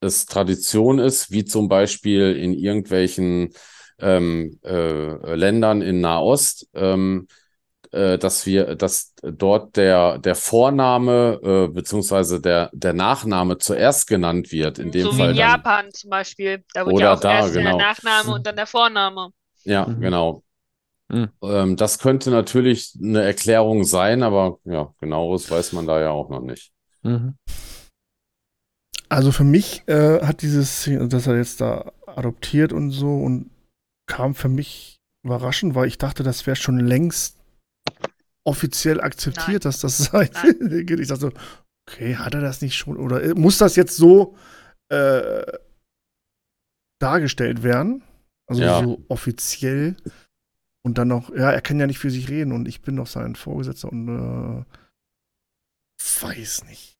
[0.00, 3.52] es Tradition ist, wie zum Beispiel in irgendwelchen
[3.98, 7.28] ähm, äh, Ländern in Nahost, ähm,
[7.92, 14.52] äh, dass wir, dass dort der, der Vorname äh, beziehungsweise der, der Nachname zuerst genannt
[14.52, 14.78] wird.
[14.78, 15.50] In dem so wie Fall in dann.
[15.50, 16.64] Japan zum Beispiel.
[16.74, 17.76] Da wird Oder ja auch da, erst genau.
[17.76, 19.30] der Nachname und dann der Vorname.
[19.64, 20.00] Ja, Mhm.
[20.00, 20.42] genau.
[21.08, 21.28] Mhm.
[21.42, 26.30] Ähm, das könnte natürlich eine Erklärung sein, aber ja, genaueres weiß man da ja auch
[26.30, 26.72] noch nicht.
[27.02, 27.34] Mhm.
[29.08, 33.50] Also für mich äh, hat dieses, dass er jetzt da adoptiert und so und
[34.06, 37.39] kam für mich überraschend, weil ich dachte, das wäre schon längst
[38.50, 40.28] offiziell akzeptiert, dass das sein
[40.86, 41.00] geht.
[41.00, 41.32] Ich dachte so,
[41.88, 44.36] okay, hat er das nicht schon oder äh, muss das jetzt so
[44.88, 45.42] äh,
[47.00, 48.02] dargestellt werden?
[48.46, 48.80] Also Ja.
[48.82, 49.96] so offiziell
[50.84, 53.06] und dann noch, ja, er kann ja nicht für sich reden und ich bin doch
[53.06, 54.64] sein Vorgesetzter und äh,
[56.22, 56.96] weiß nicht.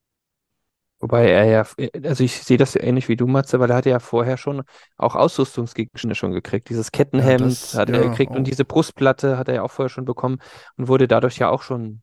[1.01, 1.67] Wobei er ja,
[2.05, 4.63] also ich sehe das ja ähnlich wie du, Matze, weil er hatte ja vorher schon
[4.99, 6.69] auch Ausrüstungsgegenstände schon gekriegt.
[6.69, 8.37] Dieses Kettenhemd das- hat er ja, gekriegt auch.
[8.37, 10.39] und diese Brustplatte hat er ja auch vorher schon bekommen
[10.77, 12.03] und wurde dadurch ja auch schon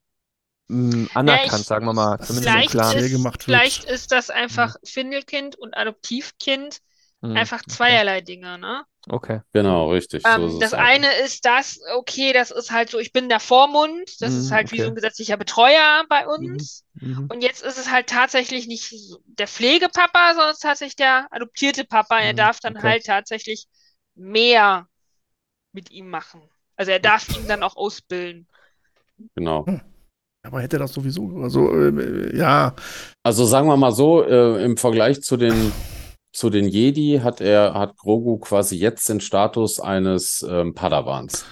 [0.70, 2.92] mh, anerkannt, ich- sagen wir mal, zumindest im Vielleicht Clan.
[2.92, 3.62] Sehr ist, gemacht wird.
[3.62, 6.80] vielleicht ist das einfach Findelkind und Adoptivkind
[7.22, 7.72] Mhm, einfach okay.
[7.72, 8.84] zweierlei Dinge, ne?
[9.10, 9.42] Okay.
[9.54, 10.24] Genau, richtig.
[10.24, 10.88] So Ähm, ist es das halt.
[10.88, 14.54] eine ist das, okay, das ist halt so, ich bin der Vormund, das ist Mhm,
[14.54, 14.90] halt wie so okay.
[14.90, 16.86] ein gesetzlicher Betreuer bei uns.
[16.96, 17.30] Mhm.
[17.30, 21.28] Und jetzt ist es halt tatsächlich nicht so der Pflegepapa, sondern es ist tatsächlich der
[21.32, 22.20] adoptierte Papa.
[22.20, 22.84] Er Mhm, darf dann okay.
[22.84, 23.68] halt tatsächlich
[24.16, 24.88] mehr
[25.74, 26.42] mit ihm machen.
[26.76, 28.48] Also er darf ihn dann auch ausbilden.
[29.36, 29.66] Genau.
[30.44, 32.74] Aber hätte das sowieso, also äh, ja,
[33.24, 35.72] Also sagen wir mal so, äh, im Vergleich zu den,
[36.38, 41.46] zu den Jedi hat er, hat Grogu quasi jetzt den Status eines ähm, Padawans.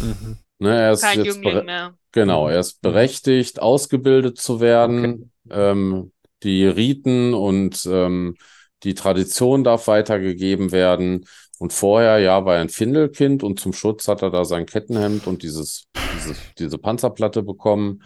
[0.00, 0.38] Mhm.
[0.60, 1.94] Ne, er ist Kein jetzt Jüngling mehr.
[2.10, 2.52] Genau, Mhm.
[2.52, 5.30] er ist berechtigt, ausgebildet zu werden.
[5.50, 6.10] Ähm,
[6.42, 8.36] die Riten und ähm,
[8.82, 11.26] die Tradition darf weitergegeben werden.
[11.58, 15.26] Und vorher, ja, war er ein Findelkind und zum Schutz hat er da sein Kettenhemd
[15.26, 15.84] und dieses,
[16.16, 18.02] dieses, diese Panzerplatte bekommen.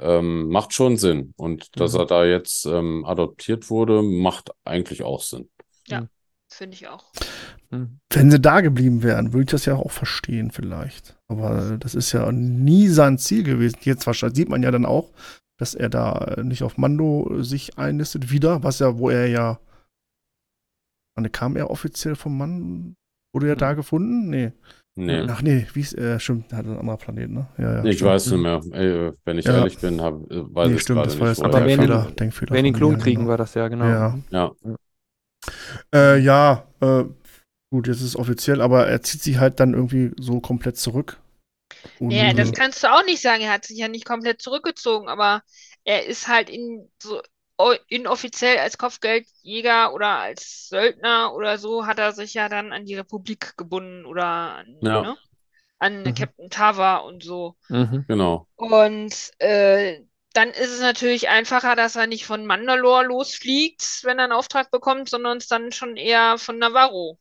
[0.00, 1.32] Ähm, macht schon Sinn.
[1.36, 2.00] Und dass Mhm.
[2.00, 5.48] er da jetzt ähm, adoptiert wurde, macht eigentlich auch Sinn.
[6.52, 7.12] Finde ich auch.
[7.70, 8.00] Mhm.
[8.12, 11.16] wenn sie da geblieben wären, würde ich das ja auch verstehen vielleicht.
[11.28, 13.78] Aber das ist ja nie sein Ziel gewesen.
[13.82, 15.12] Jetzt wahrscheinlich sieht man ja dann auch,
[15.60, 19.60] dass er da nicht auf Mando sich einlistet wieder, was ja, wo er ja,
[21.16, 22.96] wann kam er offiziell vom Mann?
[23.32, 24.28] Wurde er da gefunden?
[24.28, 24.52] Nee.
[24.96, 26.18] Nee, Ach nee, wie ist er?
[26.18, 27.46] Stimmt, er hat einen anderen Planet, ne?
[27.58, 28.10] Ja, ja, ich stimmt.
[28.10, 28.60] weiß nicht mehr.
[28.72, 29.58] Ey, wenn ich Ja.
[29.58, 32.10] ehrlich bin, hab, äh, weiß Nee, ich stimmt, gerade das war nicht, jetzt Aber er.
[32.10, 32.50] Denkfehler.
[32.52, 33.30] Wenn in von Klon mir, kriegen genau.
[33.30, 33.84] war das ja, genau.
[33.84, 34.18] Ja.
[34.30, 34.50] Ja,
[35.94, 37.04] Äh, ja, äh,
[37.70, 41.20] gut, jetzt ist es offiziell, aber er zieht sich halt dann irgendwie so komplett zurück.
[42.00, 43.42] Und, Ja, das kannst du auch nicht sagen.
[43.42, 45.42] Er hat sich ja nicht komplett zurückgezogen, aber
[45.84, 47.22] er ist halt in so
[47.88, 52.94] inoffiziell als Kopfgeldjäger oder als Söldner oder so hat er sich ja dann an die
[52.96, 55.00] Republik gebunden oder an, Ja.
[55.00, 55.16] ne?
[55.78, 56.14] An Mhm.
[56.14, 57.56] Captain Tava und so.
[57.68, 58.04] Mhm.
[58.08, 58.46] genau.
[58.56, 64.24] Und äh, dann ist es natürlich einfacher, dass er nicht von Mandalore losfliegt, wenn er
[64.24, 67.18] einen Auftrag bekommt, sondern es dann schon eher von Navarro,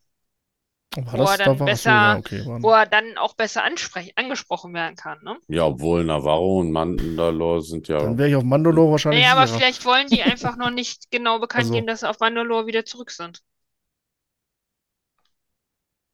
[0.96, 4.74] war wo er da dann achso, besser- ja, okay, wo er dann auch besser angesprochen
[4.74, 5.38] werden kann, ne?
[5.48, 7.98] Ja, obwohl Navarro und Mandalore sind ja.
[8.00, 9.60] Dann wäre ich auf Mandalore wahrscheinlich Naja, aber sicherer.
[9.60, 12.86] vielleicht wollen die einfach noch nicht genau bekannt Also- geben, dass sie auf Mandalore wieder
[12.86, 13.42] zurück sind.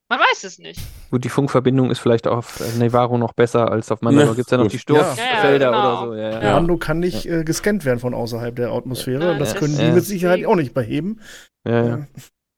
[0.07, 0.79] Man weiß es nicht.
[1.09, 4.31] Gut, die Funkverbindung ist vielleicht auf äh, Nevarro noch besser als auf Mandalore.
[4.31, 4.79] Ja, Gibt es ja noch die Ja.
[4.79, 6.05] Sturzfelder Ja, ja, oder genau.
[6.05, 6.13] so.
[6.15, 6.43] Ja, ja.
[6.43, 6.53] Ja.
[6.53, 9.33] Mando kann nicht äh, gescannt werden von außerhalb der Atmosphäre.
[9.33, 9.91] Ja, das können die ja.
[9.93, 11.21] mit Sicherheit auch nicht beheben.
[11.65, 12.07] Ja, ja.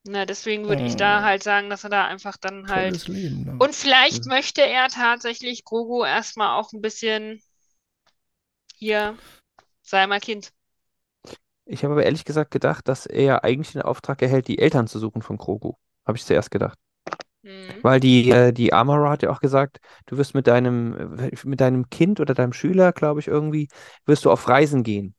[0.10, 3.08] Na, deswegen würde ich da halt sagen, dass er da einfach dann halt.
[3.08, 3.44] Leben.
[3.46, 3.56] ne?
[3.60, 4.30] Und vielleicht Mhm.
[4.32, 7.42] möchte er tatsächlich Grogu erstmal auch ein bisschen
[8.76, 9.18] hier,
[9.84, 10.52] sei mal Kind.
[11.66, 15.00] Ich habe aber ehrlich gesagt gedacht, dass er eigentlich den Auftrag erhält, die Eltern zu
[15.00, 15.74] suchen von Grogu.
[16.06, 16.78] Habe ich zuerst gedacht.
[17.48, 17.84] Mhm.
[17.84, 21.62] Weil die, äh, die Amara hat ja auch gesagt, du wirst mit deinem, äh, mit
[21.62, 23.70] deinem Kind oder deinem Schüler, glaube ich, irgendwie,
[24.06, 25.16] wirst du auf Reisen gehen.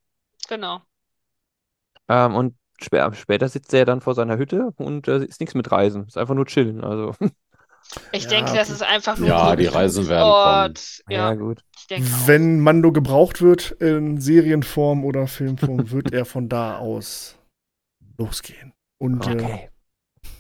[0.48, 0.86] Genau.
[2.08, 5.70] Ähm, und spä später sitzt er dann vor seiner Hütte und äh, ist nichts mit
[5.72, 6.06] Reisen.
[6.06, 6.82] Ist einfach nur chillen.
[6.84, 7.14] Also,
[8.12, 10.64] Ich Ja, denke, das ist einfach nur Ja, die Reisen werden kommen.
[10.64, 11.04] Ort.
[11.08, 11.64] ja, Ja, gut.
[11.76, 12.28] ich denke auch.
[12.28, 17.36] Wenn Mando gebraucht wird in Serienform oder Filmform, wird er von da aus
[18.18, 18.74] losgehen.
[18.98, 19.70] Und äh, Okay.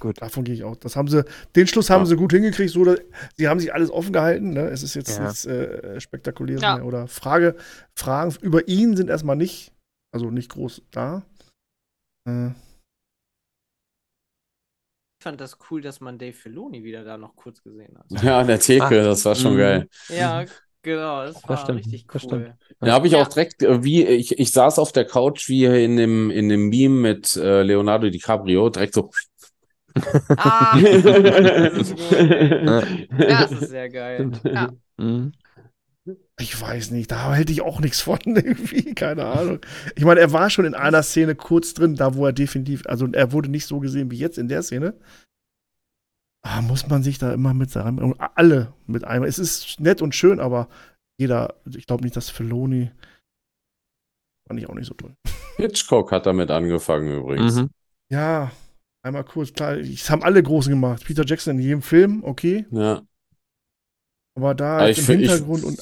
[0.00, 0.20] Gut.
[0.22, 0.76] davon gehe ich auch.
[0.76, 1.24] Das haben sie,
[1.56, 2.06] den Schluss haben Ja.
[2.06, 2.70] sie gut hingekriegt.
[2.70, 3.00] So, dass-
[3.36, 4.50] sie haben sich alles offen gehalten.
[4.52, 4.68] Ne?
[4.68, 5.24] Es ist jetzt Ja.
[5.24, 6.76] nichts äh, Spektakuläres Ja.
[6.76, 6.86] mehr.
[6.86, 7.56] Oder Frage,
[7.96, 9.72] Fragen über ihn sind erstmal nicht,
[10.14, 11.22] also nicht groß da.
[12.28, 12.50] Äh,
[15.20, 18.22] Ich fand das cool, dass man Dave Filoni wieder da noch kurz gesehen hat.
[18.22, 19.04] Ja, an der Theke, Ah.
[19.04, 19.58] das war schon Mhm.
[19.58, 19.88] geil.
[20.10, 20.44] Ja,
[20.82, 22.54] genau, das war stimmt, richtig cool.
[22.78, 23.22] Da habe ich Ja.
[23.22, 26.68] auch direkt, äh, wie ich, ich saß auf der Couch wie in dem, in dem
[26.68, 29.10] Meme mit äh, Leonardo DiCaprio, direkt so.
[30.36, 30.94] Ah, das
[31.90, 31.94] ist.
[33.18, 34.30] Das ist sehr geil.
[34.44, 34.72] Ja.
[34.96, 35.32] Mhm.
[36.38, 39.60] ich weiß nicht, da hätte ich auch nichts von irgendwie, keine Ahnung.
[39.96, 43.06] Ich meine, er war schon in einer Szene kurz drin, da wo er definitiv, also
[43.12, 44.94] er wurde nicht so gesehen wie jetzt in der Szene.
[46.44, 49.28] Ah, muss man sich da immer mit und alle mit einmal.
[49.28, 50.68] Es ist nett und schön, aber
[51.20, 52.90] jeder, ich glaube nicht, dass Filoni
[54.48, 55.14] fand ich auch nicht so toll.
[55.56, 57.56] Hitchcock hat damit angefangen übrigens.
[57.56, 57.70] Mhm.
[58.10, 58.50] Ja,
[59.08, 61.04] einmal kurz, klar, das haben alle Großen gemacht.
[61.04, 63.02] Peter Jackson in jedem Film, okay, Ja.
[64.36, 65.80] aber da Aber ich im find- ich- Hintergrund und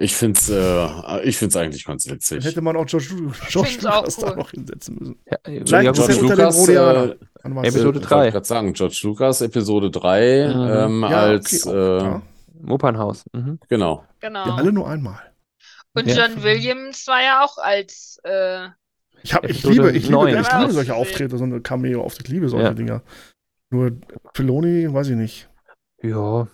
[0.00, 2.44] Ich finde es äh, ich find's eigentlich ganz dann witzig.
[2.44, 3.08] hätte man auch George,
[3.48, 4.36] George Lucas da cool.
[4.36, 5.18] noch hinsetzen müssen.
[5.26, 7.66] Ja, äh, Vielleicht ja, George unter den Lucas, äh?
[7.68, 8.16] Episode äh, drei.
[8.16, 10.70] wollte gerade sagen, George Lucas, Episode 3, Mhm.
[10.70, 12.20] ähm, Ja, als, okay, äh.
[12.68, 13.24] Opernhaus.
[13.32, 13.58] Mhm.
[13.68, 14.04] genau.
[14.20, 14.46] Genau.
[14.46, 15.20] Ja, alle nur einmal.
[15.94, 16.26] Und Ja.
[16.26, 18.68] John Williams war ja auch als äh,
[19.22, 20.70] Ich, hab, ich liebe, ich liebe, ich liebe Ja.
[20.70, 22.74] solche Auftritte, so eine Cameo-Auftritte, ich liebe solche Ja.
[22.74, 23.02] Dinger.
[23.70, 23.92] Nur
[24.34, 25.48] Filoni, weiß ich nicht.
[26.02, 26.46] Ja.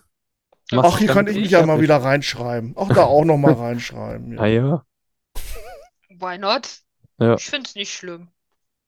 [0.73, 2.77] Ach, hier kann ich mich ja mal wieder reinschreiben.
[2.77, 4.39] Auch da auch noch mal reinschreiben.
[4.39, 4.67] Ah Ja.
[4.67, 4.85] ja.
[6.19, 6.79] Why not?
[7.19, 7.35] Ja.
[7.35, 8.29] Ich finde es nicht schlimm.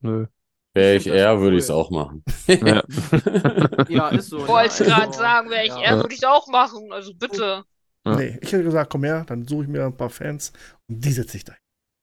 [0.01, 0.27] Nö.
[0.74, 1.59] Wäre Ich ich er, würde cool.
[1.59, 2.23] ich es auch machen.
[2.47, 2.82] Ja.
[3.89, 4.39] Ja, ist so.
[4.39, 4.48] ne?
[4.48, 5.81] Wollte Also, gerade sagen, wäre ich ja.
[5.82, 6.93] er, würde ich es auch machen.
[6.93, 7.65] Also bitte.
[8.05, 8.16] Ja.
[8.16, 10.53] Nee, ich hätte gesagt, komm her, dann suche ich mir ein paar Fans
[10.89, 11.55] und die setze ich da.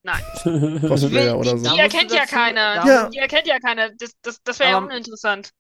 [0.44, 1.74] Will, Cosplayer oder die, so.
[1.74, 2.86] die erkennt ja keiner.
[2.86, 3.10] Ja.
[3.10, 3.90] Die erkennt ja keiner.
[3.98, 5.52] Das, das, das wäre ja uninteressant.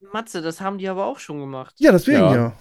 [0.00, 1.74] Matze, das haben die aber auch schon gemacht.
[1.78, 2.34] Ja, deswegen Ja.
[2.34, 2.52] ja.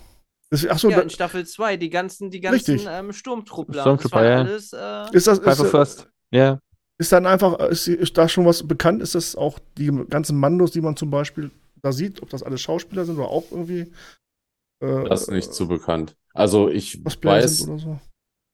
[0.51, 2.87] Deswegen, achso, Ja, in Staffel 2, die ganzen, die ganzen Richtig.
[2.89, 3.81] ähm, Sturmtruppler.
[3.81, 4.37] Sturmtrooper, das war ja.
[4.39, 6.09] alles, äh, ist das ist, First.
[6.31, 6.59] Ja.
[6.97, 9.01] ist dann einfach, ist, ist da schon was bekannt?
[9.01, 12.61] Ist das auch die ganzen Mandos, die man zum Beispiel da sieht, ob das alles
[12.61, 13.91] Schauspieler sind oder auch irgendwie
[14.81, 16.15] äh, Das ist nicht so bekannt.
[16.33, 17.99] Also ich weiß, oder so?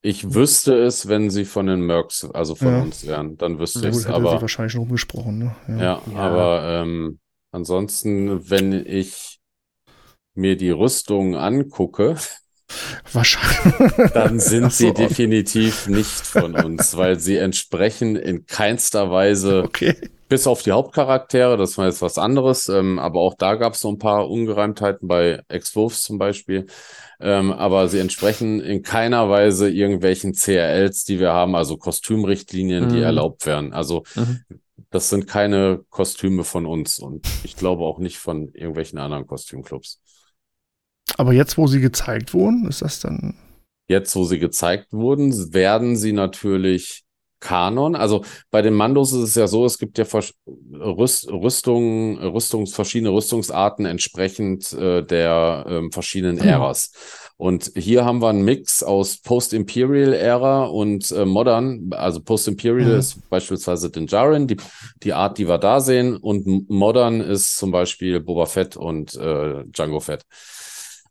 [0.06, 2.82] Ich wüsste es, wenn sie von den Mercs, also von Ja.
[2.82, 4.08] uns wären, dann wüsste Ja, ich es.
[4.08, 5.56] Aber wahrscheinlich schon rumgesprochen, ne?
[5.68, 6.18] ja, Ja.
[6.20, 7.20] aber ähm,
[7.52, 9.40] ansonsten, wenn ich
[10.36, 12.16] mir die Rüstungen angucke,
[13.14, 13.74] Wahrscheinlich.
[14.14, 19.96] dann sind so, sie definitiv nicht von uns, weil sie entsprechen in keinster Weise Okay.
[20.28, 23.82] Bis auf die Hauptcharaktere, das war jetzt was anderes, ähm, aber auch da gab es
[23.82, 26.66] so ein paar Ungereimtheiten bei Ex-Wolves zum Beispiel.
[27.20, 32.98] Ähm, aber sie entsprechen in keiner Weise irgendwelchen CRLs, die wir haben, also Kostümrichtlinien, die
[32.98, 33.04] Mhm.
[33.04, 33.74] erlaubt werden.
[33.74, 34.44] Also Mhm.
[34.90, 40.02] das sind keine Kostüme von uns und ich glaube auch nicht von irgendwelchen anderen Kostümclubs.
[41.18, 43.36] Aber jetzt, wo sie gezeigt wurden, ist das dann.
[43.88, 47.05] Jetzt, wo sie gezeigt wurden, werden sie natürlich
[47.46, 47.96] Kanon.
[47.96, 50.06] Also bei den Mandos ist es ja so, es gibt ja
[50.74, 56.50] Rüst, Rüstungen, Rüstungs, verschiedene Rüstungsarten entsprechend äh, der ähm, verschiedenen Genau.
[56.66, 56.92] Äras.
[57.38, 61.90] Und hier haben wir einen Mix aus Post-Imperial-Ära und äh, Modern.
[61.92, 63.00] Also Post-Imperial Mhm.
[63.00, 64.58] ist beispielsweise Din Djarin, die,
[65.04, 66.16] die Art, die wir da sehen.
[66.16, 70.24] Und Modern ist zum Beispiel Boba Fett und äh, Django Fett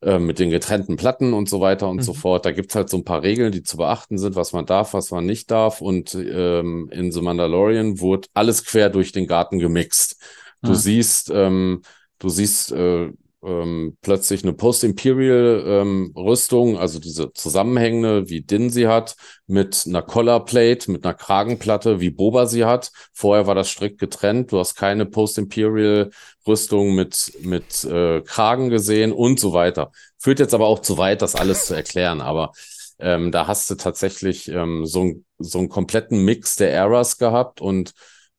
[0.04, 2.14] äh, mit den getrennten Platten und so weiter und so Mhm.
[2.14, 2.44] fort.
[2.46, 5.10] Da gibt's halt so ein paar Regeln, die zu beachten sind, was man darf, was
[5.10, 5.80] man nicht darf.
[5.80, 10.16] Und ähm, in The Mandalorian wurde alles quer durch den Garten gemixt.
[10.64, 10.74] Du Mhm.
[10.74, 11.82] siehst, ähm,
[12.18, 13.10] du siehst äh,
[13.44, 19.16] ähm, plötzlich eine Post-Imperial-Rüstung, also diese zusammenhängende, wie Din sie hat,
[19.46, 22.90] mit einer Collarplate, mit einer Kragenplatte, wie Boba sie hat.
[23.12, 24.52] Vorher war das strikt getrennt.
[24.52, 29.92] Du hast keine Post-Imperial-Rüstung mit, mit äh, Kragen gesehen und so weiter.
[30.18, 32.20] Führt jetzt aber auch zu weit, das alles zu erklären.
[32.20, 32.52] Aber
[32.98, 37.60] ähm, da hast du tatsächlich ähm, so, ein, so einen kompletten Mix der Eras gehabt
[37.60, 37.92] und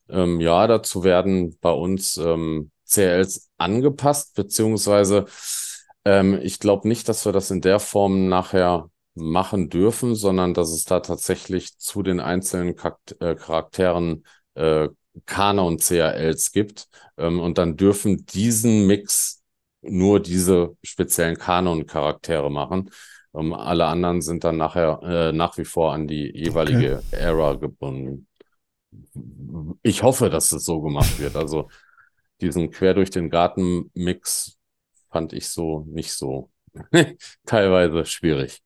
[0.08, 5.26] ähm, ja, dazu werden bei uns ähm, CLs angepasst, beziehungsweise
[6.04, 10.70] ähm, ich glaube nicht, dass wir das in der Form nachher machen dürfen, sondern dass
[10.70, 12.76] es da tatsächlich zu den einzelnen
[13.20, 14.24] äh, Charakteren
[14.54, 14.88] äh,
[15.24, 16.88] Kana und CALs gibt.
[17.16, 19.42] Ähm, und dann dürfen diesen Mix
[19.82, 22.90] nur diese speziellen Kanon-Charaktere machen.
[23.32, 27.16] Um, ähm, alle anderen sind dann nachher äh, nach wie vor an die jeweilige okay.
[27.16, 28.28] Era gebunden.
[29.82, 31.36] Ich hoffe, dass es so gemacht wird.
[31.36, 31.68] Also
[32.40, 34.58] diesen quer durch den Garten Mix
[35.10, 36.50] fand ich so nicht so
[37.46, 38.60] teilweise schwierig.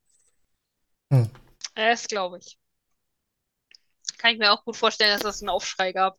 [1.13, 1.31] Hm.
[1.75, 2.59] Das glaube ich.
[4.19, 6.19] Kann ich mir auch gut vorstellen, dass das einen Aufschrei gab.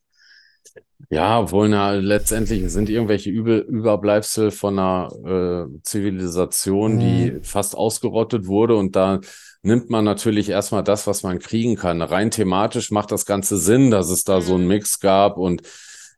[1.10, 7.00] Ja, obwohl na, letztendlich sind irgendwelche Übel Überbleibsel von einer äh, Zivilisation, mhm.
[7.00, 8.76] die fast ausgerottet wurde.
[8.76, 9.20] Und da
[9.62, 12.02] nimmt man natürlich erstmal das, was man kriegen kann.
[12.02, 14.42] Rein thematisch macht das Ganze Sinn, dass es da mhm.
[14.42, 15.38] so einen Mix gab.
[15.38, 15.64] Und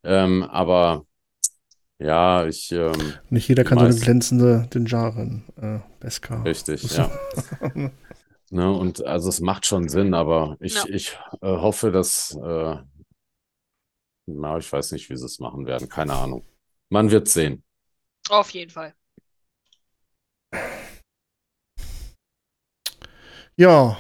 [0.03, 1.05] ähm, aber
[1.99, 2.71] ja, ich.
[2.71, 6.43] Ähm, Nicht jeder kann so eine glänzende Dinjarin, äh, Beskar.
[6.43, 7.09] Richtig, ja.
[8.49, 10.85] ne, und also es macht schon Sinn, aber ich, ja.
[10.89, 12.35] ich äh, hoffe, dass.
[12.35, 12.75] Äh,
[14.25, 15.89] na, ich weiß nicht, wie sie es machen werden.
[15.89, 16.45] Keine Ahnung.
[16.89, 17.63] Man wird sehen.
[18.29, 18.93] Auf jeden Fall.
[23.55, 23.97] Ja.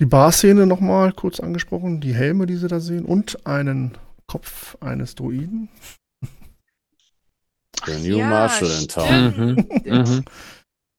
[0.00, 3.96] Die Bar-Szene nochmal kurz angesprochen, die Helme, die sie da sehen und einen
[4.34, 5.68] Kopf eines Druiden.
[7.86, 9.24] Der New ja, Marshall in Town.
[9.36, 9.68] Mhm.
[9.84, 10.24] Mhm.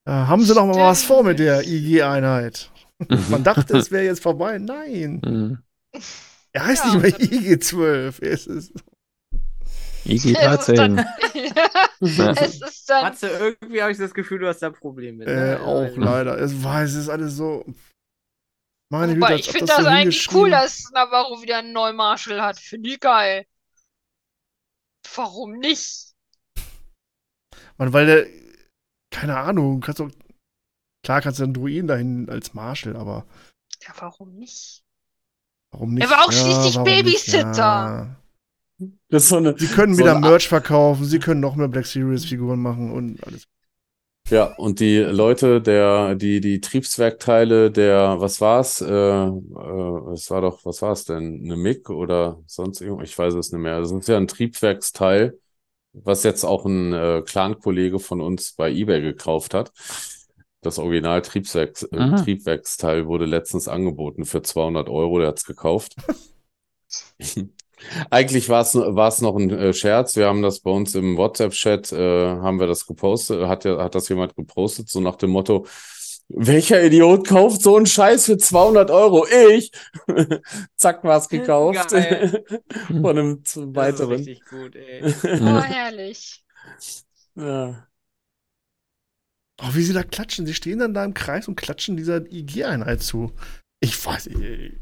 [0.07, 2.71] Ja, haben sie noch mal was vor mit der IG-Einheit?
[3.27, 4.57] Man dachte, es wäre jetzt vorbei.
[4.57, 5.19] Nein.
[5.25, 5.57] Mhm.
[6.53, 8.23] Er heißt ja, nicht mehr IG-12.
[8.23, 8.71] Es ist.
[10.05, 11.05] IG-13.
[11.99, 13.03] es ist dann.
[13.03, 15.27] Matze, irgendwie habe ich das Gefühl, du hast da Probleme mit.
[15.27, 15.55] Ne?
[15.55, 16.39] Äh, auch leider.
[16.39, 17.65] Es weiß, es ist alles so.
[18.89, 22.41] Meine Güte, ich finde das, das so eigentlich cool, dass Navarro wieder einen neuen Marshall
[22.41, 22.59] hat.
[22.59, 23.45] Finde ich geil.
[25.15, 26.13] Warum nicht?
[27.77, 28.27] Man, weil der,
[29.11, 30.09] keine Ahnung, kannst du,
[31.03, 33.25] klar kannst du einen Druiden dahin als Marshall, aber.
[33.81, 34.83] Ja, warum nicht?
[35.71, 36.03] Warum nicht?
[36.03, 37.51] Er war auch ja, schließlich Babysitter.
[37.51, 38.15] Ja.
[39.09, 41.85] Das ist so eine, sie können so wieder Merch verkaufen, sie können noch mehr Black
[41.85, 43.47] Series Figuren machen und alles.
[44.29, 48.81] Ja, und die Leute, der, die, die Triebswerkteile der, was war's?
[48.81, 51.41] Äh, äh, es war doch, was war's denn?
[51.43, 53.09] Eine MIG oder sonst irgendwas?
[53.09, 53.79] Ich weiß es nicht mehr.
[53.79, 55.39] Das ist ja ein Triebwerksteil,
[55.93, 59.71] was jetzt auch ein äh, Clan-Kollege von uns bei eBay gekauft hat.
[60.61, 65.19] Das Original Triebwerks, äh, Triebwerksteil wurde letztens angeboten für 200 Euro.
[65.19, 65.95] Der hat's gekauft.
[68.09, 70.15] Eigentlich war es noch ein äh, Scherz.
[70.15, 74.09] Wir haben das bei uns im WhatsApp-Chat, äh, haben wir das gepostet, hat, hat das
[74.09, 75.65] jemand gepostet, so nach dem Motto,
[76.27, 79.27] welcher Idiot kauft so einen Scheiß für 200 Euro?
[79.27, 79.71] Ich!
[80.75, 81.91] Zack, war's gekauft.
[82.87, 84.11] Von einem weiteren.
[84.11, 85.03] Das ist richtig gut, ey.
[85.03, 86.41] oh, herrlich.
[87.37, 87.85] Ja.
[89.61, 90.45] Oh, wie sie da klatschen.
[90.45, 93.33] Sie stehen dann da im Kreis und klatschen dieser IG-Einheit zu.
[93.81, 94.79] Ich weiß, nicht.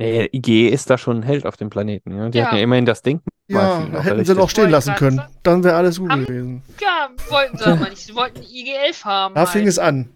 [0.00, 2.16] Nee, IG ist da schon ein Held auf dem Planeten.
[2.16, 2.28] Ja?
[2.28, 2.46] Die ja.
[2.46, 3.28] hatten ja immerhin das Denken.
[3.48, 5.20] Ja, hätten sie doch stehen lassen können.
[5.42, 6.62] Dann wäre alles gut haben, gewesen.
[6.80, 8.06] Ja, wollten sie aber nicht.
[8.06, 9.34] Sie wollten IG-11 haben.
[9.34, 9.48] Da halt.
[9.50, 10.10] fing es an.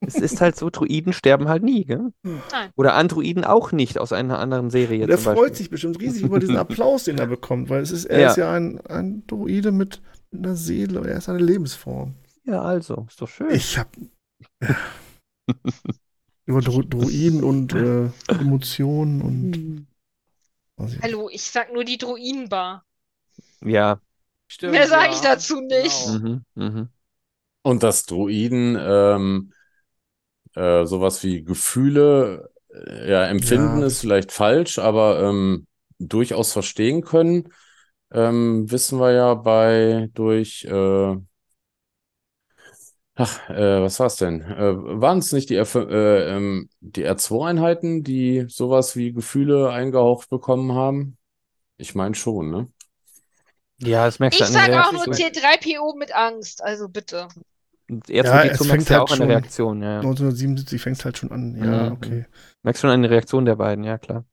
[0.00, 2.12] Es ist halt so, Druiden sterben halt nie, gell?
[2.22, 2.70] Nein.
[2.76, 5.06] Oder Androiden auch nicht aus einer anderen Serie.
[5.06, 8.20] Der freut sich bestimmt riesig über diesen Applaus, den er bekommt, weil es ist, er
[8.20, 8.30] ja.
[8.30, 10.00] ist ja ein, Druide mit
[10.32, 12.14] einer Seele, er ist eine Lebensform.
[12.44, 13.50] Ja, also, ist doch schön.
[13.50, 13.88] Ich hab.
[16.48, 19.86] über Dro Druiden und äh, Emotionen und.
[20.90, 22.84] Ich Hallo, ich sag nur die Druidenbar.
[23.64, 24.00] Ja.
[24.46, 25.12] Stimmt, Mehr sage ja.
[25.12, 26.06] ich dazu nicht.
[26.06, 26.18] Genau.
[26.18, 26.88] Mhm, mh.
[27.62, 29.52] Und dass Druiden ähm,
[30.54, 33.86] äh, sowas wie Gefühle äh, ja, empfinden, ja.
[33.86, 35.66] ist vielleicht falsch, aber ähm,
[35.98, 37.52] durchaus verstehen können,
[38.12, 41.16] ähm, wissen wir ja bei durch äh,
[43.20, 44.42] Ach, äh, was war's denn?
[44.42, 50.72] Äh, waren es nicht die, äh, ähm, die R2-Einheiten, die sowas wie Gefühle eingehaucht bekommen
[50.72, 51.18] haben?
[51.78, 52.68] Ich meine schon, ne?
[53.78, 57.26] Ja, das merkst du Ich sage auch nur T3PO mit Angst, also bitte.
[57.90, 59.96] R2 ja, es fängt ja halt auch schon, eine Reaktion, ja.
[59.96, 61.92] 1977 fängt es halt schon an, ja, mhm.
[61.92, 62.26] okay.
[62.62, 64.24] Merkst schon eine Reaktion der beiden, ja klar.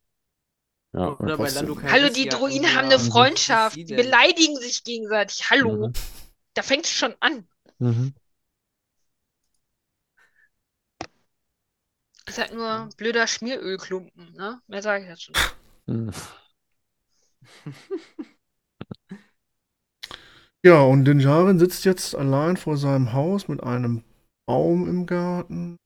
[0.93, 1.17] Ja.
[1.17, 1.49] Oder bei.
[1.49, 3.75] Lando Hallo, die Druiden haben eine Freundschaft.
[3.75, 5.49] Die beleidigen sich gegenseitig.
[5.49, 5.87] Hallo.
[5.87, 5.93] Mhm.
[6.53, 7.47] Da fängt es schon an.
[7.79, 8.13] Mhm.
[12.27, 14.61] Ist halt nur blöder Schmierölklumpen, ne?
[14.67, 15.35] Mehr sage ich jetzt schon.
[15.85, 16.11] Mhm.
[20.63, 24.03] Ja, und Dinjarin sitzt jetzt allein vor seinem Haus mit einem
[24.47, 25.77] Baum im Garten.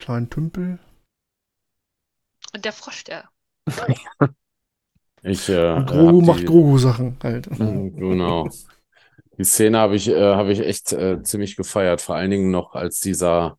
[0.00, 0.80] Kleinen Tümpel.
[2.52, 3.28] Und der Frosch, der.
[5.22, 7.46] Ich, äh, Und Grogu hab macht die- Grogu-Sachen halt.
[7.50, 8.48] Genau.
[9.38, 12.00] Die Szene habe ich, äh, habe ich echt äh, ziemlich gefeiert.
[12.00, 13.58] Vor allen Dingen noch, als dieser,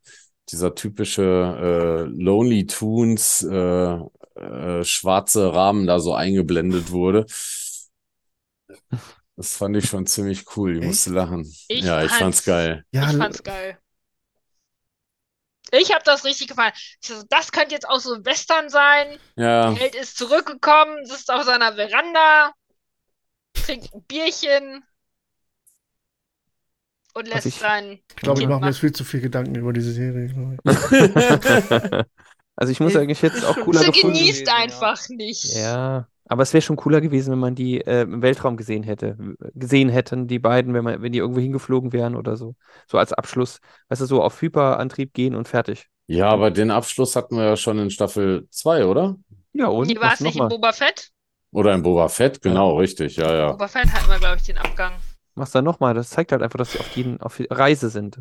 [0.50, 3.98] dieser typische äh, Lonely Tunes äh,
[4.36, 7.26] äh, schwarze Rahmen da so eingeblendet wurde.
[9.36, 10.74] Das fand ich schon ziemlich cool.
[10.74, 10.88] Ich Echt?
[10.88, 11.42] musste lachen.
[11.68, 12.86] Ich ja, ich fand's fand's- geil.
[12.92, 13.78] Ja, ich fand's geil.
[15.72, 16.74] Ich habe das richtig gefallen.
[17.04, 19.18] So, das könnte jetzt auch so ein Western sein.
[19.36, 22.54] Ja, Der Held ist zurückgekommen, sitzt auf seiner Veranda,
[23.54, 24.84] trinkt ein Bierchen
[27.14, 28.00] und lässt ich- sein.
[28.10, 28.66] ich glaube, ich Kind mache mir machen.
[28.68, 30.26] jetzt viel zu viel Gedanken über diese Serie.
[30.26, 30.34] ich.
[32.56, 34.54] Also ich muss Ist- eigentlich jetzt auch cooler Sie genießt gewesen, ja.
[34.56, 35.56] einfach nicht.
[35.56, 39.18] Ja, aber es wäre schon cooler gewesen, wenn man die äh, im Weltraum gesehen hätte,
[39.56, 42.54] gesehen hätten, die beiden, wenn man, wenn die irgendwo hingeflogen wären oder so.
[42.88, 43.60] So als Abschluss,
[43.90, 45.88] weißt du, so auf Hyperantrieb gehen und fertig.
[46.06, 49.16] ja, aber den Abschluss hatten wir ja schon in Staffel 2, oder?
[49.54, 50.48] Ja, und Hier war es nicht in?
[50.48, 51.10] Boba Fett?
[51.54, 53.52] Oder in Boba Fett, genau, richtig, ja, ja.
[53.54, 54.94] Boba Fett hatten wir, glaube ich, den Abgang.
[55.36, 55.94] Mach's dann nochmal.
[55.94, 58.20] Das zeigt halt einfach, dass sie auf die, auf die Reise sind.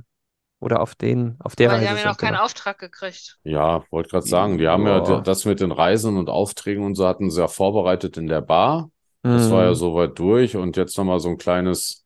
[0.60, 2.44] Oder auf den, auf der Aber die Reise haben ja noch keinen genau.
[2.44, 3.38] Auftrag gekriegt.
[3.42, 5.20] Ja, wollte gerade sagen, die haben ja Ja.
[5.20, 8.90] das mit den Reisen und Aufträgen und so hatten sie ja vorbereitet in der Bar.
[9.24, 9.74] Das war ja Mhm.
[9.74, 12.04] soweit durch und jetzt nochmal so ein kleines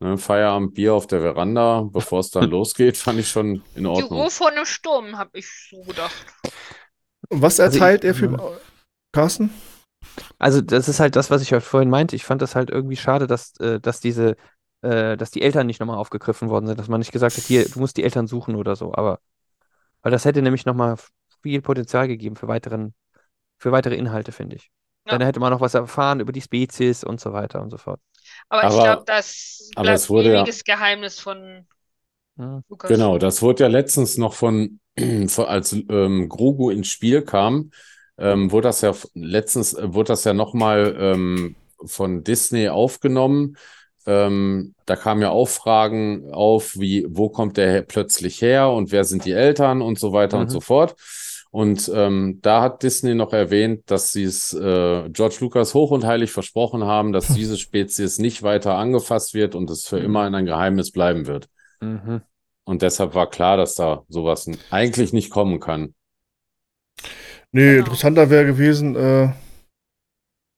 [0.00, 4.20] ne, Feierabendbier auf der Veranda, bevor es dann losgeht, fand ich schon in Die Ordnung.
[4.20, 6.26] Ruhe vor einem Sturm, habe ich so gedacht.
[7.28, 8.58] Und was Also ich- erteilt er für.
[9.12, 9.50] Carsten?
[10.38, 12.16] Also das ist halt das, was ich halt vorhin meinte.
[12.16, 14.36] Ich fand das halt irgendwie schade, dass, äh, dass diese,
[14.82, 17.68] äh, dass die Eltern nicht nochmal aufgegriffen worden sind, dass man nicht gesagt hat, hier,
[17.68, 18.94] du musst die Eltern suchen oder so.
[18.94, 19.20] Aber
[20.02, 20.96] weil das hätte nämlich nochmal
[21.42, 22.94] viel Potenzial gegeben für weiteren,
[23.58, 24.70] für weitere Inhalte, finde ich.
[25.06, 25.12] Ja.
[25.18, 28.00] Dann hätte man noch was erfahren über die Spezies und so weiter und so fort.
[28.48, 31.66] Aber, ich Aber- glaube, das bleibt es wurde ja- Geheimnis von
[32.38, 32.62] Hm.
[32.68, 32.88] Lukas.
[32.88, 34.80] Genau, das wurde ja letztens noch von,
[35.28, 37.70] von als ähm, Grogu ins Spiel kam,
[38.18, 43.56] ähm, wurde das ja letztens äh, wurde das ja nochmal ähm, von Disney aufgenommen.
[44.06, 49.04] Ähm, da kamen ja auch Fragen auf, wie, wo kommt der plötzlich her und wer
[49.04, 50.50] sind die Eltern und so weiter und Mhm.
[50.50, 50.96] so fort.
[51.52, 56.04] Und ähm, da hat Disney noch erwähnt, dass sie es äh, George Lucas hoch und
[56.06, 60.04] heilig versprochen haben, dass diese Spezies nicht weiter angefasst wird und es für Mhm.
[60.04, 61.48] immer in ein Geheimnis bleiben wird.
[61.80, 62.22] Mhm.
[62.64, 65.94] Und deshalb war klar, dass da sowas eigentlich nicht kommen kann.
[67.54, 67.78] Nee, Genau.
[67.80, 69.32] interessanter wäre gewesen, äh,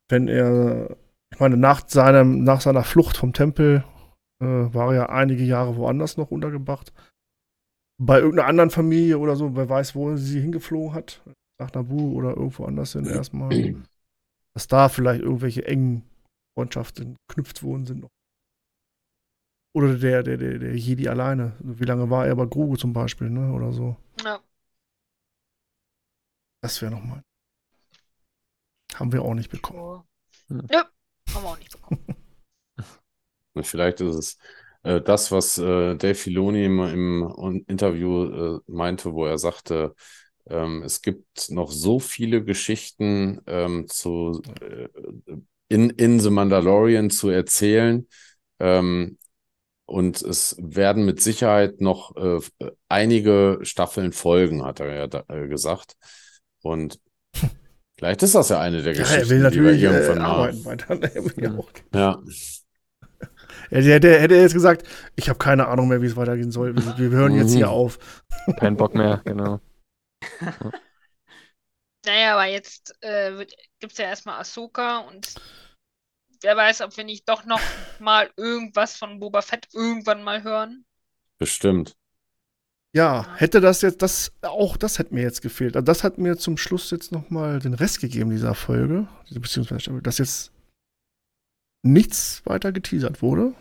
[0.09, 0.97] wenn er,
[1.33, 3.85] ich meine, nach seinem, nach seiner Flucht vom Tempel
[4.41, 6.93] äh, war er ja einige Jahre woanders noch untergebracht.
[8.01, 11.23] Bei irgendeiner anderen Familie oder so, wer weiß, wo sie hingeflogen hat.
[11.61, 13.77] Nach Nabu oder irgendwo anders hin erstmal.
[14.55, 16.03] Dass da vielleicht irgendwelche engen
[16.57, 18.07] Freundschaften geknüpft worden sind.
[19.77, 21.53] Oder der, der, der, der Jedi alleine.
[21.61, 23.53] Wie lange war er bei Grogu zum Beispiel, ne?
[23.53, 23.97] Oder so.
[24.25, 24.41] Ja.
[26.65, 27.23] Das wäre nochmal.
[28.95, 29.79] Haben wir auch nicht bekommen.
[29.79, 30.03] Oh.
[30.49, 30.67] Hm.
[30.71, 30.79] Nö,
[31.35, 32.07] haben wir auch nicht bekommen.
[33.63, 34.39] Vielleicht ist es
[34.83, 39.95] äh, das, was äh, Dave Filoni im, im Interview äh, meinte, wo er sagte,
[40.49, 44.89] ähm, es gibt noch so viele Geschichten ähm, zu, äh,
[45.69, 48.09] in, in The Mandalorian zu erzählen.
[48.59, 49.19] Ähm,
[49.85, 52.41] und es werden mit Sicherheit noch äh,
[52.89, 55.99] einige Staffeln folgen, hat er ja da, äh, gesagt.
[56.65, 56.99] Und
[57.99, 60.19] vielleicht ist das ja eine der Ja, Geschichten, er will die natürlich wir äh, irgendwann
[60.19, 60.27] mal.
[60.31, 61.03] arbeiten weiter.
[61.15, 62.23] Er will ja Ja.
[63.71, 64.87] Er hätte, hätte er jetzt gesagt,
[65.17, 66.75] ich habe keine Ahnung mehr, wie es weitergehen soll.
[66.77, 67.57] Wir, wir hören jetzt Mhm.
[67.57, 67.99] hier auf.
[68.59, 69.61] Kein Bock mehr, genau.
[72.07, 73.47] Naja, aber jetzt äh,
[73.81, 75.35] gibt es ja erstmal Ahsoka und
[76.43, 77.61] wer weiß, ob wir nicht doch noch
[77.99, 80.85] mal irgendwas von Boba Fett irgendwann mal hören.
[81.39, 81.97] Bestimmt.
[82.95, 85.75] Ja, hätte das jetzt, das, auch das hätte mir jetzt gefehlt.
[85.75, 90.19] Also das hat mir zum Schluss jetzt nochmal den Rest gegeben dieser Folge, beziehungsweise, dass
[90.19, 90.53] jetzt
[91.85, 93.55] nichts weiter geteasert wurde.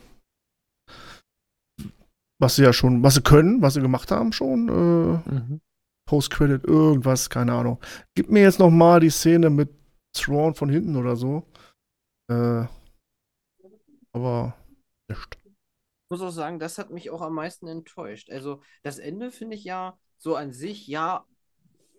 [2.40, 4.70] Was sie ja schon, was sie können, was sie gemacht haben schon.
[4.70, 5.62] Äh, Mhm.
[6.06, 7.80] Post-Credit, irgendwas, keine Ahnung.
[8.14, 9.70] Gib mir jetzt nochmal die Szene mit
[10.14, 11.48] Thrawn von hinten oder so.
[12.30, 12.66] Äh,
[14.12, 14.54] aber
[15.10, 15.43] nicht.
[16.14, 18.30] Muss auch sagen, das hat mich auch am meisten enttäuscht.
[18.32, 21.26] Also das Ende finde ich ja so an sich, ja,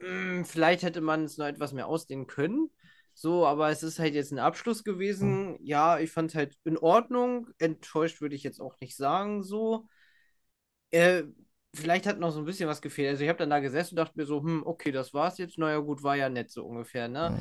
[0.01, 2.71] mh, vielleicht hätte man es noch etwas mehr ausdehnen können,
[3.15, 5.57] So, aber es ist halt jetzt ein Abschluss gewesen.
[5.63, 7.49] Ja, ich fand es halt in Ordnung.
[7.59, 9.87] Enttäuscht würde ich jetzt auch nicht sagen, so.
[10.91, 11.25] Äh,
[11.75, 13.09] vielleicht hat noch so ein bisschen was gefehlt.
[13.11, 15.59] Also ich habe dann da gesessen und dachte mir so, hm, okay, das war's jetzt.
[15.59, 17.35] Naja, gut, war ja nett so ungefähr, ne?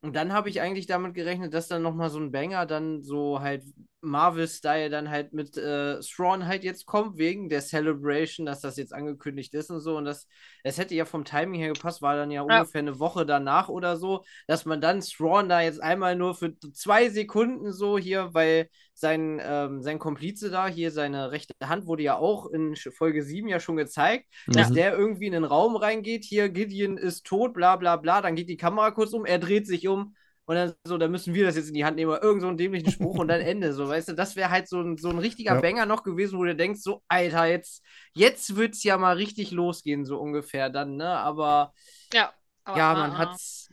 [0.00, 3.40] Und dann habe ich eigentlich damit gerechnet, dass dann nochmal so ein Banger dann so
[3.40, 3.64] halt
[4.06, 8.92] Marvel-Style dann halt mit äh, Thrawn halt jetzt kommt, wegen der Celebration, dass das jetzt
[8.94, 9.96] angekündigt ist und so.
[9.96, 10.26] Und das,
[10.64, 12.66] das hätte ja vom Timing her gepasst, war dann ja, Ja.
[12.66, 16.58] ungefähr eine Woche danach oder so, dass man dann Thrawn da jetzt einmal nur für
[16.72, 22.02] zwei Sekunden so hier, weil sein, ähm, sein Komplize da, hier seine rechte Hand wurde
[22.02, 24.72] ja auch in Folge 7 ja schon gezeigt, dass Mhm.
[24.72, 28.48] der irgendwie in den Raum reingeht, hier Gideon ist tot, bla bla bla, dann geht
[28.48, 30.14] die Kamera kurz um, er dreht sich um
[30.46, 32.48] und dann so, dann müssen wir das jetzt in die Hand nehmen, oder irgend so
[32.48, 35.10] einen dämlichen Spruch und dann Ende, so, weißt du, das wäre halt so ein, so
[35.10, 35.60] ein richtiger Ja.
[35.60, 37.84] Banger noch gewesen, wo du denkst, so, Alter, jetzt,
[38.14, 41.72] jetzt wird's ja mal richtig losgehen, so ungefähr dann, ne, aber
[42.12, 42.32] Ja.
[42.64, 43.18] Aber, ja, ah, man ah.
[43.18, 43.68] hat's,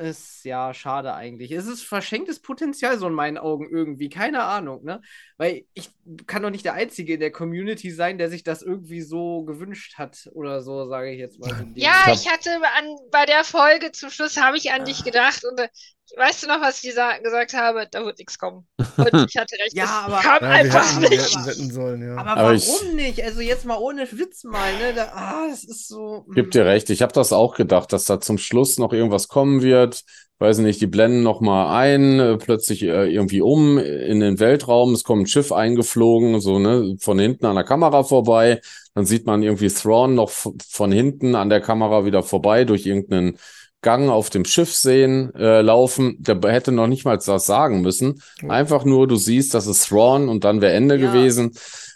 [0.00, 1.52] ist ja schade eigentlich.
[1.52, 5.02] Es ist verschenktes Potenzial so in meinen Augen irgendwie, keine Ahnung, ne?
[5.36, 5.90] Weil ich
[6.26, 9.98] kann doch nicht der Einzige in der Community sein, der sich das irgendwie so gewünscht
[9.98, 11.50] hat oder so, sage ich jetzt mal.
[11.50, 15.44] so Ja, ich hatte an, bei der Folge zum Schluss habe ich an dich gedacht
[15.44, 15.68] und äh,
[16.16, 17.86] weißt du noch, was ich sa gesagt habe?
[17.90, 18.66] Da wird nichts kommen.
[18.96, 21.34] Und ich hatte recht, Ja, aber- kam Ja, wir einfach wir nicht.
[21.34, 22.16] hätten wetten sollen, ja.
[22.16, 23.22] Aber, Aber warum ich- nicht?
[23.22, 24.94] Also jetzt mal ohne Witz mal, ne?
[24.94, 26.24] Da, ah, das ist so.
[26.34, 26.50] Gib mm.
[26.50, 26.90] dir recht.
[26.90, 30.02] Ich habe das auch gedacht, dass da zum Schluss noch irgendwas kommen wird.
[30.38, 34.94] Weiß nicht, die blenden noch mal ein, äh, plötzlich äh, irgendwie um in den Weltraum.
[34.94, 38.62] Es kommt ein Schiff eingeflogen, so ne, von hinten an der Kamera vorbei.
[38.94, 43.36] Dann sieht man irgendwie Thrawn noch von hinten an der Kamera wieder vorbei durch irgendeinen
[43.82, 46.16] Gang auf dem Schiff sehen, äh, laufen.
[46.18, 48.22] Der hätte noch nicht mal das sagen müssen.
[48.46, 51.10] Einfach nur, du siehst, das ist Thrawn und dann wäre Ende Ja.
[51.10, 51.52] gewesen.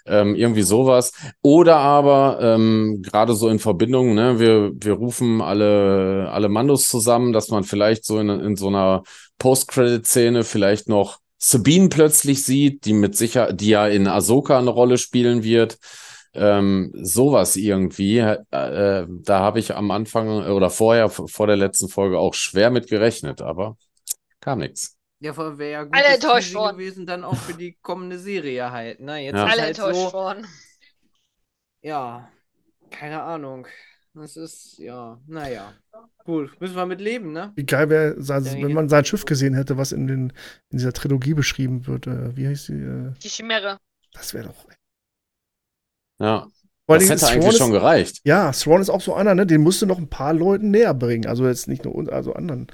[0.07, 1.13] Ähm, irgendwie sowas.
[1.41, 7.33] Oder aber ähm, gerade so in Verbindung, ne, wir, wir rufen alle, alle Mandos zusammen,
[7.33, 9.03] dass man vielleicht so in, in so einer
[9.39, 14.99] Post-Credit-Szene vielleicht noch Sabine plötzlich sieht, die mit sicher, die ja in Ahsoka eine Rolle
[14.99, 15.79] spielen wird.
[16.35, 18.19] Ähm, sowas irgendwie.
[18.19, 22.89] Äh, da habe ich am Anfang oder vorher, vor der letzten Folge auch schwer mit
[22.89, 23.77] gerechnet, aber
[24.41, 24.97] kam nichts.
[25.21, 26.77] Ja, wäre ja gut Alle enttäuscht worden.
[26.77, 29.19] gewesen, dann auch für die kommende Serie halt, ne?
[29.25, 29.47] Jetzt Ja.
[29.47, 30.47] ist Alle halt enttäuscht so, worden.
[31.83, 32.29] ja,
[32.91, 33.67] keine Ahnung.
[34.15, 35.75] Das ist, ja, naja.
[36.25, 37.53] Gut, müssen wir mit leben, ne?
[37.57, 40.33] Wie geil wäre, Ja, wenn man sein Schiff gesehen hätte, was in, den,
[40.71, 42.07] in dieser Trilogie beschrieben wird.
[42.07, 42.75] Äh, wie heißt die?
[42.75, 43.79] Äh, Die Chimäre.
[44.13, 44.67] das wäre doch.
[46.21, 46.47] Ja,
[46.87, 48.21] Vor das hätte eigentlich ist- schon gereicht.
[48.25, 49.47] Ja, Thrawn ist auch so einer, ne?
[49.47, 51.27] Den musst du noch ein paar Leuten näher bringen.
[51.27, 52.69] Also jetzt nicht nur uns, also anderen,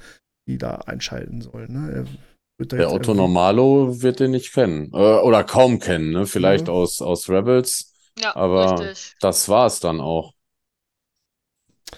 [0.47, 1.71] die da einschalten sollen.
[1.73, 1.91] Ne?
[1.93, 2.05] Er
[2.59, 4.91] wird da Der Otto Normalo wird den nicht kennen.
[4.93, 6.25] Äh, oder kaum kennen, ne?
[6.27, 6.73] Vielleicht Mhm.
[6.73, 7.93] aus, aus Rebels.
[8.19, 9.15] Ja, Aber- richtig.
[9.21, 10.33] Das war es dann auch.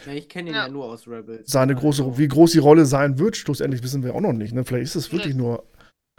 [0.06, 0.64] Ja, ich kenne ihn Ja.
[0.66, 0.70] ja.
[0.72, 1.50] nur aus Rebels.
[1.52, 1.80] Seine ne?
[1.80, 4.54] große, Also, wie groß die Rolle sein wird, schlussendlich wissen wir auch noch nicht.
[4.54, 4.64] Ne?
[4.66, 5.64] Vielleicht ist es wirklich nur,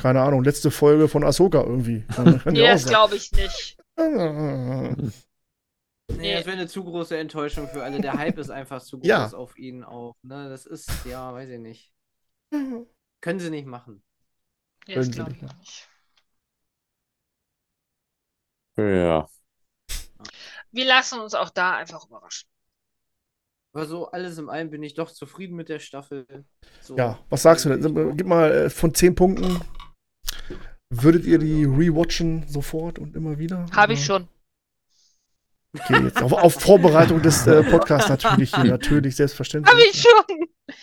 [0.01, 2.05] keine Ahnung, letzte Folge von Ahsoka irgendwie.
[2.47, 3.77] Nee, ja das glaube ich nicht.
[3.97, 5.13] Nee,
[6.35, 8.01] das wäre eine zu große Enttäuschung für alle.
[8.01, 9.27] Der Hype ist einfach zu groß Ja.
[9.33, 10.15] auf ihn auch.
[10.23, 10.49] Ne?
[10.49, 11.93] Das ist, ja, weiß ich nicht.
[13.21, 14.03] Können sie nicht machen.
[14.87, 15.89] Nee, das Können sie glaube nicht ich auch nicht.
[18.77, 19.29] Ja.
[20.73, 22.49] Wir lassen uns auch da einfach überraschen.
[23.73, 26.27] Aber so alles in allem bin ich doch zufrieden mit der Staffel.
[26.81, 28.17] So, Ja, was sagst du denn?
[28.17, 29.61] Gib mal äh, von 10 Punkten.
[30.91, 33.67] Würdet ihr die rewatchen sofort und immer wieder?
[33.73, 34.29] Habe ich schon.
[35.77, 39.73] Okay, jetzt auf, auf Vorbereitung des äh, Podcasts natürlich hier, natürlich, selbstverständlich.
[39.73, 40.77] Habe ich schon.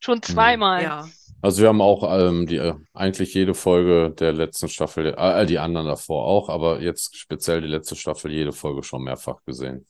[0.00, 0.82] Schon zweimal.
[0.82, 1.08] Ja,
[1.40, 5.58] Also wir haben auch ähm, die, äh, eigentlich jede Folge der letzten Staffel, äh, die
[5.58, 9.86] anderen davor auch, aber jetzt speziell die letzte Staffel, jede Folge schon mehrfach gesehen.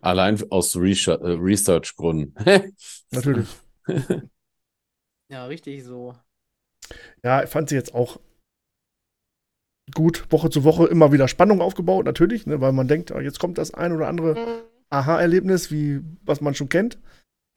[0.00, 2.34] Allein aus Research- äh, Research-Gründen.
[3.10, 3.48] Natürlich.
[5.28, 6.14] ja, richtig so.
[7.24, 8.18] Ja, ich fand sie jetzt auch
[9.94, 13.38] gut, Woche zu Woche immer wieder Spannung aufgebaut, natürlich, ne, weil man denkt, ah, jetzt
[13.40, 14.62] kommt das ein oder andere Mhm.
[14.90, 16.98] Aha-Erlebnis, wie was man schon kennt.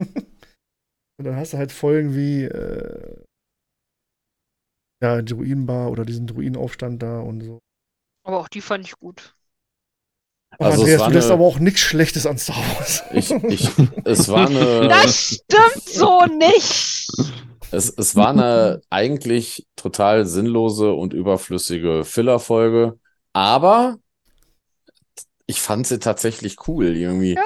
[1.18, 3.22] Und dann hast du halt Folgen wie äh,
[5.02, 7.58] ja, Druidenbar oder diesen Druidenaufstand da und so.
[8.24, 9.34] Aber auch die fand ich gut.
[10.58, 13.02] Oh, Also es Andreas, war du lässt eine- aber auch nichts Schlechtes an Star Wars.
[13.12, 13.68] Ich, ich,
[14.04, 17.08] es war eine, Das stimmt so nicht.
[17.72, 22.98] es, es war eine eigentlich total sinnlose und überflüssige Filler-Folge,
[23.32, 23.98] aber
[25.46, 27.34] ich fand sie tatsächlich cool irgendwie.
[27.34, 27.42] Ja.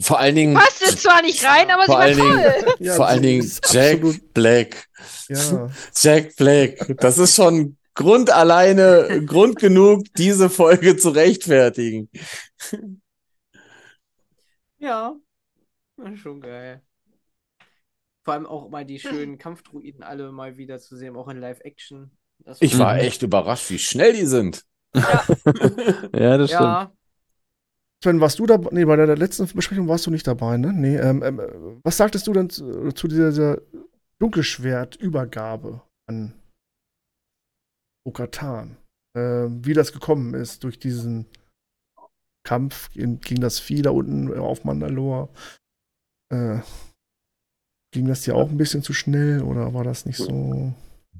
[0.00, 2.74] Vor allen Dingen, Passte zwar nicht rein, aber sie war Dingen- toll.
[2.78, 4.88] Ja, vor allen Dingen Jack absolut- Black.
[5.28, 6.96] Ja, Jack Black.
[6.98, 12.08] Das ist schon Grund alleine, Grund genug, diese Folge zu rechtfertigen.
[14.80, 15.12] Ja,
[15.96, 16.82] war schon geil.
[18.28, 22.10] Vor allem auch mal die schönen Kampfdruiden alle mal wieder zu sehen, auch in Live-Action.
[22.60, 23.00] Ich war Mhm.
[23.00, 24.66] echt überrascht, wie schnell die sind.
[24.94, 25.24] Ja,
[26.36, 26.50] das stimmt.
[26.50, 26.92] Ja,
[28.04, 28.68] Sven, warst du dabei?
[28.72, 30.74] Nee, bei der letzten Besprechung warst du nicht dabei, ne?
[30.74, 33.62] Nee, ähm, ähm, äh, was sagtest du denn zu, zu dieser, dieser
[34.18, 36.34] Dunkelschwertübergabe an
[38.06, 38.76] Okatan?
[39.16, 41.24] Ähm, wie das gekommen ist durch diesen
[42.46, 45.30] Kampf gegen, gegen das Vieh da unten auf Mandalore.
[46.30, 46.60] Äh,
[47.90, 50.72] ging das dir auch ein bisschen zu schnell oder war das nicht so?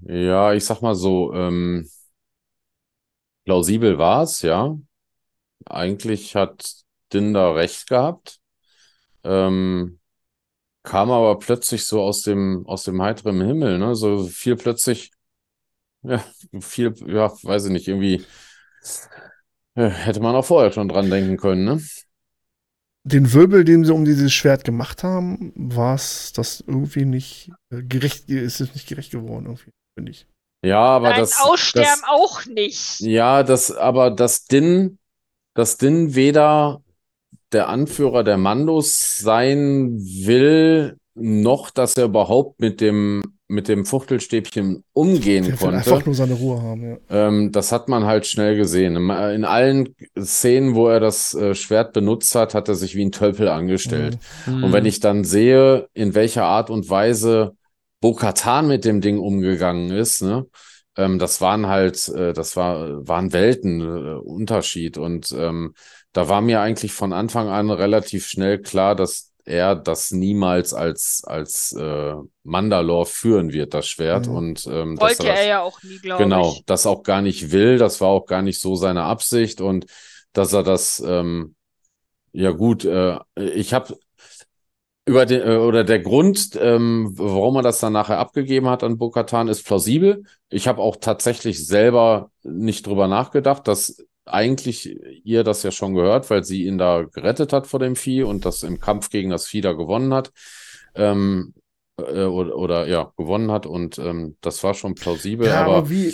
[0.03, 1.89] Ja, ich sag mal so, ähm,
[3.45, 4.77] plausibel war es, ja.
[5.67, 6.75] Eigentlich hat
[7.13, 8.41] Din da recht gehabt.
[9.25, 9.99] Ähm,
[10.83, 13.95] kam aber plötzlich so aus dem, aus dem heiteren Himmel, ne?
[13.95, 15.11] So viel plötzlich,
[16.03, 16.25] ja,
[16.61, 18.25] viel, ja, weiß ich nicht, irgendwie
[19.75, 21.81] äh, hätte man auch vorher schon dran denken können, ne?
[23.09, 27.83] Den Wirbel, den sie um dieses Schwert gemacht haben, war es das irgendwie nicht äh,
[27.83, 30.27] gerecht, ist es nicht gerecht geworden, irgendwie, finde ich.
[30.65, 33.01] Ja, aber Nein, das, Aussterben das, auch nicht.
[33.01, 34.99] Ja, das, aber das Din,
[35.55, 36.83] das Din weder
[37.53, 44.85] der Anführer der Mandos sein will, noch dass er überhaupt mit dem, mit dem Fuchtelstäbchen
[44.93, 45.79] umgehen Der konnte.
[45.79, 46.97] einfach nur seine Ruhe haben, ja.
[47.09, 48.95] Ähm, das hat man halt schnell gesehen.
[48.95, 53.05] In in allen Szenen, wo er das äh, Schwert benutzt hat, hat er sich wie
[53.05, 54.19] ein Tölpel angestellt.
[54.47, 54.65] Mhm.
[54.65, 57.57] Und wenn ich dann sehe, in welcher Art und Weise
[58.01, 60.47] Bo-Katan mit dem Ding umgegangen ist, ne,
[60.97, 64.99] ähm, das waren halt, äh, das war, waren Welten äh, Unterschied.
[64.99, 65.73] Und ähm,
[66.13, 71.23] da war mir eigentlich von Anfang an relativ schnell klar, dass er das niemals als,
[71.27, 74.29] als äh, Mandalore führen wird, das Schwert.
[74.29, 74.35] Mhm.
[74.37, 76.65] Und ähm, dass Wollte er das, er ja auch nie, glaube Genau, ich.
[76.67, 79.87] das auch gar nicht will, das war auch gar nicht so seine Absicht und
[80.33, 81.55] dass er das, ähm,
[82.33, 83.97] ja gut, äh, ich habe
[85.07, 88.99] über den, äh, oder der Grund, ähm, warum er das dann nachher abgegeben hat an
[88.99, 90.25] Bo-Katan, ist plausibel.
[90.51, 96.31] Ich habe auch tatsächlich selber nicht drüber nachgedacht, dass eigentlich ihr das ja schon gehört,
[96.31, 99.47] weil sie ihn da gerettet hat vor dem Vieh und das im Kampf gegen das
[99.47, 100.33] Vieh da gewonnen hat.
[100.95, 101.55] Ähm,
[101.99, 105.91] äh, oder, oder ja, gewonnen hat und ähm, das war schon plausibel, Ja, aber aber
[105.91, 106.13] wie.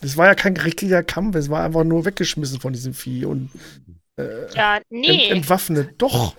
[0.00, 3.50] Das war ja kein richtiger Kampf, es war einfach nur weggeschmissen von diesem Vieh und
[4.16, 5.28] äh, Ja, ent, nee.
[5.28, 5.94] entwaffnet.
[5.98, 6.34] Doch.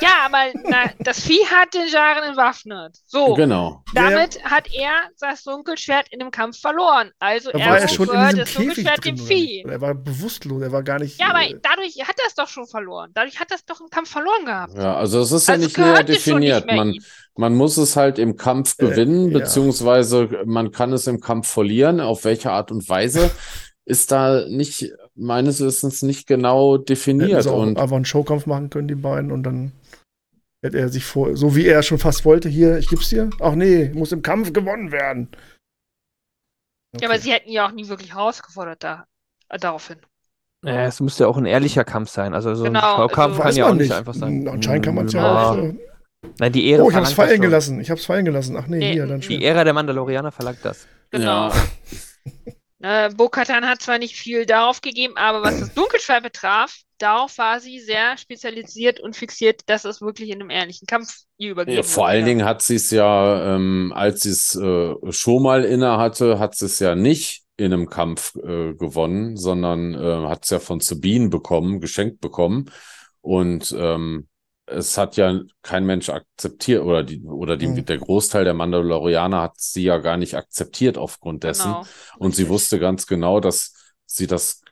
[0.00, 2.96] Ja, aber na, das Vieh hat den Jaren entwaffnet.
[3.06, 3.82] So, genau.
[3.92, 7.10] damit hat er das Dunkelschwert in dem Kampf verloren.
[7.18, 9.62] Also Da er war er schon in das Dunkelschwert dem Vieh.
[9.64, 9.66] nicht?
[9.66, 11.18] Er war bewusstlos, er war gar nicht.
[11.20, 13.10] Ja, aber äh, dadurch hat er es doch schon verloren.
[13.14, 14.74] Dadurch hat er es doch im Kampf verloren gehabt.
[14.76, 16.66] Ja, also es ist ja Also nicht näher nicht definiert.
[16.66, 16.94] mehr Man,
[17.36, 19.38] man muss es halt im Kampf Äh, gewinnen, ja.
[19.40, 22.00] beziehungsweise man kann es im Kampf verlieren.
[22.00, 23.30] Auf welche Art und Weise
[23.84, 27.42] ist da nicht, meines Wissens, nicht genau definiert.
[27.42, 29.72] sie auch Und einfach einen Showkampf machen können, die beiden, und dann
[30.62, 33.30] hätte er sich vor, so wie er schon fast wollte, hier, ich gib's dir.
[33.40, 35.28] Ach nee, muss im Kampf gewonnen werden.
[37.00, 37.22] Ja, aber Okay.
[37.22, 39.06] sie hätten ja auch nie wirklich herausgefordert da,
[39.48, 39.98] äh, daraufhin.
[40.64, 42.34] Ja, es müsste ja auch ein ehrlicher Kampf sein.
[42.34, 44.46] Also so ein Genau, Schaukampf also- kann ja auch nicht einfach sein.
[44.46, 45.50] Anscheinend kann man es ja, Ja.
[45.52, 45.56] auch.
[45.56, 45.74] Äh,
[46.38, 47.40] Nein, die Ehre oh, ich hab's fallen schon.
[47.40, 47.80] gelassen.
[47.80, 48.54] Ich hab's fallen gelassen.
[48.58, 49.40] Ach nee, Nee, hier, dann schön.
[49.40, 50.86] Die Ära der Mandalorianer verlangt das.
[51.10, 51.48] Genau.
[51.48, 51.52] ja,
[52.82, 57.60] Äh, Bo-Katan hat zwar nicht viel darauf gegeben, aber was das Dunkelschwert betraf, darauf war
[57.60, 61.82] sie sehr spezialisiert und fixiert, dass es wirklich in einem ehrlichen Kampf ihr übergeben ja,
[61.82, 65.96] vor allen Dingen hat sie es ja, ähm, als sie es äh, schon mal inne
[65.98, 70.50] hatte, hat sie es ja nicht in einem Kampf äh, gewonnen, sondern äh, hat es
[70.50, 72.70] ja von Sabine bekommen, geschenkt bekommen.
[73.20, 74.28] Und ähm,
[74.66, 77.84] es hat ja kein Mensch akzeptiert, oder die, oder die, Mhm.
[77.84, 81.72] der Großteil der Mandalorianer hat sie ja gar nicht akzeptiert aufgrund dessen.
[81.72, 81.84] Genau.
[82.18, 83.74] Und sie wusste ganz genau, dass
[84.06, 84.62] sie das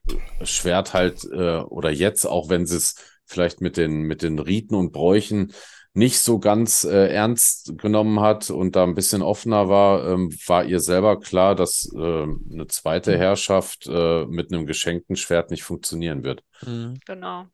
[0.43, 4.75] Schwert halt, äh, oder jetzt, auch wenn sie es vielleicht mit den, mit den Riten
[4.75, 5.53] und Bräuchen
[5.95, 10.65] nicht so ganz äh, ernst genommen hat und da ein bisschen offener war, ähm, war
[10.65, 16.23] ihr selber klar, dass äh, eine zweite Herrschaft äh, mit einem geschenkten Schwert nicht funktionieren
[16.23, 16.45] wird.
[16.65, 16.99] Mhm.
[17.05, 17.47] Genau.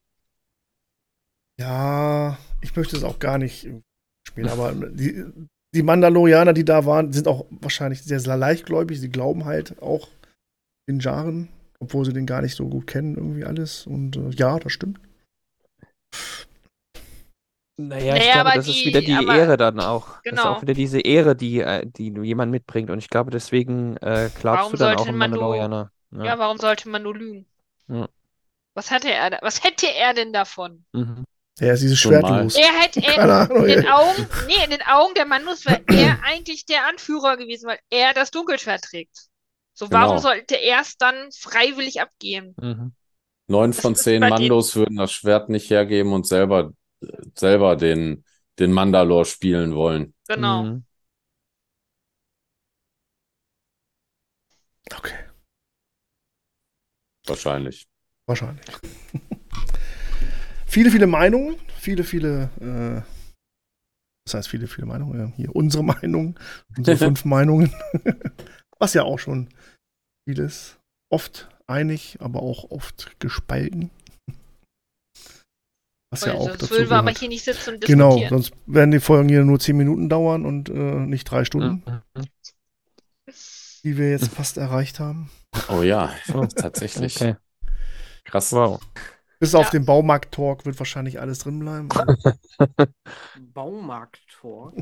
[1.59, 3.69] Ja, ich möchte es auch gar nicht
[4.29, 5.25] spielen, aber die,
[5.75, 9.01] die Mandalorianer, die da waren, sind auch wahrscheinlich sehr, sehr leichtgläubig.
[9.01, 10.09] Sie glauben halt auch
[10.89, 11.49] den Jaren,
[11.81, 13.87] obwohl sie den gar nicht so gut kennen, irgendwie alles.
[13.87, 14.99] Und äh, ja, das stimmt.
[17.77, 20.07] Naja, ich Naja, glaube, das ist die- wieder die aber- Ehre dann auch.
[20.07, 20.55] Das ist Genau.
[20.55, 22.89] auch wieder diese Ehre, die, äh, die jemand mitbringt.
[22.89, 25.91] Und ich glaube, deswegen äh, glaubst Warum du dann auch sollte im man nur- Mandalorianer.
[26.13, 26.25] Ja.
[26.25, 26.39] Ja.
[26.39, 27.47] warum sollte man nur lügen?
[27.89, 28.09] Ja.
[28.77, 30.85] Was hatte er, da- was hätte er denn davon?
[30.93, 31.25] Mhm.
[31.61, 32.43] Er ist dieses Schon Schwert mal.
[32.45, 32.57] los.
[32.57, 33.89] Er hätte, in den.
[33.89, 38.13] Augen, nee, in den Augen der Manus wäre er eigentlich der Anführer gewesen, weil er
[38.15, 39.27] das Dunkelschwert trägt.
[39.75, 40.23] So, warum Genau.
[40.23, 42.55] sollte er es dann freiwillig abgeben?
[42.57, 42.93] Mhm.
[43.47, 46.73] Neun Das von zehn Mandos würden das Schwert nicht hergeben und selber,
[47.35, 48.25] selber den,
[48.59, 50.15] den Mandalore spielen wollen.
[50.29, 50.63] Genau.
[50.65, 50.85] Mhm.
[54.95, 55.15] Okay,
[57.27, 57.87] Wahrscheinlich.
[58.27, 58.65] wahrscheinlich.
[60.67, 63.03] viele, viele Meinungen, viele, viele, äh,
[64.27, 66.39] das heißt viele, viele Meinungen, äh, hier unsere Meinung,
[66.77, 67.73] unsere fünf Meinungen,
[68.79, 69.49] was ja auch schon
[70.29, 70.79] vieles,
[71.13, 73.91] oft einig, aber auch oft gespalten.
[76.13, 77.19] Was ja Weil auch sonst dazu würden wir aber gehört.
[77.19, 78.43] hier nicht sitzen und Genau, diskutieren.
[78.43, 81.83] sonst werden die Folgen hier nur zehn Minuten dauern und äh, nicht drei Stunden,
[82.15, 82.27] Mhm.
[83.85, 85.31] die wir jetzt fast erreicht haben.
[85.69, 87.17] Oh ja, Oh, tatsächlich.
[87.17, 87.37] Okay.
[88.25, 88.53] Krass.
[88.53, 88.81] Wow.
[89.41, 89.71] Bis auf Ja.
[89.73, 91.89] den Baumarkt-Talk wird wahrscheinlich alles drin bleiben.
[93.53, 94.73] Baumarkt-Tor.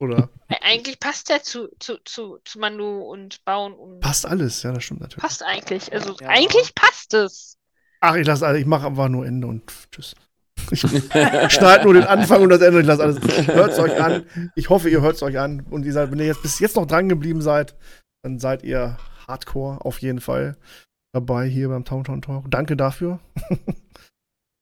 [0.00, 0.30] Oder
[0.62, 4.84] Eigentlich passt der zu, zu, zu, zu Manu und Bauen und passt alles, ja, das
[4.84, 5.22] stimmt natürlich.
[5.22, 5.92] passt eigentlich.
[5.92, 6.28] Also Ja.
[6.28, 7.58] eigentlich passt es.
[8.00, 9.62] Ach, ich lasse ich mache einfach nur Ende und
[9.92, 10.14] tschüss.
[10.70, 10.80] Ich
[11.52, 13.20] schneide nur den Anfang und das Ende und ich lasse alles.
[13.46, 14.24] Hört es euch an.
[14.54, 15.66] Ich hoffe, ihr hört es euch an.
[15.68, 17.76] Und ihr seid, wenn ihr jetzt bis jetzt noch dran geblieben seid,
[18.22, 18.96] dann seid ihr
[19.28, 20.56] Hardcore auf jeden Fall
[21.12, 22.50] dabei hier beim Towntown Talk.
[22.50, 23.20] Danke dafür.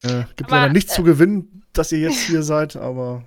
[0.02, 3.25] äh, gibt Aber, leider nichts äh, zu gewinnen, dass ihr jetzt hier seid, aber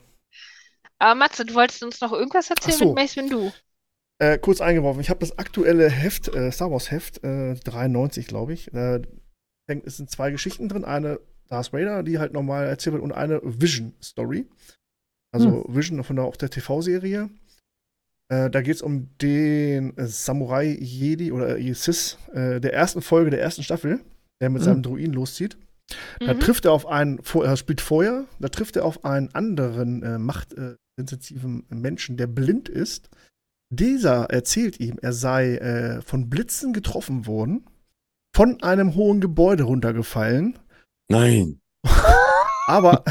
[1.01, 2.85] Aber Matze, du wolltest uns noch irgendwas erzählen so.
[2.87, 3.51] mit Mace Windu.
[4.19, 5.01] Äh, kurz eingeworfen.
[5.01, 8.71] Ich habe das aktuelle Heft, äh, Star Wars Heft, äh, 93, glaube ich.
[8.73, 9.01] Äh,
[9.67, 10.85] hängt- es sind zwei Geschichten drin.
[10.85, 14.47] Eine Darth Vader, die halt normal erzählt wird, und eine Vision Story.
[15.33, 17.29] Also Vision von der, auch der TV-Serie.
[18.31, 23.01] Äh, da geht es um den äh, Samurai Jedi oder äh, Sis äh, der ersten
[23.01, 24.01] Folge der ersten Staffel,
[24.41, 24.65] der mit Mhm.
[24.65, 25.57] seinem Druiden loszieht.
[26.19, 26.39] Da Mhm.
[26.39, 30.19] trifft er auf einen, er spielt vorher, da trifft er auf einen anderen äh,
[30.97, 33.09] machtsensitiven Menschen, der blind ist.
[33.73, 37.65] Dieser erzählt ihm, er sei äh, von Blitzen getroffen worden,
[38.35, 40.59] von einem hohen Gebäude runtergefallen,
[41.09, 41.61] Nein.
[42.67, 43.03] aber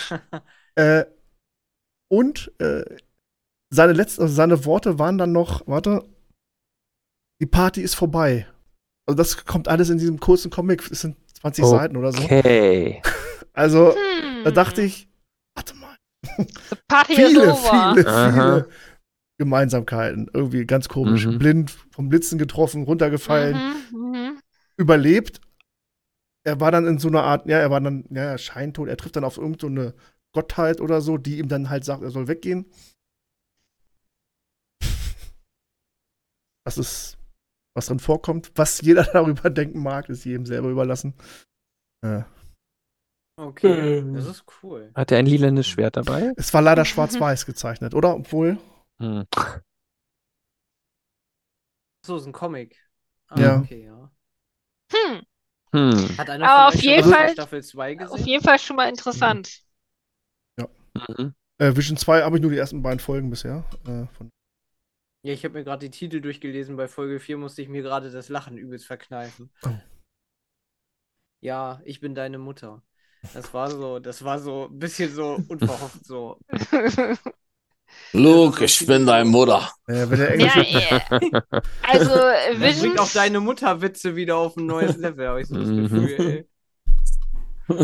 [0.74, 1.04] äh,
[2.10, 2.84] und äh,
[3.70, 6.06] seine letzten, also seine Worte waren dann noch, warte,
[7.40, 8.46] die Party ist vorbei.
[9.06, 12.22] Also das kommt alles in diesem kurzen Comic, es sind 20 Oh, Seiten oder so.
[12.22, 13.02] Okay.
[13.54, 13.94] Also
[14.44, 15.08] da dachte ich,
[16.24, 17.94] The Party viele, is over.
[17.94, 18.32] viele, Aha.
[18.32, 18.68] viele
[19.38, 20.30] Gemeinsamkeiten.
[20.32, 21.26] Irgendwie ganz komisch.
[21.26, 21.38] Mhm.
[21.38, 23.56] Blind, vom Blitzen getroffen, runtergefallen,
[23.92, 24.40] Mhm, mhm.
[24.76, 25.40] überlebt.
[26.46, 28.88] Er war dann in so einer Art, ja, er war dann, ja, scheintot.
[28.88, 29.94] Er trifft dann auf irgendeine so
[30.34, 32.66] Gottheit oder so, die ihm dann halt sagt, er soll weggehen.
[36.66, 37.18] Das ist,
[37.76, 38.52] was drin vorkommt.
[38.54, 41.14] Was jeder darüber denken mag, ist jedem selber überlassen.
[42.04, 42.22] Äh,
[43.36, 44.14] Okay, Ähm.
[44.14, 44.92] das ist cool.
[44.94, 46.32] Hat er ein lilanes Schwert dabei?
[46.36, 48.14] es war leider schwarz-weiß gezeichnet, oder?
[48.16, 48.58] Obwohl,
[49.00, 49.24] Hm.
[52.06, 52.78] So, ist ein Comic.
[53.28, 53.58] Ah, Ja.
[53.60, 54.10] Okay, ja.
[54.92, 55.22] Hm.
[55.74, 56.18] Hm.
[56.18, 58.26] Hat einer Aber von auf jeden Fall- Staffel 2 Auf gesehen?
[58.26, 59.60] jeden Fall schon mal interessant.
[60.96, 61.34] Mhm.
[61.58, 63.64] äh, Vision 2 habe ich nur die ersten beiden Folgen bisher.
[63.84, 64.30] Äh, von
[65.24, 66.76] Ja, ich habe mir gerade die Titel durchgelesen.
[66.76, 69.50] Bei Folge 4 musste ich mir gerade das Lachen übelst verkneifen.
[69.66, 69.70] Oh.
[71.40, 72.80] Ja, ich bin deine Mutter.
[73.32, 76.38] Das war so, das war so ein bisschen so unverhofft so.
[78.12, 79.70] Luke, ich bin dein Mutter.
[79.86, 81.00] äh, wenn der ja, Englische äh,
[81.82, 82.10] also
[82.58, 85.70] Das Vision, bringt auch deine Mutter-Witze wieder auf ein neues Level, habe ich so das
[85.70, 85.76] Mhm.
[85.76, 86.48] Gefühl, ey.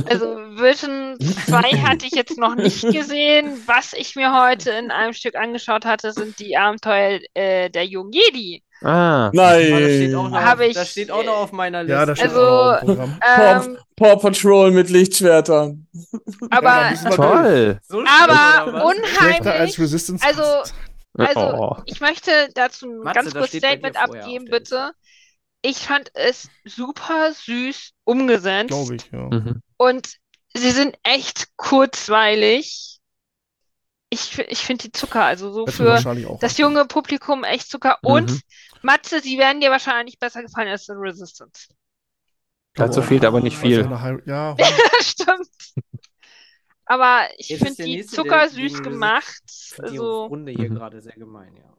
[0.05, 3.63] also Vision 2 hatte ich jetzt noch nicht gesehen.
[3.67, 8.13] Was ich mir heute in einem Stück angeschaut hatte, sind die Abenteuer äh, der jungen
[8.13, 8.63] Jedi.
[8.83, 9.27] Ah.
[9.27, 9.61] Aber das
[9.97, 10.45] steht auch noch, Nein.
[10.47, 11.93] Hab auf, ich- das steht auch noch auf meiner Liste.
[11.95, 13.21] ja, da steht Also, auch noch im Programm.
[13.67, 15.87] Ähm, Paw Patrol mit Lichtschwertern.
[16.51, 17.11] aber Ja.
[17.11, 17.81] Toll.
[17.89, 19.79] so aber oder als unheimlich.
[19.79, 20.27] Resistance.
[20.27, 20.43] Also,
[21.19, 21.77] Also, oh.
[21.87, 24.93] ich möchte dazu ein Matze, ganz das kurz steht bei Statement abgeben, auf bitte.
[25.63, 28.69] Ich fand es super süß umgesetzt.
[28.69, 29.19] glaube ich, ja.
[29.29, 29.61] Mhm.
[29.77, 30.15] Und
[30.55, 32.99] sie sind echt kurzweilig.
[34.09, 37.99] Ich, ich finde die Zucker, also so mir für das junge Publikum echt Zucker.
[38.03, 38.09] Mhm.
[38.83, 41.69] Matze, sie werden dir wahrscheinlich besser gefallen als The Resistance.
[42.75, 44.23] Dazu fehlt aber nicht Also viel.
[44.27, 44.57] Ja,
[45.01, 45.49] Stimmt.
[46.87, 49.43] Aber ich finde der die nächste, der zuckersüß Resist- gemacht.
[49.47, 50.75] Ich finde die Also, Runde hier Mhm.
[50.75, 51.71] gerade sehr gemein, ja.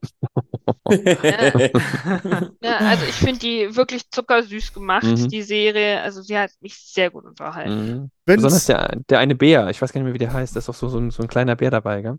[2.62, 5.28] ja, also ich finde die wirklich zuckersüß gemacht, Mhm.
[5.30, 6.02] die Serie.
[6.02, 7.88] Also sie hat mich sehr gut unterhalten.
[8.04, 8.12] Mhm.
[8.26, 10.70] Besonders der, der eine Bär, ich weiß gar nicht mehr, wie der heißt, da ist
[10.70, 12.18] doch so, so, ein, so ein kleiner Bär dabei, gell?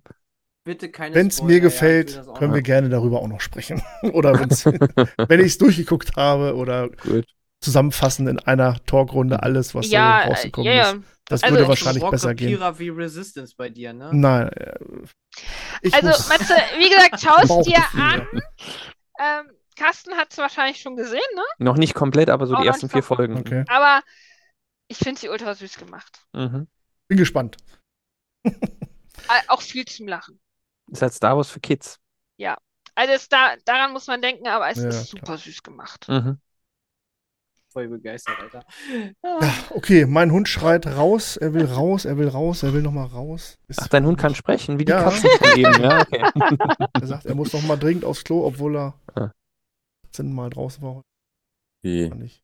[0.64, 3.82] Bitte keine wenn's Spoiler, mir ja, gefällt, auch können wir gerne darüber auch noch sprechen.
[4.12, 4.32] oder
[5.28, 7.26] wenn ich es durchgeguckt habe oder Gut.
[7.60, 10.90] zusammenfassen in einer Talkrunde alles, was Ja, da äh, rausgekommen ja, ja.
[10.92, 11.00] ist.
[11.26, 12.60] Das Also würde ich- wahrscheinlich Rock besser gehen.
[12.78, 14.10] Wie Resistance bei dir, ne?
[14.12, 14.48] Nein.
[14.50, 18.26] äh, Also, Matze, wie gesagt, schau es dir an.
[19.18, 21.42] Ähm, Carsten hat es wahrscheinlich schon gesehen, ne?
[21.58, 23.02] Noch nicht komplett, aber so Auch die ersten vier.
[23.02, 23.38] Folgen.
[23.38, 23.64] Okay.
[23.68, 24.02] Aber
[24.88, 26.24] ich finde sie ultra süß gemacht.
[26.34, 26.68] Mhm.
[27.08, 27.56] Bin gespannt.
[28.44, 28.50] Äh,
[29.48, 30.38] Auch viel zum Lachen.
[30.90, 31.98] Ist halt Star Wars für Kids.
[32.94, 35.20] Also es da, daran muss man denken, aber es Ja, ist klar.
[35.22, 36.06] super süß gemacht.
[36.10, 36.38] Mhm.
[37.68, 38.66] Voll begeistert, Alter.
[39.24, 43.06] Ja, okay, mein Hund schreit raus, er will raus, er will raus, er will nochmal
[43.06, 43.56] raus.
[43.66, 45.04] Ist- Ach, dein Hund kann sprechen, wie die Ja.
[45.04, 45.82] Katzen von eben.
[45.82, 46.22] Ja, okay.
[47.00, 49.30] Er sagt, er muss nochmal dringend aufs Klo, obwohl er Ah.
[50.08, 51.00] 18 Mal draußen war.
[51.82, 52.42] Nicht.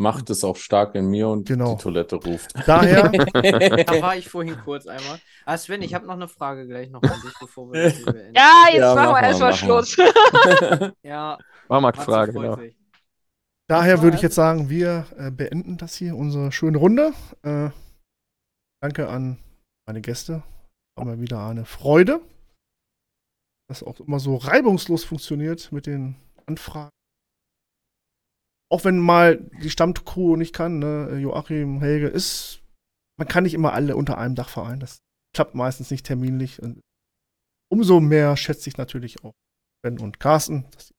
[0.00, 1.74] Macht es auch stark in mir und Genau.
[1.74, 2.52] die Toilette ruft.
[2.66, 3.10] Daher,
[3.84, 5.20] Da war ich vorhin kurz einmal.
[5.44, 8.06] Ah, Sven, ich habe noch eine Frage gleich noch an dich, bevor wir das hier
[8.06, 8.34] beenden.
[8.34, 9.84] Ja, jetzt Ja, machen wir mal, erstmal mach mal.
[9.84, 9.96] Schluss.
[11.02, 11.38] Ja,
[11.68, 12.56] Marktfrage, Matze freut genau.
[12.56, 12.76] sich.
[13.68, 17.12] daher würde ich jetzt sagen, wir äh, beenden das hier, unsere schöne Runde.
[17.42, 17.68] Äh,
[18.82, 19.38] danke an
[19.86, 20.42] meine Gäste.
[20.96, 22.22] War mal wieder eine Freude,
[23.68, 26.88] dass auch immer so reibungslos funktioniert mit den Anfragen.
[28.70, 31.18] Auch wenn mal die Stammcrew nicht kann, ne?
[31.18, 32.62] Joachim, Helge, ist,
[33.18, 34.80] man kann nicht immer alle unter einem Dach vereinen.
[34.80, 35.00] Das
[35.34, 36.62] klappt meistens nicht terminlich.
[36.62, 36.80] Und
[37.70, 39.32] umso mehr schätze ich natürlich auch
[39.82, 40.96] Ben und Carsten, dass ihr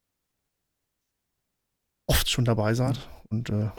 [2.09, 3.00] oft schon dabei seid.
[3.30, 3.69] Und äh,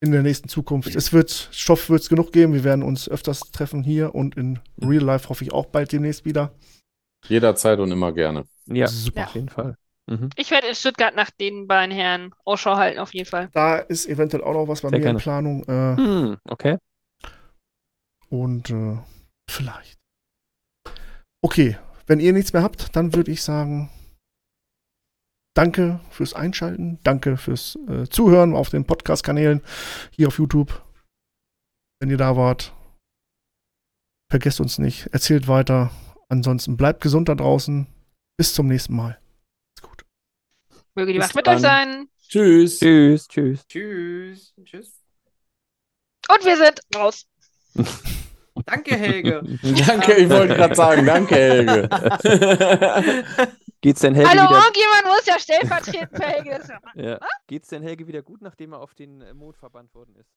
[0.00, 2.54] in der nächsten Zukunft, es wird, Stoff wird es genug geben.
[2.54, 6.24] Wir werden uns öfters treffen hier und in Real Life hoffe ich auch bald demnächst
[6.24, 6.54] wieder.
[7.28, 8.44] Jederzeit und immer gerne.
[8.66, 9.24] Ja, Super.
[9.24, 9.76] auf jeden Fall.
[10.06, 10.30] Mhm.
[10.36, 13.48] Ich werde in Stuttgart nach den beiden Herren Ausschau halten, auf jeden Fall.
[13.52, 15.18] Da ist eventuell auch noch was bei Sehr mir in gerne.
[15.18, 15.64] Planung.
[15.64, 16.78] Äh, Hm, okay.
[18.28, 18.98] Und äh,
[19.50, 19.98] vielleicht.
[21.42, 23.90] Okay, wenn ihr nichts mehr habt, dann würde ich sagen,
[25.54, 29.62] danke fürs Einschalten, danke fürs äh, Zuhören auf den Podcast-Kanälen
[30.10, 30.82] hier auf YouTube.
[32.00, 32.72] Wenn ihr da wart,
[34.30, 35.90] vergesst uns nicht, erzählt weiter.
[36.28, 37.86] Ansonsten bleibt gesund da draußen.
[38.36, 39.18] Bis zum nächsten Mal.
[40.94, 42.08] Möge die Bis Macht mit euch sein.
[42.28, 42.78] Tschüss.
[42.78, 43.66] Tschüss, tschüss.
[43.66, 44.54] Tschüss.
[44.64, 45.02] Tschüss.
[46.28, 47.26] Und wir sind raus.
[48.66, 49.42] Danke, Helge.
[49.86, 51.88] Danke, ich wollte gerade sagen, danke, Helge.
[53.80, 54.60] Geht's denn Helge Hallo, wieder?
[54.62, 56.50] irgendjemand muss ja stellvertretend für Helge.
[56.60, 57.18] das- Ja.
[57.48, 60.30] Geht's denn Helge wieder gut, nachdem er auf den Mond verbannt worden ist?